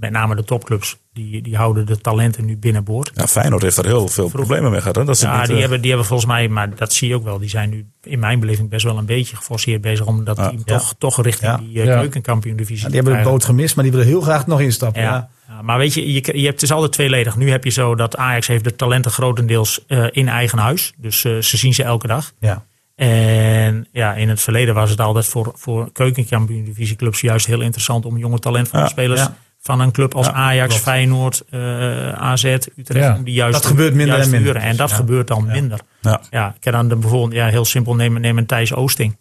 met 0.00 0.10
name 0.10 0.34
de 0.34 0.44
topclubs, 0.44 0.96
die, 1.12 1.42
die 1.42 1.56
houden 1.56 1.86
de 1.86 1.98
talenten 2.00 2.44
nu 2.44 2.56
binnenboord. 2.56 3.10
Ja, 3.14 3.26
Feyenoord 3.26 3.62
heeft 3.62 3.76
daar 3.76 3.84
heel 3.84 4.08
veel 4.08 4.28
problemen 4.28 4.70
mee 4.70 4.80
gehad. 4.80 4.96
Hè? 4.96 5.04
Dat 5.04 5.20
Ja, 5.20 5.36
niet, 5.38 5.46
die, 5.46 5.54
eh, 5.54 5.60
hebben, 5.60 5.80
die 5.80 5.88
hebben 5.90 6.06
volgens 6.08 6.28
mij, 6.28 6.48
maar 6.48 6.74
dat 6.76 6.92
zie 6.92 7.08
je 7.08 7.14
ook 7.14 7.24
wel, 7.24 7.38
die 7.38 7.48
zijn 7.48 7.70
nu 7.70 7.86
in 8.02 8.18
mijn 8.18 8.40
beleving 8.40 8.68
best 8.68 8.84
wel 8.84 8.98
een 8.98 9.06
beetje 9.06 9.36
geforceerd 9.36 9.80
bezig 9.80 10.06
om 10.06 10.24
dat 10.24 10.36
Ja. 10.36 10.48
team 10.48 10.64
toch, 10.64 10.94
toch 10.98 11.22
richting 11.22 11.50
Ja. 11.50 11.56
die 11.56 11.74
uh, 11.78 11.84
Ja. 11.84 11.98
keukenkampioen-divisie 12.00 12.86
Die 12.86 12.96
hebben 13.00 13.16
de 13.16 13.22
boot 13.30 13.44
gemist, 13.44 13.74
maar 13.74 13.84
die 13.84 13.92
willen 13.92 14.06
heel 14.08 14.20
graag 14.20 14.46
nog 14.46 14.60
instappen. 14.60 15.02
ja. 15.02 15.28
Maar 15.62 15.78
weet 15.78 15.94
je, 15.94 16.12
je, 16.12 16.20
je 16.38 16.44
hebt, 16.44 16.52
het 16.60 16.62
is 16.62 16.72
altijd 16.72 16.92
tweeledig. 16.92 17.36
Nu 17.36 17.50
heb 17.50 17.64
je 17.64 17.70
zo 17.70 17.94
dat 17.94 18.16
Ajax 18.16 18.46
heeft 18.46 18.64
de 18.64 18.76
talenten 18.76 19.10
grotendeels 19.10 19.84
eh, 19.86 20.06
in 20.10 20.28
eigen 20.28 20.58
huis. 20.58 20.92
Dus 20.96 21.24
eh, 21.24 21.38
ze 21.38 21.56
zien 21.56 21.74
ze 21.74 21.82
elke 21.82 22.06
dag. 22.06 22.32
Ja. 22.38 22.64
En 22.94 23.86
ja, 23.92 24.14
in 24.14 24.28
het 24.28 24.40
verleden 24.40 24.74
was 24.74 24.90
het 24.90 25.00
altijd 25.00 25.26
voor, 25.26 25.52
voor 25.56 25.92
keukenkampioen-divisieclubs 25.92 27.20
juist 27.20 27.46
heel 27.46 27.60
interessant 27.60 28.04
om 28.06 28.16
jonge 28.18 28.38
talentvolle 28.38 28.82
Ja, 28.82 28.88
spelers 28.88 29.20
ja. 29.20 29.36
Van 29.62 29.80
een 29.80 29.92
club 29.92 30.14
als 30.14 30.26
Ja, 30.26 30.32
Ajax, 30.32 30.68
klopt. 30.68 30.82
Feyenoord, 30.82 31.42
eh, 31.50 32.12
AZ, 32.12 32.44
Utrecht, 32.44 32.92
Ja. 33.04 33.14
om 33.16 33.24
die 33.24 33.34
juist 33.34 33.52
Dat 33.62 33.66
gebeurt 33.70 33.94
minder 33.94 34.18
en 34.18 34.30
minder. 34.30 34.56
En 34.56 34.76
dat 34.76 34.90
Ja. 34.90 34.96
gebeurt 34.96 35.26
dan 35.28 35.46
minder. 35.46 35.80
ja. 36.00 36.20
Ja, 36.30 36.54
ik 36.56 36.64
heb 36.64 36.72
dan 36.74 36.88
de, 36.88 36.96
bijvoorbeeld, 36.96 37.32
ja, 37.32 37.46
heel 37.46 37.64
simpel, 37.64 37.94
neem, 37.94 38.20
neem 38.20 38.38
een 38.38 38.46
Thijs 38.46 38.74
Oosting. 38.74 39.16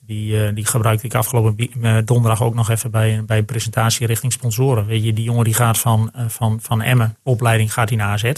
Die, 0.00 0.46
eh, 0.46 0.54
die 0.54 0.66
gebruikte 0.66 1.06
ik 1.06 1.14
afgelopen 1.14 1.70
eh, 1.82 1.96
donderdag 2.04 2.42
ook 2.42 2.54
nog 2.54 2.70
even 2.70 2.90
bij, 2.90 3.22
bij 3.26 3.38
een 3.38 3.44
presentatie 3.44 4.06
richting 4.06 4.32
sponsoren. 4.32 4.86
Weet 4.86 5.04
je, 5.04 5.12
die 5.12 5.24
jongen 5.24 5.44
die 5.44 5.54
gaat 5.54 5.78
van, 5.78 6.10
van, 6.28 6.58
van 6.62 6.82
Emmen, 6.82 7.16
opleiding 7.22 7.72
gaat 7.72 7.88
hij 7.88 7.98
naar 7.98 8.08
AZ. 8.08 8.32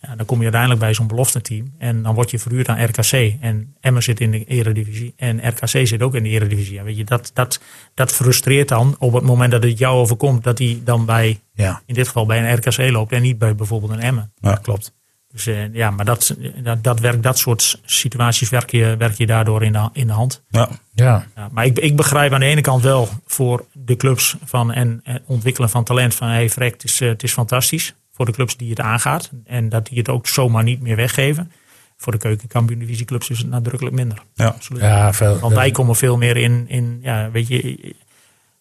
Ja, 0.00 0.16
dan 0.16 0.26
kom 0.26 0.36
je 0.36 0.42
uiteindelijk 0.42 0.80
bij 0.80 0.94
zo'n 0.94 1.06
belofte 1.06 1.40
team. 1.40 1.74
En 1.78 2.02
dan 2.02 2.14
word 2.14 2.30
je 2.30 2.38
verhuurd 2.38 2.68
aan 2.68 2.84
RKC. 2.84 3.34
En 3.40 3.74
Emmen 3.80 4.02
zit 4.02 4.20
in 4.20 4.30
de 4.30 4.44
eredivisie. 4.44 5.12
En 5.16 5.48
RKC 5.48 5.86
zit 5.86 6.02
ook 6.02 6.14
in 6.14 6.22
de 6.22 6.28
eredivisie. 6.28 6.74
Ja, 6.74 6.82
weet 6.82 6.96
je, 6.96 7.04
dat, 7.04 7.30
dat, 7.34 7.60
dat 7.94 8.12
frustreert 8.12 8.68
dan 8.68 8.96
op 8.98 9.12
het 9.12 9.24
moment 9.24 9.50
dat 9.52 9.62
het 9.62 9.78
jou 9.78 9.96
overkomt. 9.96 10.44
Dat 10.44 10.58
hij 10.58 10.80
dan 10.84 11.04
bij, 11.04 11.40
Ja. 11.54 11.82
in 11.86 11.94
dit 11.94 12.06
geval 12.06 12.26
bij 12.26 12.38
een 12.38 12.54
RKC 12.56 12.90
loopt. 12.90 13.12
En 13.12 13.22
niet 13.22 13.38
bij 13.38 13.54
bijvoorbeeld 13.54 13.92
een 13.92 14.00
Emmen. 14.00 14.32
Ja. 14.40 14.54
klopt. 14.54 14.96
Dus 15.32 15.46
eh, 15.46 15.74
ja, 15.74 15.90
maar 15.90 16.04
dat, 16.04 16.36
dat, 16.62 16.84
dat, 16.84 17.00
werk, 17.00 17.22
dat 17.22 17.38
soort 17.38 17.80
situaties 17.84 18.48
werk 18.48 18.70
je, 18.70 18.94
werk 18.98 19.14
je 19.14 19.26
daardoor 19.26 19.62
in 19.62 19.72
de, 19.72 19.88
in 19.92 20.06
de 20.06 20.12
hand. 20.12 20.42
Ja. 20.48 20.68
Ja, 20.92 21.26
Ja, 21.36 21.48
maar 21.52 21.64
ik, 21.64 21.78
ik 21.78 21.96
begrijp 21.96 22.32
aan 22.32 22.40
de 22.40 22.46
ene 22.46 22.60
kant 22.60 22.82
wel 22.82 23.08
voor 23.26 23.64
de 23.72 23.96
clubs 23.96 24.36
van 24.44 24.72
en, 24.72 25.00
en 25.04 25.22
ontwikkelen 25.26 25.70
van 25.70 25.84
talent 25.84 26.14
van 26.14 26.28
hey 26.28 26.50
Frek, 26.50 26.72
het 26.72 26.84
is, 26.84 27.00
eh, 27.00 27.08
het 27.08 27.22
is 27.22 27.32
fantastisch. 27.32 27.94
Voor 28.18 28.26
de 28.26 28.32
clubs 28.32 28.56
die 28.56 28.70
het 28.70 28.80
aangaat. 28.80 29.30
En 29.44 29.68
dat 29.68 29.86
die 29.86 29.98
het 29.98 30.08
ook 30.08 30.26
zomaar 30.26 30.62
niet 30.62 30.80
meer 30.80 30.96
weggeven. 30.96 31.52
Voor 31.96 32.12
de 32.12 32.18
keukenkampioen 32.18 32.78
divisieclubs 32.78 33.30
is 33.30 33.38
het 33.38 33.48
nadrukkelijk 33.48 33.96
minder. 33.96 34.22
Ja. 34.34 34.46
Absoluut. 34.46 34.82
ja 34.82 35.12
veel. 35.12 35.38
Want 35.38 35.54
wij 35.54 35.70
komen 35.70 35.96
veel 35.96 36.16
meer 36.16 36.36
in, 36.36 36.64
in 36.68 36.98
ja, 37.02 37.30
weet 37.30 37.48
je, 37.48 37.94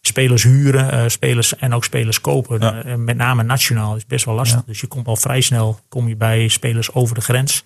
spelers 0.01 0.43
huren, 0.43 0.91
eh, 0.91 1.07
spelers 1.07 1.55
en 1.55 1.73
ook 1.73 1.83
spelers 1.83 2.21
kopen. 2.21 2.59
Ja. 2.59 2.83
Eh, 2.83 2.95
met 2.95 3.17
name 3.17 3.43
nationaal 3.43 3.95
is 3.95 4.05
best 4.05 4.25
wel 4.25 4.35
lastig. 4.35 4.63
Dus 4.65 4.81
je 4.81 4.87
komt 4.87 5.07
al 5.07 5.15
vrij 5.15 5.41
snel 5.41 5.79
kom 5.89 6.07
je 6.07 6.15
bij 6.15 6.47
spelers 6.47 6.93
over 6.93 7.15
de 7.15 7.21
grens. 7.21 7.63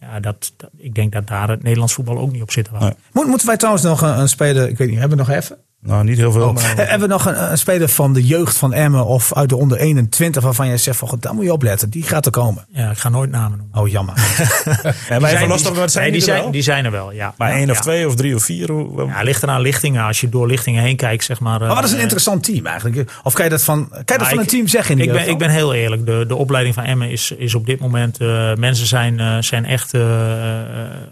Ja, 0.00 0.20
dat, 0.20 0.52
dat- 0.56 0.70
ik 0.76 0.94
denk 0.94 1.12
dat 1.12 1.26
daar 1.26 1.48
het 1.48 1.62
Nederlands 1.62 1.92
voetbal 1.94 2.18
ook 2.18 2.32
niet 2.32 2.42
op 2.42 2.50
zit. 2.50 2.70
Nee. 2.80 2.92
Moet, 3.12 3.26
moeten 3.26 3.46
wij 3.46 3.56
trouwens 3.56 3.84
nog 3.84 4.00
een, 4.00 4.18
een 4.18 4.28
speler, 4.28 4.68
ik 4.68 4.78
weet 4.78 4.88
niet, 4.88 4.98
hebben 4.98 5.18
we 5.18 5.24
nog 5.24 5.34
even? 5.36 5.56
Nou, 5.88 6.04
niet 6.04 6.16
heel 6.16 6.32
veel. 6.32 6.48
Oh, 6.48 6.54
maar, 6.54 6.76
hebben 6.76 7.08
we 7.08 7.14
nog 7.14 7.26
een, 7.26 7.50
een 7.50 7.58
speler 7.58 7.88
van 7.88 8.12
de 8.12 8.26
jeugd 8.26 8.56
van 8.56 8.72
Emmen 8.72 9.06
of 9.06 9.34
uit 9.34 9.48
de 9.48 9.56
onder 9.56 9.78
21 9.78 10.42
waarvan 10.42 10.66
jij 10.66 10.76
zegt 10.76 10.98
van, 10.98 11.08
god, 11.08 11.22
daar 11.22 11.34
moet 11.34 11.44
je 11.44 11.52
opletten, 11.52 11.90
die 11.90 12.02
gaat 12.02 12.26
er 12.26 12.32
komen. 12.32 12.66
Ja, 12.72 12.90
ik 12.90 12.98
ga 12.98 13.08
nooit 13.08 13.30
namen 13.30 13.58
noemen. 13.58 13.80
Oh, 13.80 13.88
jammer. 13.88 14.14
ja, 15.08 15.18
maar 15.18 15.32
even 15.32 15.48
los 15.48 15.62
van 15.62 15.74
wat 15.74 15.92
zijn 15.92 16.04
nee, 16.04 16.12
die, 16.12 16.20
die, 16.20 16.30
zijn, 16.30 16.42
wel? 16.42 16.50
die 16.50 16.62
zijn 16.62 16.84
er 16.84 16.90
wel, 16.90 17.12
ja. 17.12 17.34
Maar 17.36 17.50
Ja, 17.50 17.56
één 17.56 17.70
of 17.70 17.76
ja. 17.76 17.82
twee 17.82 18.06
of 18.06 18.14
drie 18.14 18.34
of 18.34 18.42
vier? 18.42 18.70
Hoe, 18.70 19.06
Ja, 19.06 19.22
ligt 19.22 19.42
eraan 19.42 19.60
lichtingen. 19.60 20.04
Als 20.04 20.20
je 20.20 20.28
door 20.28 20.46
lichtingen 20.46 20.82
heen 20.82 20.96
kijkt, 20.96 21.24
zeg 21.24 21.40
maar. 21.40 21.60
Maar 21.60 21.74
wat 21.74 21.84
is 21.84 21.90
een 21.90 21.96
eh, 21.96 22.02
interessant 22.02 22.44
team 22.44 22.66
eigenlijk? 22.66 23.12
Of 23.22 23.34
kan 23.34 23.44
je 23.44 23.50
dat 23.50 23.62
van, 23.62 23.88
kan 23.88 23.98
je 23.98 24.04
dat 24.04 24.18
Nou, 24.18 24.30
van 24.30 24.38
een 24.38 24.46
team 24.46 24.68
zeggen 24.68 24.98
in 24.98 25.04
ik 25.04 25.12
ben, 25.12 25.28
ik 25.28 25.38
ben 25.38 25.50
heel 25.50 25.74
eerlijk. 25.74 26.06
De, 26.06 26.24
de 26.28 26.36
opleiding 26.36 26.74
van 26.74 26.84
Emmen 26.84 27.10
is, 27.10 27.30
is 27.30 27.54
op 27.54 27.66
dit 27.66 27.80
moment. 27.80 28.18
eh, 28.18 28.54
mensen 28.54 28.86
zijn, 28.86 29.20
eh, 29.20 29.36
zijn 29.40 29.64
echt 29.64 29.96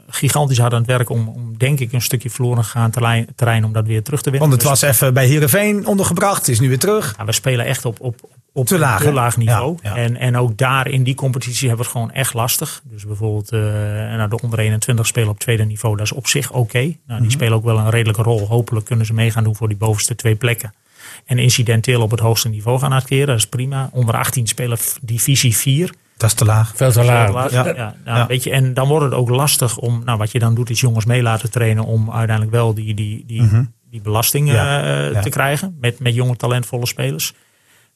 gigantisch 0.09 0.59
hard 0.59 0.73
aan 0.73 0.79
het 0.79 0.89
werk 0.89 1.11
om, 1.11 1.29
om, 1.29 1.55
denk 1.59 1.81
ik, 1.81 1.93
een 1.93 2.03
stukje 2.03 2.31
verloren 2.31 2.65
gegaan 2.65 2.91
terrein, 2.91 3.27
terrein 3.35 3.65
om 3.65 3.73
dat 3.73 3.87
weer 3.87 4.03
terug 4.03 4.23
te 4.23 4.31
winnen. 4.31 4.49
Was 4.69 4.83
even 4.83 5.15
bij 5.15 5.27
Heerenveen 5.27 5.87
ondergebracht, 5.87 6.49
is 6.49 6.61
nu 6.61 6.69
weer 6.69 6.79
terug. 6.79 7.15
ja, 7.19 7.25
we 7.25 7.33
spelen 7.33 7.65
echt 7.67 7.85
op, 7.85 8.01
op, 8.01 8.21
op 8.53 8.67
Te 8.67 8.79
laag, 8.79 8.99
een 8.99 9.05
hè? 9.05 9.09
te 9.13 9.15
laag 9.15 9.37
niveau. 9.37 9.79
Ja, 9.83 9.91
ja. 9.91 9.97
En, 9.97 10.17
en 10.17 10.37
ook 10.37 10.57
daar 10.57 10.89
in 10.89 11.03
die 11.03 11.15
competitie 11.15 11.69
hebben 11.69 11.87
we 11.87 11.93
het 11.93 12.01
gewoon 12.03 12.17
echt 12.17 12.35
lastig. 12.35 12.83
Dus 12.85 13.07
bijvoorbeeld 13.07 13.53
eh 13.53 13.61
nou, 14.17 14.29
de 14.29 14.41
onder 14.43 14.59
21 14.59 15.07
spelen 15.07 15.29
op 15.29 15.39
tweede 15.39 15.65
niveau. 15.65 15.97
Dat 15.97 16.05
is 16.07 16.13
op 16.13 16.27
zich 16.27 16.53
oké. 16.53 16.79
Nou, 16.79 16.95
Mhm. 17.07 17.23
die 17.23 17.31
spelen 17.31 17.55
ook 17.55 17.65
wel 17.65 17.79
een 17.79 17.91
redelijke 17.91 18.23
rol. 18.23 18.47
Hopelijk 18.47 18.87
kunnen 18.87 19.07
ze 19.07 19.13
mee 19.15 19.31
gaan 19.31 19.45
doen 19.45 19.57
voor 19.57 19.69
die 19.69 19.77
bovenste 19.77 20.15
twee 20.15 20.35
plekken. 20.35 20.75
En 21.25 21.39
incidenteel 21.39 22.01
op 22.03 22.11
het 22.11 22.21
hoogste 22.21 22.49
niveau 22.49 22.79
gaan 22.79 22.93
acteren. 22.93 23.27
Dat 23.27 23.37
is 23.37 23.47
prima. 23.47 23.89
Onder 23.93 24.15
18 24.17 24.47
spelen 24.47 24.79
divisie 25.03 25.57
4. 25.57 25.93
Dat 26.17 26.29
is 26.31 26.35
te 26.37 26.45
laag. 26.45 26.73
veel 26.75 26.93
te 26.93 27.05
laag. 27.05 27.51
Ja, 27.51 27.65
Ja. 27.67 27.75
ja, 27.75 27.95
nou, 28.05 28.19
Ja. 28.19 28.27
Weet 28.27 28.43
je, 28.45 28.51
en 28.51 28.75
dan 28.75 28.89
wordt 28.89 29.05
het 29.05 29.15
ook 29.15 29.29
lastig 29.29 29.79
om, 29.79 30.03
nou, 30.05 30.19
wat 30.19 30.33
je 30.33 30.39
dan 30.39 30.55
doet, 30.55 30.71
is 30.71 30.81
jongens 30.81 31.05
mee 31.05 31.23
laten 31.23 31.51
trainen 31.51 31.85
om 31.85 32.11
uiteindelijk 32.11 32.51
wel 32.57 32.75
die, 32.75 32.95
die, 32.95 33.25
die, 33.27 33.43
die 33.97 34.05
belasting 34.05 34.51
Ja, 34.53 34.83
eh, 34.83 35.13
ja. 35.13 35.21
te 35.21 35.29
krijgen 35.29 35.77
met, 35.81 35.99
met 36.01 36.15
jonge 36.15 36.37
talentvolle 36.37 36.87
spelers. 36.87 37.33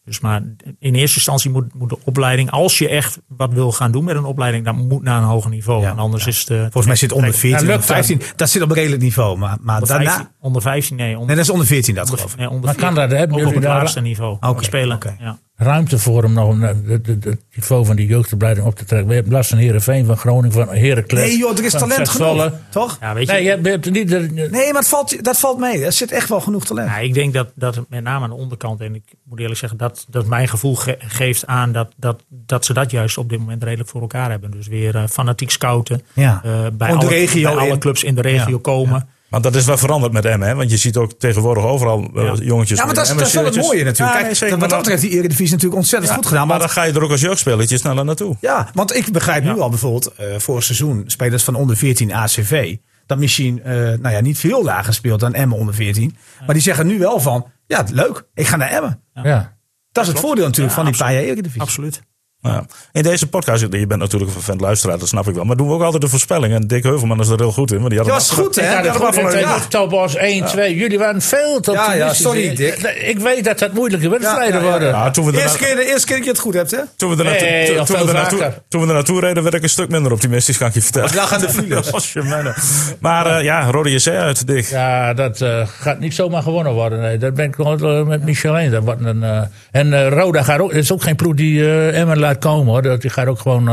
Dus 0.04 0.20
maar 0.20 0.42
in 0.78 0.94
eerste 0.94 1.16
instantie 1.16 1.50
moet, 1.50 1.74
moet 1.74 1.88
de 1.88 1.98
opleiding, 2.04 2.50
als 2.50 2.78
je 2.78 2.88
echt 2.88 3.20
wat 3.28 3.52
wil 3.52 3.72
gaan 3.72 3.92
doen 3.92 4.04
met 4.04 4.16
een 4.16 4.24
opleiding, 4.24 4.64
dan 4.64 4.86
moet 4.86 5.02
naar 5.02 5.18
een 5.22 5.28
hoger 5.28 5.50
niveau. 5.50 5.82
Ja, 5.82 5.90
en 5.90 5.98
anders 5.98 6.26
is 6.26 6.38
het. 6.38 6.50
eh, 6.50 6.60
Volgens 6.60 6.86
mij 6.86 6.96
zit 6.96 7.12
onder 7.12 7.32
14, 7.32 7.50
Ja, 7.50 7.56
onder 7.56 7.72
lukt 7.74 7.86
dat? 7.86 7.96
15. 7.96 8.20
Dat 8.36 8.50
zit 8.50 8.62
op 8.62 8.68
een 8.68 8.74
redelijk 8.74 9.02
niveau. 9.02 9.38
Maar, 9.38 9.56
maar 9.60 9.74
onder 9.80 9.88
daarna. 9.94 10.10
15, 10.10 10.34
onder 10.40 10.62
15, 10.62 10.96
nee. 10.96 11.12
Onder, 11.12 11.26
Nee, 11.26 11.36
dat 11.36 11.44
is 11.44 11.50
onder 11.50 11.66
14 11.66 11.94
dat 11.94 12.02
onder, 12.04 12.18
geloof 12.18 12.32
ik. 12.32 12.38
nee, 12.38 12.48
onder 12.50 12.64
Maar 12.64 12.74
kan 12.74 12.94
14, 12.94 13.08
dat, 13.08 13.18
hè? 13.18 13.24
ook 13.24 13.30
op 13.30 13.38
Jullie 13.38 13.54
het 13.54 13.64
laagste 13.64 14.00
niveau 14.00 14.36
Oké, 14.40 14.64
spelen. 14.64 14.98
Ja. 15.18 15.38
Ruimte 15.62 15.98
voor 15.98 16.22
hem 16.22 16.32
nog 16.32 16.48
om 16.48 16.62
het 16.62 17.24
niveau 17.54 17.84
van 17.86 17.96
die 17.96 18.06
jeugdopleiding 18.06 18.66
op 18.66 18.74
te 18.76 18.84
trekken. 18.84 19.08
We 19.08 19.14
hebben 19.14 19.32
last 19.32 19.48
van 19.50 19.58
Heerenveen, 19.58 20.06
van 20.06 20.16
Groningen, 20.16 20.52
van 20.52 20.68
Heracles. 20.68 21.20
Nee 21.28 21.38
joh, 21.38 21.58
er 21.58 21.64
is 21.64 21.70
van 21.70 21.88
talent 21.88 22.08
genoeg. 22.08 22.50
Toch? 22.70 22.96
Ja, 23.00 23.14
weet 23.14 23.26
je, 23.26 23.32
Nee, 23.32 23.42
je 23.42 23.48
hebt, 23.48 23.64
je 23.64 23.70
hebt 23.70 23.90
niet... 23.90 24.10
Nee, 24.50 24.50
maar 24.72 24.80
het 24.80 24.88
valt, 24.88 25.24
dat 25.24 25.38
valt 25.38 25.58
mee. 25.58 25.84
Er 25.84 25.92
zit 25.92 26.12
echt 26.12 26.28
wel 26.28 26.40
genoeg 26.40 26.64
talent. 26.66 26.88
Ja, 26.90 26.98
ik 26.98 27.14
denk 27.14 27.34
dat, 27.34 27.48
dat 27.54 27.80
met 27.88 28.02
name 28.02 28.24
aan 28.24 28.30
de 28.30 28.36
onderkant, 28.36 28.80
en 28.80 28.94
ik 28.94 29.02
moet 29.24 29.38
eerlijk 29.40 29.58
zeggen, 29.58 29.78
dat, 29.78 30.06
dat 30.08 30.26
mijn 30.26 30.48
gevoel 30.48 30.74
ge- 30.76 30.96
geeft 30.98 31.46
aan 31.46 31.72
dat, 31.72 31.92
dat, 31.96 32.24
dat 32.28 32.64
ze 32.64 32.72
dat 32.72 32.90
juist 32.90 33.18
op 33.18 33.28
dit 33.28 33.38
moment 33.38 33.62
redelijk 33.62 33.88
voor 33.88 34.00
elkaar 34.00 34.30
hebben. 34.30 34.50
Dus 34.50 34.66
weer 34.68 34.96
eh, 34.96 35.06
fanatiek 35.06 35.50
scouten, 35.50 36.02
Ja. 36.12 36.40
eh, 36.44 36.66
bij, 36.72 36.92
alle, 36.94 37.08
regio 37.08 37.42
bij 37.52 37.60
alle 37.62 37.70
in. 37.72 37.78
clubs 37.78 38.02
in 38.04 38.14
de 38.14 38.20
regio 38.22 38.54
Ja. 38.54 38.58
komen. 38.62 39.08
Want 39.30 39.42
dat 39.42 39.54
is 39.54 39.64
wel 39.64 39.76
veranderd 39.78 40.12
met 40.12 40.24
Emmen. 40.24 40.48
Hè? 40.48 40.54
Want 40.54 40.70
je 40.70 40.76
ziet 40.76 40.96
ook 40.96 41.12
tegenwoordig 41.18 41.64
overal 41.64 42.10
eh, 42.14 42.22
Ja. 42.24 42.34
jongetjes. 42.42 42.78
Ja, 42.78 42.84
maar 42.84 42.94
dat 42.94 43.04
is, 43.04 43.10
met 43.10 43.18
dat 43.18 43.28
is 43.28 43.34
wel 43.34 43.44
het 43.44 43.56
mooie 43.56 43.84
natuurlijk. 43.84 43.98
Ja, 43.98 44.12
Kijk, 44.12 44.24
nee, 44.24 44.34
zeker, 44.34 44.58
wat 44.58 44.70
dat 44.70 44.78
betreft, 44.78 45.00
die 45.02 45.10
Eredivisie 45.10 45.50
natuurlijk 45.52 45.80
ontzettend 45.80 46.12
goed 46.12 46.26
gedaan. 46.26 46.46
Maar 46.46 46.58
Want, 46.58 46.74
dan 46.74 46.82
ga 46.82 46.88
je 46.88 46.92
er 46.92 47.02
ook 47.02 47.10
als 47.10 47.20
jeugdspelertje 47.20 47.78
sneller 47.78 48.04
naartoe. 48.04 48.36
ja, 48.40 48.68
want 48.74 48.94
ik 48.96 49.12
begrijp 49.12 49.44
nu 49.44 49.60
al 49.60 49.68
bijvoorbeeld, 49.68 50.06
eh 50.14 50.26
vorig 50.38 50.64
seizoen, 50.64 51.02
spelers 51.06 51.42
van 51.44 51.54
onder 51.54 51.76
14 51.76 52.12
ACV, 52.12 52.76
dat 53.06 53.18
misschien 53.18 53.62
eh, 53.62 53.74
nou 53.74 54.08
ja, 54.10 54.20
niet 54.20 54.38
veel 54.38 54.64
lager 54.64 54.94
speelt 54.94 55.20
dan 55.20 55.34
Emmen 55.34 55.58
onder 55.58 55.74
14. 55.74 56.16
Maar 56.46 56.54
die 56.54 56.62
zeggen 56.64 56.86
nu 56.86 56.98
wel 56.98 57.20
van, 57.20 57.46
ja, 57.66 57.84
leuk, 57.92 58.26
ik 58.34 58.46
ga 58.46 58.56
naar 58.56 58.70
Emmen. 58.70 59.02
ja. 59.22 59.58
Dat 59.92 60.04
is 60.04 60.10
het 60.10 60.20
voordeel 60.20 60.44
natuurlijk 60.44 60.76
Ja, 60.76 60.82
van 60.82 60.90
die 60.92 61.00
paar 61.00 61.12
jaar 61.12 61.22
Eredivisie. 61.22 61.60
Absoluut. 61.60 62.00
Ja. 62.42 62.64
In 62.92 63.02
deze 63.02 63.28
podcast, 63.28 63.60
je 63.70 63.86
bent 63.86 64.00
natuurlijk 64.00 64.34
een 64.34 64.42
fan 64.42 64.58
luisteraar, 64.58 64.98
dat 64.98 65.08
snap 65.08 65.28
ik 65.28 65.34
wel. 65.34 65.44
Maar 65.44 65.56
doen 65.56 65.68
we 65.68 65.74
ook 65.74 65.82
altijd 65.82 66.02
de 66.02 66.08
voorspelling. 66.08 66.54
En 66.54 66.66
Dick 66.66 66.82
Heuvelman 66.82 67.20
is 67.20 67.28
er 67.28 67.38
heel 67.38 67.52
goed 67.52 67.70
in. 67.72 67.76
Want 67.78 67.90
die 67.90 67.98
had 67.98 68.06
Ja, 68.08 68.12
hem 68.14 68.22
was 68.22 68.30
goed 68.30 68.54
hè? 68.56 68.62
Ja, 68.72 68.82
dat 68.82 68.92
dat 69.00 69.14
goed. 69.18 69.32
ja. 69.32 69.38
Ja. 69.38 69.58
Top 69.68 69.90
was 69.90 70.14
1, 70.16 70.44
2. 70.46 70.76
Jullie 70.76 70.98
waren 70.98 71.20
veel 71.22 71.60
te 71.60 71.72
Ja, 71.72 71.76
ja, 71.78 71.86
optimistisch. 71.90 72.20
sorry, 72.24 72.54
Dick. 72.54 72.74
Ik 73.06 73.18
weet 73.18 73.44
dat 73.44 73.58
dat 73.58 73.72
moeilijke 73.72 74.08
wedstrijden 74.08 74.46
Ja, 74.46 74.58
ja, 74.60 74.64
ja. 74.64 74.70
worden. 74.70 74.88
Ja, 74.88 75.10
toen 75.10 75.24
we 75.24 75.32
er 75.32 75.38
Eerste 75.42 75.58
keer, 75.58 75.76
de 75.76 75.86
eerste 75.86 76.06
keer 76.06 76.16
dat 76.16 76.24
je 76.24 76.30
het 76.30 76.40
goed 76.40 76.54
hebt 76.54 76.70
hè? 76.70 76.78
toen 76.96 77.10
we 77.10 77.16
er 77.16 77.24
naartoe- 77.24 77.48
Nee, 77.48 77.66
toen- 77.74 77.86
we 77.96 78.06
er 78.06 78.12
naartoe- 78.14 78.52
toen 78.68 78.80
we 78.80 78.86
er 78.86 78.94
naartoe 78.94 79.20
reden, 79.20 79.42
werd 79.42 79.54
ik 79.54 79.62
een 79.62 79.68
stuk 79.68 79.88
minder 79.88 80.12
optimistisch, 80.12 80.58
kan 80.58 80.68
ik 80.68 80.74
je 80.74 80.82
vertellen. 80.82 81.12
Dan 81.14 81.26
gaan 81.26 81.40
de 81.40 81.48
files. 81.48 81.92
Als 81.94 82.12
je 82.12 82.22
mij 82.22 82.42
nou- 82.42 82.54
Maar 83.00 83.26
eh, 83.38 83.44
ja, 83.44 83.70
Rode 83.70 83.90
JC 83.90 84.06
uit, 84.08 84.46
Dick. 84.46 84.64
Ja, 84.66 85.14
dat 85.14 85.40
eh, 85.40 85.66
gaat 85.80 85.98
niet 85.98 86.14
zomaar 86.14 86.42
gewonnen 86.42 86.72
worden. 86.72 87.00
Nee, 87.00 87.18
daar 87.18 87.32
ben 87.32 87.44
ik 87.46 87.56
wel 87.56 87.78
eh, 87.78 88.06
met 88.06 88.24
Michel 88.24 88.58
eens. 88.58 88.72
Dat 88.72 88.84
wordt 88.84 89.04
een, 89.04 89.22
eh, 89.22 89.40
en 89.70 89.92
eh, 89.92 90.08
Roda 90.08 90.42
gaat 90.42 90.60
ook, 90.60 90.72
het 90.72 90.82
is 90.82 90.92
ook 90.92 91.02
geen 91.02 91.16
ploeg 91.16 91.34
die 91.34 91.60
eh 91.64 91.98
Emmen 92.00 92.18
laat 92.18 92.29
komen 92.38 92.72
hoor. 92.72 92.82
Dat, 92.82 93.00
die 93.00 93.10
gaat 93.10 93.26
ook 93.26 93.40
gewoon, 93.40 93.64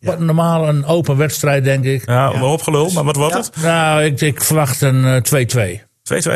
wordt 0.00 0.20
normaal 0.20 0.68
een 0.68 0.84
open 0.84 1.16
wedstrijd 1.16 1.64
denk 1.64 1.84
ik. 1.84 2.06
Ja, 2.06 2.30
ja. 2.32 2.44
opgelul, 2.44 2.90
maar 2.90 3.04
wat 3.04 3.16
wordt 3.16 3.34
het? 3.34 3.50
Nou, 3.62 4.02
ik, 4.02 4.20
ik 4.20 4.42
verwacht 4.42 4.80
een 4.80 5.22
eh, 5.22 5.78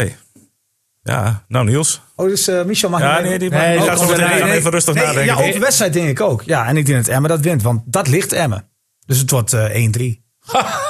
2-2. 0.00 0.08
2-2. 0.10 0.12
Ja, 1.02 1.44
nou 1.48 1.64
Niels. 1.64 2.00
Oh, 2.16 2.28
dus 2.28 2.48
eh, 2.48 2.64
Michel 2.64 2.88
mag 2.88 3.00
Ja, 3.00 3.18
niet 3.18 3.28
nee, 3.28 3.38
die 3.38 3.50
Nee, 3.50 3.76
mag 3.76 3.86
gaat 3.86 3.98
gaat 3.98 4.08
zo 4.08 4.16
meteen 4.16 4.50
even 4.50 4.70
rustig 4.70 4.94
Nee, 4.94 5.04
nadenken. 5.04 5.36
Ja, 5.36 5.48
open 5.48 5.60
wedstrijd 5.60 5.92
denk 5.92 6.08
ik 6.08 6.20
ook. 6.20 6.42
Ja, 6.42 6.66
en 6.66 6.76
ik 6.76 6.86
denk 6.86 7.04
dat 7.04 7.14
Emmen 7.14 7.30
dat 7.30 7.40
wint, 7.40 7.62
want 7.62 7.82
dat 7.86 8.08
ligt 8.08 8.32
Emmen. 8.32 8.68
Dus 9.06 9.18
het 9.18 9.30
wordt 9.30 9.52
eh 9.52 9.88
1-3. 9.88 10.02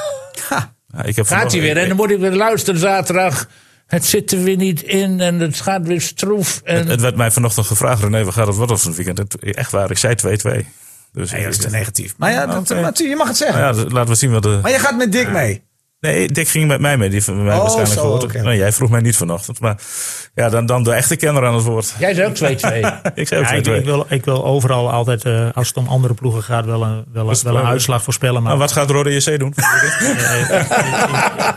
Ja, 0.97 1.05
ik 1.05 1.17
heb 1.17 1.27
Gaat 1.27 1.53
hij 1.53 1.61
weer 1.61 1.77
en 1.77 1.89
dan 1.89 1.97
moet 1.97 2.11
ik 2.11 2.19
weer 2.19 2.33
luisteren 2.33 2.81
zaterdag. 2.81 3.49
Het 3.87 4.05
zit 4.05 4.33
er 4.33 4.43
weer 4.43 4.57
niet 4.57 4.83
in 4.83 5.21
en 5.21 5.41
het 5.41 5.61
gaat 5.61 5.87
weer 5.87 6.01
stroef. 6.01 6.61
En, 6.65 6.87
Het 6.87 7.01
werd 7.01 7.17
mij 7.17 7.31
vanochtend 7.31 7.67
gevraagd, 7.67 8.03
René, 8.03 8.25
wat 8.25 8.35
gaat 8.35 8.47
het 8.47 8.57
worden 8.57 8.79
van 8.79 8.93
het 8.93 8.97
weekend? 9.05 9.19
Het- 9.19 9.55
Echt 9.57 9.71
waar, 9.73 9.91
ik 9.91 9.99
zei 9.99 10.15
2-2. 10.15 10.67
Dus 11.13 11.31
Nee, 11.31 11.43
dat 11.45 11.53
is 11.53 11.59
te 11.59 11.71
negatief. 11.71 12.15
Maar 12.17 12.31
ja, 12.33 12.47
dat, 12.47 12.71
Oké. 12.71 12.81
maar 12.81 12.93
je 12.95 13.17
mag 13.17 13.29
het 13.29 13.37
zeggen. 13.37 13.61
Nou 13.61 13.77
ja, 13.77 13.85
laten 13.89 14.11
we 14.11 14.15
zien 14.19 14.31
wat 14.31 14.43
de... 14.43 14.59
Maar 14.63 14.71
je 14.71 14.79
gaat 14.79 14.97
met 14.97 15.13
Dick 15.13 15.31
mee. 15.31 15.63
Nee, 16.05 16.29
Dick 16.29 16.49
ging 16.49 16.69
met 16.69 16.81
mij 16.81 16.97
mee. 16.97 17.09
Die 17.11 17.23
heeft 17.25 17.39
mij 17.43 17.55
Oh, 17.55 17.61
waarschijnlijk 17.61 18.01
zo, 18.01 18.01
gehoord. 18.01 18.43
Nee, 18.43 18.59
jij 18.59 18.73
vroeg 18.73 18.91
mij 18.91 19.01
niet 19.01 19.17
vanochtend. 19.17 19.61
Maar 19.61 19.77
ja, 20.35 20.49
dan, 20.49 20.67
dan 20.67 20.83
de 20.83 20.93
echte 20.93 21.17
kenner 21.17 21.47
aan 21.47 21.55
het 21.55 21.65
woord. 21.65 21.95
Jij 21.99 22.15
zei 22.15 22.29
ook 22.29 22.37
2-2. 22.37 22.41
Ik 23.15 23.29
zei 23.29 23.41
ook 23.41 23.47
Ja, 23.49 23.53
ik, 23.53 23.69
2-2. 23.69 23.73
ik, 23.73 23.85
wil, 23.85 24.07
ik 24.09 24.25
wil 24.25 24.45
overal 24.45 24.91
altijd, 24.91 25.25
eh, 25.25 25.49
als 25.55 25.69
het 25.69 25.77
om 25.77 25.89
andere 25.89 26.15
ploegen 26.15 26.43
gaat, 26.43 26.65
wel 26.65 26.83
een, 26.83 27.05
wel 27.13 27.29
een, 27.31 27.37
wel 27.43 27.57
een 27.57 27.67
uitslag 27.67 28.03
voorspellen. 28.03 28.35
Maar 28.43 28.51
Nou, 28.51 28.59
wat 28.59 28.73
gaat 28.73 28.91
Rode 28.91 29.15
JC 29.15 29.39
doen? 29.39 29.55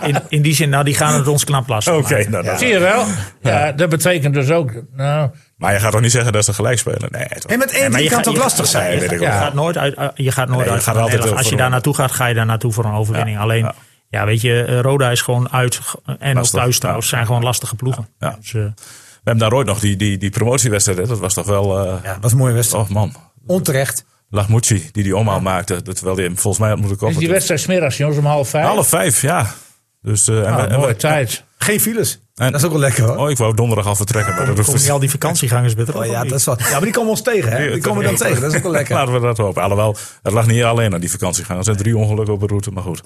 in, 0.09 0.15
in 0.29 0.41
die 0.41 0.53
zin, 0.55 0.69
nou, 0.69 0.83
die 0.83 0.95
gaan 0.95 1.13
het 1.13 1.27
ons 1.27 1.43
knap 1.43 1.67
lastig 1.67 1.93
Oké, 1.95 2.13
maken. 2.13 2.31
nou, 2.31 2.43
nou. 2.43 2.57
Zie 2.57 2.67
je 2.67 2.79
wel? 2.79 3.03
Ja, 3.41 3.71
dat 3.71 3.89
betekent 3.89 4.33
dus 4.33 4.49
ook. 4.49 4.71
Nou, 4.95 5.29
Maar 5.57 5.73
je 5.73 5.79
gaat 5.79 5.91
toch 5.91 6.01
niet 6.01 6.11
zeggen 6.11 6.31
dat 6.33 6.45
ze 6.45 6.53
gelijk 6.53 6.79
spelen? 6.79 7.07
Nee, 7.11 7.27
toch? 7.27 7.51
En 7.51 7.59
met 7.59 7.83
1-3 7.87 7.91
maar 7.91 8.01
je 8.01 8.09
kan 8.09 8.17
het 8.17 8.27
ook 8.27 8.33
je 8.33 8.39
lastig 8.39 8.65
zijn. 8.65 8.89
Nee, 8.89 8.99
weet 8.99 9.11
ik 9.11 9.19
Je 9.19 9.25
ook. 9.25 9.31
gaat 9.31 9.53
nooit 9.53 9.77
uit, 9.77 9.97
uh, 9.97 10.07
je 10.15 10.31
gaat 10.31 10.47
nooit 10.47 10.59
Nee, 10.59 10.67
je 10.67 10.73
uit 10.73 10.83
gaat 10.83 10.93
van 10.93 11.03
altijd. 11.03 11.31
Als 11.37 11.49
je 11.49 11.55
daar 11.55 11.69
naartoe 11.69 11.93
gaat, 11.95 12.11
ga 12.11 12.25
je 12.25 12.33
daar 12.33 12.45
naartoe 12.45 12.71
voor 12.73 12.85
een 12.85 12.93
overwinning. 12.93 13.37
Ja, 13.37 13.43
Alleen, 13.43 13.71
ja. 14.09 14.25
weet 14.25 14.41
je, 14.41 14.63
eh, 14.63 14.79
Roda 14.79 15.11
is 15.11 15.21
gewoon 15.21 15.49
uit 15.51 15.79
en 16.05 16.29
ook 16.29 16.35
Lastig, 16.35 16.59
thuis 16.59 16.79
trouwens. 16.79 17.07
zijn 17.09 17.25
gewoon 17.25 17.43
lastige 17.43 17.75
ploegen. 17.75 18.07
Ja. 18.19 18.35
Dus, 18.39 18.53
eh, 18.53 18.61
We 18.63 19.33
hebben 19.33 19.49
daar 19.49 19.53
ooit 19.59 19.67
nog 19.67 19.79
die, 19.79 19.95
die, 19.95 20.17
die 20.17 20.29
promotiewedstrijd. 20.29 20.99
hè. 20.99 21.07
Dat 21.07 21.19
was 21.19 21.33
toch 21.33 21.45
wel... 21.45 21.79
eh 21.79 21.93
Ja, 22.03 22.13
dat 22.13 22.21
was 22.21 22.31
een 22.31 22.37
mooie 22.37 22.53
wedstrijd. 22.53 22.83
Oh 22.87 22.89
man. 22.89 23.13
Onterecht. 23.45 24.05
Lachmucci, 24.29 24.89
die 24.91 25.03
die 25.03 25.15
omhaal 25.17 25.39
maakte. 25.41 25.81
dat- 25.83 25.95
Terwijl 25.95 26.15
hij 26.17 26.25
hem 26.25 26.37
volgens 26.37 26.57
mij 26.59 26.69
had 26.69 26.77
moeten 26.77 26.95
is 26.97 27.01
koppen. 27.03 27.19
die 27.19 27.29
wedstrijd 27.29 27.59
smiddags, 27.59 27.97
jongens, 27.97 28.17
om 28.17 28.25
half 28.25 28.49
vijf? 28.49 28.65
Half 28.65 28.87
vijf, 28.87 29.21
ja. 29.21 29.53
Dus, 30.01 30.27
eh, 30.27 30.37
en 30.47 30.53
Ah, 30.53 30.71
en 30.71 30.79
mooie 30.79 30.95
tijd. 30.95 31.43
Geen 31.57 31.79
files. 31.79 32.19
En- 32.35 32.51
dat 32.51 32.59
is 32.59 32.65
ook 32.65 32.71
wel 32.71 32.79
lekker 32.81 33.03
hoor. 33.03 33.17
Oh, 33.17 33.29
ik 33.29 33.37
wou 33.37 33.55
donderdag 33.55 33.85
al 33.87 33.95
vertrekken. 33.95 34.35
Maar 34.35 34.45
dat 34.45 34.55
hoeft 34.55 34.67
komen 34.67 34.81
niet 34.81 34.91
al 34.91 34.99
die 34.99 35.09
vakantiegangers 35.09 35.75
met 35.75 35.93
Oh, 35.95 36.05
ja, 36.05 36.23
dat 36.23 36.39
is 36.39 36.45
wel, 36.45 36.57
ja, 36.59 36.69
maar 36.71 36.81
die 36.81 36.91
komen 36.91 37.09
ons 37.09 37.21
tegen. 37.21 37.51
Hè? 37.51 37.71
Die 37.71 37.81
komen 37.81 38.03
dan 38.03 38.15
tegen. 38.25 38.41
Dat 38.41 38.51
is 38.51 38.57
ook 38.57 38.63
wel 38.63 38.71
lekker. 38.71 38.95
Laten 38.95 39.13
we 39.13 39.19
dat 39.19 39.37
hopen. 39.37 39.61
Alhoewel, 39.61 39.95
het 40.23 40.33
lag 40.33 40.47
niet 40.47 40.63
alleen 40.63 40.93
aan 40.93 40.99
die 40.99 41.11
vakantiegang. 41.11 41.57
Er 41.59 41.63
zijn 41.65 41.77
drie 41.77 41.97
ongelukken 41.97 42.33
op 42.33 42.39
de 42.39 42.47
route, 42.47 42.71
maar 42.71 42.83
goed. 42.83 43.01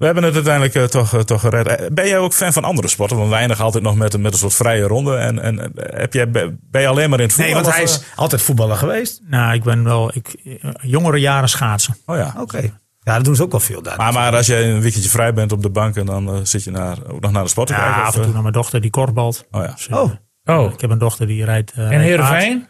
We 0.00 0.06
hebben 0.06 0.24
het 0.24 0.34
uiteindelijk 0.34 0.74
eh, 0.74 0.84
toch, 0.84 1.14
eh, 1.14 1.20
toch 1.20 1.40
gered. 1.40 1.66
Eh, 1.66 1.86
Ben 1.92 2.06
jij 2.08 2.18
ook 2.18 2.32
fan 2.32 2.52
van 2.52 2.64
andere 2.64 2.88
sporten? 2.88 3.16
Want 3.16 3.28
we 3.30 3.34
eindigen 3.36 3.64
altijd 3.64 3.84
nog 3.84 3.96
met, 3.96 4.14
een- 4.14 4.20
met 4.20 4.32
een 4.32 4.38
soort 4.38 4.54
vrije 4.54 4.82
ronde. 4.82 5.16
En, 5.16 5.38
en 5.42 5.72
heb 5.74 6.12
jij, 6.12 6.30
ben 6.30 6.80
je 6.80 6.86
alleen 6.86 7.10
maar 7.10 7.18
in 7.20 7.24
het 7.24 7.34
voetbal? 7.34 7.54
Nee, 7.54 7.62
want 7.62 7.74
hij 7.74 7.84
is 7.84 8.02
altijd 8.16 8.42
voetballer 8.42 8.76
geweest. 8.76 9.20
nou, 9.24 9.54
ik 9.54 9.62
ben 9.62 9.84
wel, 9.84 10.10
ik, 10.14 10.58
jongere 10.82 11.18
jaren 11.18 11.48
schaatsen. 11.48 11.96
Oh 12.06 12.16
ja. 12.16 12.34
Oké. 12.38 12.60
Ja, 13.02 13.14
dat 13.14 13.24
doen 13.24 13.36
ze 13.36 13.42
ook 13.42 13.50
wel 13.50 13.60
veel 13.60 13.82
daar. 13.82 13.96
Maar, 13.96 14.12
maar 14.12 14.36
als 14.36 14.46
je 14.46 14.56
een 14.56 14.80
weekendje 14.80 15.10
vrij 15.10 15.32
bent 15.34 15.52
op 15.52 15.62
de 15.62 15.70
bank 15.70 15.96
en 15.96 16.06
dan 16.06 16.46
zit 16.46 16.64
je 16.64 16.70
naar, 16.70 16.96
ook 17.06 17.20
nog 17.20 17.32
naar 17.32 17.42
de 17.42 17.48
sport 17.48 17.66
te 17.66 17.72
Ja, 17.72 17.78
kijken? 17.84 18.02
af 18.02 18.08
of, 18.08 18.14
en 18.16 18.22
toe 18.22 18.32
naar 18.32 18.42
mijn 18.42 18.54
dochter, 18.54 18.80
die 18.80 18.90
korfbalt. 18.90 19.46
Oh 19.50 19.62
ja. 19.64 19.72
Dus, 19.72 19.88
Oh. 19.88 20.10
Oh, 20.44 20.72
Ik 20.72 20.80
heb 20.80 20.90
een 20.90 20.98
dochter 20.98 21.26
die 21.26 21.44
rijdt. 21.44 21.72
eh, 21.72 21.90
en. 21.92 22.00
Heerenveen? 22.00 22.66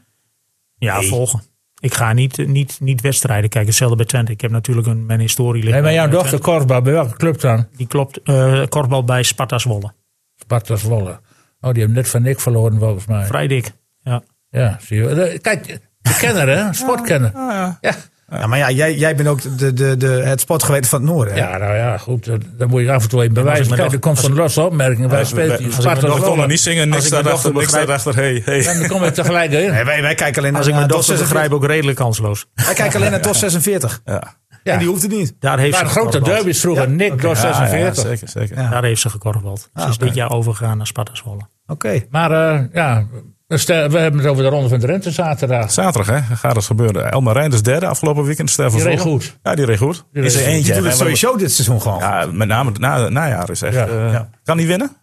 Ja, 0.77 0.99
Nee. 0.99 1.09
volgen. 1.09 1.43
Ik 1.81 1.95
ga 1.95 2.13
niet, 2.13 2.47
niet, 2.47 2.77
niet 2.81 3.01
wedstrijden 3.01 3.51
kijken. 3.51 3.69
Hetzelfde 3.69 3.97
bij 3.97 4.07
Twente. 4.07 4.33
Ik 4.33 4.41
heb 4.41 4.51
natuurlijk 4.51 4.87
een, 4.87 5.07
mijn 5.07 5.21
historie 5.21 5.63
liggen. 5.63 5.83
Nee, 5.83 5.95
maar 5.95 6.03
jouw 6.03 6.19
dochter. 6.19 6.39
Korfbal, 6.39 6.83
bij 6.83 6.93
welke 6.93 7.17
club 7.17 7.41
dan? 7.41 7.67
Die 7.77 7.87
klopt. 7.87 8.23
eh 8.23 8.63
korfbal 8.69 9.05
bij 9.05 9.23
Sparta 9.23 9.59
Zwolle. 9.59 9.93
Sparta 10.37 10.77
Zwolle. 10.77 11.21
Oh, 11.61 11.71
die 11.73 11.79
hebben 11.83 11.93
net 11.93 12.09
van 12.09 12.23
Nick 12.23 12.41
verloren 12.41 12.79
volgens 12.79 13.07
mij. 13.07 13.27
Vrij 13.27 13.47
dik. 13.47 13.73
Ja. 14.03 14.23
Ja, 14.51 14.79
zie 14.81 14.97
je. 14.97 15.09
Eh, 15.09 15.41
Kijk, 15.41 15.67
de 16.01 16.17
kenner 16.21 16.49
hè, 16.49 16.73
sportkenner. 16.75 17.31
Ja. 17.35 17.79
Ja, 17.81 17.95
maar 18.31 18.59
ja, 18.59 18.71
jij, 18.71 18.95
jij 18.95 19.15
bent 19.17 19.29
ook 19.29 19.59
de, 19.59 19.73
de, 19.73 19.97
de, 19.97 20.07
het 20.07 20.41
sportgeweten 20.41 20.91
van 20.91 21.01
het 21.01 21.11
noorden. 21.11 21.35
hè? 21.35 21.41
Ja, 21.41 21.57
nou 21.57 21.75
ja, 21.77 21.99
goed. 21.99 22.29
eh, 22.29 22.35
Dan 22.57 22.69
moet 22.69 22.83
je 22.83 22.93
af 22.93 23.03
en 23.03 23.09
toe 23.09 23.23
even 23.23 23.35
bewijzen. 23.35 23.77
Kijk, 23.77 23.93
er 23.93 23.99
komt 23.99 24.21
van 24.21 24.35
losse 24.35 24.61
opmerkingen. 24.63 25.09
Wij 25.11 25.25
spelen 25.25 25.53
ik 25.53 25.59
die 25.59 25.73
Sparta 25.73 26.07
nog 26.07 26.47
niet 26.47 26.61
zingen, 26.61 26.89
niks 26.89 27.05
ik 27.05 27.11
daarachter, 27.11 27.53
niks 27.55 27.73
daarachter. 27.73 28.15
Hey, 28.15 28.43
hey. 28.45 28.63
Dan 28.63 28.89
kom 28.89 29.05
je 29.05 29.11
tegelijk 29.11 29.53
in. 29.53 29.71
Nee, 29.71 29.85
wij, 29.85 30.03
wij 30.03 30.15
kijken 30.15 30.43
alleen 30.43 30.57
Als 30.57 30.67
ik 30.67 30.73
naar 30.73 30.81
mijn 30.81 30.93
DOS 30.93 31.07
dochter 31.07 31.17
46. 31.17 31.29
begrijp, 31.29 31.53
ook 31.53 31.65
redelijk 31.71 31.97
kansloos. 31.99 32.47
Wij 32.55 32.75
kijken 32.75 32.99
alleen 32.99 33.11
naar 33.11 33.23
DOS 33.23 33.39
46. 33.39 34.01
Ja. 34.05 34.39
Ja. 34.63 34.73
En 34.73 34.79
die 34.79 34.89
hoeft 34.89 35.03
het 35.03 35.11
niet. 35.11 35.35
Daar 35.39 35.59
heeft 35.59 35.73
Maar 35.73 35.83
een 35.83 35.91
grote 35.91 36.21
derby's 36.21 36.61
vroeger. 36.61 36.91
Nick 36.91 37.23
Ja, 37.23 37.29
ja, 37.29 37.35
46. 37.35 38.03
zeker, 38.05 38.29
zeker. 38.29 38.57
Ja. 38.63 38.69
Daar 38.71 38.85
heeft 38.85 39.01
ze 39.01 39.11
gekorfbald. 39.11 39.69
Ze 39.75 39.89
is 39.89 39.99
dit 39.99 40.15
jaar 40.15 40.31
overgegaan 40.33 40.77
naar 40.77 40.87
Sparta 40.87 41.15
Zwolle. 41.15 41.41
Oké. 41.67 42.01
Maar 42.11 42.31
eh, 42.31 42.61
ja, 42.73 43.07
we 43.51 43.59
stel- 43.59 43.89
we 43.89 43.99
hebben 43.99 44.21
het 44.21 44.29
over 44.31 44.43
de 44.43 44.49
Ronde 44.49 44.69
van 44.69 44.79
Drenthe 44.79 45.11
zaterdag. 45.11 45.73
Zaterdag 45.73 46.29
hè, 46.29 46.37
gaat 46.37 46.57
het 46.57 46.65
gebeuren. 46.65 47.11
Elmar 47.11 47.35
Reinders 47.35 47.63
derde 47.63 47.87
afgelopen 47.87 48.25
weekend. 48.25 48.51
Sterven 48.51 48.79
Die 48.79 48.89
reed 48.89 49.01
goed. 49.01 49.39
Ja, 49.43 49.55
die 49.55 49.65
reed 49.65 49.79
goed. 49.79 50.05
Die 50.13 50.23
is 50.23 50.35
er 50.35 50.41
eentje. 50.47 50.53
Die 50.53 50.63
doet 50.63 50.67
hè, 50.73 50.75
het 50.75 50.85
maar- 50.85 50.93
sowieso 50.97 51.37
dit 51.37 51.53
seizoen 51.53 51.81
gewoon. 51.83 51.99
Ja, 51.99 52.21
Ja, 52.21 52.27
met 52.33 52.49
name 52.49 52.71
het 52.71 52.79
na, 52.79 53.09
najaar 53.09 53.51
is 53.51 53.63
echt. 53.63 53.75
Ja, 53.75 53.87
eh, 53.87 54.13
ja. 54.13 54.29
Kan 54.45 54.59
hij 54.59 54.67
winnen? 54.67 54.97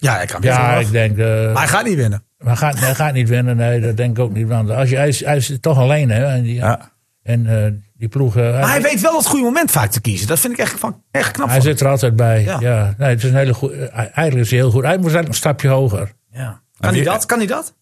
hij 0.00 0.26
kan 0.26 0.40
Ja, 0.42 0.74
ik 0.74 0.90
denk... 0.90 1.18
eh, 1.18 1.26
Maar 1.26 1.56
hij 1.62 1.68
gaat 1.68 1.84
niet 1.84 1.94
winnen. 1.96 2.22
hij, 2.38 2.56
gaat, 2.56 2.78
hij 2.80 2.94
gaat 2.94 3.12
niet 3.12 3.28
winnen. 3.28 3.56
Nee, 3.56 3.80
dat 3.80 3.96
denk 3.96 4.16
ik 4.18 4.24
ook 4.24 4.32
niet. 4.32 4.48
Want 4.48 4.70
als 4.70 4.90
je, 4.90 4.96
hij, 4.96 5.08
is, 5.08 5.24
hij 5.24 5.36
is 5.36 5.56
toch 5.60 5.78
alleen. 5.78 6.10
Hè, 6.10 6.24
en 6.24 6.42
die, 6.42 6.54
Ja. 6.54 6.90
en, 7.22 7.46
eh, 7.64 7.72
die 7.94 8.08
ploegen... 8.08 8.52
Maar 8.52 8.70
hij 8.70 8.82
weet 8.82 9.00
wel 9.00 9.16
het 9.16 9.26
goede 9.26 9.44
moment 9.44 9.70
vaak 9.70 9.90
te 9.90 10.00
kiezen. 10.00 10.26
Dat 10.26 10.40
vind 10.40 10.52
ik 10.52 10.58
echt, 10.58 10.78
van, 10.78 11.02
echt 11.10 11.30
knap. 11.30 11.46
Hij 11.46 11.56
van 11.56 11.64
zit 11.64 11.80
er 11.80 11.88
altijd 11.88 12.16
bij. 12.16 12.42
Ja. 12.42 12.56
Ja. 12.60 12.94
Nee, 12.98 13.08
het 13.08 13.22
is 13.24 13.30
een 13.30 13.36
hele 13.36 13.54
goed, 13.54 13.72
eigenlijk 13.88 14.36
is 14.36 14.50
hij 14.50 14.58
heel 14.58 14.70
goed. 14.70 14.82
Hij 14.82 14.90
moet 14.96 15.00
eigenlijk 15.04 15.28
een 15.28 15.34
stapje 15.34 15.68
hoger. 15.68 16.12
Ja. 16.32 16.60
Kan 16.78 16.94
hij 16.94 17.02
dat? 17.04 17.26
Kan 17.26 17.38
hij 17.38 17.46
dat? 17.46 17.74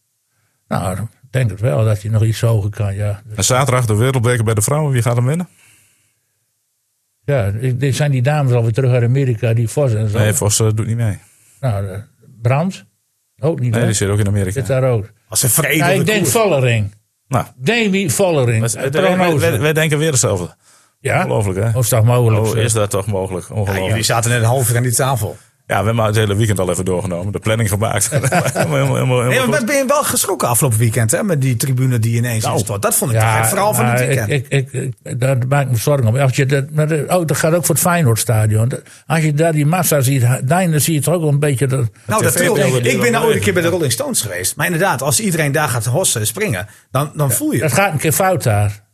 Nou, 0.69 0.97
ik 1.01 1.07
denk 1.31 1.51
het 1.51 1.61
wel 1.61 1.85
dat 1.85 2.03
hij 2.03 2.11
nog 2.11 2.25
iets 2.25 2.41
hoger 2.41 2.71
kan. 2.71 2.95
Ja, 2.95 3.23
En 3.37 3.45
zaterdag 3.45 3.87
de 3.87 3.95
wereldbeker 3.97 4.45
bij 4.45 4.55
de 4.55 4.63
vrouwen. 4.63 4.93
Wie 4.93 5.03
gaat 5.03 5.17
hem 5.17 5.27
winnen? 5.27 5.49
ja 7.25 7.51
dit 7.75 7.97
zijn 7.97 8.11
die 8.11 8.23
dames 8.23 8.53
alweer 8.53 8.73
terug 8.73 8.93
uit 8.93 9.03
Amerika, 9.03 9.53
die 9.55 9.69
Vos 9.69 9.95
en 9.95 10.09
zo. 10.09 10.19
Nee, 10.19 10.33
Vos 10.33 10.61
eh, 10.61 10.67
doet 10.75 10.87
niet 10.87 10.97
mee. 10.97 11.19
Nou, 11.61 11.87
eh, 11.89 11.99
Brandt? 12.43 12.85
Ook 13.41 13.61
niet. 13.61 13.75
Nee, 13.75 13.85
die 13.85 13.93
zit 13.95 14.09
ook 14.09 14.19
in 14.19 14.27
Amerika. 14.27 14.53
Zit 14.53 14.67
daar 14.67 14.83
ook. 14.85 15.11
Als 15.29 15.43
een 15.43 15.49
Ja, 15.49 15.55
veredelde 15.55 15.95
ik 15.95 16.07
denk 16.07 16.19
koers. 16.23 16.31
Vollering. 16.33 16.95
Nou, 17.29 17.47
Davy 17.57 18.09
Vollering. 18.09 18.73
wij, 18.73 18.91
wij- 18.91 19.03
prognose. 19.03 19.39
wij- 19.51 19.61
wij 19.61 19.73
denken 19.73 19.99
weer 19.99 20.11
hetzelfde. 20.11 20.57
ja? 21.01 21.17
Ongelooflijk 21.17 21.59
hè? 21.59 21.69
Of 21.79 21.85
is 21.85 21.89
dat 21.91 22.05
mogelijk? 22.05 22.47
Oh, 22.47 22.57
is 22.57 22.73
dat 22.73 22.91
toch 22.91 23.07
mogelijk? 23.07 23.49
Ja, 23.49 23.55
Ongelooflijk. 23.55 23.89
jullie 23.89 24.03
zaten 24.03 24.31
net 24.31 24.41
een 24.41 24.47
half 24.47 24.71
uur 24.71 24.77
aan 24.77 24.83
die 24.83 24.93
tafel. 24.95 25.37
Ja, 25.69 25.79
we 25.81 25.87
hebben 25.87 26.05
het 26.05 26.17
hele 26.17 26.37
weekend 26.37 26.59
al 26.59 26.71
even 26.71 26.85
doorgenomen. 26.85 27.33
De 27.33 27.39
planning 27.39 27.69
gemaakt. 27.69 28.11
helemaal, 28.11 28.77
helemaal, 28.77 28.97
helemaal, 28.97 29.25
Nee, 29.29 29.47
maar 29.47 29.65
ben 29.65 29.77
je 29.77 29.85
wel 29.87 30.03
geschrokken 30.05 30.49
afgelopen 30.49 30.79
weekend 30.79 31.11
hè, 31.11 31.23
met 31.23 31.41
die 31.41 31.57
tribune 31.57 31.99
die 31.99 32.17
ineens 32.17 32.45
Nou, 32.45 32.57
instort? 32.57 32.83
Dat 32.83 32.95
vond 32.95 33.13
ik 33.13 33.19
toch 33.19 33.37
het 33.39 33.49
verhaal 33.49 33.75
van 33.75 33.85
het 33.87 33.99
weekend. 34.07 34.29
Ik, 34.31 34.47
ik, 34.49 34.73
ik, 34.73 34.95
ik- 35.03 35.21
daar 35.21 35.37
maak 35.49 35.65
ik 35.65 35.71
me 35.71 35.77
zorgen 35.77 36.07
om. 36.07 36.17
Als 36.17 36.37
je 36.37 36.47
dat, 36.47 36.65
oh, 37.09 37.27
dat 37.27 37.37
gaat 37.37 37.55
ook 37.55 37.65
voor 37.65 37.75
het 37.75 37.85
Feyenoordstadion. 37.85 38.73
Als 39.07 39.23
je 39.23 39.33
daar 39.35 39.53
die 39.53 39.67
massa 39.67 40.01
ziet, 40.01 40.27
dan 40.45 40.81
zie 40.81 40.95
je 40.95 41.01
toch 41.01 41.15
ook 41.15 41.21
wel 41.21 41.31
een 41.31 41.39
beetje... 41.39 41.67
Dat, 41.67 41.87
Nou, 42.07 42.23
dat 42.23 42.35
Ik 42.41 42.93
er 42.93 42.99
ben 42.99 43.13
nou 43.13 43.25
ooit 43.27 43.35
een 43.37 43.43
keer 43.43 43.53
bij 43.53 43.63
de 43.63 43.69
Rolling 43.69 43.93
Stones 43.93 44.21
geweest. 44.21 44.57
Maar 44.57 44.67
inderdaad, 44.67 45.03
als 45.03 45.21
iedereen 45.21 45.53
daar 45.53 45.69
gaat 45.69 45.85
hossen 45.85 46.21
en 46.21 46.27
springen, 46.27 46.67
dan, 46.91 47.11
dan 47.15 47.31
voel 47.33 47.53
je 47.53 47.59
dat 47.59 47.71
het. 47.71 47.79
gaat 47.79 47.93
een 47.93 47.99
keer 47.99 48.13
fout 48.13 48.43
daar. 48.43 48.87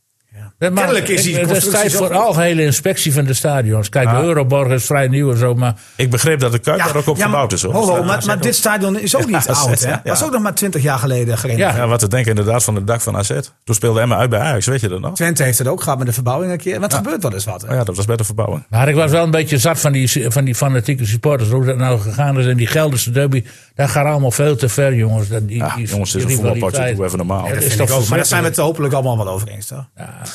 Dat 0.58 0.72
Kennelijk 0.72 1.08
is 1.08 1.22
die 1.22 1.36
Het 1.38 1.50
is 1.50 1.68
tijd 1.70 1.94
voor 1.94 2.06
goed. 2.06 2.16
algehele 2.16 2.62
inspectie 2.62 3.12
van 3.12 3.24
de 3.24 3.34
stadions. 3.34 3.88
Kijk, 3.88 4.10
de. 4.10 4.16
Euroborg 4.16 4.68
is 4.72 4.84
vrij 4.84 5.08
nieuw 5.08 5.30
en 5.30 5.36
zo, 5.36 5.54
maar... 5.54 5.74
Ik 5.96 6.10
begreep 6.10 6.40
dat 6.40 6.52
de 6.52 6.58
Kuip 6.58 6.78
daar 6.78 6.96
ook 6.96 7.06
op 7.06 7.16
ja, 7.16 7.24
gebouwd 7.24 7.52
is. 7.52 7.62
Hoor. 7.62 7.96
Ja, 7.96 8.02
maar, 8.02 8.22
maar 8.26 8.40
dit 8.40 8.54
stadion 8.54 8.98
is 9.00 9.16
ook 9.16 9.26
niet 9.26 9.44
Ja, 9.44 9.52
oud. 9.52 9.80
Hè? 9.80 9.88
ja. 9.88 10.00
Dat 10.04 10.16
is 10.16 10.24
ook 10.24 10.32
nog 10.32 10.42
maar 10.42 10.54
twintig 10.54 10.82
jaar 10.82 10.98
geleden 10.98 11.38
gerenoveerd. 11.38 11.74
Ja. 11.74 11.82
Ja, 11.82 11.86
wat 11.88 11.98
te 11.98 12.08
denken 12.08 12.30
inderdaad 12.30 12.64
van 12.64 12.74
het 12.74 12.86
dak 12.86 13.00
van 13.00 13.16
AZ. 13.16 13.28
Toen 13.64 13.74
speelde 13.74 14.00
Emma 14.00 14.16
uit 14.16 14.30
bij 14.30 14.40
Ajax, 14.40 14.66
weet 14.66 14.80
je 14.80 14.88
dat 14.88 15.00
nog? 15.00 15.14
Twente 15.14 15.42
heeft 15.42 15.58
het 15.58 15.68
ook 15.68 15.82
gehad 15.82 15.98
met 15.98 16.06
de 16.06 16.12
verbouwing 16.12 16.52
een 16.52 16.58
keer. 16.58 16.80
Het 16.82 16.94
gebeurt 16.94 17.22
wel 17.22 17.32
eens 17.32 17.44
wat. 17.44 17.64
Oh 17.64 17.70
ja, 17.70 17.84
dat 17.84 17.96
was 17.96 18.04
bij 18.04 18.16
de 18.16 18.24
verbouwing. 18.24 18.66
Maar 18.70 18.88
ik 18.88 18.94
was 18.94 19.10
wel 19.10 19.24
een 19.24 19.30
beetje 19.30 19.58
zat 19.58 19.80
van 19.80 19.92
die, 19.92 20.30
van 20.30 20.44
die 20.44 20.54
fanatieke 20.54 21.06
supporters. 21.06 21.50
Hoe 21.50 21.64
dat 21.64 21.76
nou 21.76 22.00
gegaan 22.00 22.38
is. 22.38 22.46
En 22.46 22.56
die 22.56 22.66
Gelderse 22.66 23.10
derby, 23.10 23.44
dat 23.74 23.88
gaat 23.90 24.06
allemaal 24.06 24.30
veel 24.30 24.56
te 24.56 24.68
ver, 24.68 24.94
jongens. 24.94 25.28
Dat, 25.28 25.48
die, 25.48 25.56
Ja, 25.56 25.74
die, 25.76 25.86
jongens, 25.86 26.12
het 26.12 26.24
is 26.24 26.36
een 26.36 26.44
rivaliteit. 26.44 26.96
Doe 26.96 27.04
even 27.04 27.18
normaal. 27.18 27.42
Dat 27.42 27.54
Dat 27.54 27.62
is 27.62 27.76
toch. 27.76 28.08
Maar 28.08 28.18
daar 28.18 28.26
zijn 28.26 28.42
we 28.42 28.48
het 28.48 28.56
hopelijk 28.56 28.94
allemaal 28.94 29.16
wel 29.16 29.28
over 29.28 29.48
eens. 29.48 29.66
Toch? 29.66 29.88
Ja, 29.96 30.14
dat 30.18 30.28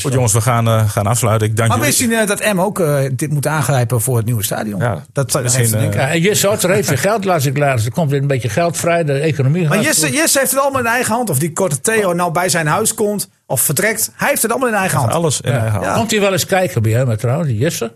Goed 0.00 0.12
jongens, 0.12 0.32
we 0.32 0.40
gaan, 0.40 0.66
eh, 0.68 0.88
gaan 0.88 1.06
afsluiten. 1.06 1.48
Ik 1.48 1.56
dank 1.56 1.68
Maar 1.68 1.78
jullie. 1.78 1.92
wist 1.98 2.10
u 2.10 2.14
eh, 2.14 2.26
dat 2.26 2.54
M 2.54 2.60
ook 2.60 2.80
eh, 2.80 2.98
dit 3.12 3.30
moet 3.30 3.46
aangrijpen 3.46 4.00
voor 4.00 4.16
het 4.16 4.26
nieuwe 4.26 4.42
stadion? 4.42 4.80
Ja, 4.80 5.04
dat 5.12 5.30
zou 5.30 5.42
misschien, 5.42 5.62
misschien, 5.62 5.80
denken. 5.80 6.00
Ja, 6.00 6.08
en 6.08 6.20
Jesse 6.20 6.50
Otter 6.50 6.70
heeft 6.70 6.88
weer 6.88 6.98
geld, 6.98 7.24
las 7.24 7.46
ik. 7.46 7.58
Er 7.58 7.90
komt 7.92 8.10
weer 8.10 8.20
een 8.20 8.26
beetje 8.26 8.48
geld 8.48 8.76
vrij. 8.76 9.04
De 9.04 9.12
economie 9.12 9.68
Maar 9.68 9.80
Jesse. 9.80 10.10
Jesse 10.10 10.38
heeft 10.38 10.50
het 10.50 10.60
allemaal 10.60 10.80
in 10.80 10.86
eigen 10.86 11.14
hand. 11.14 11.30
Of 11.30 11.38
die 11.38 11.52
korte 11.52 11.80
Theo 11.80 12.12
nou 12.12 12.32
bij 12.32 12.48
zijn 12.48 12.66
huis 12.66 12.94
komt 12.94 13.28
of 13.46 13.60
vertrekt. 13.60 14.10
Hij 14.14 14.28
heeft 14.28 14.42
het 14.42 14.50
allemaal 14.50 14.68
in 14.68 14.74
eigen 14.74 14.98
hand. 14.98 15.12
Alles 15.12 15.40
in 15.40 15.52
eigen 15.52 15.70
hand. 15.70 15.84
Ja. 15.84 15.94
Komt 15.94 16.10
hij 16.10 16.20
wel 16.20 16.32
eens 16.32 16.46
kijken 16.46 16.82
bij 16.82 16.92
hem 16.92 17.16
trouwens, 17.16 17.48
die 17.48 17.58
Jesse? 17.58 17.92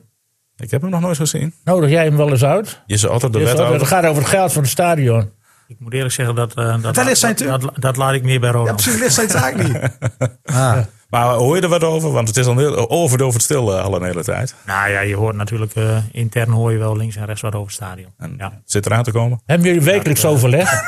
Ik 0.57 0.71
heb 0.71 0.81
hem 0.81 0.91
nog 0.91 1.01
nooit 1.01 1.17
gezien. 1.17 1.55
Nodig 1.65 1.91
jij 1.91 2.05
hem 2.05 2.17
wel 2.17 2.31
eens 2.31 2.45
uit? 2.45 2.81
Jesse 2.87 3.11
Otter, 3.11 3.33
de 3.33 3.39
Jesse 3.39 3.53
Otter, 3.53 3.71
wethouder. 3.71 3.81
het 3.81 3.89
gaat 3.89 4.11
over 4.11 4.23
het 4.23 4.31
geld 4.31 4.53
van 4.53 4.63
het 4.63 4.71
stadion. 4.71 5.31
Ik 5.69 5.77
moet 5.79 5.93
eerlijk 5.93 6.15
zeggen 6.15 6.35
dat, 6.35 6.55
eh, 6.55 6.83
dat, 6.83 6.95
dat, 6.95 7.21
tuin. 7.21 7.37
dat, 7.37 7.71
dat 7.75 7.97
laat 7.97 8.15
ik 8.15 8.23
meer 8.23 8.41
bij 8.41 8.49
Ja, 8.49 8.55
Ronald. 8.55 8.77
precies, 8.83 9.01
ligt 9.01 9.15
zijn 9.15 9.29
taak 9.29 9.57
niet. 9.57 9.79
Ah. 10.45 10.79
Maar 11.11 11.35
hoor 11.35 11.57
je 11.57 11.63
er 11.63 11.69
wat 11.69 11.85
over? 11.85 12.11
Want 12.13 12.29
het 12.29 12.37
is 12.37 12.47
al 12.47 12.57
heel 12.57 12.91
overdovend 12.91 13.43
stil 13.43 13.77
eh, 13.77 13.85
al 13.85 13.95
een 13.97 14.03
hele 14.05 14.25
tijd. 14.25 14.55
Nou 14.67 14.91
ja, 14.91 15.01
je 15.01 15.15
hoort 15.17 15.37
natuurlijk 15.37 15.75
eh, 15.75 15.97
intern 16.13 16.51
hoor 16.51 16.73
je 16.73 16.79
wel 16.79 16.97
links 16.97 17.17
en 17.17 17.27
rechts 17.27 17.41
wat 17.43 17.55
over 17.55 17.67
het 17.67 17.75
stadion. 17.77 18.09
En 18.19 18.35
Ja. 18.39 18.45
het 18.45 18.53
zit 18.65 18.87
eraan 18.87 19.03
te 19.03 19.13
komen. 19.13 19.41
Hebben 19.47 19.67
jullie 19.67 19.83
wekelijks 19.83 20.25
overleg? 20.25 20.71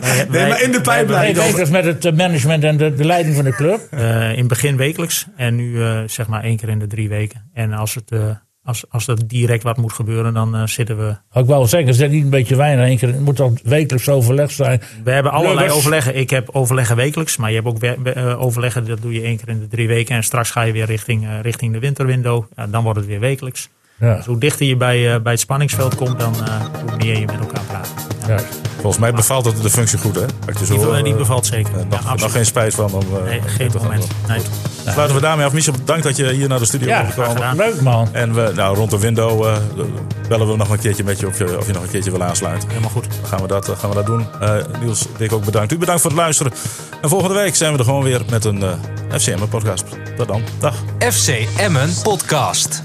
Wij- 0.00 0.26
Nee, 0.28 0.48
maar 0.48 0.62
in 0.62 0.72
de 0.72 0.80
pijplijn. 0.80 1.34
Wekelijks 1.34 1.70
met 1.70 1.84
het 1.84 2.04
eh, 2.04 2.12
management 2.12 2.64
en 2.64 2.76
de, 2.76 2.94
de 2.94 3.04
leiding 3.04 3.34
van 3.36 3.44
de 3.44 3.52
club? 3.54 3.80
Eh, 3.90 4.30
in 4.32 4.38
het 4.38 4.48
begin 4.48 4.76
wekelijks 4.76 5.26
en 5.36 5.54
nu 5.54 5.82
eh, 5.82 5.98
zeg 6.06 6.26
maar 6.26 6.42
één 6.42 6.56
keer 6.56 6.68
in 6.68 6.78
de 6.78 6.86
drie 6.86 7.08
weken. 7.08 7.50
En 7.54 7.72
als, 7.72 7.94
het, 7.94 8.10
eh, 8.10 8.20
als, 8.64 8.84
als 8.90 9.06
er 9.08 9.26
direct 9.28 9.62
wat 9.62 9.76
moet 9.76 9.92
gebeuren, 9.92 10.34
dan 10.34 10.56
eh, 10.56 10.66
zitten 10.66 10.96
we. 10.98 11.10
Ik 11.10 11.16
wou 11.32 11.46
wel 11.46 11.66
zeggen, 11.66 11.88
is 11.88 11.96
dat 11.98 12.10
niet 12.10 12.24
een 12.24 12.30
beetje 12.30 12.56
weinig? 12.56 12.88
Eén 12.88 12.98
keer, 12.98 13.08
het 13.08 13.20
moet 13.20 13.36
toch 13.36 13.52
wekelijks 13.62 14.08
overleg 14.08 14.50
zijn? 14.50 14.82
We 15.04 15.10
hebben 15.10 15.32
allerlei 15.32 15.70
overleggen. 15.70 16.16
Ik 16.16 16.30
heb 16.30 16.48
overleggen 16.52 16.96
wekelijks, 16.96 17.36
maar 17.36 17.48
je 17.50 17.54
hebt 17.56 17.68
ook 17.68 17.78
we- 17.78 17.96
we- 18.02 18.10
eh, 18.12 18.42
overleggen, 18.42 18.86
dat 18.86 19.02
doe 19.02 19.12
je 19.12 19.22
één 19.22 19.36
keer 19.36 19.48
in 19.48 19.60
de 19.60 19.68
drie 19.68 19.88
weken. 19.88 20.16
En 20.16 20.22
straks 20.24 20.50
ga 20.50 20.62
je 20.62 20.72
weer 20.72 20.86
richting, 20.86 21.24
eh, 21.24 21.40
richting 21.42 21.72
de 21.72 21.78
winterwindow. 21.78 22.44
Ja, 22.56 22.66
dan 22.66 22.82
wordt 22.82 22.98
het 22.98 23.08
weer 23.08 23.20
wekelijks. 23.20 23.68
Ja, 23.98 24.16
Dus 24.16 24.26
hoe 24.26 24.38
dichter 24.38 24.66
je 24.66 24.76
bij, 24.76 25.14
eh, 25.14 25.20
bij 25.20 25.32
het 25.32 25.40
spanningsveld 25.40 25.94
komt, 25.94 26.18
dan 26.20 26.34
eh, 26.44 26.60
hoe 26.86 26.96
meer 26.96 27.18
je 27.18 27.26
met 27.26 27.38
elkaar 27.38 27.62
praat. 27.68 27.88
ja. 28.28 28.38
Volgens 28.80 29.02
mij 29.04 29.12
bevalt 29.12 29.44
het 29.44 29.62
de 29.62 29.70
functie 29.70 29.98
goed, 29.98 30.14
hè? 30.14 30.20
Zo, 30.66 30.74
Die, 30.76 30.96
eh, 30.96 31.02
die 31.04 31.14
bevalt 31.14 31.46
zeker. 31.46 31.72
Ja, 31.78 31.84
nog, 32.02 32.16
nog 32.20 32.32
geen 32.32 32.46
spijt 32.46 32.74
van. 32.74 32.92
Om, 32.92 33.02
eh, 33.16 33.22
Nee, 33.24 33.40
geen 33.46 33.70
moment. 33.82 34.06
Nee. 34.28 34.40
Sluiten 34.88 35.16
we 35.16 35.22
daarmee 35.22 35.46
af. 35.46 35.52
Michel, 35.52 35.72
bedankt 35.72 36.02
dat 36.02 36.16
je 36.16 36.32
hier 36.32 36.48
naar 36.48 36.58
de 36.58 36.64
studio 36.64 36.88
ja 36.88 37.00
bent 37.02 37.14
gekomen. 37.14 37.56
leuk 37.56 37.80
man. 37.80 38.08
En 38.12 38.34
we, 38.34 38.52
nou, 38.54 38.76
rond 38.76 38.90
de 38.90 38.98
window 38.98 39.46
eh, 39.46 39.56
bellen 40.28 40.48
we 40.48 40.56
nog 40.56 40.68
een 40.68 40.78
keertje 40.78 41.04
met 41.04 41.20
je 41.20 41.26
of, 41.26 41.38
je 41.38 41.58
of 41.58 41.66
je 41.66 41.72
nog 41.72 41.82
een 41.82 41.88
keertje 41.90 42.10
wil 42.10 42.22
aansluiten. 42.22 42.68
Helemaal 42.68 42.90
goed. 42.90 43.04
Dan 43.20 43.28
gaan 43.30 43.40
we 43.40 43.46
dat, 43.46 43.68
gaan 43.78 43.88
we 43.90 43.94
dat 43.96 44.06
doen. 44.06 44.26
Eh, 44.40 44.54
Niels, 44.80 45.06
Dick 45.16 45.32
ook 45.32 45.44
bedankt. 45.44 45.72
U 45.72 45.78
bedankt 45.78 46.00
voor 46.00 46.10
het 46.10 46.20
luisteren. 46.20 46.52
En 47.02 47.08
volgende 47.08 47.34
week 47.34 47.54
zijn 47.56 47.72
we 47.72 47.78
er 47.78 47.84
gewoon 47.84 48.02
weer 48.02 48.22
met 48.30 48.44
een 48.44 48.62
FCM 49.18 49.38
podcast. 49.48 49.84
Tot 50.16 50.28
dan. 50.28 50.42
Dag. 50.58 50.74
FC 51.12 51.28
Emmen 51.56 51.90
Podcast. 52.02 52.82